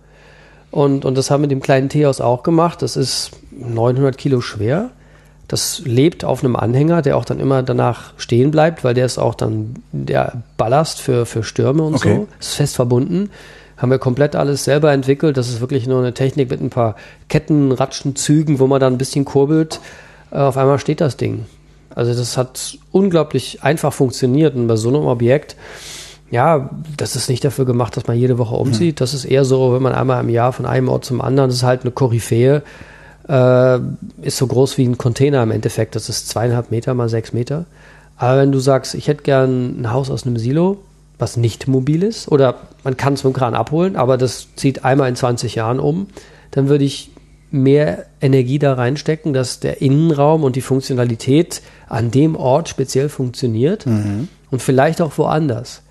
Und, 0.69 1.05
und 1.05 1.17
das 1.17 1.29
haben 1.29 1.41
wir 1.41 1.47
mit 1.47 1.51
dem 1.51 1.61
kleinen 1.61 1.87
Teehaus 1.87 2.19
auch 2.19 2.43
gemacht. 2.43 2.81
Das 2.81 2.97
ist 2.97 3.31
900 3.51 4.17
Kilo 4.17 4.41
schwer. 4.41 4.89
Das 5.47 5.81
lebt 5.85 6.23
auf 6.23 6.43
einem 6.43 6.55
Anhänger, 6.55 7.01
der 7.01 7.17
auch 7.17 7.25
dann 7.25 7.39
immer 7.39 7.63
danach 7.63 8.13
stehen 8.17 8.51
bleibt, 8.51 8.83
weil 8.83 8.93
der 8.93 9.05
ist 9.05 9.17
auch 9.17 9.35
dann 9.35 9.75
der 9.91 10.43
Ballast 10.57 11.01
für, 11.01 11.25
für 11.25 11.43
Stürme 11.43 11.83
und 11.83 11.95
okay. 11.95 12.15
so. 12.15 12.27
Ist 12.39 12.55
fest 12.55 12.75
verbunden. 12.75 13.29
Haben 13.77 13.91
wir 13.91 13.99
komplett 13.99 14.35
alles 14.35 14.63
selber 14.63 14.93
entwickelt. 14.93 15.35
Das 15.35 15.49
ist 15.49 15.59
wirklich 15.59 15.87
nur 15.87 15.99
eine 15.99 16.13
Technik 16.13 16.49
mit 16.49 16.61
ein 16.61 16.69
paar 16.69 16.95
Ketten, 17.27 17.71
Ratschen, 17.71 18.15
Zügen, 18.15 18.59
wo 18.59 18.67
man 18.67 18.79
dann 18.79 18.93
ein 18.93 18.97
bisschen 18.97 19.25
kurbelt. 19.25 19.81
Äh, 20.31 20.37
auf 20.37 20.57
einmal 20.57 20.79
steht 20.79 21.01
das 21.01 21.17
Ding. 21.17 21.45
Also 21.93 22.13
das 22.13 22.37
hat 22.37 22.77
unglaublich 22.91 23.63
einfach 23.63 23.93
funktioniert. 23.93 24.55
Und 24.55 24.67
bei 24.67 24.75
so 24.77 24.89
einem 24.89 25.05
Objekt, 25.05 25.55
ja, 26.31 26.69
das 26.97 27.15
ist 27.15 27.29
nicht 27.29 27.43
dafür 27.43 27.65
gemacht, 27.65 27.95
dass 27.97 28.07
man 28.07 28.17
jede 28.17 28.37
Woche 28.37 28.55
umzieht. 28.55 28.95
Mhm. 28.95 28.99
Das 28.99 29.13
ist 29.13 29.25
eher 29.25 29.45
so, 29.45 29.73
wenn 29.73 29.81
man 29.81 29.93
einmal 29.93 30.23
im 30.23 30.29
Jahr 30.29 30.53
von 30.53 30.65
einem 30.65 30.89
Ort 30.89 31.05
zum 31.05 31.21
anderen, 31.21 31.49
das 31.49 31.57
ist 31.57 31.63
halt 31.63 31.81
eine 31.81 31.91
Koryphäe 31.91 32.63
äh, 33.27 33.79
ist 34.21 34.37
so 34.37 34.47
groß 34.47 34.77
wie 34.77 34.85
ein 34.85 34.97
Container 34.97 35.43
im 35.43 35.51
Endeffekt. 35.51 35.95
Das 35.95 36.09
ist 36.09 36.29
zweieinhalb 36.29 36.71
Meter 36.71 36.93
mal 36.93 37.09
sechs 37.09 37.33
Meter. 37.33 37.65
Aber 38.17 38.39
wenn 38.39 38.51
du 38.51 38.59
sagst, 38.59 38.95
ich 38.95 39.07
hätte 39.07 39.23
gern 39.23 39.81
ein 39.81 39.91
Haus 39.91 40.09
aus 40.09 40.25
einem 40.25 40.37
Silo, 40.37 40.77
was 41.17 41.37
nicht 41.37 41.67
mobil 41.67 42.03
ist, 42.03 42.31
oder 42.31 42.55
man 42.83 42.97
kann 42.97 43.13
es 43.13 43.23
mit 43.23 43.33
dem 43.33 43.37
Kran 43.37 43.53
abholen, 43.53 43.95
aber 43.95 44.17
das 44.17 44.47
zieht 44.55 44.83
einmal 44.83 45.09
in 45.09 45.15
20 45.15 45.55
Jahren 45.55 45.79
um, 45.79 46.07
dann 46.51 46.69
würde 46.69 46.83
ich 46.83 47.11
mehr 47.49 48.05
Energie 48.19 48.57
da 48.57 48.73
reinstecken, 48.73 49.31
dass 49.31 49.59
der 49.59 49.81
Innenraum 49.81 50.43
und 50.43 50.55
die 50.55 50.61
Funktionalität 50.61 51.61
an 51.87 52.09
dem 52.09 52.35
Ort 52.35 52.67
speziell 52.67 53.09
funktioniert 53.09 53.85
mhm. 53.85 54.27
und 54.49 54.61
vielleicht 54.61 55.01
auch 55.01 55.17
woanders. 55.17 55.82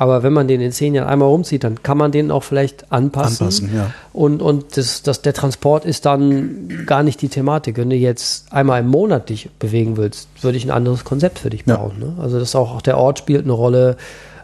Aber 0.00 0.22
wenn 0.22 0.32
man 0.32 0.48
den 0.48 0.62
in 0.62 0.72
zehn 0.72 0.94
Jahren 0.94 1.08
einmal 1.08 1.28
rumzieht, 1.28 1.62
dann 1.62 1.82
kann 1.82 1.98
man 1.98 2.10
den 2.10 2.30
auch 2.30 2.42
vielleicht 2.42 2.90
anpassen. 2.90 3.44
anpassen 3.44 3.76
ja. 3.76 3.90
Und, 4.14 4.40
und 4.40 4.78
das, 4.78 5.02
das, 5.02 5.20
der 5.20 5.34
Transport 5.34 5.84
ist 5.84 6.06
dann 6.06 6.86
gar 6.86 7.02
nicht 7.02 7.20
die 7.20 7.28
Thematik. 7.28 7.76
Wenn 7.76 7.90
du 7.90 7.96
jetzt 7.96 8.50
einmal 8.50 8.80
im 8.80 8.88
Monat 8.88 9.28
dich 9.28 9.50
bewegen 9.58 9.98
willst, 9.98 10.28
würde 10.40 10.56
ich 10.56 10.64
ein 10.64 10.70
anderes 10.70 11.04
Konzept 11.04 11.40
für 11.40 11.50
dich 11.50 11.66
bauen. 11.66 11.96
Ja. 12.00 12.06
Ne? 12.06 12.14
Also 12.18 12.38
das 12.38 12.56
auch, 12.56 12.76
auch 12.76 12.80
der 12.80 12.96
Ort 12.96 13.18
spielt 13.18 13.44
eine 13.44 13.52
Rolle. 13.52 13.98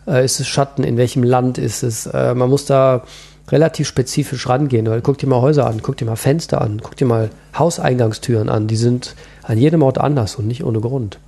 Äh, 0.07 0.27
ist 0.27 0.41
es 0.41 0.47
Schatten? 0.47 0.85
In 0.85 0.99
welchem 0.99 1.23
Land 1.23 1.57
ist 1.57 1.83
es? 1.83 2.05
Äh, 2.05 2.35
man 2.35 2.51
muss 2.51 2.67
da 2.67 3.05
relativ 3.49 3.89
spezifisch 3.89 4.47
rangehen. 4.51 4.85
Weil 4.85 5.01
guck 5.01 5.17
dir 5.17 5.27
mal 5.27 5.41
Häuser 5.41 5.67
an, 5.67 5.81
guck 5.81 5.97
dir 5.97 6.05
mal 6.05 6.17
Fenster 6.17 6.61
an, 6.61 6.83
guck 6.83 6.97
dir 6.97 7.07
mal 7.07 7.31
Hauseingangstüren 7.59 8.51
an. 8.51 8.67
Die 8.67 8.77
sind 8.77 9.15
an 9.43 9.57
jedem 9.57 9.81
Ort 9.81 9.97
anders 9.97 10.37
und 10.37 10.49
nicht 10.49 10.65
ohne 10.65 10.81
Grund. 10.81 11.19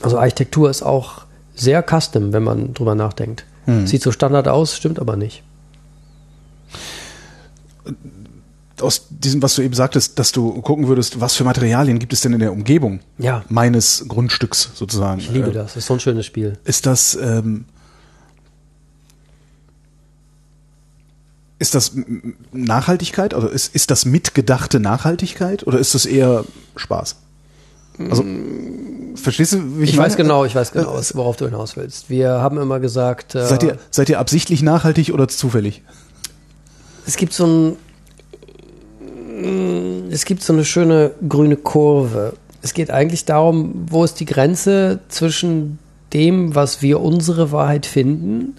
Also 0.00 0.18
Architektur 0.18 0.70
ist 0.70 0.82
auch 0.82 1.25
sehr 1.56 1.82
custom, 1.82 2.32
wenn 2.32 2.44
man 2.44 2.74
drüber 2.74 2.94
nachdenkt. 2.94 3.44
Hm. 3.64 3.86
Sieht 3.86 4.02
so 4.02 4.12
Standard 4.12 4.46
aus, 4.46 4.76
stimmt 4.76 5.00
aber 5.00 5.16
nicht. 5.16 5.42
Aus 8.80 9.06
diesem, 9.08 9.42
was 9.42 9.54
du 9.54 9.62
eben 9.62 9.74
sagtest, 9.74 10.18
dass 10.18 10.32
du 10.32 10.60
gucken 10.60 10.86
würdest, 10.86 11.20
was 11.20 11.34
für 11.34 11.44
Materialien 11.44 11.98
gibt 11.98 12.12
es 12.12 12.20
denn 12.20 12.34
in 12.34 12.40
der 12.40 12.52
Umgebung 12.52 13.00
ja. 13.18 13.42
meines 13.48 14.04
Grundstücks 14.06 14.70
sozusagen. 14.74 15.18
Ich 15.18 15.30
liebe 15.30 15.50
das, 15.50 15.72
das 15.72 15.76
ist 15.78 15.86
so 15.86 15.94
ein 15.94 16.00
schönes 16.00 16.26
Spiel. 16.26 16.58
Ist 16.64 16.84
das, 16.84 17.16
ähm, 17.20 17.64
ist 21.58 21.74
das 21.74 21.92
Nachhaltigkeit? 22.52 23.32
Also 23.32 23.48
ist, 23.48 23.74
ist 23.74 23.90
das 23.90 24.04
mitgedachte 24.04 24.78
Nachhaltigkeit 24.78 25.66
oder 25.66 25.78
ist 25.78 25.94
das 25.94 26.04
eher 26.04 26.44
Spaß? 26.76 27.16
Also, 27.98 28.24
verstehst 29.16 29.52
du, 29.54 29.78
wie 29.78 29.84
ich, 29.84 29.90
ich 29.90 29.96
weiß 29.96 30.16
genau, 30.16 30.44
ich 30.44 30.54
weiß 30.54 30.72
genau, 30.72 30.98
worauf 31.14 31.36
du 31.36 31.46
hinaus 31.46 31.76
willst. 31.76 32.10
Wir 32.10 32.30
haben 32.30 32.58
immer 32.58 32.80
gesagt. 32.80 33.34
Äh, 33.34 33.46
seid, 33.46 33.62
ihr, 33.62 33.78
seid 33.90 34.08
ihr 34.08 34.18
absichtlich 34.18 34.62
nachhaltig 34.62 35.12
oder 35.12 35.28
zufällig? 35.28 35.82
Es 37.06 37.16
gibt 37.16 37.32
so 37.32 37.46
ein, 37.46 37.76
es 40.10 40.24
gibt 40.24 40.42
so 40.42 40.52
eine 40.52 40.64
schöne 40.64 41.12
grüne 41.28 41.56
Kurve. 41.56 42.34
Es 42.62 42.74
geht 42.74 42.90
eigentlich 42.90 43.24
darum, 43.24 43.86
wo 43.90 44.04
ist 44.04 44.18
die 44.20 44.24
Grenze 44.24 45.00
zwischen 45.08 45.78
dem, 46.12 46.54
was 46.54 46.82
wir 46.82 47.00
unsere 47.00 47.52
Wahrheit 47.52 47.86
finden 47.86 48.56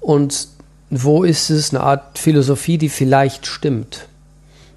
und 0.00 0.48
wo 0.90 1.24
ist 1.24 1.48
es 1.48 1.70
eine 1.70 1.82
Art 1.82 2.18
Philosophie, 2.18 2.76
die 2.76 2.90
vielleicht 2.90 3.46
stimmt 3.46 4.08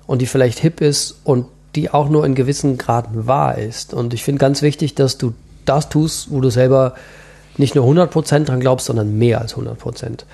und 0.08 0.22
die 0.22 0.26
vielleicht 0.26 0.60
hip 0.60 0.80
ist 0.80 1.20
und 1.24 1.48
die 1.76 1.90
auch 1.90 2.10
nur 2.10 2.26
in 2.26 2.36
gewissen 2.36 2.78
Graden 2.78 3.28
wahr 3.28 3.58
ist. 3.58 3.94
Und 3.94 4.14
ich 4.14 4.24
finde 4.24 4.40
ganz 4.40 4.62
wichtig, 4.62 4.96
dass 4.96 5.18
du 5.18 5.34
das 5.66 5.90
tust, 5.90 6.32
wo 6.32 6.42
du 6.42 6.50
selber 6.50 6.96
nicht 7.58 7.76
nur 7.76 7.86
100% 7.86 8.46
dran 8.46 8.60
glaubst, 8.60 8.86
sondern 8.86 9.18
mehr 9.18 9.42
als 9.42 9.56
100%. 9.56 10.26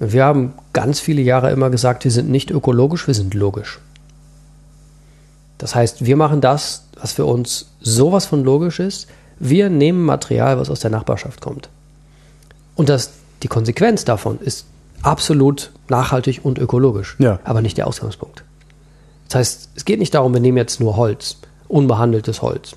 Wir 0.00 0.24
haben 0.24 0.54
ganz 0.72 1.00
viele 1.00 1.22
Jahre 1.22 1.50
immer 1.50 1.70
gesagt, 1.70 2.04
wir 2.04 2.10
sind 2.10 2.30
nicht 2.30 2.50
ökologisch, 2.50 3.06
wir 3.06 3.14
sind 3.14 3.34
logisch. 3.34 3.80
Das 5.58 5.74
heißt, 5.74 6.04
wir 6.04 6.16
machen 6.16 6.40
das, 6.40 6.84
was 7.00 7.12
für 7.12 7.24
uns 7.24 7.66
sowas 7.80 8.26
von 8.26 8.44
logisch 8.44 8.78
ist. 8.78 9.08
Wir 9.40 9.70
nehmen 9.70 10.04
Material, 10.04 10.58
was 10.58 10.70
aus 10.70 10.80
der 10.80 10.90
Nachbarschaft 10.90 11.40
kommt. 11.40 11.68
Und 12.76 12.88
das, 12.88 13.10
die 13.42 13.48
Konsequenz 13.48 14.04
davon 14.04 14.38
ist 14.40 14.66
absolut 15.02 15.72
nachhaltig 15.88 16.40
und 16.44 16.58
ökologisch, 16.58 17.16
ja. 17.18 17.40
aber 17.44 17.60
nicht 17.60 17.76
der 17.76 17.88
Ausgangspunkt. 17.88 18.44
Das 19.28 19.36
heißt, 19.36 19.68
es 19.76 19.84
geht 19.84 19.98
nicht 19.98 20.14
darum, 20.14 20.32
wir 20.32 20.40
nehmen 20.40 20.56
jetzt 20.56 20.80
nur 20.80 20.96
Holz, 20.96 21.36
unbehandeltes 21.68 22.42
Holz. 22.42 22.76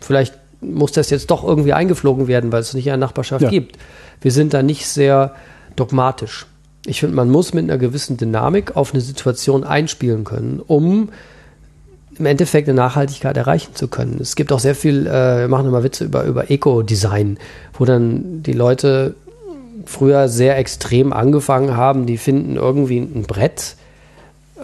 Vielleicht 0.00 0.34
muss 0.60 0.92
das 0.92 1.10
jetzt 1.10 1.30
doch 1.30 1.44
irgendwie 1.44 1.72
eingeflogen 1.72 2.28
werden, 2.28 2.52
weil 2.52 2.60
es 2.60 2.74
nicht 2.74 2.86
in 2.86 2.90
der 2.90 2.96
Nachbarschaft 2.98 3.42
ja. 3.42 3.50
gibt. 3.50 3.78
Wir 4.20 4.30
sind 4.30 4.54
da 4.54 4.62
nicht 4.62 4.86
sehr 4.86 5.34
dogmatisch. 5.76 6.46
Ich 6.86 7.00
finde, 7.00 7.16
man 7.16 7.30
muss 7.30 7.54
mit 7.54 7.64
einer 7.64 7.78
gewissen 7.78 8.16
Dynamik 8.16 8.76
auf 8.76 8.92
eine 8.92 9.00
Situation 9.00 9.64
einspielen 9.64 10.24
können, 10.24 10.60
um 10.66 11.10
im 12.18 12.26
Endeffekt 12.26 12.68
eine 12.68 12.76
Nachhaltigkeit 12.76 13.36
erreichen 13.36 13.74
zu 13.74 13.88
können. 13.88 14.18
Es 14.20 14.36
gibt 14.36 14.52
auch 14.52 14.58
sehr 14.58 14.74
viel, 14.74 15.06
äh, 15.06 15.40
wir 15.40 15.48
machen 15.48 15.66
immer 15.66 15.82
Witze 15.82 16.04
über, 16.04 16.24
über 16.24 16.50
Eco-Design, 16.50 17.38
wo 17.78 17.84
dann 17.84 18.42
die 18.42 18.52
Leute 18.52 19.14
früher 19.86 20.28
sehr 20.28 20.58
extrem 20.58 21.12
angefangen 21.12 21.76
haben, 21.76 22.06
die 22.06 22.18
finden 22.18 22.56
irgendwie 22.56 22.98
ein 22.98 23.22
Brett, 23.22 23.76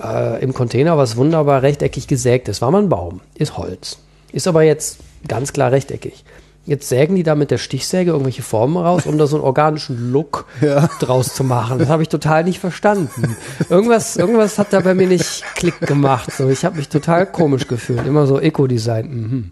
äh, 0.03 0.43
im 0.43 0.55
Container, 0.55 0.97
was 0.97 1.17
wunderbar 1.17 1.63
rechteckig 1.63 2.07
gesägt 2.07 2.49
ist. 2.49 2.63
War 2.63 2.71
mal 2.71 2.83
ein 2.83 2.89
Baum, 2.89 3.21
ist 3.35 3.57
Holz. 3.57 3.99
Ist 4.33 4.47
aber 4.47 4.63
jetzt 4.63 4.99
ganz 5.27 5.53
klar 5.53 5.73
rechteckig. 5.73 6.25
Jetzt 6.69 6.91
sägen 6.91 7.17
die 7.17 7.23
da 7.23 7.35
mit 7.35 7.51
der 7.51 7.57
Stichsäge 7.57 8.11
irgendwelche 8.11 8.43
Formen 8.43 8.77
raus, 8.77 9.07
um 9.07 9.17
da 9.17 9.27
so 9.27 9.37
einen 9.37 9.45
organischen 9.45 10.13
Look 10.13 10.45
ja. 10.61 10.91
draus 11.01 11.35
zu 11.35 11.43
machen. 11.43 11.79
Das 11.79 11.89
habe 11.89 12.03
ich 12.03 12.11
total 12.11 12.45
nicht 12.45 12.59
verstanden. 12.61 13.37
Irgendwas, 13.71 14.17
irgendwas 14.17 14.59
hat 14.59 14.75
da 14.75 14.81
bei 14.81 14.93
mir 14.93 15.07
nicht 15.07 15.45
Klick 15.55 15.81
gemacht. 15.81 16.31
So, 16.31 16.51
ich 16.51 16.67
habe 16.67 16.77
mich 16.77 16.91
total 16.91 17.25
komisch 17.25 17.69
gefühlt. 17.69 18.07
Immer 18.07 18.27
so 18.27 18.39
Eco-Design. 18.39 19.09
Mhm. 19.09 19.51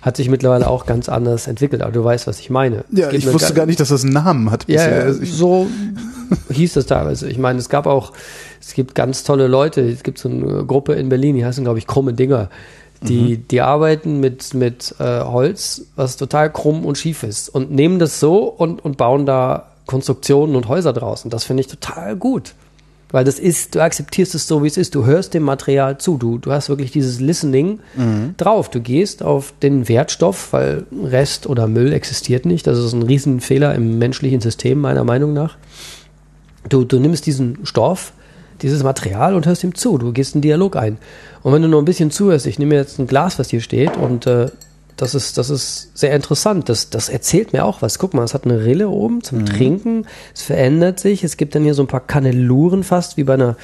Hat 0.00 0.16
sich 0.16 0.28
mittlerweile 0.28 0.68
auch 0.68 0.86
ganz 0.86 1.08
anders 1.08 1.48
entwickelt, 1.48 1.82
aber 1.82 1.90
du 1.90 2.04
weißt, 2.04 2.28
was 2.28 2.38
ich 2.38 2.50
meine. 2.50 2.84
Ja, 2.92 3.10
ich 3.10 3.26
wusste 3.32 3.54
gar 3.54 3.66
nicht, 3.66 3.80
dass 3.80 3.88
das 3.88 4.04
einen 4.04 4.12
Namen 4.12 4.52
hat. 4.52 4.68
Ja, 4.68 4.86
bisher. 4.86 5.12
so 5.12 5.66
hieß 6.50 6.76
es 6.76 6.86
teilweise. 6.86 7.28
Ich 7.28 7.38
meine, 7.38 7.58
es 7.58 7.68
gab 7.68 7.86
auch 7.86 8.12
Es 8.66 8.74
gibt 8.74 8.96
ganz 8.96 9.22
tolle 9.22 9.46
Leute. 9.46 9.80
Es 9.82 10.02
gibt 10.02 10.18
so 10.18 10.28
eine 10.28 10.64
Gruppe 10.64 10.94
in 10.94 11.08
Berlin, 11.08 11.36
die 11.36 11.44
heißen, 11.44 11.62
glaube 11.62 11.78
ich, 11.78 11.86
krumme 11.86 12.14
Dinger. 12.14 12.50
Die, 13.02 13.36
die 13.36 13.60
arbeiten 13.60 14.18
mit, 14.18 14.54
mit 14.54 14.94
äh, 14.98 15.20
Holz, 15.20 15.82
was 15.94 16.16
total 16.16 16.50
krumm 16.50 16.84
und 16.84 16.98
schief 16.98 17.22
ist 17.22 17.48
und 17.48 17.70
nehmen 17.70 17.98
das 17.98 18.18
so 18.18 18.44
und, 18.44 18.84
und 18.84 18.96
bauen 18.96 19.26
da 19.26 19.68
Konstruktionen 19.84 20.56
und 20.56 20.66
Häuser 20.66 20.92
draus. 20.92 21.22
Und 21.24 21.32
das 21.32 21.44
finde 21.44 21.60
ich 21.60 21.68
total 21.68 22.16
gut. 22.16 22.54
Weil 23.12 23.24
das 23.24 23.38
ist, 23.38 23.76
du 23.76 23.82
akzeptierst 23.82 24.34
es 24.34 24.48
so, 24.48 24.64
wie 24.64 24.66
es 24.66 24.76
ist. 24.76 24.96
Du 24.96 25.04
hörst 25.04 25.34
dem 25.34 25.44
Material 25.44 25.98
zu. 25.98 26.16
Du, 26.16 26.38
du 26.38 26.50
hast 26.50 26.68
wirklich 26.68 26.90
dieses 26.90 27.20
Listening 27.20 27.78
drauf. 28.36 28.68
Du 28.68 28.80
gehst 28.80 29.22
auf 29.22 29.52
den 29.62 29.88
Wertstoff, 29.88 30.52
weil 30.52 30.86
Rest 31.04 31.46
oder 31.46 31.68
Müll 31.68 31.92
existiert 31.92 32.46
nicht. 32.46 32.66
Das 32.66 32.78
ist 32.78 32.94
ein 32.94 33.04
Riesenfehler 33.04 33.76
im 33.76 33.98
menschlichen 33.98 34.40
System, 34.40 34.80
meiner 34.80 35.04
Meinung 35.04 35.34
nach. 35.34 35.56
Du, 36.68 36.82
du 36.82 36.98
nimmst 36.98 37.26
diesen 37.26 37.64
Stoff, 37.64 38.12
dieses 38.62 38.82
Material 38.82 39.34
und 39.34 39.46
hörst 39.46 39.64
ihm 39.64 39.74
zu. 39.74 39.98
Du 39.98 40.12
gehst 40.12 40.34
einen 40.34 40.42
Dialog 40.42 40.76
ein. 40.76 40.98
Und 41.42 41.52
wenn 41.52 41.62
du 41.62 41.68
nur 41.68 41.80
ein 41.80 41.84
bisschen 41.84 42.10
zuhörst, 42.10 42.46
ich 42.46 42.58
nehme 42.58 42.74
jetzt 42.74 42.98
ein 42.98 43.06
Glas, 43.06 43.38
was 43.38 43.50
hier 43.50 43.60
steht, 43.60 43.96
und 43.96 44.26
äh, 44.26 44.48
das 44.96 45.14
ist, 45.14 45.36
das 45.36 45.50
ist 45.50 45.96
sehr 45.96 46.14
interessant. 46.14 46.68
Das, 46.68 46.88
das 46.88 47.08
erzählt 47.08 47.52
mir 47.52 47.64
auch 47.64 47.82
was. 47.82 47.98
Guck 47.98 48.14
mal, 48.14 48.24
es 48.24 48.32
hat 48.32 48.44
eine 48.44 48.64
Rille 48.64 48.88
oben 48.88 49.22
zum 49.22 49.44
Trinken. 49.44 50.06
Es 50.34 50.42
verändert 50.42 51.00
sich. 51.00 51.22
Es 51.22 51.36
gibt 51.36 51.54
dann 51.54 51.64
hier 51.64 51.74
so 51.74 51.82
ein 51.82 51.88
paar 51.88 52.00
Kanelluren 52.00 52.82
fast, 52.82 53.18
wie 53.18 53.24
bei 53.24 53.34
einer, 53.34 53.56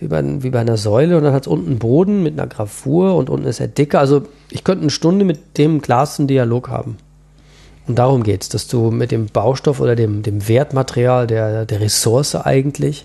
wie 0.00 0.08
bei, 0.08 0.22
wie 0.42 0.50
bei 0.50 0.60
einer 0.60 0.78
Säule. 0.78 1.18
Und 1.18 1.24
dann 1.24 1.34
hat 1.34 1.42
es 1.42 1.48
unten 1.48 1.66
einen 1.66 1.78
Boden 1.78 2.22
mit 2.22 2.38
einer 2.38 2.48
Gravur 2.48 3.14
und 3.16 3.28
unten 3.28 3.46
ist 3.46 3.60
er 3.60 3.68
dicker. 3.68 4.00
Also 4.00 4.22
ich 4.50 4.64
könnte 4.64 4.82
eine 4.82 4.90
Stunde 4.90 5.26
mit 5.26 5.58
dem 5.58 5.82
Glas 5.82 6.18
einen 6.18 6.28
Dialog 6.28 6.70
haben. 6.70 6.96
Und 7.86 7.98
darum 7.98 8.22
geht's, 8.22 8.48
dass 8.48 8.66
du 8.66 8.90
mit 8.90 9.10
dem 9.10 9.26
Baustoff 9.26 9.80
oder 9.80 9.94
dem, 9.94 10.22
dem 10.22 10.48
Wertmaterial, 10.48 11.26
der, 11.26 11.66
der 11.66 11.80
Ressource 11.80 12.34
eigentlich, 12.34 13.04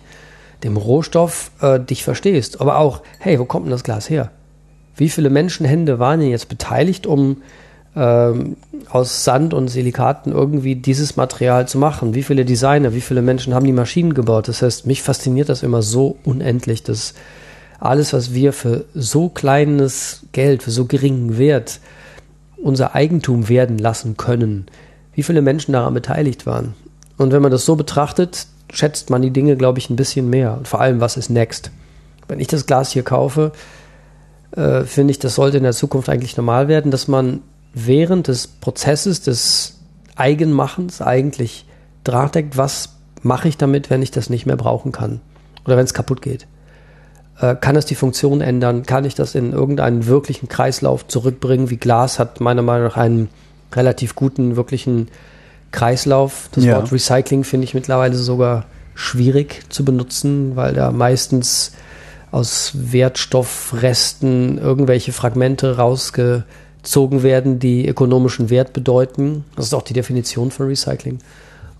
dem 0.63 0.77
Rohstoff, 0.77 1.51
äh, 1.61 1.79
dich 1.79 2.03
verstehst. 2.03 2.61
Aber 2.61 2.77
auch, 2.77 3.01
hey, 3.19 3.39
wo 3.39 3.45
kommt 3.45 3.65
denn 3.65 3.71
das 3.71 3.83
Glas 3.83 4.09
her? 4.09 4.31
Wie 4.95 5.09
viele 5.09 5.29
Menschenhände 5.29 5.99
waren 5.99 6.19
denn 6.19 6.29
jetzt 6.29 6.49
beteiligt, 6.49 7.07
um 7.07 7.37
ähm, 7.95 8.57
aus 8.89 9.23
Sand 9.23 9.53
und 9.53 9.69
Silikaten 9.69 10.31
irgendwie 10.31 10.75
dieses 10.75 11.15
Material 11.15 11.67
zu 11.67 11.77
machen? 11.77 12.13
Wie 12.13 12.23
viele 12.23 12.45
Designer, 12.45 12.93
wie 12.93 13.01
viele 13.01 13.21
Menschen 13.21 13.53
haben 13.53 13.65
die 13.65 13.71
Maschinen 13.71 14.13
gebaut? 14.13 14.47
Das 14.47 14.61
heißt, 14.61 14.85
mich 14.85 15.01
fasziniert 15.01 15.49
das 15.49 15.63
immer 15.63 15.81
so 15.81 16.17
unendlich, 16.25 16.83
dass 16.83 17.13
alles, 17.79 18.11
was 18.11 18.33
wir 18.33 18.51
für 18.51 18.85
so 18.93 19.29
kleines 19.29 20.25
Geld, 20.33 20.63
für 20.63 20.71
so 20.71 20.85
geringen 20.85 21.37
Wert 21.37 21.79
unser 22.61 22.93
Eigentum 22.93 23.47
werden 23.47 23.77
lassen 23.77 24.17
können, 24.17 24.65
wie 25.13 25.23
viele 25.23 25.41
Menschen 25.41 25.71
daran 25.71 25.93
beteiligt 25.93 26.45
waren. 26.45 26.73
Und 27.17 27.31
wenn 27.31 27.41
man 27.41 27.51
das 27.51 27.65
so 27.65 27.75
betrachtet, 27.75 28.47
schätzt 28.71 29.09
man 29.09 29.21
die 29.21 29.31
Dinge, 29.31 29.55
glaube 29.57 29.79
ich, 29.79 29.89
ein 29.89 29.95
bisschen 29.95 30.29
mehr. 30.29 30.55
Und 30.57 30.67
vor 30.67 30.81
allem, 30.81 31.01
was 31.01 31.17
ist 31.17 31.29
next? 31.29 31.71
Wenn 32.27 32.39
ich 32.39 32.47
das 32.47 32.65
Glas 32.65 32.91
hier 32.91 33.03
kaufe, 33.03 33.51
äh, 34.51 34.81
finde 34.83 35.11
ich, 35.11 35.19
das 35.19 35.35
sollte 35.35 35.57
in 35.57 35.63
der 35.63 35.73
Zukunft 35.73 36.09
eigentlich 36.09 36.37
normal 36.37 36.67
werden, 36.67 36.91
dass 36.91 37.07
man 37.07 37.41
während 37.73 38.27
des 38.27 38.47
Prozesses 38.47 39.21
des 39.21 39.79
Eigenmachens 40.15 41.01
eigentlich 41.01 41.65
drahtdeckt, 42.03 42.57
was 42.57 42.95
mache 43.21 43.47
ich 43.47 43.57
damit, 43.57 43.89
wenn 43.89 44.01
ich 44.01 44.11
das 44.11 44.29
nicht 44.29 44.45
mehr 44.45 44.57
brauchen 44.57 44.91
kann 44.91 45.21
oder 45.65 45.77
wenn 45.77 45.85
es 45.85 45.93
kaputt 45.93 46.21
geht. 46.21 46.47
Äh, 47.39 47.55
kann 47.55 47.75
es 47.75 47.85
die 47.85 47.95
Funktion 47.95 48.41
ändern? 48.41 48.83
Kann 48.83 49.05
ich 49.05 49.15
das 49.15 49.35
in 49.35 49.53
irgendeinen 49.53 50.05
wirklichen 50.05 50.49
Kreislauf 50.49 51.07
zurückbringen? 51.07 51.69
Wie 51.69 51.77
Glas 51.77 52.19
hat 52.19 52.39
meiner 52.41 52.61
Meinung 52.61 52.87
nach 52.87 52.97
einen 52.97 53.29
relativ 53.73 54.15
guten, 54.15 54.55
wirklichen 54.55 55.09
Kreislauf. 55.71 56.49
Das 56.51 56.63
Ja. 56.63 56.75
Wort 56.77 56.91
Recycling 56.91 57.43
finde 57.43 57.65
ich 57.65 57.73
mittlerweile 57.73 58.15
sogar 58.15 58.65
schwierig 58.95 59.63
zu 59.69 59.85
benutzen, 59.85 60.55
weil 60.55 60.73
da 60.73 60.91
meistens 60.91 61.71
aus 62.31 62.71
Wertstoffresten 62.75 64.57
irgendwelche 64.57 65.13
Fragmente 65.13 65.77
rausgezogen 65.77 67.23
werden, 67.23 67.59
die 67.59 67.87
ökonomischen 67.87 68.49
Wert 68.49 68.73
bedeuten. 68.73 69.45
Das 69.55 69.65
ist 69.65 69.73
auch 69.73 69.81
die 69.81 69.93
Definition 69.93 70.51
von 70.51 70.67
Recycling. 70.67 71.19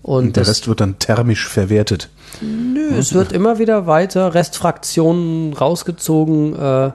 Und, 0.02 0.26
Und 0.26 0.36
der 0.36 0.42
das, 0.42 0.50
Rest 0.50 0.68
wird 0.68 0.80
dann 0.80 0.98
thermisch 0.98 1.46
verwertet. 1.46 2.08
Nö, 2.40 2.96
es 2.98 3.12
wird 3.12 3.32
immer 3.32 3.58
wieder 3.58 3.86
weiter 3.86 4.34
Restfraktionen 4.34 5.52
rausgezogen, 5.52 6.54
äh, 6.58 6.90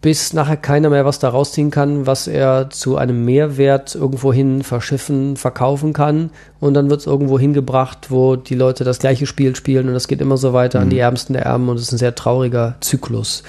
bis 0.00 0.32
nachher 0.32 0.56
keiner 0.56 0.88
mehr 0.88 1.04
was 1.04 1.18
da 1.18 1.28
rausziehen 1.28 1.70
kann, 1.70 2.06
was 2.06 2.26
er 2.26 2.70
zu 2.70 2.96
einem 2.96 3.24
Mehrwert 3.24 3.94
irgendwohin 3.94 4.62
verschiffen, 4.62 5.36
verkaufen 5.36 5.92
kann. 5.92 6.30
Und 6.58 6.74
dann 6.74 6.88
wird 6.88 7.00
es 7.00 7.06
irgendwo 7.06 7.38
hingebracht, 7.38 8.10
wo 8.10 8.36
die 8.36 8.54
Leute 8.54 8.84
das 8.84 8.98
gleiche 8.98 9.26
Spiel 9.26 9.54
spielen 9.54 9.88
und 9.88 9.94
das 9.94 10.08
geht 10.08 10.22
immer 10.22 10.38
so 10.38 10.52
weiter 10.52 10.80
an 10.80 10.90
die 10.90 10.98
Ärmsten 10.98 11.34
der 11.34 11.44
Ärmen 11.44 11.68
und 11.68 11.76
es 11.76 11.82
ist 11.82 11.92
ein 11.92 11.98
sehr 11.98 12.14
trauriger 12.14 12.76
Zyklus. 12.80 13.42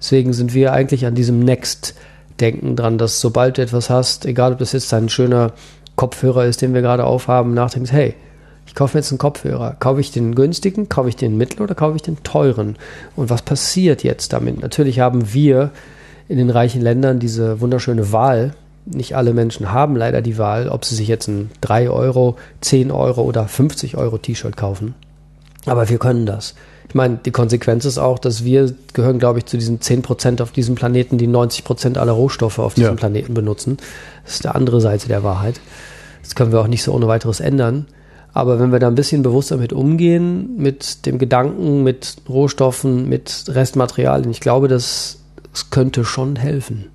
Deswegen 0.00 0.32
sind 0.32 0.54
wir 0.54 0.72
eigentlich 0.72 1.04
an 1.04 1.14
diesem 1.14 1.40
Next-Denken 1.40 2.76
dran, 2.76 2.96
dass 2.96 3.20
sobald 3.20 3.58
du 3.58 3.62
etwas 3.62 3.90
hast, 3.90 4.24
egal 4.24 4.52
ob 4.52 4.58
das 4.58 4.72
jetzt 4.72 4.92
ein 4.94 5.08
schöner 5.08 5.52
Kopfhörer 5.96 6.46
ist, 6.46 6.62
den 6.62 6.72
wir 6.72 6.80
gerade 6.80 7.04
aufhaben, 7.04 7.52
nachdenkst, 7.52 7.92
hey, 7.92 8.14
ich 8.66 8.74
kaufe 8.74 8.96
mir 8.96 9.00
jetzt 9.00 9.10
einen 9.10 9.18
Kopfhörer. 9.18 9.76
Kaufe 9.80 10.00
ich 10.00 10.12
den 10.12 10.34
günstigen, 10.34 10.88
kaufe 10.88 11.08
ich 11.08 11.16
den 11.16 11.36
mittel 11.36 11.62
oder 11.62 11.74
kaufe 11.74 11.96
ich 11.96 12.02
den 12.02 12.22
teuren? 12.22 12.76
Und 13.16 13.30
was 13.30 13.42
passiert 13.42 14.04
jetzt 14.04 14.32
damit? 14.32 14.60
Natürlich 14.60 15.00
haben 15.00 15.32
wir 15.34 15.70
in 16.28 16.38
den 16.38 16.50
reichen 16.50 16.82
Ländern 16.82 17.18
diese 17.18 17.60
wunderschöne 17.60 18.12
Wahl. 18.12 18.54
Nicht 18.84 19.16
alle 19.16 19.34
Menschen 19.34 19.72
haben 19.72 19.96
leider 19.96 20.22
die 20.22 20.38
Wahl, 20.38 20.68
ob 20.68 20.84
sie 20.84 20.94
sich 20.94 21.08
jetzt 21.08 21.28
ein 21.28 21.50
3 21.60 21.90
Euro, 21.90 22.36
10 22.60 22.90
Euro 22.90 23.22
oder 23.22 23.46
50 23.46 23.96
Euro 23.96 24.18
T-Shirt 24.18 24.56
kaufen. 24.56 24.94
Aber 25.66 25.88
wir 25.88 25.98
können 25.98 26.24
das. 26.26 26.54
Ich 26.88 26.94
meine, 26.94 27.18
die 27.22 27.30
Konsequenz 27.30 27.84
ist 27.84 27.98
auch, 27.98 28.18
dass 28.18 28.44
wir 28.44 28.72
gehören, 28.94 29.18
glaube 29.18 29.40
ich, 29.40 29.46
zu 29.46 29.58
diesen 29.58 29.80
10% 29.80 30.40
auf 30.40 30.52
diesem 30.52 30.74
Planeten, 30.74 31.18
die 31.18 31.28
90% 31.28 31.98
aller 31.98 32.12
Rohstoffe 32.12 32.58
auf 32.58 32.74
diesem 32.74 32.92
Ja. 32.92 32.96
Planeten 32.96 33.34
benutzen. 33.34 33.76
Das 34.24 34.34
ist 34.34 34.44
die 34.44 34.48
andere 34.48 34.80
Seite 34.80 35.06
der 35.08 35.22
Wahrheit. 35.22 35.60
Das 36.22 36.34
können 36.34 36.52
wir 36.52 36.60
auch 36.60 36.66
nicht 36.66 36.82
so 36.82 36.94
ohne 36.94 37.06
weiteres 37.06 37.40
ändern. 37.40 37.86
Aber 38.32 38.58
wenn 38.58 38.72
wir 38.72 38.78
da 38.78 38.86
ein 38.88 38.94
bisschen 38.94 39.22
bewusster 39.22 39.58
mit 39.58 39.72
umgehen, 39.74 40.56
mit 40.56 41.04
dem 41.04 41.18
Gedanken, 41.18 41.82
mit 41.82 42.16
Rohstoffen, 42.28 43.08
mit 43.08 43.44
Restmaterialien, 43.48 44.30
ich 44.30 44.40
glaube, 44.40 44.68
das, 44.68 45.17
das 45.52 45.70
könnte 45.70 46.04
schon 46.04 46.36
helfen. 46.36 46.90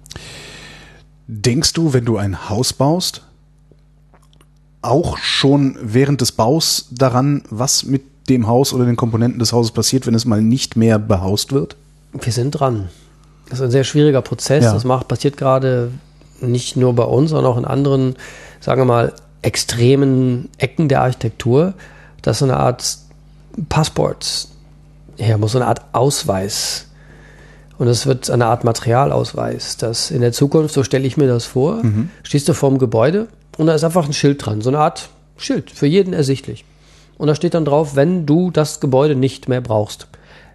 Denkst 1.28 1.74
du, 1.74 1.94
wenn 1.94 2.06
du 2.06 2.18
ein 2.18 2.50
Haus 2.50 2.74
baust, 2.74 3.22
auch 4.82 5.18
schon 5.18 5.78
während 5.82 6.22
des 6.22 6.34
Baus 6.34 6.88
daran, 6.92 7.44
was 7.50 7.86
mit 7.86 8.04
dem 8.30 8.48
Haus 8.48 8.74
oder 8.74 8.86
den 8.86 8.96
Komponenten 8.96 9.40
des 9.40 9.54
Hauses 9.54 9.72
passiert, 9.72 10.06
wenn 10.06 10.14
es 10.14 10.26
mal 10.26 10.42
nicht 10.42 10.76
mehr 10.76 11.00
behaust 11.00 11.52
wird? 11.52 11.76
Wir 12.14 12.32
sind 12.32 12.52
dran. 12.52 12.90
Das 13.50 13.60
ist 13.60 13.66
ein 13.66 13.72
sehr 13.72 13.84
schwieriger 13.84 14.22
Prozess. 14.22 14.64
Ja. 14.64 14.74
Das 14.74 14.84
macht, 14.84 15.08
passiert 15.08 15.38
gerade 15.38 15.92
nicht 16.42 16.76
nur 16.76 16.94
bei 16.94 17.04
uns, 17.04 17.32
sondern 17.32 17.52
auch 17.52 17.58
in 17.58 17.66
anderen, 17.66 18.16
sagen 18.60 18.82
wir 18.82 18.86
mal, 18.86 19.14
extremen 19.42 20.50
Ecken 20.58 20.90
der 20.90 21.02
Architektur, 21.02 21.74
dass 22.22 22.40
so 22.40 22.46
eine 22.46 22.58
Art 22.58 22.98
Passport 23.70 24.48
her 25.18 25.38
muss, 25.38 25.52
so 25.54 25.60
eine 25.60 25.68
Art 25.68 25.82
Ausweis. 25.92 26.88
Und 27.84 27.90
es 27.90 28.08
wird 28.08 28.30
eine 28.30 28.46
Art 28.46 28.64
Materialausweis, 28.64 29.76
dass 29.76 30.10
in 30.10 30.22
der 30.22 30.32
Zukunft, 30.32 30.74
so 30.74 30.84
stelle 30.84 31.06
ich 31.06 31.18
mir 31.18 31.28
das 31.28 31.44
vor, 31.44 31.82
stehst 32.24 32.48
du 32.48 32.54
vorm 32.54 32.78
Gebäude 32.78 33.28
und 33.58 33.68
da 33.68 33.74
ist 33.74 33.84
einfach 33.84 34.06
ein 34.06 34.14
Schild 34.14 34.46
dran, 34.46 34.62
so 34.62 34.70
eine 34.70 34.80
Art 34.80 35.10
Schild, 35.36 35.70
für 35.70 35.86
jeden 35.86 36.14
ersichtlich. 36.14 36.64
Und 37.18 37.28
da 37.28 37.36
steht 37.36 37.56
dann 37.56 37.66
drauf, 37.66 37.98
wenn 37.98 38.26
du 38.26 38.52
das 38.52 38.80
Gebäude 38.80 39.16
nicht 39.16 39.50
mehr 39.50 39.60
brauchst, 39.60 40.08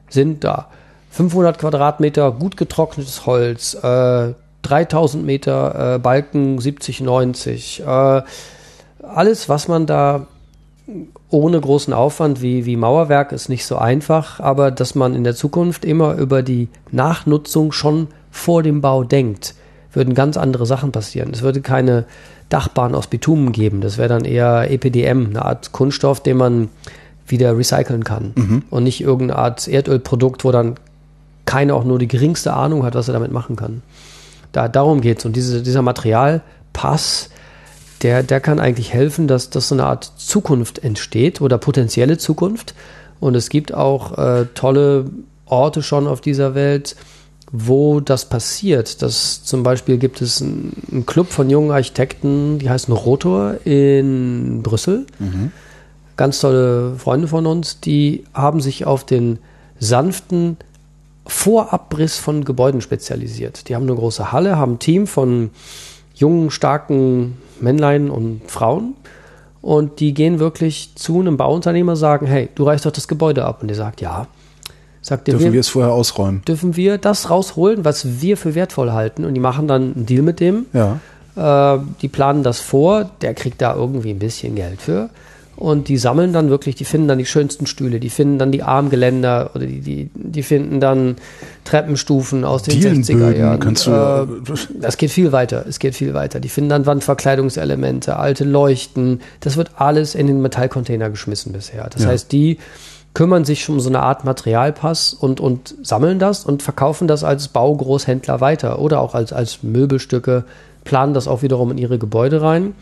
sind 0.09 0.43
da 0.43 0.69
500 1.11 1.59
Quadratmeter 1.59 2.33
gut 2.33 2.57
getrocknetes 2.57 3.27
Holz, 3.27 3.75
äh, 3.75 4.33
3000 4.63 5.23
Meter 5.23 5.97
äh, 5.97 5.99
Balken 5.99 6.59
70, 6.59 7.03
90, 7.03 7.83
äh, 7.87 8.23
alles, 9.03 9.51
was 9.51 9.69
man 9.69 9.85
da 9.85 10.29
ohne 11.31 11.61
großen 11.61 11.93
Aufwand 11.93 12.41
wie, 12.41 12.65
wie 12.65 12.77
Mauerwerk 12.77 13.33
ist 13.33 13.49
nicht 13.49 13.67
so 13.67 13.77
einfach, 13.77 14.41
aber 14.41 14.71
dass 14.71 14.95
man 14.95 15.15
in 15.15 15.25
der 15.25 15.35
Zukunft 15.35 15.85
immer 15.85 16.15
über 16.15 16.43
die 16.43 16.69
Nachnutzung 16.91 17.73
schon 17.73 18.09
vor 18.31 18.63
dem 18.63 18.81
Bau 18.81 19.05
denkt, 19.05 19.55
würden 19.93 20.15
ganz 20.15 20.37
andere 20.37 20.67
Sachen 20.67 20.93
passieren. 20.93 21.31
Es 21.33 21.43
würde 21.43 21.61
keine 21.61 22.05
Dachbahn 22.49 22.95
aus 22.95 23.07
Bitumen 23.07 23.53
geben. 23.53 23.81
Das 23.81 23.99
wäre 23.99 24.09
dann 24.09 24.25
eher 24.25 24.71
EPDM, 24.71 25.27
eine 25.31 25.45
Art 25.45 25.73
Kunststoff, 25.73 26.23
den 26.23 26.39
man 26.39 26.69
wieder 27.27 27.57
recyceln 27.57 28.05
kann. 28.05 28.33
Und 28.71 28.85
nicht 28.85 29.03
irgendeine 29.03 29.39
Art 29.39 29.69
Erdölprodukt, 29.69 30.45
wo 30.45 30.53
dann 30.53 30.77
keiner 31.45 31.75
auch 31.75 31.85
nur 31.85 31.99
die 31.99 32.09
geringste 32.09 32.55
Ahnung 32.55 32.85
hat, 32.85 32.95
was 32.95 33.09
er 33.09 33.15
damit 33.15 33.33
machen 33.33 33.57
kann. 33.57 33.83
Da, 34.53 34.69
darum 34.69 35.03
geht 35.03 35.19
es. 35.19 35.25
Und 35.27 35.37
diese, 35.37 35.63
dieser 35.63 35.83
Materialpass, 35.83 37.29
der, 38.03 38.23
der 38.23 38.41
kann 38.41 38.61
eigentlich 38.61 38.93
helfen, 38.93 39.29
dass, 39.29 39.51
dass 39.51 39.69
so 39.69 39.75
eine 39.75 39.85
Art 39.85 40.13
Zukunft 40.17 40.85
entsteht 40.85 41.41
oder 41.41 41.59
potenzielle 41.59 42.19
Zukunft. 42.19 42.75
Und 43.21 43.35
es 43.35 43.49
gibt 43.49 43.75
auch 43.75 44.17
äh, 44.17 44.47
tolle 44.55 45.07
Orte 45.47 45.83
schon 45.83 46.07
auf 46.07 46.21
dieser 46.21 46.55
Welt, 46.55 46.97
wo 47.51 48.01
das 48.01 48.29
passiert. 48.29 49.03
Das 49.03 49.43
zum 49.45 49.63
Beispiel 49.63 49.99
gibt 49.99 50.21
es 50.21 50.43
einen, 50.43 50.83
einen 50.91 51.07
Club 51.07 51.29
von 51.29 51.51
jungen 51.51 51.71
Architekten, 51.71 52.59
die 52.59 52.71
heißen 52.71 52.93
Rotor 52.93 53.57
in 53.65 54.63
Brüssel. 54.63 55.07
Ganz 56.17 56.41
tolle 56.41 56.97
Freunde 56.97 57.29
von 57.29 57.47
uns, 57.47 57.81
die 57.81 58.25
haben 58.35 58.61
sich 58.61 58.85
auf 58.85 59.05
den 59.05 59.39
sanften 59.79 60.57
Vorabriss 61.27 62.19
von 62.19 62.45
Gebäuden 62.45 62.81
spezialisiert. 62.81 63.69
Die 63.69 63.77
haben 63.77 63.85
eine 63.85 63.95
große 63.95 64.33
Halle, 64.33 64.57
haben 64.57 64.75
ein 64.75 64.79
Team 64.79 65.07
von 65.07 65.51
jungen, 66.15 66.51
starken 66.51 67.37
Männlein 67.63 68.11
und 68.11 68.43
Frauen. 68.47 68.95
Und 69.61 70.01
die 70.01 70.15
gehen 70.15 70.39
wirklich 70.39 70.93
zu 70.95 71.21
einem 71.21 71.37
Bauunternehmer 71.37 71.97
sagen, 71.97 72.27
hey, 72.27 72.49
du 72.55 72.65
reichst 72.65 72.87
doch 72.87 72.93
das 72.93 73.09
Gebäude 73.09 73.45
ab. 73.45 73.59
Und 73.61 73.69
der 73.69 73.77
sagt, 73.77 74.01
ja. 74.01 74.27
Sagt 75.01 75.29
dürfen 75.29 75.47
wir, 75.47 75.53
wir 75.53 75.61
es 75.61 75.69
vorher 75.69 75.93
ausräumen? 75.93 76.43
Dürfen 76.47 76.77
wir 76.77 76.99
das 76.99 77.31
rausholen, 77.31 77.85
was 77.85 78.21
wir 78.21 78.37
für 78.37 78.55
wertvoll 78.55 78.93
halten? 78.93 79.25
Und 79.25 79.35
die 79.35 79.41
machen 79.41 79.69
dann 79.69 79.95
einen 79.95 80.07
Deal 80.07 80.23
mit 80.23 80.41
dem. 80.41 80.67
Ja. 80.73 80.99
Äh, 81.37 81.79
die 82.03 82.09
planen 82.09 82.43
das 82.43 82.61
vor, 82.61 83.11
der 83.21 83.35
kriegt 83.35 83.63
da 83.63 83.75
irgendwie 83.75 84.11
ein 84.11 84.19
bisschen 84.19 84.55
Geld 84.55 84.81
für. 84.81 85.11
Und 85.59 85.89
die 85.89 85.97
sammeln 85.97 86.33
dann 86.33 86.51
wirklich, 86.51 86.77
die 86.77 86.85
finden 86.85 87.09
dann 87.09 87.19
die 87.19 87.27
schönsten 87.27 87.67
Stühle, 87.67 87.99
die 87.99 88.11
finden 88.11 88.39
dann 88.39 88.53
die 88.53 88.63
Armgeländer 88.63 89.51
oder 89.57 89.67
die, 89.67 89.81
die, 89.81 90.11
die 90.15 90.45
finden 90.45 90.79
dann 90.79 91.17
Treppenstufen 91.65 92.45
aus 92.45 92.63
den 92.63 92.81
60er 92.81 93.37
Jahren. 93.37 93.59
Kannst 93.59 93.89
du, 93.89 93.91
äh, 93.91 94.55
das 94.81 94.99
geht 94.99 95.11
viel 95.11 95.33
weiter, 95.33 95.65
es 95.69 95.81
geht 95.81 95.97
viel 95.97 96.15
weiter. 96.15 96.39
Die 96.39 96.49
finden 96.49 96.71
dann 96.71 96.87
Wandverkleidungselemente, 96.87 98.17
alte 98.17 98.45
Leuchten. 98.45 99.21
Das 99.41 99.57
wird 99.57 99.73
alles 99.75 100.15
in 100.15 100.29
den 100.29 100.41
Metallcontainer 100.41 101.11
geschmissen 101.11 101.53
bisher. 101.53 101.91
Das 101.91 102.05
ja. 102.05 102.11
heißt, 102.11 102.31
die 102.31 102.59
kümmern 103.15 103.45
sich 103.45 103.69
um 103.69 103.81
so 103.81 103.89
eine 103.89 104.01
Art 104.01 104.25
Materialpass 104.25 105.13
und, 105.13 105.41
und 105.41 105.75
sammeln 105.83 106.21
das 106.21 106.45
und 106.45 106.63
verkaufen 106.63 107.09
das 107.09 107.25
als 107.25 107.49
Baugroßhändler 107.49 108.41
weiter 108.41 108.79
oder 108.79 109.01
auch 109.01 109.17
als, 109.17 109.33
als 109.33 109.65
Möbelstücke, 109.65 110.45
planen 110.85 111.15
das 111.15 111.27
auch 111.27 111.43
wiederum 111.43 111.73
in 111.73 111.79
ihre 111.79 111.99
Gebäude 111.99 112.43
rein. 112.43 112.77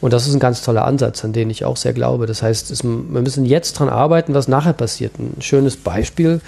Und 0.00 0.12
das 0.12 0.28
ist 0.28 0.34
ein 0.34 0.40
ganz 0.40 0.62
toller 0.62 0.84
Ansatz, 0.84 1.24
an 1.24 1.32
den 1.32 1.50
ich 1.50 1.64
auch 1.64 1.76
sehr 1.76 1.92
glaube. 1.92 2.26
Das 2.26 2.42
heißt, 2.42 2.70
es, 2.70 2.84
wir 2.84 2.90
müssen 2.90 3.44
jetzt 3.44 3.72
dran 3.74 3.88
arbeiten, 3.88 4.34
was 4.34 4.46
nachher 4.46 4.72
passiert. 4.72 5.18
Ein 5.18 5.40
schönes 5.40 5.76
Beispiel 5.76 6.40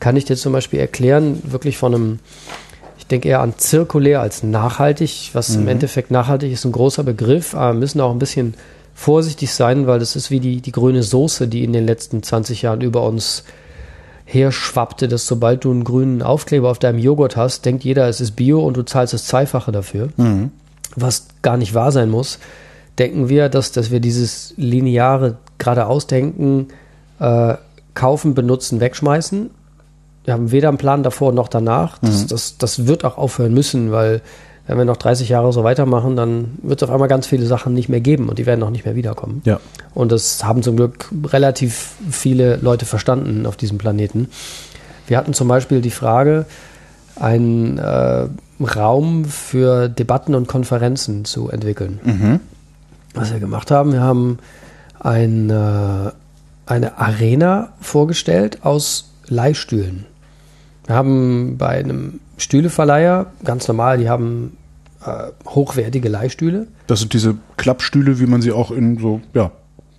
kann 0.00 0.16
ich 0.16 0.24
dir 0.24 0.36
zum 0.36 0.52
Beispiel 0.52 0.80
erklären, 0.80 1.42
wirklich 1.44 1.76
von 1.76 1.94
einem, 1.94 2.18
ich 2.98 3.06
denke 3.06 3.28
eher 3.28 3.40
an 3.40 3.54
zirkulär 3.56 4.20
als 4.20 4.42
nachhaltig, 4.42 5.30
was 5.32 5.50
mhm. 5.50 5.62
im 5.62 5.68
Endeffekt 5.68 6.10
nachhaltig 6.10 6.52
ist, 6.52 6.64
ein 6.64 6.72
großer 6.72 7.02
Begriff, 7.02 7.54
aber 7.54 7.74
wir 7.74 7.80
müssen 7.80 8.00
auch 8.00 8.10
ein 8.10 8.18
bisschen 8.18 8.54
vorsichtig 8.94 9.52
sein, 9.52 9.86
weil 9.86 9.98
das 9.98 10.16
ist 10.16 10.30
wie 10.30 10.40
die, 10.40 10.60
die 10.62 10.72
grüne 10.72 11.02
Soße, 11.02 11.48
die 11.48 11.64
in 11.64 11.72
den 11.72 11.86
letzten 11.86 12.22
20 12.22 12.62
Jahren 12.62 12.80
über 12.80 13.02
uns 13.02 13.44
herschwappte, 14.24 15.06
dass 15.06 15.26
sobald 15.26 15.64
du 15.64 15.70
einen 15.70 15.84
grünen 15.84 16.22
Aufkleber 16.22 16.70
auf 16.70 16.78
deinem 16.78 16.98
Joghurt 16.98 17.36
hast, 17.36 17.64
denkt 17.64 17.84
jeder, 17.84 18.08
es 18.08 18.20
ist 18.20 18.32
Bio 18.32 18.60
und 18.60 18.76
du 18.76 18.82
zahlst 18.82 19.12
das 19.12 19.26
Zweifache 19.26 19.70
dafür, 19.70 20.08
mhm. 20.16 20.50
was 20.96 21.26
gar 21.42 21.58
nicht 21.58 21.74
wahr 21.74 21.92
sein 21.92 22.08
muss 22.08 22.38
denken 22.98 23.28
wir, 23.28 23.48
dass, 23.48 23.72
dass 23.72 23.90
wir 23.90 24.00
dieses 24.00 24.54
lineare 24.56 25.36
geradeausdenken, 25.58 26.68
äh, 27.20 27.54
kaufen, 27.94 28.34
benutzen, 28.34 28.80
wegschmeißen. 28.80 29.50
Wir 30.24 30.34
haben 30.34 30.50
weder 30.50 30.68
einen 30.68 30.78
Plan 30.78 31.02
davor 31.02 31.32
noch 31.32 31.48
danach. 31.48 31.98
Das, 31.98 32.24
mhm. 32.24 32.28
das, 32.28 32.58
das 32.58 32.86
wird 32.86 33.04
auch 33.04 33.16
aufhören 33.16 33.54
müssen, 33.54 33.92
weil 33.92 34.20
wenn 34.66 34.78
wir 34.78 34.84
noch 34.84 34.96
30 34.96 35.28
Jahre 35.28 35.52
so 35.52 35.62
weitermachen, 35.62 36.16
dann 36.16 36.58
wird 36.62 36.82
es 36.82 36.88
auf 36.88 36.92
einmal 36.92 37.08
ganz 37.08 37.26
viele 37.26 37.46
Sachen 37.46 37.72
nicht 37.72 37.88
mehr 37.88 38.00
geben 38.00 38.28
und 38.28 38.38
die 38.38 38.46
werden 38.46 38.62
auch 38.64 38.70
nicht 38.70 38.84
mehr 38.84 38.96
wiederkommen. 38.96 39.40
Ja. 39.44 39.60
Und 39.94 40.10
das 40.10 40.44
haben 40.44 40.62
zum 40.62 40.76
Glück 40.76 41.08
relativ 41.24 41.92
viele 42.10 42.56
Leute 42.56 42.84
verstanden 42.84 43.46
auf 43.46 43.56
diesem 43.56 43.78
Planeten. 43.78 44.28
Wir 45.06 45.18
hatten 45.18 45.34
zum 45.34 45.46
Beispiel 45.46 45.80
die 45.80 45.90
Frage, 45.90 46.46
einen 47.14 47.78
äh, 47.78 48.26
Raum 48.60 49.24
für 49.24 49.88
Debatten 49.88 50.34
und 50.34 50.48
Konferenzen 50.48 51.24
zu 51.24 51.48
entwickeln. 51.48 52.00
Mhm 52.02 52.40
was 53.16 53.32
wir 53.32 53.40
gemacht 53.40 53.70
haben. 53.70 53.92
Wir 53.92 54.02
haben 54.02 54.38
ein, 55.00 55.50
äh, 55.50 56.12
eine 56.66 56.98
Arena 56.98 57.72
vorgestellt 57.80 58.58
aus 58.62 59.10
Leihstühlen. 59.28 60.06
Wir 60.86 60.94
haben 60.94 61.56
bei 61.58 61.78
einem 61.78 62.20
Stühleverleiher, 62.38 63.26
ganz 63.44 63.66
normal, 63.66 63.98
die 63.98 64.08
haben 64.08 64.56
äh, 65.04 65.30
hochwertige 65.48 66.08
Leihstühle. 66.08 66.66
Das 66.86 67.00
sind 67.00 67.12
diese 67.12 67.36
Klappstühle, 67.56 68.20
wie 68.20 68.26
man 68.26 68.42
sie 68.42 68.52
auch 68.52 68.70
in 68.70 68.98
so 68.98 69.20
ja, 69.34 69.50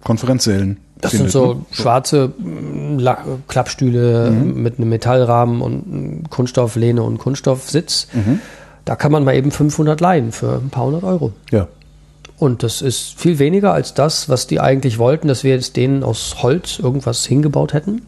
Konferenzsälen 0.03 0.77
das 1.01 1.11
findet, 1.11 1.31
sind 1.31 1.41
so 1.41 1.53
ne? 1.53 1.65
schwarze 1.71 2.33
La 2.97 3.17
Klappstühle 3.47 4.31
mhm. 4.31 4.61
mit 4.61 4.77
einem 4.77 4.89
Metallrahmen 4.89 5.61
und 5.61 6.29
Kunststofflehne 6.29 7.03
und 7.03 7.17
Kunststoffsitz. 7.17 8.07
Mhm. 8.13 8.39
Da 8.85 8.95
kann 8.95 9.11
man 9.11 9.23
mal 9.23 9.35
eben 9.35 9.51
500 9.51 9.99
leihen 9.99 10.31
für 10.31 10.53
ein 10.53 10.69
paar 10.69 10.85
hundert 10.85 11.03
Euro. 11.03 11.33
Ja. 11.51 11.67
Und 12.37 12.61
das 12.61 12.81
ist 12.83 13.19
viel 13.19 13.39
weniger 13.39 13.73
als 13.73 13.95
das, 13.95 14.29
was 14.29 14.45
die 14.45 14.59
eigentlich 14.59 14.99
wollten, 14.99 15.27
dass 15.27 15.43
wir 15.43 15.51
jetzt 15.55 15.75
denen 15.75 16.03
aus 16.03 16.43
Holz 16.43 16.77
irgendwas 16.77 17.25
hingebaut 17.25 17.73
hätten. 17.73 18.03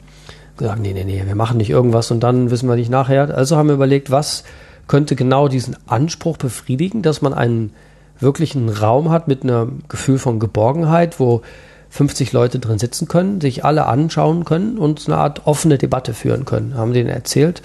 Gesagt, 0.57 0.80
nee, 0.80 0.93
nee, 0.93 1.03
nee, 1.03 1.23
wir 1.25 1.36
machen 1.36 1.57
nicht 1.57 1.71
irgendwas 1.71 2.11
und 2.11 2.19
dann 2.19 2.51
wissen 2.51 2.69
wir 2.69 2.75
nicht 2.75 2.91
nachher. 2.91 3.36
Also 3.36 3.57
haben 3.57 3.67
wir 3.67 3.75
überlegt, 3.75 4.11
was 4.11 4.43
könnte 4.88 5.15
genau 5.15 5.47
diesen 5.47 5.75
Anspruch 5.88 6.38
befriedigen, 6.38 7.01
dass 7.01 7.21
man 7.21 7.34
einen 7.34 7.71
wirklichen 8.19 8.69
Raum 8.69 9.09
hat 9.09 9.27
mit 9.27 9.43
einem 9.43 9.80
Gefühl 9.88 10.19
von 10.19 10.39
Geborgenheit, 10.39 11.19
wo 11.19 11.41
50 11.89 12.32
Leute 12.34 12.59
drin 12.59 12.77
sitzen 12.77 13.07
können, 13.07 13.41
sich 13.41 13.65
alle 13.65 13.88
anschauen 13.88 14.45
können 14.45 14.77
und 14.77 15.07
eine 15.07 15.17
Art 15.17 15.47
offene 15.47 15.80
Debatte 15.80 16.13
führen 16.13 16.45
können. 16.45 16.75
Haben 16.75 16.93
denen 16.93 17.09
erzählt, 17.09 17.63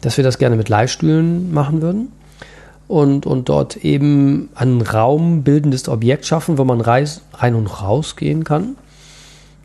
dass 0.00 0.16
wir 0.16 0.22
das 0.22 0.38
gerne 0.38 0.56
mit 0.56 0.68
Leihstühlen 0.68 1.52
machen 1.52 1.82
würden 1.82 2.12
und, 2.88 3.26
und 3.26 3.48
dort 3.48 3.76
eben 3.76 4.50
ein 4.54 4.80
raumbildendes 4.80 5.88
Objekt 5.88 6.26
schaffen, 6.26 6.58
wo 6.58 6.64
man 6.64 6.80
reis, 6.80 7.22
rein 7.34 7.54
und 7.54 7.66
raus 7.66 8.16
gehen 8.16 8.44
kann 8.44 8.76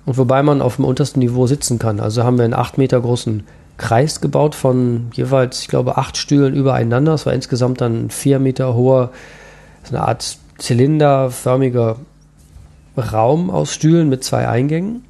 und 0.06 0.18
wobei 0.18 0.42
man 0.44 0.62
auf 0.62 0.78
dem 0.78 0.86
untersten 0.86 1.20
Niveau 1.20 1.46
sitzen 1.48 1.80
kann. 1.80 2.00
Also 2.00 2.24
haben 2.24 2.38
wir 2.38 2.46
einen 2.46 2.54
acht 2.54 2.78
Meter 2.78 3.00
großen 3.00 3.44
Kreis 3.78 4.22
gebaut 4.22 4.56
von 4.56 5.08
jeweils, 5.14 5.62
ich 5.62 5.68
glaube, 5.68 5.98
acht 5.98 6.18
Stühlen 6.18 6.54
übereinander. 6.54 7.14
Es 7.14 7.26
war 7.26 7.34
insgesamt 7.34 7.82
dann 7.82 8.10
vier 8.10 8.40
Meter 8.40 8.74
hoher, 8.74 9.12
eine 9.88 10.02
Art 10.02 10.38
zylinderförmiger 10.58 11.98
Raum 12.98 13.50
aus 13.50 13.74
Stühlen 13.74 14.10
mit 14.10 14.24
zwei 14.24 14.48
Eingängen. 14.48 15.06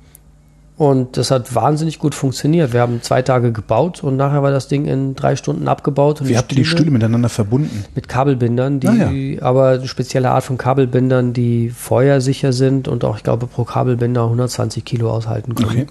Und 0.79 1.17
das 1.17 1.29
hat 1.29 1.53
wahnsinnig 1.53 1.99
gut 1.99 2.15
funktioniert. 2.15 2.71
Wir 2.71 2.79
haben 2.79 3.01
zwei 3.01 3.21
Tage 3.21 3.51
gebaut 3.51 4.01
und 4.01 4.15
nachher 4.15 4.43
war 4.43 4.51
das 4.51 4.69
Ding 4.69 4.85
in 4.85 5.13
drei 5.13 5.35
Stunden 5.35 5.67
abgebaut. 5.67 6.21
Wie 6.23 6.37
habt 6.37 6.53
ihr 6.53 6.55
die 6.55 6.63
Stühle 6.63 6.89
miteinander 6.89 7.27
verbunden? 7.27 7.83
Mit 7.95 8.07
Kabelbindern, 8.07 8.79
die 8.79 8.87
ah, 8.87 9.11
ja. 9.11 9.41
aber 9.41 9.71
eine 9.71 9.89
spezielle 9.89 10.31
Art 10.31 10.45
von 10.45 10.57
Kabelbindern, 10.57 11.33
die 11.33 11.69
feuersicher 11.69 12.53
sind 12.53 12.87
und 12.87 13.03
auch, 13.03 13.17
ich 13.17 13.23
glaube, 13.23 13.45
pro 13.45 13.65
Kabelbinder 13.65 14.23
120 14.23 14.85
Kilo 14.85 15.11
aushalten 15.11 15.53
können. 15.53 15.69
Okay. 15.69 15.87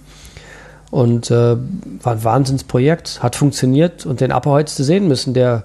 Und 0.90 1.30
äh, 1.30 1.56
war 2.02 2.12
ein 2.14 2.24
Wahnsinnsprojekt, 2.24 3.22
hat 3.22 3.36
funktioniert 3.36 4.06
und 4.06 4.22
den 4.22 4.32
Abbau 4.32 4.56
hättest 4.56 4.78
du 4.78 4.84
sehen 4.84 5.06
müssen. 5.06 5.34
Der 5.34 5.64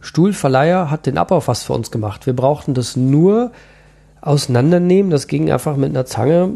Stuhlverleiher 0.00 0.92
hat 0.92 1.06
den 1.06 1.18
Abbau 1.18 1.40
fast 1.40 1.64
für 1.64 1.72
uns 1.72 1.90
gemacht. 1.90 2.24
Wir 2.24 2.36
brauchten 2.36 2.74
das 2.74 2.94
nur 2.94 3.50
auseinandernehmen. 4.20 5.10
Das 5.10 5.26
ging 5.26 5.50
einfach 5.50 5.76
mit 5.76 5.90
einer 5.90 6.06
Zange 6.06 6.50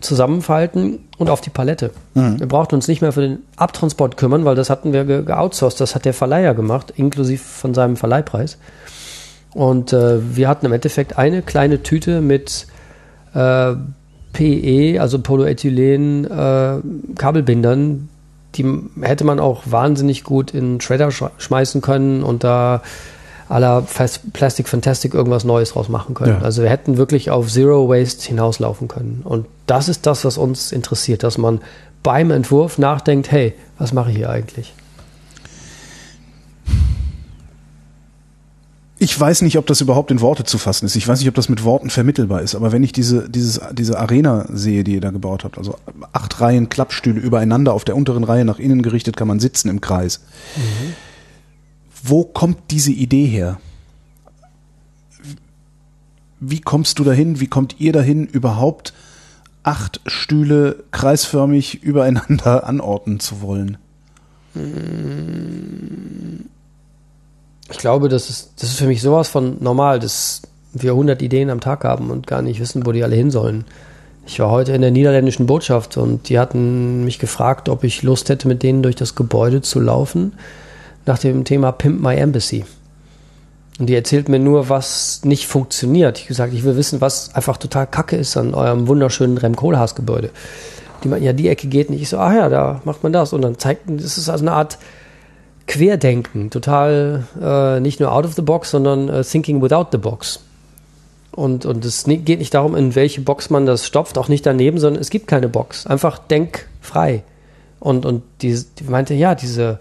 zusammenfalten 0.00 1.00
und 1.18 1.30
auf 1.30 1.40
die 1.40 1.50
Palette. 1.50 1.90
Mhm. 2.14 2.40
Wir 2.40 2.46
brauchten 2.46 2.74
uns 2.74 2.88
nicht 2.88 3.02
mehr 3.02 3.12
für 3.12 3.22
den 3.22 3.38
Abtransport 3.56 4.16
kümmern, 4.16 4.44
weil 4.44 4.54
das 4.54 4.70
hatten 4.70 4.92
wir 4.92 5.04
ge 5.04 5.22
geoutsourced. 5.24 5.80
Das 5.80 5.94
hat 5.94 6.04
der 6.04 6.14
Verleiher 6.14 6.54
gemacht, 6.54 6.92
inklusive 6.96 7.42
von 7.42 7.74
seinem 7.74 7.96
Verleihpreis. 7.96 8.58
Und 9.54 9.92
äh, 9.92 10.36
wir 10.36 10.48
hatten 10.48 10.66
im 10.66 10.72
Endeffekt 10.72 11.16
eine 11.16 11.42
kleine 11.42 11.82
Tüte 11.82 12.20
mit 12.20 12.66
äh, 13.32 13.74
PE, 14.32 15.00
also 15.00 15.18
Polyethylen 15.18 16.24
äh, 16.26 16.78
Kabelbindern. 17.16 18.08
Die 18.54 18.64
hätte 19.00 19.24
man 19.24 19.40
auch 19.40 19.62
wahnsinnig 19.64 20.24
gut 20.24 20.52
in 20.52 20.80
Shredder 20.80 21.10
sch 21.10 21.24
schmeißen 21.38 21.80
können 21.80 22.22
und 22.22 22.44
da 22.44 22.82
la 23.48 23.80
Plastic 24.32 24.68
Fantastic 24.68 25.14
irgendwas 25.14 25.44
Neues 25.44 25.70
draus 25.70 25.88
machen 25.88 26.14
können. 26.14 26.38
Ja. 26.40 26.42
Also 26.42 26.62
wir 26.62 26.70
hätten 26.70 26.96
wirklich 26.96 27.30
auf 27.30 27.48
Zero 27.48 27.88
Waste 27.88 28.26
hinauslaufen 28.26 28.88
können. 28.88 29.20
Und 29.24 29.46
das 29.66 29.88
ist 29.88 30.06
das, 30.06 30.24
was 30.24 30.38
uns 30.38 30.72
interessiert, 30.72 31.22
dass 31.22 31.38
man 31.38 31.60
beim 32.02 32.30
Entwurf 32.30 32.78
nachdenkt, 32.78 33.30
hey, 33.30 33.54
was 33.78 33.92
mache 33.92 34.10
ich 34.10 34.16
hier 34.16 34.30
eigentlich? 34.30 34.74
Ich 38.98 39.18
weiß 39.18 39.42
nicht, 39.42 39.58
ob 39.58 39.66
das 39.66 39.82
überhaupt 39.82 40.10
in 40.10 40.22
Worte 40.22 40.44
zu 40.44 40.56
fassen 40.56 40.86
ist. 40.86 40.96
Ich 40.96 41.06
weiß 41.06 41.18
nicht, 41.20 41.28
ob 41.28 41.34
das 41.34 41.50
mit 41.50 41.64
Worten 41.64 41.90
vermittelbar 41.90 42.40
ist. 42.40 42.54
Aber 42.54 42.72
wenn 42.72 42.82
ich 42.82 42.92
diese, 42.92 43.28
dieses, 43.28 43.60
diese 43.72 43.98
Arena 43.98 44.46
sehe, 44.50 44.84
die 44.84 44.94
ihr 44.94 45.00
da 45.02 45.10
gebaut 45.10 45.44
habt, 45.44 45.58
also 45.58 45.76
acht 46.12 46.40
Reihen 46.40 46.70
Klappstühle 46.70 47.20
übereinander, 47.20 47.74
auf 47.74 47.84
der 47.84 47.94
unteren 47.94 48.24
Reihe 48.24 48.46
nach 48.46 48.58
innen 48.58 48.82
gerichtet, 48.82 49.16
kann 49.16 49.28
man 49.28 49.38
sitzen 49.38 49.68
im 49.68 49.80
Kreis. 49.80 50.20
Mhm 50.56 50.94
wo 52.02 52.24
kommt 52.24 52.70
diese 52.70 52.92
Idee 52.92 53.26
her? 53.26 53.58
Wie 56.38 56.60
kommst 56.60 56.98
du 56.98 57.04
dahin? 57.04 57.40
Wie 57.40 57.46
kommt 57.46 57.80
ihr 57.80 57.92
dahin, 57.92 58.26
überhaupt 58.26 58.92
acht 59.62 60.00
Stühle 60.06 60.84
kreisförmig 60.92 61.82
übereinander 61.82 62.64
anordnen 62.68 63.20
zu 63.20 63.40
wollen? 63.40 63.78
Ich 67.70 67.78
glaube, 67.78 68.08
das 68.08 68.30
ist, 68.30 68.52
das 68.56 68.70
ist 68.70 68.78
für 68.78 68.86
mich 68.86 69.02
sowas 69.02 69.28
von 69.28 69.56
normal, 69.60 69.98
dass 69.98 70.42
wir 70.72 70.92
100 70.92 71.20
Ideen 71.22 71.50
am 71.50 71.60
Tag 71.60 71.84
haben 71.84 72.10
und 72.10 72.26
gar 72.26 72.42
nicht 72.42 72.60
wissen, 72.60 72.86
wo 72.86 72.92
die 72.92 73.02
alle 73.02 73.16
hin 73.16 73.30
sollen. 73.30 73.64
Ich 74.26 74.40
war 74.40 74.50
heute 74.50 74.72
in 74.72 74.82
der 74.82 74.90
niederländischen 74.90 75.46
Botschaft 75.46 75.96
und 75.96 76.28
die 76.28 76.38
hatten 76.38 77.04
mich 77.04 77.18
gefragt, 77.18 77.68
ob 77.68 77.84
ich 77.84 78.02
Lust 78.02 78.28
hätte, 78.28 78.48
mit 78.48 78.62
denen 78.62 78.82
durch 78.82 78.96
das 78.96 79.14
Gebäude 79.14 79.62
zu 79.62 79.80
laufen, 79.80 80.32
nach 81.06 81.18
dem 81.18 81.44
Thema 81.44 81.72
Pimp 81.72 82.02
My 82.02 82.14
Embassy. 82.16 82.64
Und 83.78 83.86
die 83.86 83.94
erzählt 83.94 84.28
mir 84.28 84.38
nur, 84.38 84.68
was 84.68 85.24
nicht 85.24 85.46
funktioniert. 85.46 86.18
Ich 86.18 86.26
gesagt, 86.26 86.54
ich 86.54 86.64
will 86.64 86.76
wissen, 86.76 87.00
was 87.00 87.34
einfach 87.34 87.56
total 87.58 87.86
kacke 87.86 88.16
ist 88.16 88.36
an 88.36 88.54
eurem 88.54 88.88
wunderschönen 88.88 89.36
Rem 89.38 89.54
Kohlhaas 89.54 89.94
Gebäude. 89.94 90.30
Die 91.04 91.08
meinten, 91.08 91.26
ja, 91.26 91.32
die 91.34 91.48
Ecke 91.48 91.68
geht 91.68 91.90
nicht. 91.90 92.00
Ich 92.02 92.08
so, 92.08 92.18
ah 92.18 92.34
ja, 92.34 92.48
da 92.48 92.80
macht 92.84 93.02
man 93.02 93.12
das. 93.12 93.32
Und 93.32 93.42
dann 93.42 93.58
zeigt, 93.58 93.82
das 93.86 94.16
ist 94.16 94.28
also 94.28 94.44
eine 94.44 94.52
Art 94.52 94.78
Querdenken, 95.66 96.50
total 96.50 97.24
äh, 97.40 97.80
nicht 97.80 97.98
nur 98.00 98.12
out 98.12 98.24
of 98.24 98.34
the 98.34 98.42
box, 98.42 98.70
sondern 98.70 99.08
äh, 99.08 99.24
thinking 99.24 99.60
without 99.60 99.86
the 99.90 99.98
box. 99.98 100.40
Und, 101.32 101.66
und 101.66 101.84
es 101.84 102.04
geht 102.04 102.38
nicht 102.38 102.54
darum, 102.54 102.74
in 102.74 102.94
welche 102.94 103.20
Box 103.20 103.50
man 103.50 103.66
das 103.66 103.84
stopft, 103.84 104.16
auch 104.16 104.28
nicht 104.28 104.46
daneben, 104.46 104.78
sondern 104.78 105.02
es 105.02 105.10
gibt 105.10 105.26
keine 105.26 105.48
Box. 105.48 105.86
Einfach 105.86 106.18
denkfrei. 106.18 107.24
Und, 107.78 108.06
und 108.06 108.22
die, 108.40 108.58
die 108.78 108.84
meinte, 108.84 109.12
ja, 109.12 109.34
diese 109.34 109.78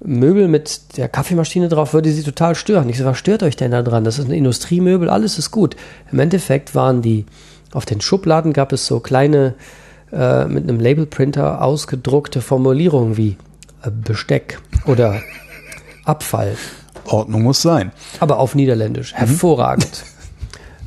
Möbel 0.00 0.48
mit 0.48 0.96
der 0.96 1.08
Kaffeemaschine 1.08 1.68
drauf 1.68 1.94
würde 1.94 2.10
sie 2.12 2.22
total 2.22 2.54
stören. 2.54 2.88
Ich 2.88 2.98
so, 2.98 3.04
was 3.04 3.18
stört 3.18 3.42
euch 3.42 3.56
denn 3.56 3.70
da 3.70 3.82
dran? 3.82 4.04
Das 4.04 4.18
ist 4.18 4.26
ein 4.28 4.32
Industriemöbel, 4.32 5.08
alles 5.08 5.38
ist 5.38 5.50
gut. 5.50 5.76
Im 6.12 6.18
Endeffekt 6.18 6.74
waren 6.74 7.02
die, 7.02 7.24
auf 7.72 7.86
den 7.86 8.00
Schubladen 8.00 8.52
gab 8.52 8.72
es 8.72 8.86
so 8.86 9.00
kleine, 9.00 9.54
äh, 10.12 10.44
mit 10.46 10.64
einem 10.64 10.80
Labelprinter 10.80 11.62
ausgedruckte 11.62 12.40
Formulierungen 12.40 13.16
wie 13.16 13.36
äh, 13.82 13.90
Besteck 13.90 14.60
oder 14.86 15.20
Abfall. 16.04 16.56
Ordnung 17.06 17.42
muss 17.42 17.62
sein. 17.62 17.92
Aber 18.20 18.38
auf 18.38 18.54
Niederländisch. 18.54 19.14
Hervorragend. 19.14 20.04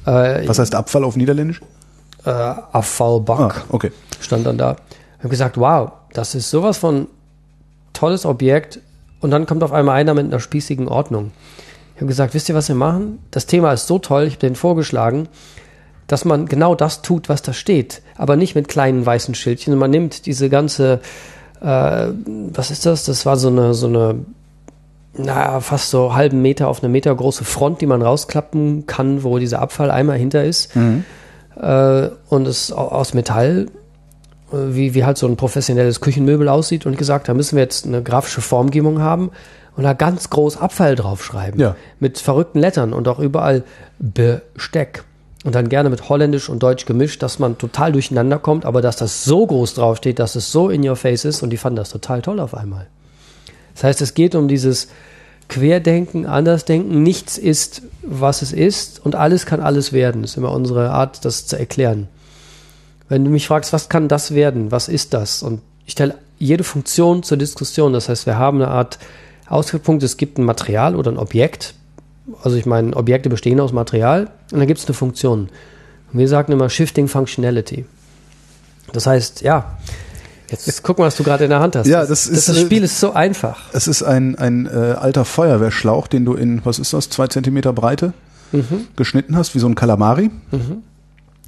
Äh, 0.05 0.47
Was 0.47 0.57
heißt 0.57 0.73
Abfall 0.75 1.03
auf 1.03 1.17
Niederländisch? 1.17 1.61
Äh, 2.25 2.29
Abfallbank. 2.31 3.53
Ah, 3.57 3.63
okay. 3.67 3.91
Stand 4.21 4.45
dann 4.45 4.57
da. 4.57 4.77
Ich 5.17 5.19
habe 5.19 5.29
gesagt, 5.29 5.57
wow, 5.57 5.91
das 6.13 6.35
ist 6.35 6.49
sowas 6.49 6.77
von 6.77 7.07
tolles 7.91 8.25
Objekt. 8.25 8.79
Und 9.19 9.31
dann 9.31 9.45
kommt 9.45 9.63
auf 9.63 9.71
einmal 9.71 9.95
einer 9.95 10.13
mit 10.13 10.25
einer 10.25 10.39
spießigen 10.39 10.87
Ordnung. 10.87 11.31
Ich 11.95 12.01
habe 12.01 12.07
gesagt, 12.07 12.33
wisst 12.33 12.47
ihr, 12.47 12.55
was 12.55 12.69
wir 12.69 12.75
machen? 12.75 13.19
Das 13.31 13.45
Thema 13.45 13.73
ist 13.73 13.87
so 13.87 13.99
toll, 13.99 14.23
ich 14.23 14.33
habe 14.33 14.39
denen 14.39 14.55
vorgeschlagen, 14.55 15.27
dass 16.07 16.25
man 16.25 16.45
genau 16.45 16.73
das 16.73 17.01
tut, 17.01 17.29
was 17.29 17.41
da 17.41 17.53
steht. 17.53 18.01
Aber 18.17 18.35
nicht 18.35 18.55
mit 18.55 18.67
kleinen 18.67 19.05
weißen 19.05 19.35
Schildchen. 19.35 19.77
Man 19.77 19.91
nimmt 19.91 20.25
diese 20.25 20.49
ganze, 20.49 21.01
äh, 21.61 21.65
was 21.65 22.71
ist 22.71 22.85
das? 22.85 23.03
Das 23.03 23.25
war 23.25 23.35
so 23.35 23.49
eine, 23.49 23.73
so 23.73 23.87
eine 23.87 24.25
naja, 25.13 25.59
fast 25.59 25.89
so 25.89 26.13
halben 26.13 26.41
Meter 26.41 26.67
auf 26.67 26.81
eine 26.81 26.89
Meter 26.89 27.13
große 27.13 27.43
Front, 27.43 27.81
die 27.81 27.85
man 27.85 28.01
rausklappen 28.01 28.85
kann, 28.85 29.23
wo 29.23 29.37
dieser 29.39 29.61
Abfalleimer 29.61 30.13
hinter 30.13 30.43
ist. 30.43 30.75
Mhm. 30.75 31.03
Äh, 31.59 32.09
und 32.29 32.47
es 32.47 32.71
aus 32.71 33.13
Metall, 33.13 33.67
wie, 34.51 34.93
wie 34.93 35.05
halt 35.05 35.17
so 35.17 35.27
ein 35.27 35.37
professionelles 35.37 36.01
Küchenmöbel 36.01 36.47
aussieht 36.49 36.85
und 36.85 36.97
gesagt, 36.97 37.27
da 37.29 37.33
müssen 37.33 37.55
wir 37.55 37.63
jetzt 37.63 37.85
eine 37.85 38.01
grafische 38.01 38.41
Formgebung 38.41 39.01
haben 39.01 39.31
und 39.75 39.83
da 39.83 39.93
ganz 39.93 40.29
groß 40.29 40.57
Abfall 40.57 40.95
draufschreiben. 40.95 41.59
Ja. 41.59 41.75
Mit 41.99 42.17
verrückten 42.17 42.59
Lettern 42.59 42.93
und 42.93 43.07
auch 43.07 43.19
überall 43.19 43.63
Besteck. 43.99 45.03
Und 45.45 45.55
dann 45.55 45.69
gerne 45.69 45.89
mit 45.89 46.09
Holländisch 46.09 46.49
und 46.49 46.61
Deutsch 46.61 46.85
gemischt, 46.85 47.23
dass 47.23 47.39
man 47.39 47.57
total 47.57 47.93
durcheinander 47.93 48.39
kommt, 48.39 48.65
aber 48.65 48.81
dass 48.81 48.97
das 48.97 49.23
so 49.23 49.47
groß 49.47 49.75
draufsteht, 49.75 50.19
dass 50.19 50.35
es 50.35 50.51
so 50.51 50.69
in 50.69 50.87
your 50.87 50.97
face 50.97 51.23
ist 51.23 51.43
und 51.43 51.49
die 51.51 51.57
fanden 51.57 51.77
das 51.77 51.89
total 51.89 52.21
toll 52.21 52.41
auf 52.41 52.53
einmal. 52.53 52.87
Das 53.73 53.85
heißt, 53.85 54.01
es 54.01 54.13
geht 54.13 54.35
um 54.35 54.49
dieses 54.49 54.89
Querdenken, 55.47 56.25
Andersdenken. 56.25 57.01
Nichts 57.01 57.37
ist, 57.37 57.83
was 58.01 58.41
es 58.41 58.51
ist 58.51 59.03
und 59.03 59.15
alles 59.15 59.45
kann 59.45 59.61
alles 59.61 59.93
werden. 59.93 60.21
Das 60.21 60.31
ist 60.31 60.37
immer 60.37 60.51
unsere 60.51 60.91
Art, 60.91 61.23
das 61.23 61.47
zu 61.47 61.57
erklären. 61.57 62.09
Wenn 63.09 63.25
du 63.25 63.31
mich 63.31 63.47
fragst, 63.47 63.73
was 63.73 63.89
kann 63.89 64.07
das 64.07 64.33
werden? 64.33 64.71
Was 64.71 64.87
ist 64.87 65.13
das? 65.13 65.43
Und 65.43 65.61
ich 65.85 65.93
stelle 65.93 66.15
jede 66.37 66.63
Funktion 66.63 67.23
zur 67.23 67.37
Diskussion. 67.37 67.91
Das 67.91 68.07
heißt, 68.07 68.25
wir 68.25 68.37
haben 68.37 68.61
eine 68.61 68.71
Art 68.71 68.99
Ausgangspunkt. 69.47 70.03
Es 70.03 70.17
gibt 70.17 70.37
ein 70.37 70.45
Material 70.45 70.95
oder 70.95 71.11
ein 71.11 71.17
Objekt. 71.17 71.73
Also 72.43 72.55
ich 72.57 72.67
meine, 72.67 72.95
Objekte 72.95 73.29
bestehen 73.29 73.59
aus 73.59 73.73
Material 73.73 74.29
und 74.51 74.59
dann 74.59 74.67
gibt 74.67 74.79
es 74.79 74.85
eine 74.85 74.93
Funktion. 74.93 75.49
Und 76.13 76.19
wir 76.19 76.27
sagen 76.27 76.53
immer 76.53 76.69
Shifting 76.69 77.07
Functionality. 77.07 77.85
Das 78.93 79.07
heißt, 79.07 79.41
ja, 79.41 79.77
Jetzt 80.51 80.81
guck 80.81 80.97
mal, 80.97 81.05
was 81.05 81.15
du 81.15 81.23
gerade 81.23 81.43
in 81.43 81.51
der 81.51 81.59
Hand 81.59 81.75
hast. 81.75 81.85
Ja, 81.85 81.99
das, 81.99 82.09
das 82.09 82.27
ist 82.27 82.49
das 82.49 82.59
Spiel 82.59 82.83
ist 82.83 82.99
so 82.99 83.13
einfach. 83.13 83.59
Es 83.71 83.87
ist 83.87 84.01
ein 84.01 84.35
ein 84.35 84.65
äh, 84.65 84.95
alter 84.97 85.23
Feuerwehrschlauch, 85.23 86.07
den 86.07 86.25
du 86.25 86.33
in 86.33 86.65
was 86.65 86.79
ist 86.79 86.91
das 86.93 87.09
zwei 87.09 87.27
Zentimeter 87.27 87.71
Breite 87.71 88.13
mhm. 88.51 88.87
geschnitten 88.95 89.37
hast, 89.37 89.53
wie 89.53 89.59
so 89.59 89.67
ein 89.67 89.75
Kalamari. 89.75 90.31
Mhm. 90.51 90.83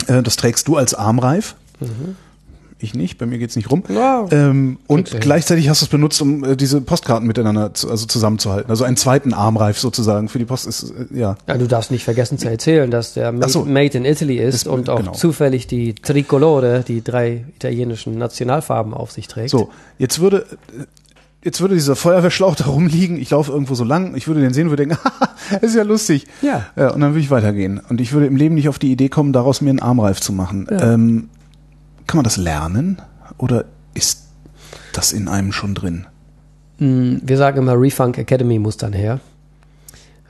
Äh, 0.07 0.23
das 0.23 0.35
trägst 0.35 0.67
du 0.67 0.77
als 0.77 0.93
Armreif. 0.93 1.55
Mhm 1.79 2.15
ich 2.83 2.93
nicht, 2.93 3.17
bei 3.17 3.25
mir 3.25 3.37
geht's 3.37 3.55
nicht 3.55 3.71
rum. 3.71 3.83
Wow. 3.87 4.31
Ähm, 4.31 4.77
und 4.87 5.09
okay. 5.09 5.19
gleichzeitig 5.19 5.69
hast 5.69 5.81
du 5.81 5.85
es 5.85 5.89
benutzt, 5.89 6.21
um 6.21 6.43
äh, 6.43 6.55
diese 6.55 6.81
Postkarten 6.81 7.27
miteinander 7.27 7.73
zu, 7.73 7.89
also 7.89 8.05
zusammenzuhalten. 8.05 8.69
Also 8.69 8.83
einen 8.83 8.97
zweiten 8.97 9.33
Armreif 9.33 9.79
sozusagen 9.79 10.29
für 10.29 10.39
die 10.39 10.45
Post 10.45 10.67
ist, 10.67 10.91
äh, 10.91 11.19
ja. 11.19 11.37
ja. 11.47 11.57
Du 11.57 11.67
darfst 11.67 11.91
nicht 11.91 12.03
vergessen 12.03 12.37
zu 12.37 12.49
erzählen, 12.49 12.89
dass 12.89 13.13
der 13.13 13.31
Made, 13.31 13.49
so. 13.49 13.65
Made 13.65 13.97
in 13.97 14.05
Italy 14.05 14.37
ist, 14.37 14.55
ist 14.55 14.67
und 14.67 14.89
auch 14.89 14.99
genau. 14.99 15.11
zufällig 15.11 15.67
die 15.67 15.93
Tricolore, 15.95 16.83
die 16.87 17.03
drei 17.03 17.45
italienischen 17.55 18.17
Nationalfarben 18.17 18.93
auf 18.93 19.11
sich 19.11 19.27
trägt. 19.27 19.49
So, 19.49 19.69
jetzt 19.97 20.19
würde 20.19 20.45
jetzt 21.43 21.61
würde 21.61 21.75
dieser 21.75 21.95
Feuerwehrschlauch 21.95 22.55
da 22.57 22.65
rumliegen, 22.65 23.17
ich 23.17 23.29
laufe 23.31 23.51
irgendwo 23.51 23.75
so 23.75 23.83
lang, 23.83 24.15
ich 24.15 24.27
würde 24.27 24.41
den 24.41 24.53
sehen 24.53 24.67
und 24.67 24.71
würde 24.71 24.87
denken, 24.87 24.99
ist 25.61 25.75
ja 25.75 25.83
lustig. 25.83 26.27
Ja. 26.41 26.67
ja. 26.75 26.91
Und 26.91 27.01
dann 27.01 27.11
würde 27.11 27.21
ich 27.21 27.31
weitergehen. 27.31 27.79
Und 27.89 28.01
ich 28.01 28.13
würde 28.13 28.27
im 28.27 28.35
Leben 28.35 28.55
nicht 28.55 28.69
auf 28.69 28.79
die 28.79 28.91
Idee 28.91 29.09
kommen, 29.09 29.33
daraus 29.33 29.61
mir 29.61 29.69
einen 29.69 29.79
Armreif 29.79 30.19
zu 30.19 30.33
machen. 30.33 30.67
Ja. 30.69 30.93
Ähm, 30.93 31.29
kann 32.07 32.17
man 32.17 32.23
das 32.23 32.37
lernen 32.37 33.01
oder 33.37 33.65
ist 33.93 34.27
das 34.93 35.13
in 35.13 35.27
einem 35.27 35.51
schon 35.51 35.75
drin? 35.75 36.07
Mm, 36.79 37.17
wir 37.21 37.37
sagen 37.37 37.59
immer, 37.59 37.79
Refunk 37.79 38.17
Academy 38.17 38.59
muss 38.59 38.77
dann 38.77 38.93
her. 38.93 39.19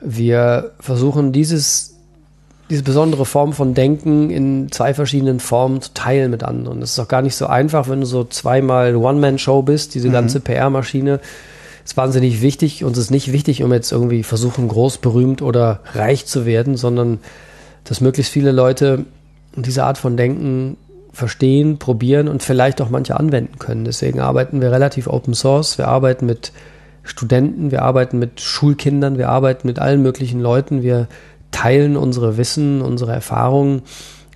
Wir 0.00 0.72
versuchen 0.80 1.32
dieses, 1.32 1.91
diese 2.70 2.82
besondere 2.82 3.26
Form 3.26 3.52
von 3.52 3.74
Denken 3.74 4.30
in 4.30 4.70
zwei 4.72 4.94
verschiedenen 4.94 5.40
Formen 5.40 5.82
zu 5.82 5.92
teilen 5.94 6.30
mit 6.30 6.42
anderen. 6.42 6.80
Das 6.80 6.92
ist 6.92 6.98
auch 6.98 7.08
gar 7.08 7.22
nicht 7.22 7.36
so 7.36 7.46
einfach, 7.46 7.88
wenn 7.88 8.00
du 8.00 8.06
so 8.06 8.24
zweimal 8.24 8.96
One-Man-Show 8.96 9.62
bist, 9.62 9.94
diese 9.94 10.08
mhm. 10.08 10.12
ganze 10.12 10.40
PR-Maschine 10.40 11.20
ist 11.84 11.96
wahnsinnig 11.96 12.42
wichtig. 12.42 12.84
Uns 12.84 12.96
ist 12.98 13.10
nicht 13.10 13.32
wichtig, 13.32 13.62
um 13.62 13.72
jetzt 13.72 13.92
irgendwie 13.92 14.22
versuchen, 14.22 14.68
groß, 14.68 14.98
berühmt 14.98 15.42
oder 15.42 15.80
reich 15.94 16.26
zu 16.26 16.46
werden, 16.46 16.76
sondern 16.76 17.18
dass 17.84 18.00
möglichst 18.00 18.32
viele 18.32 18.52
Leute 18.52 19.04
diese 19.56 19.84
Art 19.84 19.98
von 19.98 20.16
Denken 20.16 20.76
verstehen, 21.12 21.78
probieren 21.78 22.28
und 22.28 22.42
vielleicht 22.42 22.80
auch 22.80 22.88
manche 22.88 23.18
anwenden 23.18 23.58
können. 23.58 23.84
Deswegen 23.84 24.20
arbeiten 24.20 24.60
wir 24.60 24.72
relativ 24.72 25.08
Open 25.08 25.34
Source. 25.34 25.76
Wir 25.76 25.88
arbeiten 25.88 26.24
mit 26.24 26.52
Studenten, 27.02 27.70
wir 27.70 27.82
arbeiten 27.82 28.18
mit 28.18 28.40
Schulkindern, 28.40 29.18
wir 29.18 29.28
arbeiten 29.28 29.66
mit 29.66 29.78
allen 29.78 30.02
möglichen 30.02 30.40
Leuten. 30.40 30.82
Wir 30.82 31.08
teilen 31.52 31.96
unsere 31.96 32.36
Wissen, 32.36 32.82
unsere 32.82 33.12
Erfahrungen 33.12 33.82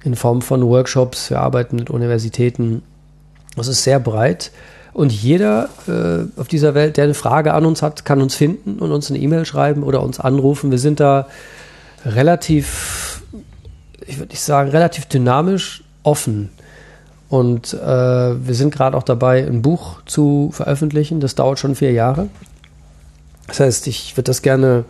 in 0.04 0.14
Form 0.14 0.40
von 0.40 0.64
Workshops. 0.64 1.30
Wir 1.30 1.40
arbeiten 1.40 1.76
mit 1.76 1.90
Universitäten. 1.90 2.82
Das 3.56 3.66
ist 3.66 3.82
sehr 3.82 3.98
breit. 3.98 4.52
Und 4.92 5.12
jeder 5.12 5.68
äh, 5.88 6.40
auf 6.40 6.48
dieser 6.48 6.74
Welt, 6.74 6.96
der 6.96 7.04
eine 7.04 7.14
Frage 7.14 7.52
an 7.52 7.66
uns 7.66 7.82
hat, 7.82 8.04
kann 8.04 8.22
uns 8.22 8.34
finden 8.34 8.78
und 8.78 8.92
uns 8.92 9.10
eine 9.10 9.18
E-Mail 9.18 9.44
schreiben 9.44 9.82
oder 9.82 10.02
uns 10.02 10.20
anrufen. 10.20 10.70
Wir 10.70 10.78
sind 10.78 11.00
da 11.00 11.26
relativ, 12.04 13.22
ich 14.06 14.18
würde 14.18 14.30
nicht 14.30 14.40
sagen, 14.40 14.70
relativ 14.70 15.06
dynamisch 15.06 15.84
offen. 16.02 16.50
Und 17.28 17.74
äh, 17.74 17.76
wir 17.76 18.54
sind 18.54 18.72
gerade 18.72 18.96
auch 18.96 19.02
dabei, 19.02 19.44
ein 19.44 19.60
Buch 19.60 20.02
zu 20.06 20.50
veröffentlichen. 20.52 21.20
Das 21.20 21.34
dauert 21.34 21.58
schon 21.58 21.74
vier 21.74 21.92
Jahre. 21.92 22.28
Das 23.48 23.60
heißt, 23.60 23.86
ich 23.88 24.16
würde 24.16 24.30
das 24.30 24.40
gerne 24.40 24.84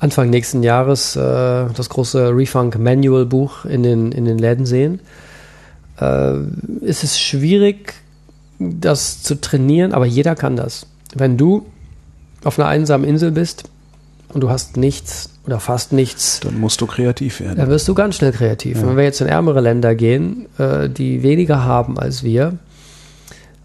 Anfang 0.00 0.30
nächsten 0.30 0.62
Jahres 0.62 1.14
äh, 1.14 1.20
das 1.20 1.88
große 1.88 2.34
Refunk 2.34 2.78
Manual 2.78 3.26
Buch 3.26 3.64
in 3.66 3.82
den, 3.82 4.12
in 4.12 4.24
den 4.24 4.38
Läden 4.38 4.66
sehen. 4.66 5.00
Äh, 6.00 6.36
es 6.84 7.04
ist 7.04 7.20
schwierig, 7.20 7.94
das 8.58 9.22
zu 9.22 9.40
trainieren, 9.40 9.92
aber 9.92 10.06
jeder 10.06 10.34
kann 10.34 10.56
das. 10.56 10.86
Wenn 11.14 11.36
du 11.36 11.66
auf 12.44 12.58
einer 12.58 12.68
einsamen 12.68 13.06
Insel 13.06 13.30
bist 13.30 13.64
und 14.32 14.40
du 14.40 14.48
hast 14.48 14.76
nichts 14.76 15.30
oder 15.46 15.60
fast 15.60 15.92
nichts. 15.92 16.40
Dann 16.40 16.58
musst 16.58 16.80
du 16.80 16.86
kreativ 16.86 17.40
werden. 17.40 17.56
Dann 17.56 17.68
wirst 17.68 17.86
du 17.88 17.94
ganz 17.94 18.16
schnell 18.16 18.32
kreativ. 18.32 18.78
Ja. 18.78 18.86
Wenn 18.86 18.96
wir 18.96 19.04
jetzt 19.04 19.20
in 19.20 19.26
ärmere 19.26 19.60
Länder 19.60 19.94
gehen, 19.94 20.46
äh, 20.58 20.88
die 20.88 21.22
weniger 21.22 21.64
haben 21.64 21.98
als 21.98 22.22
wir, 22.22 22.54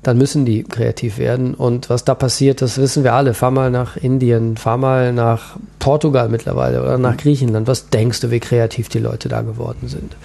dann 0.08 0.20
müssen 0.20 0.46
die 0.46 0.64
kreativ 0.64 1.18
werden. 1.18 1.56
Und 1.56 1.90
was 1.90 2.06
da 2.06 2.14
passiert, 2.14 2.62
das 2.62 2.78
wissen 2.78 3.04
wir 3.04 3.14
alle. 3.14 3.34
Fahr 3.34 3.50
mal 3.50 3.72
nach 3.72 3.98
Indien, 3.98 4.56
fahr 4.56 4.78
mal 4.78 5.12
nach 5.12 5.58
Portugal 5.80 6.30
mittlerweile 6.30 6.82
oder 6.84 6.98
nach 7.00 7.18
Griechenland. 7.18 7.68
Was 7.68 7.90
denkst 7.90 8.20
du, 8.20 8.30
wie 8.30 8.40
kreativ 8.40 8.88
die 8.88 9.00
Leute 9.00 9.30
da 9.30 9.42
geworden 9.42 9.88
sind? 9.88 10.16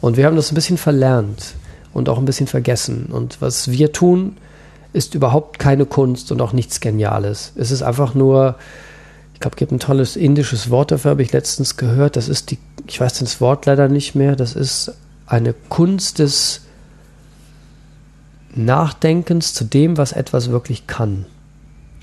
Und 0.00 0.16
wir 0.16 0.26
haben 0.26 0.34
das 0.34 0.50
ein 0.50 0.56
bisschen 0.56 0.78
verlernt 0.78 1.54
und 1.92 2.08
auch 2.08 2.18
ein 2.18 2.24
bisschen 2.24 2.48
vergessen. 2.48 3.06
Und 3.06 3.40
was 3.40 3.70
wir 3.70 3.92
tun, 3.92 4.36
ist 4.92 5.14
überhaupt 5.14 5.60
keine 5.60 5.86
Kunst 5.86 6.32
und 6.32 6.42
auch 6.42 6.52
nichts 6.52 6.80
Geniales. 6.80 7.52
Es 7.54 7.70
ist 7.70 7.82
einfach 7.82 8.14
nur 8.14 8.56
ich 9.40 9.42
glaube, 9.42 9.54
es 9.54 9.58
gibt 9.58 9.72
ein 9.72 9.78
tolles 9.78 10.16
indisches 10.16 10.68
Wort 10.68 10.90
dafür, 10.90 11.12
habe 11.12 11.22
ich 11.22 11.32
letztens 11.32 11.78
gehört. 11.78 12.16
Das 12.16 12.28
ist 12.28 12.50
die, 12.50 12.58
ich 12.86 13.00
weiß 13.00 13.20
das 13.20 13.40
Wort 13.40 13.64
leider 13.64 13.88
nicht 13.88 14.14
mehr, 14.14 14.36
das 14.36 14.54
ist 14.54 14.92
eine 15.24 15.54
Kunst 15.70 16.18
des 16.18 16.60
Nachdenkens 18.54 19.54
zu 19.54 19.64
dem, 19.64 19.96
was 19.96 20.12
etwas 20.12 20.50
wirklich 20.50 20.86
kann. 20.86 21.26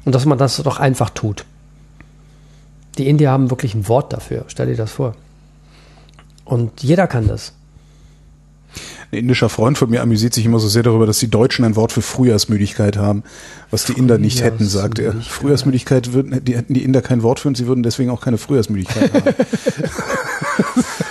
Und 0.06 0.16
dass 0.16 0.26
man 0.26 0.38
das 0.38 0.58
doch 0.58 0.80
einfach 0.80 1.10
tut. 1.10 1.46
Die 2.98 3.08
Indier 3.08 3.32
haben 3.32 3.50
wirklich 3.50 3.76
ein 3.76 3.88
Wort 3.88 4.14
dafür. 4.14 4.46
Stell 4.48 4.68
dir 4.68 4.76
das 4.76 4.92
vor. 4.92 5.16
Und 6.46 6.82
jeder 6.82 7.08
kann 7.08 7.28
das. 7.28 7.54
Ein 9.12 9.20
indischer 9.20 9.50
Freund 9.50 9.78
von 9.78 9.90
mir 9.90 10.02
amüsiert 10.02 10.34
sich 10.34 10.46
immer 10.46 10.60
so 10.60 10.68
sehr 10.68 10.84
darüber, 10.84 11.06
dass 11.06 11.20
die 11.20 11.30
Deutschen 11.30 11.64
ein 11.64 11.76
Wort 11.76 11.92
für 11.92 12.02
Frühjahrsmüdigkeit 12.02 12.98
haben, 12.98 13.24
was 13.72 13.86
die 13.86 13.94
Inder 13.94 14.18
nicht 14.18 14.44
hätten, 14.44 14.66
sagt 14.68 15.00
er. 15.00 15.14
Frühjahrsmüdigkeit 15.14 16.14
würden, 16.14 16.44
die 16.44 16.58
hätten 16.58 16.74
die 16.74 16.84
Inder 16.84 17.02
kein 17.02 17.24
Wort 17.24 17.40
für 17.40 17.48
und 17.48 17.56
sie 17.56 17.68
würden 17.68 17.84
deswegen 17.84 18.10
auch 18.10 18.22
keine 18.22 18.38
Frühjahrsmüdigkeit 18.38 19.14
haben. 19.14 19.36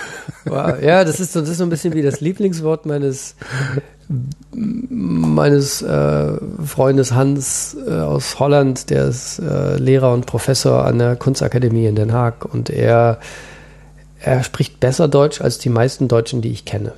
Wow. 0.49 0.81
Ja, 0.81 1.03
das 1.03 1.19
ist, 1.19 1.33
so, 1.33 1.41
das 1.41 1.49
ist 1.49 1.57
so 1.57 1.63
ein 1.63 1.69
bisschen 1.69 1.93
wie 1.93 2.01
das 2.01 2.21
Lieblingswort 2.21 2.85
meines, 2.85 3.35
meines 4.89 5.81
äh, 5.81 6.33
Freundes 6.65 7.13
Hans 7.13 7.77
äh, 7.87 7.91
aus 7.91 8.39
Holland, 8.39 8.89
der 8.89 9.05
ist 9.05 9.39
äh, 9.39 9.77
Lehrer 9.77 10.13
und 10.13 10.25
Professor 10.25 10.85
an 10.85 10.99
der 10.99 11.15
Kunstakademie 11.15 11.85
in 11.85 11.95
Den 11.95 12.13
Haag 12.13 12.45
und 12.45 12.69
er, 12.69 13.19
er 14.19 14.43
spricht 14.43 14.79
besser 14.79 15.07
Deutsch 15.07 15.41
als 15.41 15.57
die 15.57 15.69
meisten 15.69 16.07
Deutschen, 16.07 16.41
die 16.41 16.51
ich 16.51 16.65
kenne. 16.65 16.93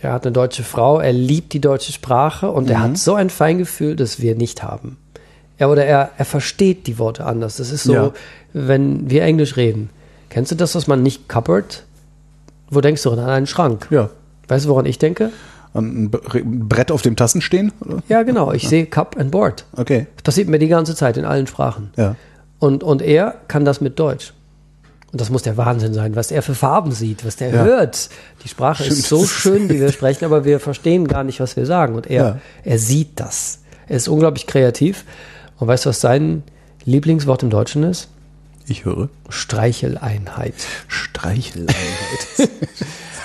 Er 0.00 0.12
hat 0.12 0.24
eine 0.24 0.32
deutsche 0.32 0.62
Frau, 0.62 1.00
er 1.00 1.12
liebt 1.12 1.52
die 1.52 1.60
deutsche 1.60 1.92
Sprache 1.92 2.50
und 2.50 2.64
mhm. 2.64 2.70
er 2.70 2.80
hat 2.80 2.98
so 2.98 3.14
ein 3.14 3.30
Feingefühl, 3.30 3.96
das 3.96 4.20
wir 4.20 4.36
nicht 4.36 4.62
haben. 4.62 4.98
Er 5.58 5.70
oder 5.70 5.86
er, 5.86 6.10
er 6.18 6.24
versteht 6.24 6.86
die 6.86 6.98
Worte 6.98 7.24
anders. 7.24 7.56
Das 7.56 7.70
ist 7.70 7.84
so, 7.84 7.94
ja. 7.94 8.12
wenn 8.52 9.08
wir 9.08 9.22
Englisch 9.22 9.56
reden. 9.56 9.90
Kennst 10.36 10.52
du 10.52 10.54
das, 10.54 10.74
was 10.74 10.86
man 10.86 11.02
nicht 11.02 11.30
cupboard? 11.30 11.84
Wo 12.68 12.82
denkst 12.82 13.02
du 13.02 13.10
an 13.10 13.20
einen 13.20 13.46
Schrank? 13.46 13.86
Ja. 13.88 14.10
Weißt 14.48 14.66
du, 14.66 14.68
woran 14.68 14.84
ich 14.84 14.98
denke? 14.98 15.30
An 15.72 16.10
ein 16.12 16.68
Brett 16.68 16.92
auf 16.92 17.00
dem 17.00 17.16
Tassen 17.16 17.40
stehen? 17.40 17.72
Oder? 17.80 18.02
Ja, 18.10 18.22
genau. 18.22 18.52
Ich 18.52 18.64
ja. 18.64 18.68
sehe 18.68 18.84
Cup 18.84 19.16
and 19.18 19.30
Board. 19.30 19.64
Okay. 19.78 20.08
Das 20.16 20.24
passiert 20.24 20.48
mir 20.48 20.58
die 20.58 20.68
ganze 20.68 20.94
Zeit 20.94 21.16
in 21.16 21.24
allen 21.24 21.46
Sprachen. 21.46 21.90
Ja. 21.96 22.16
Und, 22.58 22.84
und 22.84 23.00
er 23.00 23.36
kann 23.48 23.64
das 23.64 23.80
mit 23.80 23.98
Deutsch. 23.98 24.34
Und 25.10 25.22
das 25.22 25.30
muss 25.30 25.40
der 25.40 25.56
Wahnsinn 25.56 25.94
sein, 25.94 26.16
was 26.16 26.30
er 26.30 26.42
für 26.42 26.54
Farben 26.54 26.92
sieht, 26.92 27.24
was 27.24 27.36
der 27.36 27.48
ja. 27.48 27.64
hört. 27.64 28.10
Die 28.44 28.48
Sprache 28.48 28.82
Stimmt. 28.82 28.98
ist 28.98 29.08
so 29.08 29.24
schön, 29.24 29.68
die 29.68 29.80
wir 29.80 29.90
sprechen, 29.90 30.26
aber 30.26 30.44
wir 30.44 30.60
verstehen 30.60 31.08
gar 31.08 31.24
nicht, 31.24 31.40
was 31.40 31.56
wir 31.56 31.64
sagen. 31.64 31.94
Und 31.94 32.08
er, 32.08 32.22
ja. 32.22 32.38
er 32.62 32.78
sieht 32.78 33.18
das. 33.18 33.60
Er 33.88 33.96
ist 33.96 34.06
unglaublich 34.06 34.46
kreativ. 34.46 35.06
Und 35.56 35.68
weißt 35.68 35.86
du, 35.86 35.88
was 35.88 36.02
sein 36.02 36.42
Lieblingswort 36.84 37.42
im 37.42 37.48
Deutschen 37.48 37.84
ist? 37.84 38.10
Ich 38.68 38.84
höre. 38.84 39.08
Streicheleinheit. 39.28 40.54
Streicheleinheit. 40.88 41.76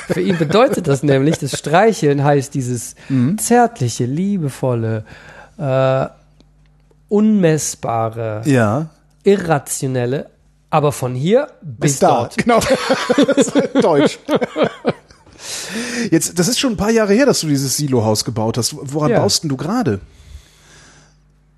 Für 0.08 0.22
ihn 0.22 0.38
bedeutet 0.38 0.88
das 0.88 1.04
nämlich, 1.04 1.40
das 1.40 1.58
Streicheln 1.58 2.24
heißt 2.24 2.54
dieses 2.54 2.96
mhm. 3.10 3.38
zärtliche, 3.38 4.06
liebevolle, 4.06 5.06
äh, 5.58 6.08
unmessbare, 7.08 8.42
ja. 8.46 8.90
irrationelle, 9.24 10.30
aber 10.70 10.92
von 10.92 11.16
hier 11.16 11.48
bis, 11.62 11.94
bis 11.94 12.00
da. 12.00 12.10
dort. 12.10 12.38
Genau. 12.38 12.60
Deutsch. 13.82 14.20
Jetzt, 16.12 16.38
das 16.38 16.48
ist 16.48 16.60
schon 16.60 16.74
ein 16.74 16.78
paar 16.78 16.92
Jahre 16.92 17.14
her, 17.14 17.26
dass 17.26 17.42
du 17.42 17.48
dieses 17.48 17.78
Silo-Haus 17.78 18.26
gebaut 18.26 18.58
hast. 18.58 18.76
Woran 18.80 19.12
ja. 19.12 19.20
baust 19.20 19.44
denn 19.44 19.50
du 19.50 19.58
gerade? 19.58 20.00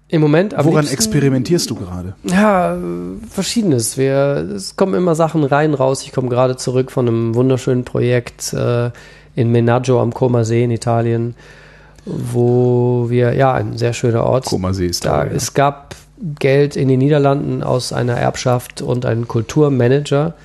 Im 0.09 0.21
Moment. 0.21 0.53
Woran 0.53 0.81
liebsten, 0.81 0.93
experimentierst 0.93 1.69
du 1.69 1.75
gerade? 1.75 2.15
Ja, 2.23 2.77
verschiedenes. 3.29 3.97
Wir, 3.97 4.47
es 4.55 4.75
kommen 4.75 4.93
immer 4.93 5.15
Sachen 5.15 5.43
rein, 5.43 5.73
raus. 5.73 6.03
Ich 6.03 6.11
komme 6.11 6.29
gerade 6.29 6.55
zurück 6.55 6.91
von 6.91 7.07
einem 7.07 7.35
wunderschönen 7.35 7.83
Projekt 7.83 8.53
äh, 8.53 8.91
in 9.35 9.51
Menaggio 9.51 10.01
am 10.01 10.13
Como 10.13 10.43
See 10.43 10.63
in 10.63 10.71
Italien, 10.71 11.35
wo 12.05 13.09
wir, 13.09 13.33
ja, 13.33 13.53
ein 13.53 13.77
sehr 13.77 13.93
schöner 13.93 14.23
Ort. 14.23 14.45
Como 14.45 14.71
See 14.73 14.87
ist 14.87 15.05
da. 15.05 15.23
da 15.23 15.25
ja. 15.25 15.31
Es 15.31 15.53
gab 15.53 15.95
Geld 16.39 16.75
in 16.75 16.87
den 16.87 16.99
Niederlanden 16.99 17.63
aus 17.63 17.91
einer 17.91 18.13
Erbschaft 18.13 18.81
und 18.81 19.05
ein 19.05 19.27
Kulturmanager, 19.27 20.35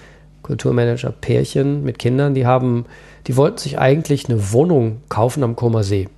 Kulturmanager-Pärchen 0.42 1.84
mit 1.84 1.98
Kindern, 1.98 2.34
die 2.34 2.46
haben, 2.46 2.86
die 3.26 3.36
wollten 3.36 3.58
sich 3.58 3.78
eigentlich 3.78 4.28
eine 4.28 4.52
Wohnung 4.52 5.02
kaufen 5.08 5.42
am 5.42 5.56
Como 5.56 5.82
See. 5.82 6.08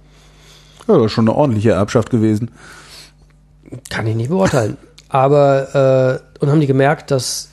Ja, 0.87 0.97
das 0.97 1.07
ist 1.07 1.13
schon 1.13 1.29
eine 1.29 1.37
ordentliche 1.37 1.73
Erbschaft 1.73 2.11
gewesen. 2.11 2.51
Kann 3.89 4.07
ich 4.07 4.17
nicht 4.17 4.31
beurteilen. 4.31 4.77
Aber, 5.09 6.21
äh, 6.41 6.43
und 6.43 6.51
haben 6.51 6.61
die 6.61 6.67
gemerkt, 6.67 7.11
dass 7.11 7.49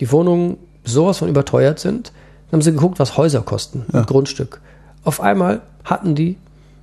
die 0.00 0.10
Wohnungen 0.10 0.56
sowas 0.84 1.18
von 1.18 1.28
überteuert 1.28 1.78
sind. 1.78 2.12
Dann 2.50 2.58
haben 2.58 2.62
sie 2.62 2.72
geguckt, 2.72 2.98
was 2.98 3.16
Häuser 3.16 3.42
kosten, 3.42 3.86
ja. 3.92 4.02
Grundstück. 4.02 4.60
Auf 5.04 5.20
einmal 5.20 5.60
hatten 5.84 6.14
die 6.14 6.36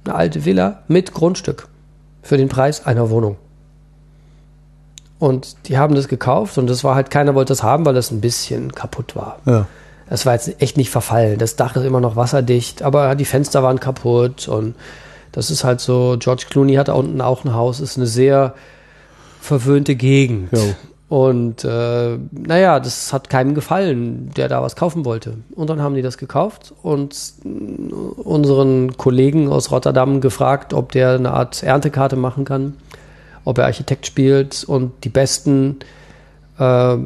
eine 0.06 0.16
alte 0.16 0.46
Villa 0.46 0.84
mit 0.88 1.14
Grundstück 1.14 1.68
für 2.22 2.38
den 2.38 2.50
Preis 2.50 2.86
einer 2.86 3.10
Wohnung. 3.10 3.38
Und 5.20 5.68
die 5.68 5.78
haben 5.78 5.96
das 5.96 6.08
gekauft 6.08 6.58
und 6.58 6.68
das 6.68 6.84
war 6.84 6.96
halt, 6.96 7.12
keiner 7.12 7.36
wollte 7.36 7.52
das 7.52 7.62
haben, 7.62 7.86
weil 7.86 7.94
das 7.94 8.10
ein 8.12 8.22
bisschen 8.22 8.72
kaputt 8.72 9.16
war. 9.16 9.40
Ja. 9.46 9.68
Das 10.10 10.26
war 10.26 10.34
jetzt 10.34 10.62
echt 10.62 10.78
nicht 10.78 10.90
verfallen. 10.90 11.38
Das 11.38 11.56
Dach 11.56 11.76
ist 11.76 11.84
immer 11.84 12.00
noch 12.00 12.16
wasserdicht, 12.16 12.82
aber 12.82 13.16
die 13.16 13.26
Fenster 13.26 13.62
waren 13.62 13.80
kaputt 13.80 14.48
und 14.48 14.76
das 15.32 15.52
ist 15.52 15.64
halt 15.64 15.82
so, 15.82 16.16
George 16.18 16.46
Clooney 16.50 16.76
hat 16.76 16.88
da 16.88 16.94
unten 16.94 17.22
auch 17.22 17.44
ein 17.44 17.54
Haus, 17.54 17.80
ist 17.80 17.98
eine 17.98 18.08
sehr 18.08 18.56
verwöhnte 19.40 19.96
Gegend. 19.96 20.52
Jo. 20.52 20.76
Und 21.10 21.64
äh, 21.64 22.20
naja, 22.32 22.80
das 22.80 23.12
hat 23.12 23.32
keinem 23.32 23.56
gefallen, 23.56 24.30
der 24.38 24.48
da 24.48 24.62
was 24.62 24.76
kaufen 24.76 25.06
wollte. 25.06 25.38
Und 25.56 25.68
dann 25.72 25.82
haben 25.82 25.96
die 25.96 26.04
das 26.04 26.20
gekauft 26.20 26.72
und 26.84 27.16
unseren 28.24 28.96
Kollegen 28.96 29.52
aus 29.52 29.72
Rotterdam 29.72 30.22
gefragt, 30.22 30.72
ob 30.72 30.92
der 30.92 31.14
eine 31.14 31.32
Art 31.34 31.64
Erntekarte 31.64 32.16
machen 32.16 32.46
kann, 32.46 32.76
ob 33.44 33.58
er 33.58 33.66
Architekt 33.66 34.06
spielt 34.06 34.64
und 34.64 35.04
die 35.04 35.10
besten 35.10 35.80
äh, 36.60 36.98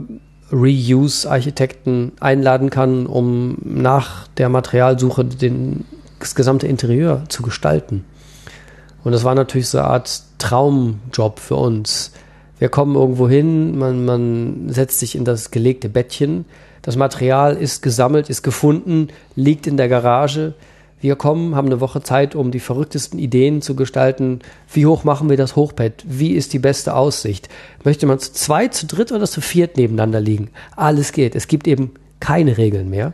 Reuse-Architekten 0.52 2.12
einladen 2.20 2.70
kann, 2.70 3.06
um 3.06 3.58
nach 3.64 4.28
der 4.38 4.50
Materialsuche 4.50 5.24
den, 5.24 5.86
das 6.20 6.36
gesamte 6.36 6.68
Interieur 6.68 7.24
zu 7.30 7.42
gestalten. 7.42 8.04
Und 9.06 9.14
das 9.14 9.24
war 9.24 9.34
natürlich 9.34 9.70
so 9.70 9.78
eine 9.78 9.88
Art 9.88 10.24
Traumjob 10.40 11.40
für 11.40 11.56
uns 11.56 12.12
wir 12.64 12.70
kommen 12.70 12.96
irgendwo 12.96 13.28
hin, 13.28 13.78
man, 13.78 14.06
man 14.06 14.70
setzt 14.70 14.98
sich 15.00 15.16
in 15.16 15.26
das 15.26 15.52
gelegte 15.52 15.90
Bettchen, 15.90 16.46
das 16.82 16.96
Material 16.96 17.58
ist 17.58 17.82
gesammelt, 17.82 18.30
ist 18.30 18.42
gefunden, 18.42 19.10
liegt 19.36 19.68
in 19.68 19.76
der 19.76 19.90
Garage. 19.90 20.54
Wir 21.02 21.18
kommen, 21.18 21.56
haben 21.56 21.68
eine 21.68 21.82
Woche 21.82 22.04
Zeit, 22.04 22.36
um 22.36 22.52
die 22.52 22.62
verrücktesten 22.62 23.20
Ideen 23.20 23.62
zu 23.62 23.76
gestalten. 23.76 24.40
Wie 24.72 24.86
hoch 24.86 25.04
machen 25.04 25.30
wir 25.30 25.36
das 25.36 25.58
Hochbett? 25.58 26.06
Wie 26.08 26.32
ist 26.32 26.54
die 26.54 26.60
beste 26.60 26.96
Aussicht? 26.96 27.50
Möchte 27.84 28.06
man 28.06 28.20
zu 28.20 28.32
zweit, 28.32 28.74
zu 28.74 28.86
dritt 28.86 29.12
oder 29.12 29.28
zu 29.28 29.42
viert 29.42 29.76
nebeneinander 29.76 30.22
liegen? 30.22 30.50
Alles 30.78 31.12
geht. 31.12 31.36
Es 31.36 31.50
gibt 31.50 31.68
eben 31.68 31.92
keine 32.22 32.58
Regeln 32.58 32.90
mehr. 32.90 33.12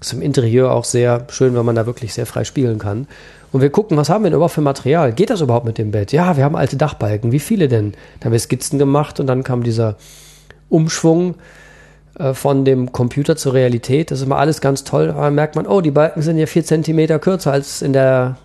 Ist 0.00 0.12
im 0.12 0.22
Interieur 0.22 0.72
auch 0.72 0.84
sehr 0.84 1.26
schön, 1.30 1.54
wenn 1.54 1.64
man 1.64 1.74
da 1.74 1.86
wirklich 1.86 2.12
sehr 2.12 2.26
frei 2.26 2.44
spielen 2.44 2.78
kann. 2.78 3.06
Und 3.52 3.62
wir 3.62 3.70
gucken, 3.70 3.96
was 3.96 4.08
haben 4.08 4.24
wir 4.24 4.30
denn 4.30 4.36
überhaupt 4.36 4.54
für 4.54 4.60
Material? 4.60 5.12
Geht 5.12 5.30
das 5.30 5.40
überhaupt 5.40 5.64
mit 5.64 5.78
dem 5.78 5.90
Bett? 5.90 6.12
Ja, 6.12 6.36
wir 6.36 6.44
haben 6.44 6.56
alte 6.56 6.76
Dachbalken. 6.76 7.32
Wie 7.32 7.38
viele 7.38 7.68
denn? 7.68 7.92
Da 8.20 8.26
haben 8.26 8.32
wir 8.32 8.38
Skizzen 8.38 8.78
gemacht 8.78 9.20
und 9.20 9.26
dann 9.26 9.44
kam 9.44 9.62
dieser 9.62 9.96
Umschwung 10.68 11.36
äh, 12.18 12.34
von 12.34 12.64
dem 12.64 12.92
Computer 12.92 13.36
zur 13.36 13.54
Realität. 13.54 14.10
Das 14.10 14.20
ist 14.20 14.26
immer 14.26 14.36
alles 14.36 14.60
ganz 14.60 14.84
toll. 14.84 15.10
Aber 15.10 15.22
dann 15.22 15.34
merkt 15.34 15.56
man, 15.56 15.66
oh, 15.66 15.80
die 15.80 15.90
Balken 15.90 16.22
sind 16.22 16.38
ja 16.38 16.46
vier 16.46 16.64
Zentimeter 16.64 17.18
kürzer 17.18 17.52
als 17.52 17.82
in 17.82 17.92
der, 17.92 18.36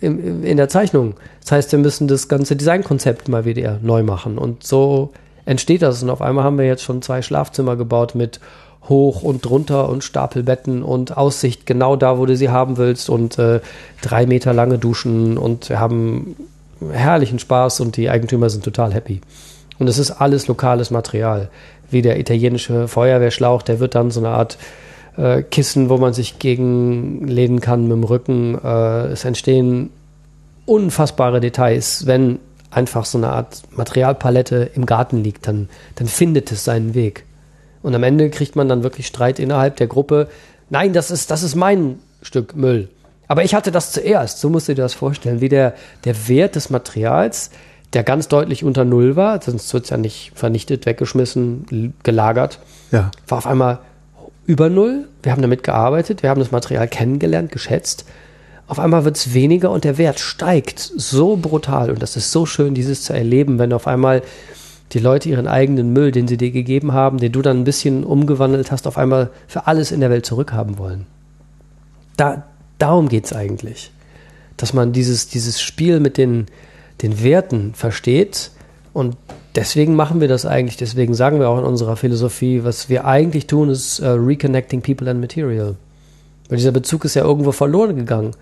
in, 0.00 0.44
in 0.44 0.56
der 0.56 0.68
Zeichnung. 0.68 1.14
Das 1.40 1.52
heißt, 1.52 1.72
wir 1.72 1.78
müssen 1.78 2.08
das 2.08 2.28
ganze 2.28 2.54
Designkonzept 2.54 3.28
mal 3.28 3.44
wieder 3.44 3.78
neu 3.82 4.02
machen. 4.02 4.38
Und 4.38 4.64
so 4.64 5.12
entsteht 5.44 5.82
das. 5.82 6.02
Und 6.02 6.10
auf 6.10 6.22
einmal 6.22 6.44
haben 6.44 6.58
wir 6.58 6.66
jetzt 6.66 6.82
schon 6.82 7.02
zwei 7.02 7.22
Schlafzimmer 7.22 7.76
gebaut 7.76 8.14
mit 8.14 8.38
hoch 8.88 9.22
und 9.22 9.44
drunter 9.44 9.88
und 9.88 10.02
Stapelbetten 10.04 10.82
und 10.82 11.16
Aussicht 11.16 11.66
genau 11.66 11.96
da, 11.96 12.18
wo 12.18 12.26
du 12.26 12.36
sie 12.36 12.50
haben 12.50 12.76
willst 12.76 13.08
und 13.08 13.38
äh, 13.38 13.60
drei 14.00 14.26
Meter 14.26 14.52
lange 14.52 14.78
Duschen 14.78 15.38
und 15.38 15.68
wir 15.68 15.78
haben 15.78 16.36
herrlichen 16.90 17.38
Spaß 17.38 17.80
und 17.80 17.96
die 17.96 18.10
Eigentümer 18.10 18.50
sind 18.50 18.64
total 18.64 18.92
happy. 18.92 19.20
Und 19.78 19.88
es 19.88 19.98
ist 19.98 20.10
alles 20.10 20.48
lokales 20.48 20.90
Material, 20.90 21.48
wie 21.90 22.02
der 22.02 22.18
italienische 22.18 22.88
Feuerwehrschlauch, 22.88 23.62
der 23.62 23.80
wird 23.80 23.94
dann 23.94 24.10
so 24.10 24.20
eine 24.20 24.30
Art 24.30 24.58
äh, 25.16 25.42
Kissen, 25.42 25.88
wo 25.88 25.98
man 25.98 26.12
sich 26.12 26.38
gegenlehnen 26.38 27.60
kann 27.60 27.82
mit 27.82 27.92
dem 27.92 28.04
Rücken. 28.04 28.58
Äh, 28.62 29.06
es 29.08 29.24
entstehen 29.24 29.90
unfassbare 30.66 31.40
Details, 31.40 32.06
wenn 32.06 32.38
einfach 32.70 33.04
so 33.04 33.18
eine 33.18 33.30
Art 33.30 33.62
Materialpalette 33.72 34.70
im 34.74 34.86
Garten 34.86 35.22
liegt, 35.22 35.46
dann, 35.46 35.68
dann 35.96 36.06
findet 36.06 36.50
es 36.50 36.64
seinen 36.64 36.94
Weg. 36.94 37.24
Und 37.82 37.94
am 37.94 38.02
Ende 38.02 38.30
kriegt 38.30 38.56
man 38.56 38.68
dann 38.68 38.82
wirklich 38.82 39.06
Streit 39.06 39.38
innerhalb 39.38 39.76
der 39.76 39.86
Gruppe. 39.86 40.28
Nein, 40.70 40.92
das 40.92 41.10
ist, 41.10 41.30
das 41.30 41.42
ist 41.42 41.54
mein 41.54 41.98
Stück 42.22 42.56
Müll. 42.56 42.88
Aber 43.28 43.44
ich 43.44 43.54
hatte 43.54 43.72
das 43.72 43.92
zuerst. 43.92 44.40
So 44.40 44.50
musst 44.50 44.68
du 44.68 44.74
dir 44.74 44.82
das 44.82 44.94
vorstellen, 44.94 45.40
wie 45.40 45.48
der, 45.48 45.74
der 46.04 46.28
Wert 46.28 46.54
des 46.54 46.70
Materials, 46.70 47.50
der 47.92 48.04
ganz 48.04 48.28
deutlich 48.28 48.64
unter 48.64 48.84
Null 48.84 49.16
war, 49.16 49.40
sonst 49.42 49.72
wird 49.74 49.84
es 49.84 49.90
ja 49.90 49.96
nicht 49.96 50.32
vernichtet, 50.34 50.86
weggeschmissen, 50.86 51.94
gelagert, 52.02 52.58
ja. 52.90 53.10
war 53.26 53.38
auf 53.38 53.46
einmal 53.46 53.80
über 54.46 54.68
Null. 54.68 55.08
Wir 55.22 55.32
haben 55.32 55.42
damit 55.42 55.62
gearbeitet, 55.62 56.22
wir 56.22 56.30
haben 56.30 56.40
das 56.40 56.50
Material 56.50 56.88
kennengelernt, 56.88 57.52
geschätzt. 57.52 58.04
Auf 58.66 58.78
einmal 58.78 59.04
wird 59.04 59.16
es 59.16 59.34
weniger 59.34 59.70
und 59.70 59.84
der 59.84 59.98
Wert 59.98 60.18
steigt 60.18 60.78
so 60.78 61.36
brutal. 61.36 61.90
Und 61.90 62.02
das 62.02 62.16
ist 62.16 62.32
so 62.32 62.46
schön, 62.46 62.74
dieses 62.74 63.02
zu 63.02 63.12
erleben, 63.12 63.58
wenn 63.58 63.72
auf 63.72 63.86
einmal 63.86 64.22
die 64.92 64.98
Leute 64.98 65.28
ihren 65.28 65.46
eigenen 65.46 65.92
Müll, 65.92 66.12
den 66.12 66.28
sie 66.28 66.36
dir 66.36 66.50
gegeben 66.50 66.92
haben, 66.92 67.18
den 67.18 67.32
du 67.32 67.42
dann 67.42 67.60
ein 67.60 67.64
bisschen 67.64 68.04
umgewandelt 68.04 68.70
hast, 68.70 68.86
auf 68.86 68.98
einmal 68.98 69.30
für 69.46 69.66
alles 69.66 69.90
in 69.90 70.00
der 70.00 70.10
Welt 70.10 70.26
zurückhaben 70.26 70.78
wollen. 70.78 71.06
Da, 72.16 72.44
darum 72.78 73.08
geht 73.08 73.24
es 73.24 73.32
eigentlich. 73.32 73.90
Dass 74.56 74.74
man 74.74 74.92
dieses, 74.92 75.28
dieses 75.28 75.60
Spiel 75.60 75.98
mit 75.98 76.18
den, 76.18 76.46
den 77.00 77.22
Werten 77.22 77.72
versteht 77.74 78.50
und 78.92 79.16
deswegen 79.54 79.96
machen 79.96 80.20
wir 80.20 80.28
das 80.28 80.44
eigentlich. 80.44 80.76
Deswegen 80.76 81.14
sagen 81.14 81.40
wir 81.40 81.48
auch 81.48 81.58
in 81.58 81.64
unserer 81.64 81.96
Philosophie, 81.96 82.62
was 82.64 82.90
wir 82.90 83.06
eigentlich 83.06 83.46
tun, 83.46 83.70
ist 83.70 84.00
uh, 84.00 84.12
Reconnecting 84.12 84.82
People 84.82 85.10
and 85.10 85.20
Material. 85.20 85.76
Weil 86.48 86.58
dieser 86.58 86.72
Bezug 86.72 87.06
ist 87.06 87.14
ja 87.14 87.24
irgendwo 87.24 87.52
verloren 87.52 87.96
gegangen. 87.96 88.32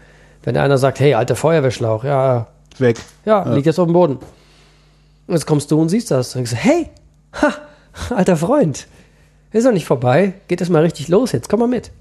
Wenn 0.42 0.56
einer 0.56 0.78
sagt, 0.78 0.98
hey, 0.98 1.14
alter 1.14 1.36
Feuerwehrschlauch, 1.36 2.02
ja. 2.02 2.48
Weg. 2.78 2.98
Ja, 3.24 3.44
ja. 3.44 3.54
liegt 3.54 3.66
jetzt 3.66 3.78
auf 3.78 3.86
dem 3.86 3.92
Boden. 3.92 4.18
Und 5.30 5.36
jetzt 5.36 5.46
kommst 5.46 5.70
du 5.70 5.80
und 5.80 5.90
siehst 5.90 6.10
das. 6.10 6.34
Und 6.34 6.40
denkst, 6.40 6.54
hey, 6.56 6.88
ha, 7.40 7.54
alter 8.12 8.36
Freund, 8.36 8.88
ist 9.52 9.64
doch 9.64 9.70
nicht 9.70 9.86
vorbei. 9.86 10.32
Geht 10.48 10.60
das 10.60 10.70
mal 10.70 10.82
richtig 10.82 11.06
los 11.06 11.30
jetzt, 11.30 11.48
komm 11.48 11.60
mal 11.60 11.68
mit. 11.68 11.92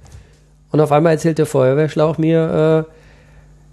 Und 0.72 0.82
auf 0.82 0.92
einmal 0.92 1.14
erzählt 1.14 1.38
der 1.38 1.46
Feuerwehrschlauch 1.46 2.18
mir, 2.18 2.88
äh, 2.90 2.92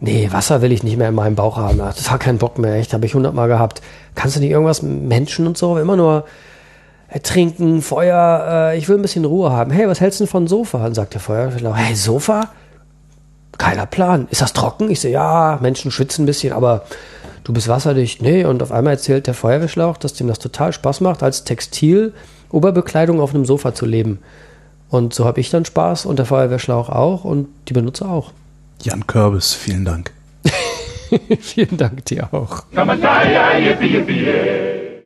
nee, 0.05 0.29
Wasser 0.31 0.61
will 0.61 0.73
ich 0.73 0.83
nicht 0.83 0.99
mehr 0.99 1.09
in 1.09 1.15
meinem 1.15 1.37
Bauch 1.37 1.57
haben. 1.57 1.79
Das 1.79 2.11
hat 2.11 2.21
keinen 2.21 2.37
Bock 2.37 2.59
mehr, 2.59 2.75
echt, 2.75 2.93
habe 2.93 3.07
ich 3.07 3.15
hundertmal 3.15 3.49
gehabt. 3.49 3.81
Kannst 4.15 4.37
du 4.37 4.41
nicht 4.41 4.51
irgendwas 4.51 4.83
Menschen 4.83 5.47
und 5.47 5.57
so? 5.57 5.79
Immer 5.79 5.97
nur 5.97 6.27
äh, 7.09 7.21
trinken, 7.21 7.81
Feuer, 7.81 8.73
äh, 8.73 8.79
ich 8.79 8.91
will 8.91 8.97
ein 8.97 9.03
bisschen 9.03 9.25
Ruhe 9.25 9.53
haben. 9.53 9.71
Hey, 9.71 9.89
was 9.89 10.03
hältst 10.03 10.21
du 10.21 10.25
denn 10.25 10.31
von 10.31 10.47
Sofa? 10.49 10.85
Und 10.85 10.93
sagt 10.93 11.15
der 11.15 11.23
Feuerwehrschlauch, 11.23 11.79
hey, 11.79 11.95
Sofa? 11.95 12.51
Keiner 13.57 13.87
Plan. 13.87 14.29
Ist 14.31 14.43
das 14.43 14.53
trocken? 14.53 14.91
Ich 14.91 15.01
so, 15.01 15.09
ja, 15.09 15.59
Menschen 15.63 15.91
schwitzen 15.91 16.25
ein 16.25 16.27
bisschen, 16.27 16.53
aber 16.53 16.83
du 17.47 17.53
bist 17.53 17.69
wasserdicht. 17.69 18.23
Nee, 18.23 18.45
und 18.45 18.63
auf 18.63 18.73
einmal 18.73 18.95
erzählt 18.95 19.29
der 19.29 19.35
Feuerwehrschlauch, 19.35 19.97
dass 19.99 20.15
dem 20.15 20.27
das 20.27 20.41
total 20.41 20.73
Spaß 20.73 21.01
macht, 21.01 21.23
als 21.23 21.45
Textil-Oberbekleidung 21.45 23.21
auf 23.21 23.35
einem 23.35 23.45
Sofa 23.45 23.73
zu 23.73 23.87
leben. 23.87 24.19
Und 24.89 25.15
so 25.15 25.25
habe 25.25 25.41
ich 25.41 25.51
dann 25.51 25.65
Spaß 25.65 26.07
und 26.07 26.19
der 26.19 26.27
Feuerwehrschlauch 26.27 26.89
auch 26.89 27.25
und 27.25 27.49
die 27.69 27.73
Benutzer 27.73 28.11
auch. 28.11 28.33
Jan 28.83 29.07
Körbes, 29.07 29.55
vielen 29.55 29.85
Dank. 29.85 30.11
vielen 31.41 31.77
Dank 31.77 32.05
dir 32.07 32.29
auch. 32.33 32.65